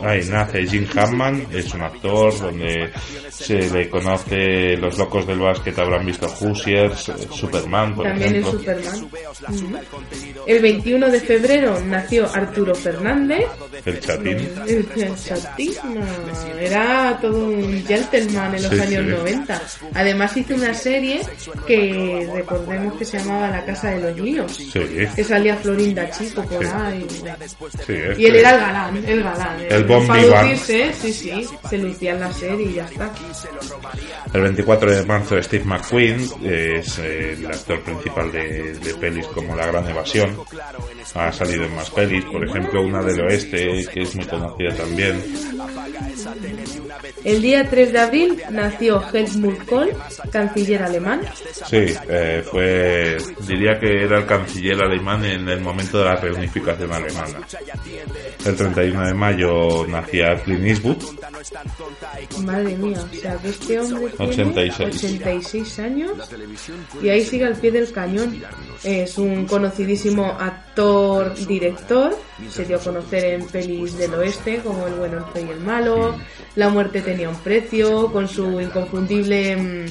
Muere, 0.00 0.24
¿no? 0.26 0.37
Nace 0.38 0.66
Jim 0.66 0.86
Hammond, 0.94 1.54
es 1.54 1.74
un 1.74 1.82
actor 1.82 2.38
donde 2.38 2.90
se 3.30 3.68
le 3.70 3.88
conoce 3.90 4.76
los 4.76 4.96
locos 4.98 5.26
del 5.26 5.38
básquet 5.40 5.76
habrán 5.78 6.06
visto 6.06 6.26
Hoosiers, 6.28 7.08
eh, 7.08 7.12
Superman, 7.32 7.94
por 7.94 8.04
También 8.06 8.36
ejemplo. 8.36 8.52
Superman. 8.52 9.08
El 10.46 10.62
21 10.62 11.10
de 11.10 11.20
febrero 11.20 11.80
nació 11.86 12.26
Arturo 12.32 12.74
Fernández. 12.74 13.44
El 13.84 14.00
Chatín. 14.00 14.38
El 14.66 14.88
Chatín, 15.16 15.72
no, 15.94 16.58
era 16.60 17.18
todo 17.20 17.46
un 17.48 17.84
gentleman 17.86 18.54
en 18.54 18.62
los 18.62 18.72
Sí, 18.72 18.80
años 18.80 19.04
sí. 19.04 19.10
90. 19.10 19.62
Además 19.94 20.36
hizo 20.36 20.54
una 20.54 20.74
serie 20.74 21.20
que 21.66 22.28
recordemos 22.34 22.94
que 22.98 23.04
se 23.04 23.18
llamaba 23.18 23.48
La 23.50 23.64
Casa 23.64 23.90
de 23.90 24.00
los 24.02 24.18
Líos. 24.20 24.54
Sí, 24.56 24.80
Que 25.16 25.24
salía 25.24 25.56
Florinda 25.56 26.08
Chico 26.10 26.42
por 26.44 26.64
ahí. 26.66 27.06
sí, 27.86 27.94
Y 28.18 28.26
él 28.26 28.36
era 28.36 28.50
el 28.52 28.60
galán, 28.60 29.04
el 29.06 29.22
galán. 29.22 29.56
El 29.68 29.84
Vivant. 29.84 30.08
Lucirse, 30.28 30.92
sí, 30.92 31.12
sí, 31.12 31.48
se 31.68 31.78
lucía 31.78 32.12
en 32.12 32.20
la 32.20 32.32
serie 32.32 32.66
y 32.66 32.74
ya 32.74 32.84
está. 32.84 33.10
El 34.32 34.42
24 34.42 34.90
de 34.90 35.06
marzo 35.06 35.42
Steve 35.42 35.64
McQueen 35.64 36.28
es 36.44 36.98
el 36.98 37.46
actor 37.46 37.82
principal 37.82 38.30
de, 38.32 38.74
de 38.74 38.94
pelis 38.94 39.26
como 39.28 39.56
La 39.56 39.66
Gran 39.66 39.88
Evasión. 39.88 40.36
Ha 41.14 41.32
salido 41.32 41.64
en 41.64 41.74
más 41.74 41.90
pelis, 41.90 42.24
por 42.24 42.44
ejemplo 42.44 42.82
una 42.82 43.02
del 43.02 43.20
oeste 43.20 43.86
que 43.92 44.02
es 44.02 44.14
muy 44.14 44.26
conocida 44.26 44.74
también. 44.76 45.22
El 47.24 47.42
día 47.42 47.68
3 47.68 47.92
de 47.92 47.98
abril 47.98 48.42
nació 48.50 49.02
Helmut 49.12 49.64
Kohl, 49.66 49.90
canciller 50.30 50.82
alemán. 50.82 51.20
Sí, 51.68 51.86
eh, 52.08 52.42
fue, 52.50 53.16
diría 53.46 53.78
que 53.78 54.04
era 54.04 54.18
el 54.18 54.26
canciller 54.26 54.82
alemán 54.82 55.24
en 55.24 55.48
el 55.48 55.60
momento 55.60 55.98
de 55.98 56.04
la 56.04 56.16
reunificación 56.16 56.92
alemana. 56.92 57.40
El 58.44 58.56
31 58.56 59.06
de 59.06 59.14
mayo 59.14 59.86
nacía 59.88 60.36
Clint 60.42 60.64
Eastwood, 60.64 60.96
Madre 62.44 62.76
mía, 62.76 62.98
o 63.04 63.14
sea, 63.14 63.36
que 63.36 63.48
este 63.48 63.80
hombre 63.80 64.12
tiene 64.16 64.32
86. 64.32 64.96
86 64.96 65.78
años 65.80 66.12
y 67.02 67.08
ahí 67.08 67.24
sigue 67.24 67.44
al 67.44 67.56
pie 67.56 67.70
del 67.72 67.90
cañón. 67.92 68.40
Es 68.84 69.18
un 69.18 69.44
conocidísimo 69.46 70.24
actor, 70.26 71.34
director, 71.46 72.16
se 72.48 72.64
dio 72.64 72.76
a 72.76 72.80
conocer 72.80 73.24
en 73.24 73.46
pelis 73.46 73.96
del 73.98 74.14
oeste 74.14 74.58
como 74.58 74.86
El 74.86 74.94
bueno, 74.94 75.18
el 75.18 75.24
feo 75.32 75.46
y 75.48 75.50
el 75.50 75.60
malo, 75.60 76.16
La 76.54 76.68
muerte 76.68 77.00
tenía 77.02 77.28
un 77.28 77.36
precio, 77.40 78.10
con 78.12 78.28
su 78.28 78.60
inconfundible 78.60 79.56
mm, 79.56 79.86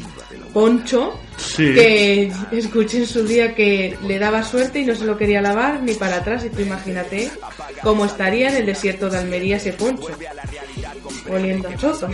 poncho, 0.53 1.19
Sí. 1.37 1.71
que 1.73 2.31
escuché 2.51 2.97
en 2.97 3.05
su 3.05 3.23
día 3.23 3.53
que 3.53 3.95
le 4.07 4.17
daba 4.17 4.41
suerte 4.41 4.79
y 4.79 4.85
no 4.85 4.95
se 4.95 5.05
lo 5.05 5.15
quería 5.15 5.39
lavar 5.39 5.83
ni 5.83 5.93
para 5.93 6.17
atrás, 6.17 6.43
y 6.45 6.49
tú 6.49 6.61
imagínate 6.61 7.29
cómo 7.83 8.05
estaría 8.05 8.36
en 8.43 8.55
el 8.55 8.65
desierto 8.65 9.09
de 9.09 9.17
Almería 9.17 9.57
ese 9.57 9.73
poncho, 9.73 10.07
oliendo 11.29 11.69
a 11.69 11.75
choto. 11.75 12.09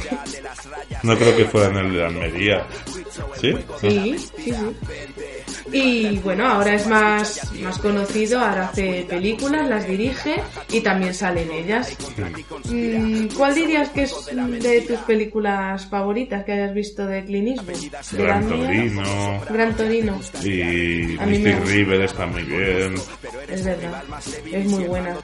no 1.04 1.18
creo 1.18 1.36
que 1.36 1.46
fuera 1.46 1.68
en 1.70 1.78
el 1.78 1.94
de 1.94 2.06
Almería. 2.06 2.66
¿Sí? 3.40 3.54
Sí, 3.82 4.18
sí, 4.38 4.54
sí. 4.54 4.54
Y 5.72 6.18
bueno, 6.20 6.48
ahora 6.48 6.76
es 6.76 6.88
más, 6.88 7.52
más 7.62 7.80
conocido, 7.80 8.40
ahora 8.40 8.68
hace 8.68 9.06
películas, 9.10 9.68
las 9.68 9.88
dirige 9.88 10.36
y 10.72 10.82
también 10.82 11.14
sale 11.14 11.44
en 11.44 11.52
ellas. 11.52 11.98
Mm, 12.70 13.28
¿Cuál 13.36 13.56
dirías 13.56 13.90
que 13.90 14.04
es 14.04 14.14
de 14.60 14.82
tus 14.82 15.00
películas 15.00 15.88
favoritas 15.88 16.44
que 16.44 16.52
hayas 16.54 16.74
visto 16.74 17.06
de 17.08 17.26
Clint 17.26 17.60
Eastwood? 17.60 17.92
¿De 18.12 18.24
Gran? 18.24 18.48
Torino 18.48 19.42
Gran 19.50 19.76
Torino, 19.76 20.20
y 20.44 21.18
Mystic. 21.26 21.66
River 21.66 22.02
está 22.02 22.26
muy 22.28 22.44
bien. 22.44 22.96
es 23.50 23.64
verdad. 23.64 24.04
Es 24.52 24.66
muy 24.66 24.84
buena. 24.84 25.18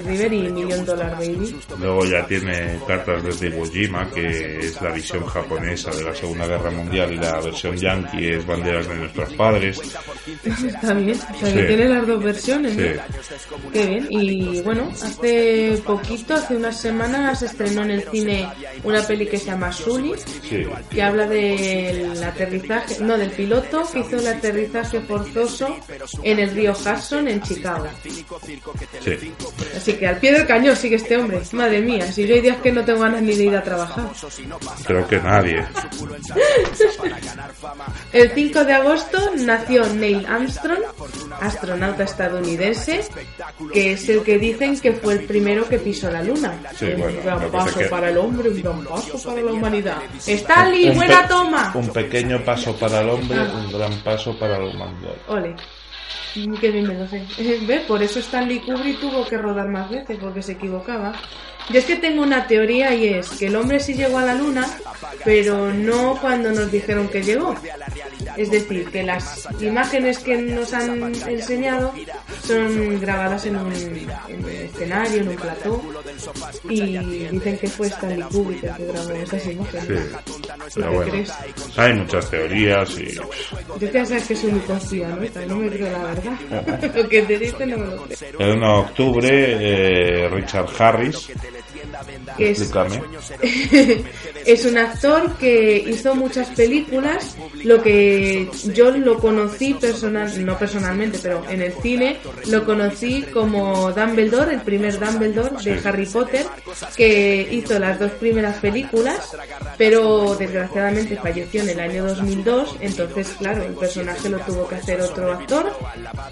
River 0.00 0.32
y 0.32 0.48
Million 0.50 0.84
Dollar 0.84 1.12
Baby. 1.18 1.56
Luego 1.80 2.04
ya 2.06 2.26
tiene 2.26 2.78
cartas 2.86 3.22
desde 3.22 3.48
Iwo 3.48 3.66
Jima, 3.66 4.10
que 4.10 4.58
es 4.58 4.80
la 4.80 4.92
visión 4.92 5.24
japonesa 5.26 5.90
de 5.90 6.04
la 6.04 6.14
Segunda 6.14 6.46
Guerra 6.46 6.70
Mundial 6.70 7.12
y 7.12 7.16
la 7.16 7.40
versión 7.40 7.76
yankee 7.76 8.28
es 8.28 8.46
Banderas 8.46 8.88
de 8.88 8.94
nuestros 8.96 9.32
padres. 9.34 9.80
Está 10.44 10.94
bien, 10.94 11.18
o 11.34 11.38
sea 11.38 11.54
que 11.54 11.62
tiene 11.64 11.88
las 11.88 12.06
dos 12.06 12.22
versiones. 12.22 12.76
Qué 13.72 13.86
bien. 13.86 14.06
Y 14.10 14.60
bueno, 14.62 14.90
hace 14.92 15.80
poquito, 15.84 16.34
hace 16.34 16.56
unas 16.56 16.80
semanas, 16.80 17.40
se 17.40 17.46
estrenó 17.46 17.82
en 17.82 17.90
el 17.92 18.02
cine 18.10 18.48
una 18.84 19.02
peli 19.02 19.26
que 19.26 19.38
se 19.38 19.46
llama 19.46 19.72
Sully, 19.72 20.14
Sí. 20.48 20.64
que 20.90 21.02
habla 21.02 21.26
del 21.26 22.22
aterrizaje, 22.22 22.96
no, 23.00 23.16
del 23.16 23.30
piloto 23.30 23.82
que 23.92 24.00
hizo 24.00 24.16
el 24.16 24.26
aterrizaje 24.26 25.00
forzoso 25.00 25.76
en 26.22 26.38
el 26.38 26.50
río 26.50 26.72
Hudson 26.72 27.28
en 27.28 27.40
Chicago. 27.42 27.86
Sí. 29.02 29.85
Así 29.86 29.94
que 29.98 30.06
al 30.08 30.16
pie 30.18 30.32
del 30.32 30.44
cañón 30.48 30.74
sigue 30.74 30.96
este 30.96 31.16
hombre. 31.16 31.40
Madre 31.52 31.80
mía, 31.80 32.10
si 32.10 32.26
yo 32.26 32.34
hay 32.34 32.40
días 32.40 32.56
que 32.56 32.72
no 32.72 32.84
tengo 32.84 32.98
ganas 33.02 33.22
ni 33.22 33.36
de 33.36 33.44
ir 33.44 33.56
a 33.56 33.62
trabajar. 33.62 34.04
Creo 34.84 35.06
que 35.06 35.20
nadie. 35.20 35.64
El 38.12 38.30
5 38.32 38.64
de 38.64 38.72
agosto 38.72 39.18
nació 39.36 39.86
Neil 39.94 40.26
Armstrong, 40.26 40.80
astronauta 41.40 42.02
estadounidense, 42.02 43.04
que 43.72 43.92
es 43.92 44.08
el 44.08 44.24
que 44.24 44.38
dicen 44.40 44.76
que 44.80 44.92
fue 44.92 45.12
el 45.14 45.24
primero 45.24 45.68
que 45.68 45.78
pisó 45.78 46.10
la 46.10 46.20
luna. 46.24 46.52
Sí, 46.76 46.86
un 46.86 47.00
bueno, 47.02 47.20
gran 47.22 47.50
paso 47.52 47.78
que- 47.78 47.84
para 47.86 48.10
el 48.10 48.18
hombre, 48.18 48.48
un 48.50 48.60
gran 48.62 48.84
paso 48.84 49.22
para 49.22 49.40
la 49.40 49.52
humanidad. 49.52 49.98
Stanley, 50.26 50.90
buena 50.90 51.28
toma. 51.28 51.70
Un 51.76 51.88
pequeño 51.92 52.44
paso 52.44 52.74
para 52.76 53.02
el 53.02 53.08
hombre, 53.10 53.38
Ah. 53.38 53.52
un 53.54 53.72
gran 53.72 53.92
paso 54.02 54.36
para 54.36 54.58
la 54.58 54.64
humanidad. 54.64 55.14
Ole. 55.28 55.54
Qué 56.60 56.70
bien 56.70 56.86
me 56.86 56.94
lo 56.94 57.06
sé. 57.08 57.24
¿Ves? 57.66 57.82
Por 57.82 58.02
eso 58.02 58.18
Stanley 58.18 58.60
Kubrick 58.60 59.00
tuvo 59.00 59.26
que 59.26 59.38
rodar 59.38 59.68
más 59.68 59.90
veces, 59.90 60.18
porque 60.20 60.42
se 60.42 60.52
equivocaba. 60.52 61.14
Yo 61.70 61.80
es 61.80 61.84
que 61.84 61.96
tengo 61.96 62.22
una 62.22 62.46
teoría 62.46 62.94
y 62.94 63.08
es 63.08 63.28
que 63.30 63.46
el 63.48 63.56
hombre 63.56 63.80
sí 63.80 63.94
llegó 63.94 64.18
a 64.18 64.24
la 64.24 64.34
luna, 64.34 64.64
pero 65.24 65.72
no 65.72 66.16
cuando 66.20 66.52
nos 66.52 66.70
dijeron 66.70 67.08
que 67.08 67.22
llegó. 67.22 67.56
Es 68.36 68.50
decir, 68.50 68.88
que 68.90 69.02
las 69.02 69.48
imágenes 69.60 70.18
que 70.20 70.36
nos 70.36 70.72
han 70.72 71.12
enseñado 71.26 71.92
son 72.44 73.00
grabadas 73.00 73.46
en 73.46 73.56
un, 73.56 73.72
en 73.72 74.44
un 74.44 74.50
escenario, 74.50 75.22
en 75.22 75.28
un 75.28 75.36
plató, 75.36 75.82
y 76.68 76.98
dicen 77.30 77.58
que 77.58 77.66
fue 77.66 77.88
Stanley 77.88 78.22
Kubrick 78.30 78.62
el 78.62 78.76
que 78.76 78.84
grabó 78.84 79.10
esas 79.12 79.46
imágenes. 79.46 79.86
Sí, 79.86 80.16
¿Tú 80.74 80.80
pero 80.80 80.92
bueno. 80.92 81.10
crees? 81.10 81.32
Hay 81.76 81.94
muchas 81.94 82.30
teorías 82.30 82.98
y 82.98 83.14
Yo 83.14 83.78
que 83.78 83.90
ya 83.92 84.06
sabes 84.06 84.28
que 84.28 84.36
soy 84.36 84.50
muy 84.52 84.60
conspiranoica, 84.60 85.46
no 85.46 85.56
me 85.56 85.68
creo 85.68 85.90
la 85.90 85.98
verdad. 86.04 86.25
Lo 86.94 87.08
que 87.08 87.22
te 87.22 87.38
dicen 87.38 87.70
no 87.70 87.78
me 87.78 87.86
lo 87.86 88.02
creo. 88.04 88.40
el 88.40 88.56
1 88.56 88.66
de 88.66 88.78
octubre 88.78 89.28
eh, 89.30 90.28
Richard 90.28 90.68
Harris, 90.78 91.30
Que 92.36 92.50
es, 92.50 92.60
es 94.46 94.64
un 94.64 94.78
actor 94.78 95.36
que 95.38 95.78
hizo 95.78 96.14
muchas 96.14 96.48
películas. 96.50 97.36
Lo 97.64 97.82
que 97.82 98.48
yo 98.74 98.90
lo 98.90 99.18
conocí 99.18 99.74
personal, 99.74 100.44
no 100.44 100.58
personalmente, 100.58 101.18
pero 101.22 101.42
en 101.48 101.62
el 101.62 101.72
cine 101.74 102.18
lo 102.46 102.64
conocí 102.64 103.22
como 103.32 103.92
Dumbledore, 103.92 104.54
el 104.54 104.60
primer 104.62 104.98
Dumbledore 104.98 105.56
de 105.62 105.76
Sí. 105.76 105.82
Harry 105.84 106.06
Potter, 106.06 106.46
que 106.96 107.48
hizo 107.50 107.78
las 107.78 107.98
dos 107.98 108.12
primeras 108.12 108.56
películas, 108.58 109.36
pero 109.76 110.34
desgraciadamente 110.36 111.16
falleció 111.16 111.62
en 111.62 111.70
el 111.70 111.80
año 111.80 112.06
2002. 112.06 112.76
Entonces, 112.80 113.34
claro, 113.38 113.62
el 113.64 113.74
personaje 113.74 114.28
lo 114.28 114.38
tuvo 114.40 114.66
que 114.68 114.76
hacer 114.76 115.00
otro 115.00 115.32
actor, 115.32 115.72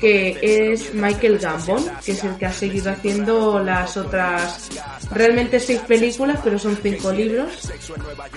que 0.00 0.38
es 0.72 0.94
Michael 0.94 1.38
Gambon, 1.38 1.84
que 2.04 2.12
es 2.12 2.24
el 2.24 2.36
que 2.36 2.46
ha 2.46 2.52
seguido 2.52 2.90
haciendo 2.90 3.58
las 3.62 3.96
otras 3.96 4.68
realmente 5.10 5.60
seis 5.60 5.80
películas, 5.84 6.40
pero 6.42 6.58
son 6.58 6.76
cinco 6.82 7.12
libros. 7.12 7.70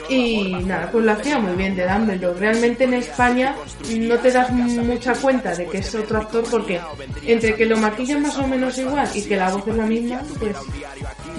Y 0.09 0.53
nada, 0.65 0.91
pues 0.91 1.05
lo 1.05 1.11
hacía 1.11 1.39
muy 1.39 1.55
bien 1.55 1.75
de 1.75 1.87
Dumbledore. 1.87 2.39
Realmente 2.39 2.83
en 2.85 2.93
España 2.95 3.55
no 3.97 4.17
te 4.17 4.31
das 4.31 4.51
mucha 4.51 5.13
cuenta 5.15 5.55
de 5.55 5.67
que 5.67 5.79
es 5.79 5.95
otro 5.95 6.19
actor 6.19 6.45
porque 6.49 6.79
entre 7.25 7.55
que 7.55 7.65
lo 7.65 7.77
maquillan 7.77 8.21
más 8.21 8.37
o 8.37 8.47
menos 8.47 8.77
igual 8.77 9.09
y 9.13 9.21
que 9.23 9.35
la 9.35 9.49
voz 9.51 9.67
es 9.67 9.75
la 9.75 9.85
misma, 9.85 10.21
pues 10.39 10.55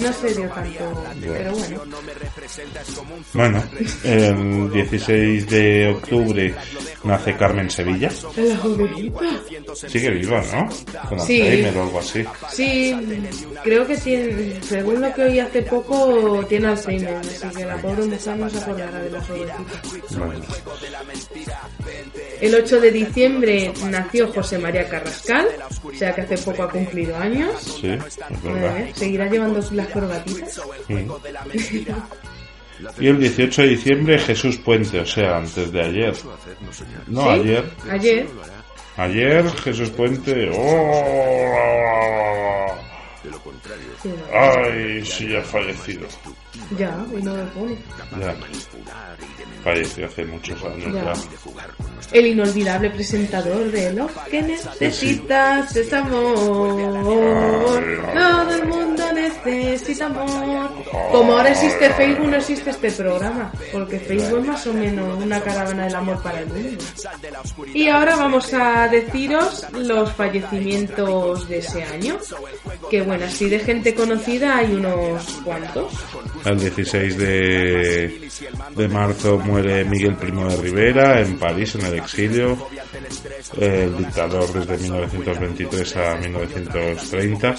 no 0.00 0.12
se 0.12 0.34
dio 0.34 0.48
tanto. 0.48 1.04
Pero 1.20 1.52
bueno, 1.52 1.80
Bueno, 3.34 3.62
el 4.04 4.72
16 4.72 5.46
de 5.48 5.88
octubre 5.90 6.54
nace 7.04 7.36
Carmen 7.36 7.70
Sevilla. 7.70 8.10
la 8.36 8.56
jovencita. 8.58 9.20
Sigue 9.88 10.10
viva, 10.10 10.42
¿no? 10.52 10.68
Con 11.08 11.20
Sí. 11.20 11.40
Alzheimer 11.42 11.76
o 11.78 11.82
algo 11.82 11.98
así. 12.00 12.24
Sí, 12.50 12.94
creo 13.64 13.86
que 13.86 13.96
tiene, 13.96 14.60
según 14.62 15.00
lo 15.00 15.12
que 15.14 15.22
oí 15.22 15.38
hace 15.40 15.62
poco, 15.62 16.44
tiene 16.48 16.68
Alzheimer, 16.68 17.14
así 17.16 17.48
que 17.56 17.64
la 17.64 17.76
pobre 17.76 18.04
mujer 18.06 18.36
no 18.36 18.48
se 18.50 18.58
acordará 18.58 19.00
de 19.00 19.10
la 19.10 19.20
jovencita. 19.22 19.82
Bueno, 20.18 20.40
El 22.40 22.54
8 22.54 22.80
de 22.80 22.90
diciembre 22.92 23.72
nació 23.90 24.32
José 24.32 24.58
María 24.58 24.88
Carrascal, 24.88 25.46
o 25.82 25.92
sea 25.92 26.14
que 26.14 26.20
hace 26.22 26.38
poco 26.38 26.62
ha 26.62 26.70
cumplido 26.70 27.16
años. 27.16 27.78
sí, 27.80 27.88
es 27.90 28.42
verdad. 28.42 28.78
Eh, 28.78 28.92
Seguirá 28.94 29.26
llevando 29.28 29.60
las 29.72 29.87
Y 33.00 33.06
el 33.08 33.18
18 33.18 33.62
de 33.62 33.68
diciembre 33.68 34.18
Jesús 34.18 34.58
Puente, 34.58 35.00
o 35.00 35.06
sea, 35.06 35.38
antes 35.38 35.72
de 35.72 35.82
ayer. 35.82 36.14
No, 37.08 37.22
¿Sí? 37.22 37.28
ayer. 37.28 37.70
Ayer. 37.90 38.26
Ayer 38.96 39.50
Jesús 39.50 39.90
Puente. 39.90 40.50
¡Oh! 40.54 41.28
¡Ay, 44.32 45.04
sí, 45.04 45.34
ha 45.36 45.42
fallecido! 45.42 46.06
Ya, 46.78 47.04
y 47.16 47.22
no 47.22 47.34
me 47.34 47.44
pone. 47.44 47.76
Ya. 48.20 48.34
Falleció 49.64 50.06
hace 50.06 50.24
muchos 50.24 50.62
años 50.64 50.94
Ya. 50.94 51.04
ya. 51.04 51.12
El 52.12 52.26
inolvidable 52.26 52.90
presentador 52.90 53.70
de 53.70 53.92
Lo 53.92 54.08
que 54.30 54.42
necesitas 54.42 55.76
es 55.76 55.92
amor. 55.92 57.84
Todo 58.14 58.54
el 58.54 58.64
mundo 58.66 59.04
necesita 59.12 60.06
amor. 60.06 60.70
Como 61.12 61.32
ahora 61.32 61.50
existe 61.50 61.90
Facebook, 61.90 62.28
no 62.28 62.36
existe 62.36 62.70
este 62.70 62.90
programa. 62.92 63.52
Porque 63.72 63.98
Facebook 63.98 64.40
es 64.40 64.46
más 64.46 64.66
o 64.66 64.72
menos 64.72 65.22
una 65.22 65.40
caravana 65.40 65.84
del 65.84 65.94
amor 65.94 66.22
para 66.22 66.40
el 66.40 66.46
mundo. 66.46 66.84
Y 67.74 67.88
ahora 67.88 68.16
vamos 68.16 68.52
a 68.54 68.88
deciros 68.88 69.66
los 69.72 70.10
fallecimientos 70.12 71.48
de 71.48 71.58
ese 71.58 71.82
año. 71.84 72.16
Que 72.90 73.02
bueno, 73.02 73.26
así 73.26 73.48
de 73.48 73.58
gente 73.58 73.94
conocida 73.94 74.56
hay 74.56 74.72
unos 74.72 75.24
cuantos. 75.44 75.92
El 76.44 76.58
16 76.58 77.18
de, 77.18 78.30
de 78.76 78.88
marzo 78.88 79.38
muere 79.38 79.84
Miguel 79.84 80.16
Primo 80.16 80.48
de 80.48 80.56
Rivera 80.56 81.20
en 81.20 81.38
París, 81.38 81.74
en 81.74 81.86
el 81.86 81.94
exilio. 81.94 82.56
El 83.56 83.96
dictador 83.96 84.52
desde 84.52 84.78
1923 84.78 85.96
a 85.96 86.14
1930. 86.16 87.54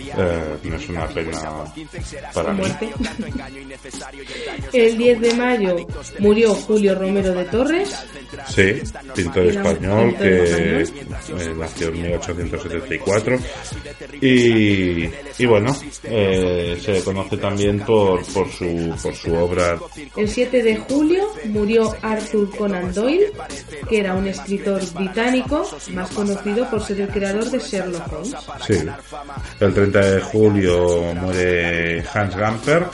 Eh, 0.00 0.56
no 0.64 0.76
es 0.76 0.88
una 0.88 1.06
pena 1.08 1.38
para 2.32 2.52
mí. 2.52 2.62
El 4.72 4.98
10 4.98 5.20
de 5.20 5.34
mayo 5.34 5.76
murió 6.18 6.54
Julio 6.54 6.94
Romero 6.94 7.32
de 7.32 7.44
Torres. 7.46 7.94
Sí, 8.48 8.74
pintor 9.14 9.46
español 9.46 10.14
que 10.16 10.82
eh, 10.82 10.86
nació 11.56 11.88
en 11.88 12.02
1874 12.02 13.38
y, 14.20 15.08
y 15.38 15.46
bueno, 15.46 15.74
eh, 16.04 16.78
se 16.80 16.92
le 16.92 17.02
conoce 17.02 17.36
también 17.36 17.80
por, 17.80 18.24
por, 18.26 18.50
su, 18.50 18.94
por 19.02 19.14
su 19.14 19.34
obra 19.34 19.78
El 20.16 20.28
7 20.28 20.62
de 20.62 20.76
julio 20.76 21.32
murió 21.46 21.94
Arthur 22.02 22.56
Conan 22.56 22.92
Doyle, 22.92 23.32
que 23.88 24.00
era 24.00 24.14
un 24.14 24.26
escritor 24.26 24.82
británico 24.94 25.68
más 25.92 26.10
conocido 26.10 26.68
por 26.70 26.82
ser 26.82 27.00
el 27.00 27.08
creador 27.08 27.50
de 27.50 27.58
Sherlock 27.58 28.12
Holmes. 28.12 28.36
Sí. 28.66 28.78
El 29.60 29.74
30 29.90 30.10
de 30.10 30.20
julio 30.20 31.14
muere 31.14 32.04
Hans 32.12 32.36
Gamper. 32.36 32.86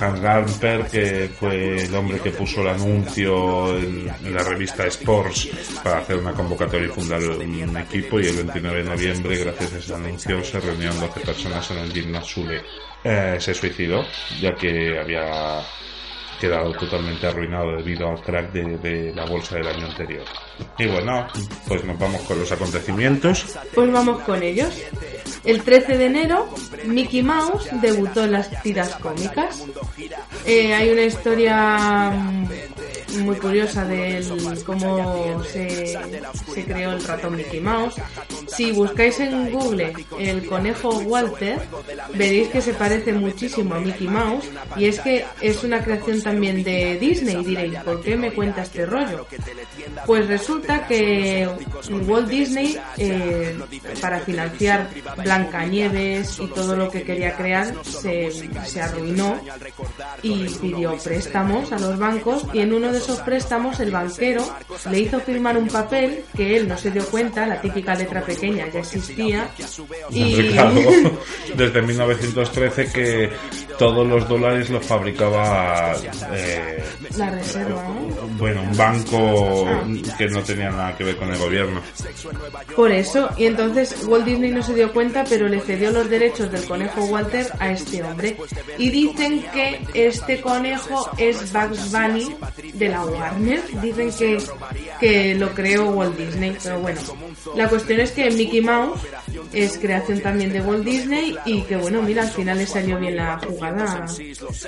Hans 0.00 0.20
Gamper, 0.20 0.86
que 0.86 1.30
fue 1.38 1.84
el 1.84 1.94
hombre 1.94 2.18
que 2.18 2.30
puso 2.30 2.62
el 2.62 2.68
anuncio 2.68 3.76
en, 3.78 4.06
la 4.34 4.42
revista 4.42 4.86
Sports 4.86 5.48
para 5.84 5.98
hacer 5.98 6.16
una 6.16 6.32
convocatoria 6.32 6.88
y 6.88 6.90
fundar 6.90 7.22
un 7.22 7.76
equipo. 7.76 8.18
Y 8.18 8.26
el 8.26 8.36
29 8.36 8.82
de 8.82 8.90
noviembre, 8.90 9.38
gracias 9.38 9.72
a 9.72 9.78
ese 9.78 9.94
anuncio, 9.94 10.42
se 10.42 10.60
reunieron 10.60 10.98
12 10.98 11.20
personas 11.20 11.70
en 11.70 11.78
el 11.78 11.92
gimnasio. 11.92 12.44
Eh, 13.04 13.36
se 13.38 13.54
suicidó, 13.54 14.04
ya 14.40 14.54
que 14.54 14.98
había 14.98 15.60
quedado 16.42 16.72
totalmente 16.72 17.24
arruinado 17.24 17.76
debido 17.76 18.08
al 18.08 18.20
crack 18.20 18.50
de, 18.50 18.76
de 18.78 19.14
la 19.14 19.24
bolsa 19.26 19.54
del 19.54 19.68
año 19.68 19.86
anterior. 19.86 20.24
Y 20.76 20.86
bueno, 20.88 21.28
pues 21.68 21.84
nos 21.84 21.96
vamos 21.96 22.20
con 22.22 22.40
los 22.40 22.50
acontecimientos. 22.50 23.56
Pues 23.72 23.92
vamos 23.92 24.22
con 24.22 24.42
ellos. 24.42 24.76
El 25.44 25.62
13 25.62 25.98
de 25.98 26.06
enero, 26.06 26.48
Mickey 26.84 27.22
Mouse 27.22 27.68
debutó 27.80 28.24
en 28.24 28.32
las 28.32 28.60
tiras 28.60 28.96
cómicas. 28.96 29.64
Eh, 30.44 30.74
hay 30.74 30.90
una 30.90 31.02
historia 31.02 32.10
mm, 32.10 32.48
muy 33.18 33.36
curiosa 33.36 33.84
de 33.84 34.24
cómo 34.64 35.42
se, 35.44 35.98
se 36.54 36.64
creó 36.64 36.92
el 36.92 37.04
ratón 37.04 37.36
Mickey 37.36 37.60
Mouse. 37.60 37.94
Si 38.46 38.72
buscáis 38.72 39.18
en 39.20 39.50
Google 39.50 39.92
el 40.18 40.46
conejo 40.46 40.90
Walter, 41.00 41.60
veréis 42.14 42.48
que 42.48 42.60
se 42.60 42.74
parece 42.74 43.12
muchísimo 43.12 43.74
a 43.74 43.80
Mickey 43.80 44.08
Mouse 44.08 44.48
y 44.76 44.86
es 44.86 45.00
que 45.00 45.24
es 45.40 45.62
una 45.64 45.82
creación 45.82 46.22
también 46.22 46.62
de 46.62 46.98
Disney. 46.98 47.44
Diréis, 47.44 47.78
¿por 47.80 48.02
qué 48.02 48.16
me 48.16 48.32
cuenta 48.32 48.62
este 48.62 48.86
rollo? 48.86 49.26
Pues 50.06 50.26
resulta 50.28 50.86
que 50.86 51.48
Walt 52.06 52.28
Disney, 52.28 52.78
eh, 52.98 53.58
para 54.00 54.20
financiar 54.20 54.90
Blancanieves 55.16 56.38
y 56.40 56.46
todo 56.48 56.76
lo 56.76 56.90
que 56.90 57.02
quería 57.02 57.36
crear, 57.36 57.74
se, 57.84 58.30
se 58.30 58.80
arruinó 58.80 59.40
y 60.22 60.48
pidió 60.48 60.96
préstamos 60.98 61.72
a 61.72 61.78
los 61.78 61.98
bancos 61.98 62.46
y 62.52 62.60
en 62.60 62.72
uno 62.72 62.92
de 62.92 63.00
esos 63.02 63.20
préstamos 63.20 63.80
el 63.80 63.90
banquero 63.90 64.44
le 64.90 65.00
hizo 65.00 65.20
firmar 65.20 65.56
un 65.56 65.68
papel 65.68 66.24
que 66.36 66.56
él 66.56 66.68
no 66.68 66.76
se 66.78 66.90
dio 66.90 67.04
cuenta, 67.06 67.46
la 67.46 67.60
típica 67.60 67.94
letra 67.94 68.22
pequeña 68.22 68.68
ya 68.68 68.80
existía 68.80 69.48
y 70.10 70.32
Claro, 70.52 70.74
desde 71.56 71.82
1913 71.82 72.92
que 72.92 73.30
todos 73.82 74.06
los 74.06 74.28
dólares 74.28 74.70
los 74.70 74.86
fabricaba 74.86 75.92
eh, 76.32 76.84
La 77.16 77.30
reserva, 77.30 77.82
¿no? 77.82 78.28
bueno 78.38 78.62
un 78.62 78.76
banco 78.76 79.66
que 80.16 80.28
no 80.28 80.40
tenía 80.42 80.70
nada 80.70 80.96
que 80.96 81.02
ver 81.02 81.16
con 81.16 81.28
el 81.32 81.38
gobierno. 81.38 81.80
Por 82.76 82.92
eso, 82.92 83.28
y 83.36 83.46
entonces 83.46 84.04
Walt 84.06 84.24
Disney 84.24 84.52
no 84.52 84.62
se 84.62 84.74
dio 84.74 84.92
cuenta, 84.92 85.24
pero 85.28 85.48
le 85.48 85.60
cedió 85.60 85.90
los 85.90 86.08
derechos 86.08 86.52
del 86.52 86.64
conejo 86.64 87.04
Walter 87.06 87.48
a 87.58 87.72
este 87.72 88.04
hombre. 88.04 88.36
Y 88.78 88.90
dicen 88.90 89.44
que 89.52 89.80
este 89.94 90.40
conejo 90.40 91.10
es 91.18 91.52
Bugs 91.52 91.90
Bunny 91.90 92.36
de 92.74 92.88
la 92.88 93.04
Warner. 93.04 93.62
Dicen 93.80 94.12
que, 94.12 94.38
que 95.00 95.34
lo 95.34 95.50
creó 95.50 95.90
Walt 95.90 96.16
Disney, 96.16 96.56
pero 96.62 96.78
bueno. 96.78 97.00
La 97.56 97.68
cuestión 97.68 97.98
es 98.00 98.12
que 98.12 98.30
Mickey 98.30 98.60
Mouse 98.60 99.00
es 99.52 99.76
creación 99.78 100.20
también 100.20 100.52
de 100.52 100.60
Walt 100.60 100.84
Disney 100.84 101.36
y 101.44 101.62
que 101.62 101.76
bueno, 101.76 102.00
mira, 102.02 102.22
al 102.22 102.30
final 102.30 102.58
le 102.58 102.66
salió 102.66 102.98
bien 102.98 103.16
la 103.16 103.38
jugada 103.38 103.71
a, 103.80 104.06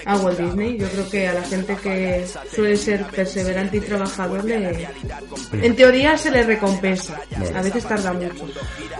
a 0.06 0.16
Walt 0.16 0.38
Disney. 0.38 0.78
Yo 0.78 0.88
creo 0.88 1.08
que 1.10 1.28
a 1.28 1.34
la 1.34 1.42
gente 1.42 1.76
que 1.76 2.24
suele 2.54 2.76
ser 2.76 3.04
perseverante 3.06 3.76
y 3.76 3.80
trabajador 3.80 4.44
le, 4.44 4.88
en 5.52 5.76
teoría 5.76 6.16
se 6.18 6.30
le 6.30 6.42
recompensa. 6.44 7.20
A 7.54 7.62
veces 7.62 7.84
tarda 7.84 8.12
mucho. 8.12 8.46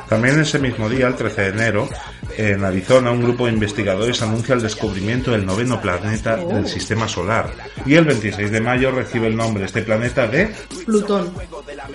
También 0.09 0.41
ese 0.41 0.59
mismo 0.59 0.89
día, 0.89 1.07
el 1.09 1.15
13 1.15 1.41
de 1.43 1.49
enero, 1.49 1.89
en 2.37 2.65
Arizona, 2.65 3.11
un 3.11 3.23
grupo 3.23 3.47
de 3.47 3.53
investigadores 3.53 4.21
anuncia 4.23 4.55
el 4.55 4.63
descubrimiento 4.63 5.31
del 5.33 5.45
noveno 5.47 5.81
planeta 5.81 6.39
Oh. 6.43 6.49
del 6.55 6.67
sistema 6.67 7.07
solar. 7.09 7.51
Y 7.87 7.95
el 7.95 8.05
26 8.05 8.51
de 8.51 8.61
mayo 8.61 8.91
recibe 8.91 9.29
el 9.29 9.37
nombre 9.37 9.65
este 9.67 9.83
planeta 9.83 10.27
de 10.27 10.51
Plutón. 10.85 11.33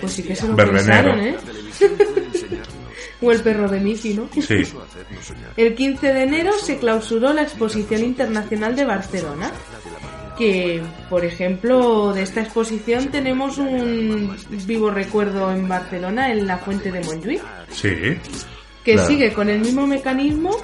Pues 0.00 0.12
sí 0.12 0.22
que 0.22 0.34
se 0.34 0.48
lo 0.48 0.56
pensaron, 0.56 1.18
¿eh? 1.20 1.36
o 3.22 3.32
el 3.32 3.40
perro 3.40 3.68
de 3.68 3.80
Mickey, 3.80 4.14
¿no? 4.14 4.28
Sí, 4.40 4.62
El 5.56 5.74
15 5.74 6.12
de 6.12 6.22
enero 6.22 6.52
se 6.58 6.78
clausuró 6.78 7.32
la 7.32 7.42
Exposición 7.42 8.02
Internacional 8.02 8.74
de 8.76 8.84
Barcelona. 8.84 9.50
Que, 10.38 10.82
por 11.10 11.22
ejemplo, 11.24 12.14
de 12.14 12.22
esta 12.22 12.40
exposición 12.40 13.08
tenemos 13.08 13.58
un 13.58 14.34
vivo 14.66 14.90
recuerdo 14.90 15.52
en 15.52 15.68
Barcelona, 15.68 16.32
en 16.32 16.46
la 16.46 16.56
Fuente 16.56 16.90
de 16.90 17.02
Montjuïc, 17.02 17.42
sí. 17.70 17.90
que 18.82 18.92
Claro. 18.94 19.06
sigue 19.06 19.32
con 19.34 19.50
el 19.50 19.60
mismo 19.60 19.86
mecanismo 19.86 20.56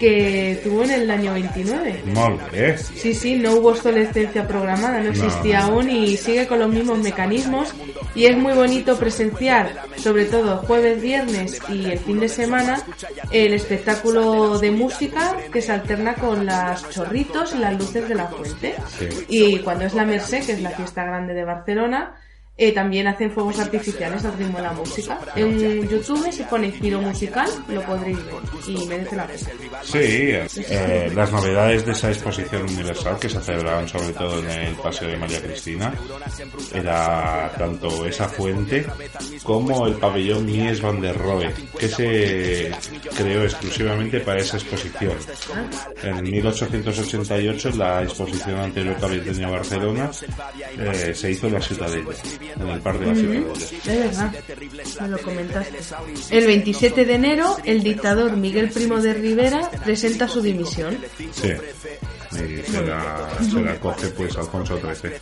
que 0.00 0.58
tuvo 0.64 0.82
en 0.82 0.90
el 0.92 1.10
año 1.10 1.34
29. 1.34 2.02
Molt 2.14 2.50
bé. 2.50 2.76
Sí, 2.78 3.14
sí, 3.14 3.36
no 3.36 3.52
hubo 3.52 3.68
obsolescencia 3.68 4.48
programada, 4.48 5.00
no 5.00 5.10
existía 5.10 5.60
No. 5.60 5.66
aún 5.66 5.90
y 5.90 6.16
sigue 6.16 6.46
con 6.46 6.58
los 6.58 6.70
mismos 6.70 6.98
mecanismos 6.98 7.72
y 8.14 8.24
es 8.24 8.36
muy 8.36 8.54
bonito 8.54 8.96
presenciar, 8.98 9.72
sobre 9.96 10.24
todo 10.24 10.56
jueves, 10.58 11.00
viernes 11.02 11.60
y 11.68 11.84
el 11.84 11.98
fin 11.98 12.18
de 12.18 12.28
semana, 12.28 12.82
el 13.30 13.52
espectáculo 13.52 14.58
de 14.58 14.70
música 14.70 15.36
que 15.52 15.60
se 15.60 15.70
alterna 15.72 16.14
con 16.14 16.46
las 16.46 16.88
chorritos 16.90 17.54
y 17.54 17.58
las 17.58 17.78
luces 17.78 18.08
de 18.08 18.14
la 18.14 18.26
fuente. 18.26 18.74
Sí. 18.98 19.06
Y 19.28 19.58
cuando 19.58 19.84
es 19.84 19.94
la 19.94 20.04
Merced, 20.06 20.44
que 20.46 20.52
es 20.52 20.62
la 20.62 20.70
fiesta 20.70 21.04
grande 21.04 21.34
de 21.34 21.44
Barcelona, 21.44 22.14
eh, 22.62 22.72
también 22.72 23.06
hacen 23.06 23.30
fuegos 23.30 23.58
artificiales 23.58 24.22
al 24.22 24.36
ritmo 24.36 24.58
de 24.58 24.64
la 24.64 24.72
música. 24.72 25.18
En 25.34 25.88
YouTube 25.88 26.30
se 26.30 26.44
pone 26.44 26.70
giro 26.70 27.00
musical, 27.00 27.48
lo 27.68 27.80
podréis 27.86 28.18
ver 28.18 28.34
y 28.66 28.86
merece 28.86 29.16
la 29.16 29.26
pena. 29.26 29.38
Sí, 29.82 29.98
eh, 30.68 31.10
las 31.14 31.32
novedades 31.32 31.86
de 31.86 31.92
esa 31.92 32.10
exposición 32.10 32.64
universal 32.64 33.18
que 33.18 33.30
se 33.30 33.40
celebraron 33.40 33.88
sobre 33.88 34.12
todo 34.12 34.40
en 34.40 34.50
el 34.50 34.74
Paseo 34.74 35.08
de 35.08 35.16
María 35.16 35.40
Cristina 35.40 35.94
era 36.74 37.50
tanto 37.56 38.04
esa 38.04 38.28
fuente 38.28 38.84
como 39.42 39.86
el 39.86 39.94
pabellón 39.94 40.44
Mies 40.44 40.82
van 40.82 41.00
der 41.00 41.16
Rohe, 41.16 41.54
que 41.78 41.88
se 41.88 42.70
creó 43.16 43.42
exclusivamente 43.44 44.20
para 44.20 44.40
esa 44.40 44.58
exposición. 44.58 45.16
En 46.02 46.22
1888, 46.22 47.70
la 47.76 48.02
exposición 48.02 48.58
anterior 48.60 48.96
que 48.96 49.04
había 49.06 49.24
tenido 49.24 49.50
Barcelona 49.50 50.10
eh, 50.78 51.14
se 51.14 51.30
hizo 51.30 51.46
en 51.46 51.54
la 51.54 51.62
Ciutadella, 51.62 52.14
en 52.58 52.68
el 52.68 52.80
Parque 52.80 53.04
de 53.04 53.06
la 53.06 53.14
Ciutadella. 53.14 54.04
Es 54.04 54.18
verdad, 54.18 54.32
me 55.00 55.08
lo 55.08 55.18
comentaste. 55.18 55.78
El 56.30 56.46
27 56.46 57.04
de 57.04 57.14
enero, 57.14 57.56
el 57.64 57.82
dictador 57.82 58.36
Miguel 58.36 58.70
Primo 58.70 59.00
de 59.00 59.14
Rivera 59.14 59.70
presenta 59.84 60.28
su 60.28 60.40
dimisión. 60.40 60.98
Sí. 61.32 61.52
Y 62.32 62.62
se 62.62 62.86
la, 62.86 63.28
se 63.42 63.60
la 63.60 63.80
coge 63.80 64.08
pues 64.08 64.36
Alfonso 64.36 64.78
XIII. 64.78 65.12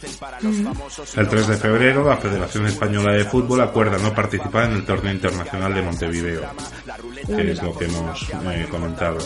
El 1.17 1.29
3 1.29 1.47
de 1.49 1.57
febrero 1.57 2.05
la 2.05 2.17
Federación 2.17 2.67
Española 2.67 3.13
de 3.15 3.25
Fútbol 3.25 3.61
acuerda 3.63 3.99
no 3.99 4.15
participar 4.15 4.71
en 4.71 4.77
el 4.77 4.85
torneo 4.85 5.13
internacional 5.13 5.75
de 5.75 5.83
Montevideo, 5.83 6.43
que 7.27 7.51
es 7.51 7.63
lo 7.63 7.77
que 7.77 7.87
hemos 7.87 8.29
eh, 8.31 8.67
comentado. 8.71 9.19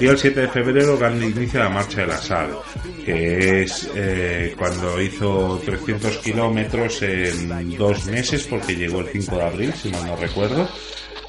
Y 0.00 0.06
el 0.06 0.18
7 0.18 0.40
de 0.40 0.48
febrero 0.48 0.98
Gandhi 0.98 1.26
inicia 1.26 1.60
la 1.60 1.68
Marcha 1.68 2.00
de 2.00 2.06
la 2.08 2.18
Sal, 2.18 2.58
que 3.04 3.62
es 3.62 3.90
eh, 3.94 4.54
cuando 4.58 5.00
hizo 5.00 5.60
300 5.64 6.18
kilómetros 6.18 7.02
en 7.02 7.76
dos 7.76 8.06
meses, 8.06 8.44
porque 8.44 8.74
llegó 8.74 9.00
el 9.00 9.08
5 9.08 9.36
de 9.36 9.42
abril, 9.42 9.74
si 9.74 9.90
mal 9.90 10.06
no 10.06 10.16
recuerdo. 10.16 10.68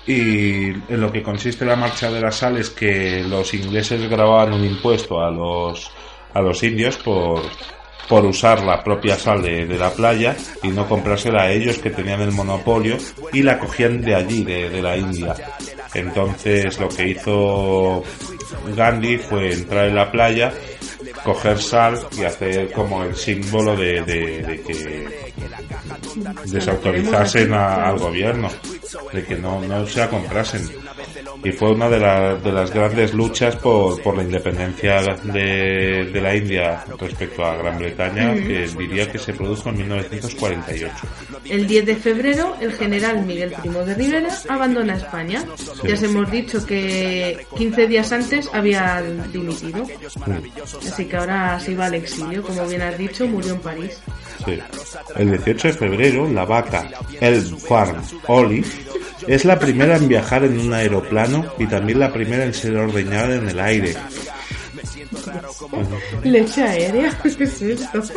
Y 0.08 0.70
en 0.70 1.02
lo 1.02 1.12
que 1.12 1.22
consiste 1.22 1.66
la 1.66 1.76
marcha 1.76 2.10
de 2.10 2.22
la 2.22 2.32
sal 2.32 2.58
es 2.58 2.70
que 2.72 3.24
los 3.24 3.54
ingleses 3.54 4.10
grababan 4.10 4.54
un 4.54 4.66
impuesto 4.66 5.20
a 5.22 5.30
los, 5.30 5.92
a 6.34 6.42
los 6.42 6.64
indios 6.64 6.98
por, 6.98 7.42
por 8.08 8.26
usar 8.26 8.64
la 8.64 8.84
propia 8.84 9.16
sal 9.18 9.44
de, 9.44 9.66
la 9.68 9.92
playa 9.92 10.36
y 10.64 10.70
no 10.70 10.88
comprársela 10.90 11.44
a 11.44 11.52
ellos 11.52 11.78
que 11.78 11.92
tenían 11.92 12.22
el 12.22 12.32
monopolio 12.32 12.98
y 13.34 13.44
la 13.44 13.60
cogían 13.60 14.02
de 14.02 14.16
allí, 14.16 14.44
de, 14.44 14.70
de 14.72 14.82
la 14.82 14.98
India. 14.98 15.36
Entonces 15.94 16.80
lo 16.80 16.90
que 16.90 17.10
hizo 17.10 18.04
Gandhi 18.76 19.18
fue 19.18 19.52
entrar 19.54 19.88
en 19.90 19.96
la 19.96 20.12
playa, 20.12 20.52
coger 21.24 21.60
sal 21.62 22.00
y 22.18 22.24
hacer 22.24 22.72
como 22.72 23.04
el 23.04 23.16
símbolo 23.16 23.76
de- 23.76 24.02
de 24.02 24.62
que 24.64 25.06
desautorizasen 26.46 27.54
a- 27.54 27.88
al 27.90 28.00
gobierno, 28.00 28.50
de 29.14 29.26
que 29.26 29.36
no, 29.36 29.62
no 29.62 29.86
se 29.88 30.08
comprasen. 30.08 30.70
Y 31.44 31.52
fue 31.52 31.72
una 31.72 31.90
de, 31.90 31.99
la- 31.99 32.36
de 32.36 32.52
las 32.52 32.72
grandes 32.74 33.14
luchas 33.14 33.56
por, 33.56 34.02
por 34.02 34.18
la 34.18 34.24
independencia 34.24 35.02
de, 35.24 36.10
de 36.11 36.22
la 36.22 36.36
India 36.36 36.84
respecto 36.99 37.45
a 37.45 37.56
Gran 37.56 37.78
Bretaña, 37.80 38.34
que 38.34 38.68
diría 38.78 39.10
que 39.10 39.18
se 39.18 39.34
produjo 39.34 39.70
en 39.70 39.78
1948. 39.78 40.94
El 41.45 41.66
10 41.66 41.86
de 41.86 41.95
febrero, 41.95 42.56
el 42.60 42.74
general 42.74 43.26
Miguel 43.26 43.53
Primo 43.61 43.80
de 43.86 43.95
Rivera 43.95 44.30
abandona 44.49 44.95
España. 44.95 45.44
Ya 45.84 45.94
os 45.94 46.03
hemos 46.03 46.30
dicho 46.30 46.66
que 46.66 47.45
15 47.57 47.88
días 47.88 48.11
antes 48.11 48.49
había 48.53 49.02
dimitido. 49.32 49.86
Así 50.88 51.06
que 51.06 51.16
ahora 51.18 51.60
se 51.60 51.72
iba 51.72 51.86
al 51.86 51.95
exilio, 51.95 52.44
como 52.44 52.66
bien 52.68 52.82
has 52.82 52.98
dicho, 52.98 53.26
murió 53.28 53.53
en 53.53 53.60
París. 53.61 54.02
Sí. 54.45 54.60
El 55.16 55.32
18 55.32 55.68
de 55.70 55.74
febrero, 55.74 56.30
la 56.30 56.45
vaca 56.45 56.90
Elm 57.22 57.57
Farm 57.60 58.02
Olive 58.28 58.68
es 59.28 59.46
la 59.46 59.60
primera 59.60 59.98
en 59.98 60.08
viajar 60.08 60.44
en 60.44 60.60
un 60.60 60.74
aeroplano 60.74 61.54
y 61.58 61.68
también 61.68 62.00
la 62.00 62.12
primera 62.12 62.46
en 62.46 62.54
ser 62.54 62.76
ordeñada 62.78 63.36
en 63.36 63.50
el 63.50 63.60
aire. 63.60 63.96
Leche 66.24 66.64
aérea, 66.64 67.18
¿qué 67.24 67.44
es 67.44 67.62
esto? 67.62 68.04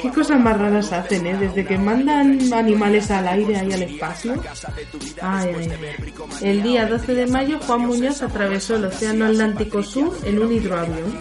¿Qué 0.00 0.10
cosas 0.10 0.40
más 0.40 0.58
raras 0.58 0.92
hacen, 0.92 1.26
eh? 1.26 1.36
Desde 1.36 1.64
que 1.64 1.78
mandan 1.78 2.52
animales 2.52 3.10
al 3.10 3.26
aire 3.28 3.52
y 3.68 3.72
al 3.72 3.82
espacio. 3.82 4.34
Ay, 5.20 5.54
ay. 5.58 5.68
El 6.42 6.62
día 6.62 6.86
12 6.86 7.14
de 7.14 7.26
mayo, 7.26 7.58
Juan 7.60 7.86
Muñoz 7.86 8.22
atravesó 8.22 8.76
el 8.76 8.86
Océano 8.86 9.26
Atlántico 9.26 9.82
Sur 9.82 10.16
en 10.24 10.38
un 10.38 10.52
hidroavión. 10.52 11.18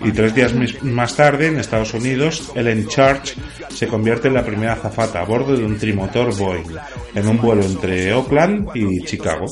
Y 0.00 0.12
tres 0.12 0.34
días 0.34 0.52
más 0.82 1.14
tarde, 1.14 1.48
en 1.48 1.58
Estados 1.58 1.94
Unidos, 1.94 2.52
Ellen 2.54 2.86
Church 2.88 3.36
se 3.70 3.86
convierte 3.86 4.28
en 4.28 4.34
la 4.34 4.44
primera 4.44 4.72
azafata 4.74 5.20
a 5.20 5.24
bordo 5.24 5.56
de 5.56 5.64
un 5.64 5.78
trimotor 5.78 6.34
Boeing, 6.36 6.76
en 7.14 7.28
un 7.28 7.40
vuelo 7.40 7.62
entre 7.62 8.12
Oakland 8.12 8.70
y 8.74 9.04
Chicago. 9.04 9.46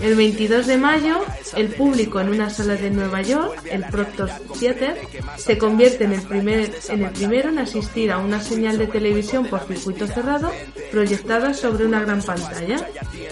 El 0.00 0.14
22 0.14 0.66
de 0.66 0.76
mayo, 0.76 1.20
el 1.56 1.68
público 1.68 2.20
en 2.20 2.28
una 2.28 2.50
sala 2.50 2.76
de 2.76 2.90
Nueva 2.90 3.22
York, 3.22 3.62
el 3.70 3.84
Proctor 3.84 4.30
Theater, 4.58 4.96
se 5.36 5.58
convierte 5.58 6.04
en 6.04 6.12
el, 6.12 6.22
primer, 6.22 6.35
en 6.38 7.02
el 7.04 7.10
primero 7.12 7.48
en 7.50 7.58
asistir 7.58 8.10
a 8.12 8.18
una 8.18 8.40
señal 8.40 8.78
de 8.78 8.86
televisión 8.86 9.46
por 9.46 9.60
circuito 9.66 10.06
cerrado 10.06 10.50
proyectada 10.90 11.52
sobre 11.54 11.86
una 11.86 12.00
gran 12.00 12.22
pantalla 12.22 12.76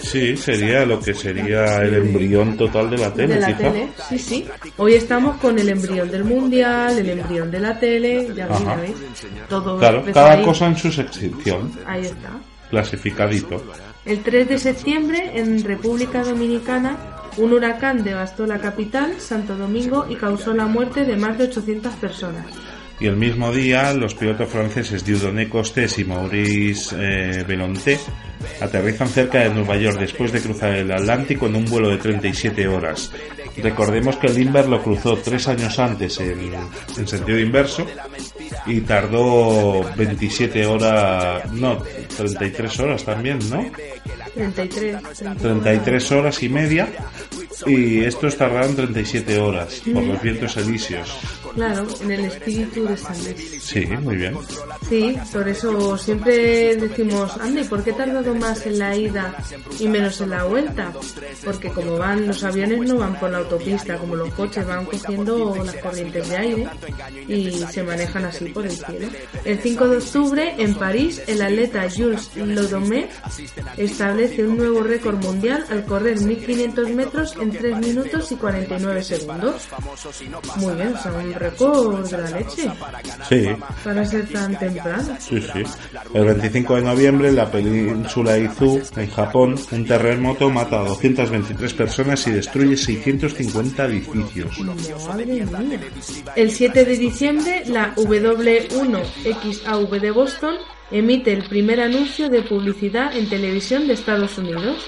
Sí, 0.01 0.37
sería 0.37 0.85
lo 0.85 0.99
que 0.99 1.13
sería 1.13 1.77
el 1.77 1.95
embrión 1.95 2.55
total 2.57 2.89
de 2.91 2.97
la 2.97 3.11
tele, 3.13 3.33
de 3.35 3.39
la 3.39 3.47
quizá. 3.47 3.57
tele. 3.71 3.87
Sí, 4.09 4.19
sí. 4.19 4.45
Hoy 4.77 4.93
estamos 4.93 5.37
con 5.37 5.57
el 5.57 5.67
embrión 5.69 6.11
del 6.11 6.23
mundial, 6.23 6.97
el 6.99 7.09
embrión 7.09 7.49
de 7.49 7.59
la 7.59 7.79
tele, 7.79 8.27
ya 8.35 8.47
veis. 8.47 8.95
Todo 9.49 9.77
Claro, 9.79 10.03
cada 10.13 10.33
ahí. 10.33 10.43
cosa 10.43 10.67
en 10.67 10.77
su 10.77 10.91
sección, 10.91 11.71
Ahí 11.87 12.01
está. 12.05 12.29
clasificadito. 12.69 13.63
El 14.05 14.19
3 14.21 14.47
de 14.49 14.59
septiembre, 14.59 15.31
en 15.35 15.63
República 15.63 16.23
Dominicana, 16.23 16.97
un 17.37 17.53
huracán 17.53 18.03
devastó 18.03 18.45
la 18.45 18.59
capital, 18.59 19.15
Santo 19.19 19.55
Domingo, 19.57 20.05
y 20.07 20.15
causó 20.15 20.53
la 20.53 20.67
muerte 20.67 21.03
de 21.05 21.15
más 21.17 21.37
de 21.39 21.45
800 21.45 21.93
personas. 21.95 22.45
Y 22.99 23.07
el 23.07 23.17
mismo 23.17 23.51
día, 23.51 23.93
los 23.93 24.15
pilotos 24.15 24.49
franceses 24.49 25.03
Dieudonné 25.03 25.49
Costes 25.49 25.99
y 25.99 26.05
Maurice 26.05 26.95
eh, 26.97 27.43
Belonté 27.45 27.99
aterrizan 28.61 29.09
cerca 29.09 29.39
de 29.39 29.49
Nueva 29.49 29.75
York 29.75 29.99
después 29.99 30.31
de 30.31 30.41
cruzar 30.41 30.73
el 30.75 30.91
Atlántico 30.91 31.47
en 31.47 31.57
un 31.57 31.65
vuelo 31.65 31.89
de 31.89 31.97
37 31.97 32.67
horas. 32.67 33.11
Recordemos 33.57 34.17
que 34.17 34.27
el 34.27 34.35
Limber 34.35 34.67
lo 34.67 34.81
cruzó 34.81 35.17
tres 35.17 35.47
años 35.47 35.77
antes 35.79 36.19
en, 36.19 36.53
en 36.97 37.07
sentido 37.07 37.39
inverso 37.39 37.85
y 38.65 38.81
tardó 38.81 39.83
27 39.95 40.65
horas, 40.65 41.51
no, 41.51 41.77
33 42.17 42.79
horas 42.79 43.03
también, 43.03 43.39
¿no? 43.49 43.65
33. 44.33 44.97
33 45.41 46.11
horas 46.11 46.43
y 46.43 46.49
media 46.49 46.87
y 47.65 48.03
estos 48.03 48.37
tardaron 48.37 48.75
37 48.75 49.39
horas 49.39 49.81
por 49.93 50.03
los 50.03 50.21
vientos 50.21 50.57
elíseos. 50.57 51.17
Claro, 51.53 51.87
en 52.01 52.11
el 52.11 52.25
espíritu 52.25 52.85
de 52.85 52.97
San 52.97 53.17
Luis. 53.23 53.54
Sí, 53.65 53.83
muy 53.87 54.17
bien. 54.17 54.37
Sí, 54.87 55.17
por 55.33 55.47
eso 55.47 55.97
siempre 55.97 56.75
decimos, 56.75 57.35
Andy, 57.37 57.63
¿por 57.63 57.83
qué 57.83 57.89
he 57.89 57.93
tardado 57.93 58.35
más 58.35 58.63
en 58.67 58.77
la 58.77 58.95
ida 58.95 59.35
y 59.79 59.87
menos 59.87 60.21
en 60.21 60.29
la 60.29 60.43
vuelta? 60.43 60.93
Porque 61.43 61.69
como 61.69 61.97
van 61.97 62.27
los 62.27 62.43
aviones 62.43 62.79
no 62.87 62.97
van 62.97 63.19
por 63.19 63.31
la 63.31 63.39
autopista, 63.39 63.97
como 63.97 64.15
los 64.15 64.31
coches 64.35 64.67
van 64.67 64.85
cogiendo 64.85 65.55
las 65.65 65.75
corrientes 65.77 66.29
de 66.29 66.37
aire 66.37 66.67
y 67.27 67.51
se 67.71 67.81
manejan 67.81 68.25
así 68.25 68.45
por 68.49 68.65
el 68.65 68.71
cielo. 68.71 69.07
El 69.43 69.59
5 69.59 69.87
de 69.87 69.97
octubre 69.97 70.55
en 70.59 70.75
París 70.75 71.23
el 71.25 71.41
atleta 71.41 71.87
Jules 71.89 72.29
Lodomé 72.35 73.09
establece 73.77 74.45
un 74.45 74.57
nuevo 74.57 74.83
récord 74.83 75.17
mundial 75.23 75.65
al 75.71 75.85
correr 75.85 76.21
1500 76.21 76.89
metros 76.91 77.35
en 77.41 77.49
3 77.49 77.77
minutos 77.79 78.31
y 78.31 78.35
49 78.35 79.03
segundos. 79.03 79.67
Muy 80.57 80.75
bien, 80.75 80.93
o 80.93 81.01
sea, 81.01 81.11
un 81.13 81.33
récord 81.33 82.07
de 82.07 82.17
la 82.17 82.29
leche 82.29 82.71
Sí, 83.29 83.54
para 83.83 84.05
ser 84.05 84.27
tan 84.27 84.57
temprano. 84.57 85.17
sí, 85.19 85.41
sí. 85.41 85.63
El 86.13 86.25
25 86.25 86.75
de 86.75 86.81
noviembre 86.81 87.29
en 87.29 87.35
la 87.35 87.51
península 87.51 88.37
Izu, 88.37 88.81
en 88.95 89.09
Japón, 89.09 89.55
un 89.71 89.85
terremoto 89.85 90.49
mata 90.49 90.81
a 90.81 90.85
223 90.85 91.73
personas 91.73 92.25
y 92.27 92.31
destruye 92.31 92.77
650 92.77 93.85
edificios. 93.85 94.59
Madre 95.07 95.25
mía. 95.25 95.45
El 96.35 96.51
7 96.51 96.85
de 96.85 96.97
diciembre, 96.97 97.63
la 97.67 97.95
W1XAV 97.95 99.99
de 99.99 100.11
Boston 100.11 100.55
emite 100.91 101.33
el 101.33 101.47
primer 101.47 101.81
anuncio 101.81 102.29
de 102.29 102.41
publicidad 102.43 103.15
en 103.15 103.29
televisión 103.29 103.87
de 103.87 103.93
Estados 103.93 104.37
Unidos. 104.37 104.85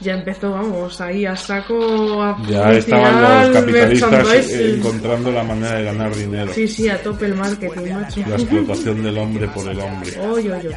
Ya 0.00 0.14
empezó, 0.14 0.50
vamos, 0.50 1.00
ahí 1.00 1.24
a 1.24 1.36
saco 1.36 2.22
a 2.22 2.36
Ya 2.48 2.72
estaban 2.72 3.52
los 3.52 3.60
capitalistas 3.60 4.50
eh, 4.50 4.74
encontrando 4.76 5.30
la 5.30 5.44
manera 5.44 5.76
de 5.76 5.84
ganar 5.84 6.14
dinero. 6.14 6.52
Sí, 6.52 6.66
sí, 6.66 6.88
a 6.88 7.00
tope 7.00 7.26
el 7.26 7.34
marketing, 7.34 7.92
macho. 7.92 8.20
La 8.26 8.34
explotación 8.34 9.02
del 9.02 9.18
hombre 9.18 9.48
por 9.48 9.68
el 9.68 9.78
hombre. 9.78 10.10
Oy, 10.20 10.50
oy, 10.50 10.66
oy. 10.66 10.74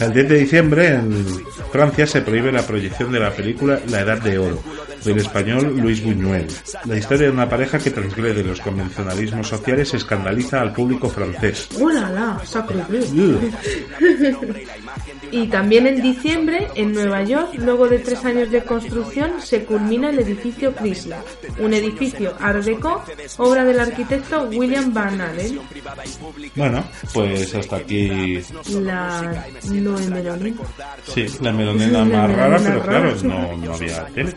El 0.00 0.12
10 0.12 0.28
de 0.28 0.38
diciembre 0.38 0.88
en 0.88 1.24
Francia 1.70 2.06
se 2.06 2.22
prohíbe 2.22 2.50
la 2.50 2.62
proyección 2.62 3.12
de 3.12 3.20
la 3.20 3.30
película 3.30 3.78
La 3.88 4.00
Edad 4.00 4.20
de 4.22 4.38
Oro 4.38 4.62
del 5.06 5.18
español 5.18 5.76
Luis 5.78 6.02
Buñuel. 6.02 6.46
La 6.84 6.96
historia 6.96 7.26
de 7.28 7.32
una 7.32 7.48
pareja 7.48 7.78
que 7.78 7.90
transgrede 7.90 8.42
los 8.44 8.60
convencionalismos 8.60 9.48
sociales 9.48 9.94
escandaliza 9.94 10.60
al 10.60 10.72
público 10.72 11.08
francés. 11.08 11.68
¡Oh, 11.80 11.88
la, 11.90 12.10
la! 12.10 12.40
Sacre 12.44 12.82
bleu. 12.88 13.04
Ugh. 13.04 14.56
Y 15.30 15.46
también 15.48 15.86
en 15.86 16.02
diciembre, 16.02 16.68
en 16.74 16.92
Nueva 16.92 17.22
York, 17.22 17.54
luego 17.58 17.88
de 17.88 17.98
tres 17.98 18.24
años 18.24 18.50
de 18.50 18.62
construcción, 18.62 19.40
se 19.40 19.64
culmina 19.64 20.10
el 20.10 20.18
edificio 20.18 20.74
Chrysler, 20.74 21.18
un 21.58 21.72
edificio 21.74 22.34
Art 22.40 22.64
Deco, 22.64 23.02
obra 23.38 23.64
del 23.64 23.80
arquitecto 23.80 24.44
William 24.44 24.92
Van 24.92 25.20
Allen. 25.20 25.60
Bueno, 26.54 26.84
pues 27.12 27.54
hasta 27.54 27.76
aquí 27.76 28.40
La 28.80 29.44
Noe 29.64 30.06
Meloni. 30.08 30.54
sí, 31.12 31.26
la 31.40 31.52
melonena 31.52 31.98
La 31.98 32.04
más 32.04 32.36
rara, 32.36 32.58
pero 32.62 32.82
claro, 32.82 33.14
no, 33.22 33.56
no 33.56 33.74
había 33.74 34.04
tele. 34.06 34.34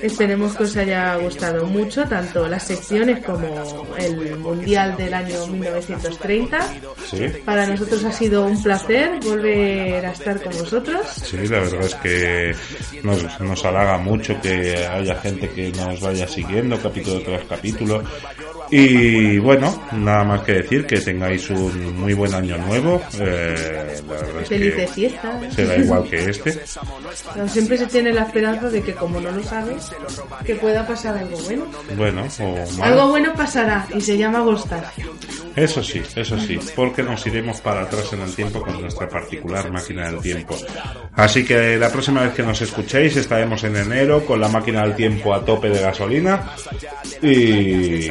Esperemos 0.00 0.56
que 0.56 0.64
os 0.64 0.76
haya 0.76 1.16
gustado 1.16 1.66
mucho, 1.66 2.04
tanto 2.04 2.46
las 2.48 2.64
secciones 2.64 3.24
como 3.24 3.48
el 3.96 4.36
Mundial 4.38 4.96
del 4.96 5.14
año 5.14 5.46
1930. 5.46 6.68
Sí, 7.08 7.26
Para 7.44 7.66
nosotros 7.66 8.04
ha 8.04 8.12
sido 8.12 8.46
un 8.46 8.62
placer 8.62 9.18
volver 9.24 10.06
a 10.06 10.12
estar 10.12 10.42
con 10.42 10.52
vosotros. 10.52 11.06
sí, 11.08 11.36
la 11.48 11.60
verdad 11.60 11.82
es 11.82 11.94
que 11.96 12.54
nos, 13.02 13.40
nos 13.40 13.64
halaga 13.64 13.98
mucho 13.98 14.40
que 14.40 14.86
haya 14.86 15.16
gente 15.20 15.48
que 15.50 15.70
nos 15.72 16.00
vaya 16.00 16.26
siguiendo 16.26 16.80
capítulo 16.80 17.20
tras 17.20 17.44
capítulo. 17.44 18.02
Y 18.70 19.38
bueno, 19.38 19.88
nada 19.92 20.24
más 20.24 20.42
que 20.42 20.54
decir 20.54 20.86
que 20.86 21.00
tengáis 21.00 21.48
un 21.50 22.00
muy 22.00 22.14
buen 22.14 22.34
año 22.34 22.58
nuevo. 22.58 23.02
Eh, 23.18 24.00
la 24.06 24.14
verdad 24.14 24.42
es 24.42 24.48
que 24.48 25.18
será 25.50 25.76
igual 25.76 26.04
que 26.08 26.30
este. 26.30 26.58
Pero 27.34 27.48
siempre 27.48 27.78
se 27.78 27.86
tiene 27.86 28.12
la 28.12 28.22
esperanza 28.22 28.68
de 28.68 28.82
que 28.82 28.92
como 28.94 29.20
no 29.20 29.30
lo 29.30 29.42
sabes, 29.42 29.90
que 30.44 30.56
pueda 30.56 30.86
pasar 30.86 31.16
algo 31.16 31.38
bueno. 31.38 31.66
Bueno, 31.96 32.26
o 32.40 32.78
mal. 32.78 32.92
Algo 32.92 33.08
bueno 33.08 33.32
pasará 33.34 33.86
y 33.94 34.00
se 34.00 34.16
llama 34.16 34.38
nostalgia. 34.40 35.06
Eso 35.54 35.82
sí, 35.82 36.02
eso 36.14 36.38
sí, 36.38 36.58
porque 36.74 37.02
nos 37.02 37.26
iremos 37.26 37.60
para 37.62 37.82
atrás 37.82 38.12
en 38.12 38.20
el 38.20 38.34
tiempo 38.34 38.60
con 38.60 38.78
nuestra 38.80 39.08
particular 39.08 39.70
máquina 39.70 40.10
del 40.10 40.20
tiempo. 40.20 40.54
Así 41.14 41.44
que 41.44 41.78
la 41.78 41.90
próxima 41.90 42.22
vez 42.22 42.34
que 42.34 42.42
nos 42.42 42.60
escuchéis 42.60 43.16
estaremos 43.16 43.64
en 43.64 43.76
enero 43.76 44.24
con 44.26 44.38
la 44.38 44.48
máquina 44.48 44.82
del 44.82 44.94
tiempo 44.94 45.32
a 45.32 45.42
tope 45.42 45.70
de 45.70 45.80
gasolina. 45.80 46.52
Y 47.22 48.10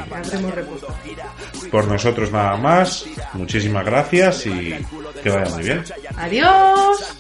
pues 0.52 1.66
por 1.72 1.88
nosotros 1.88 2.32
nada 2.32 2.58
más. 2.58 3.06
Muchísimas 3.34 3.86
gracias 3.86 4.46
y 4.46 4.76
que 5.24 5.30
vaya 5.30 5.50
muy 5.54 5.64
bien. 5.64 5.84
Adiós. 6.18 7.16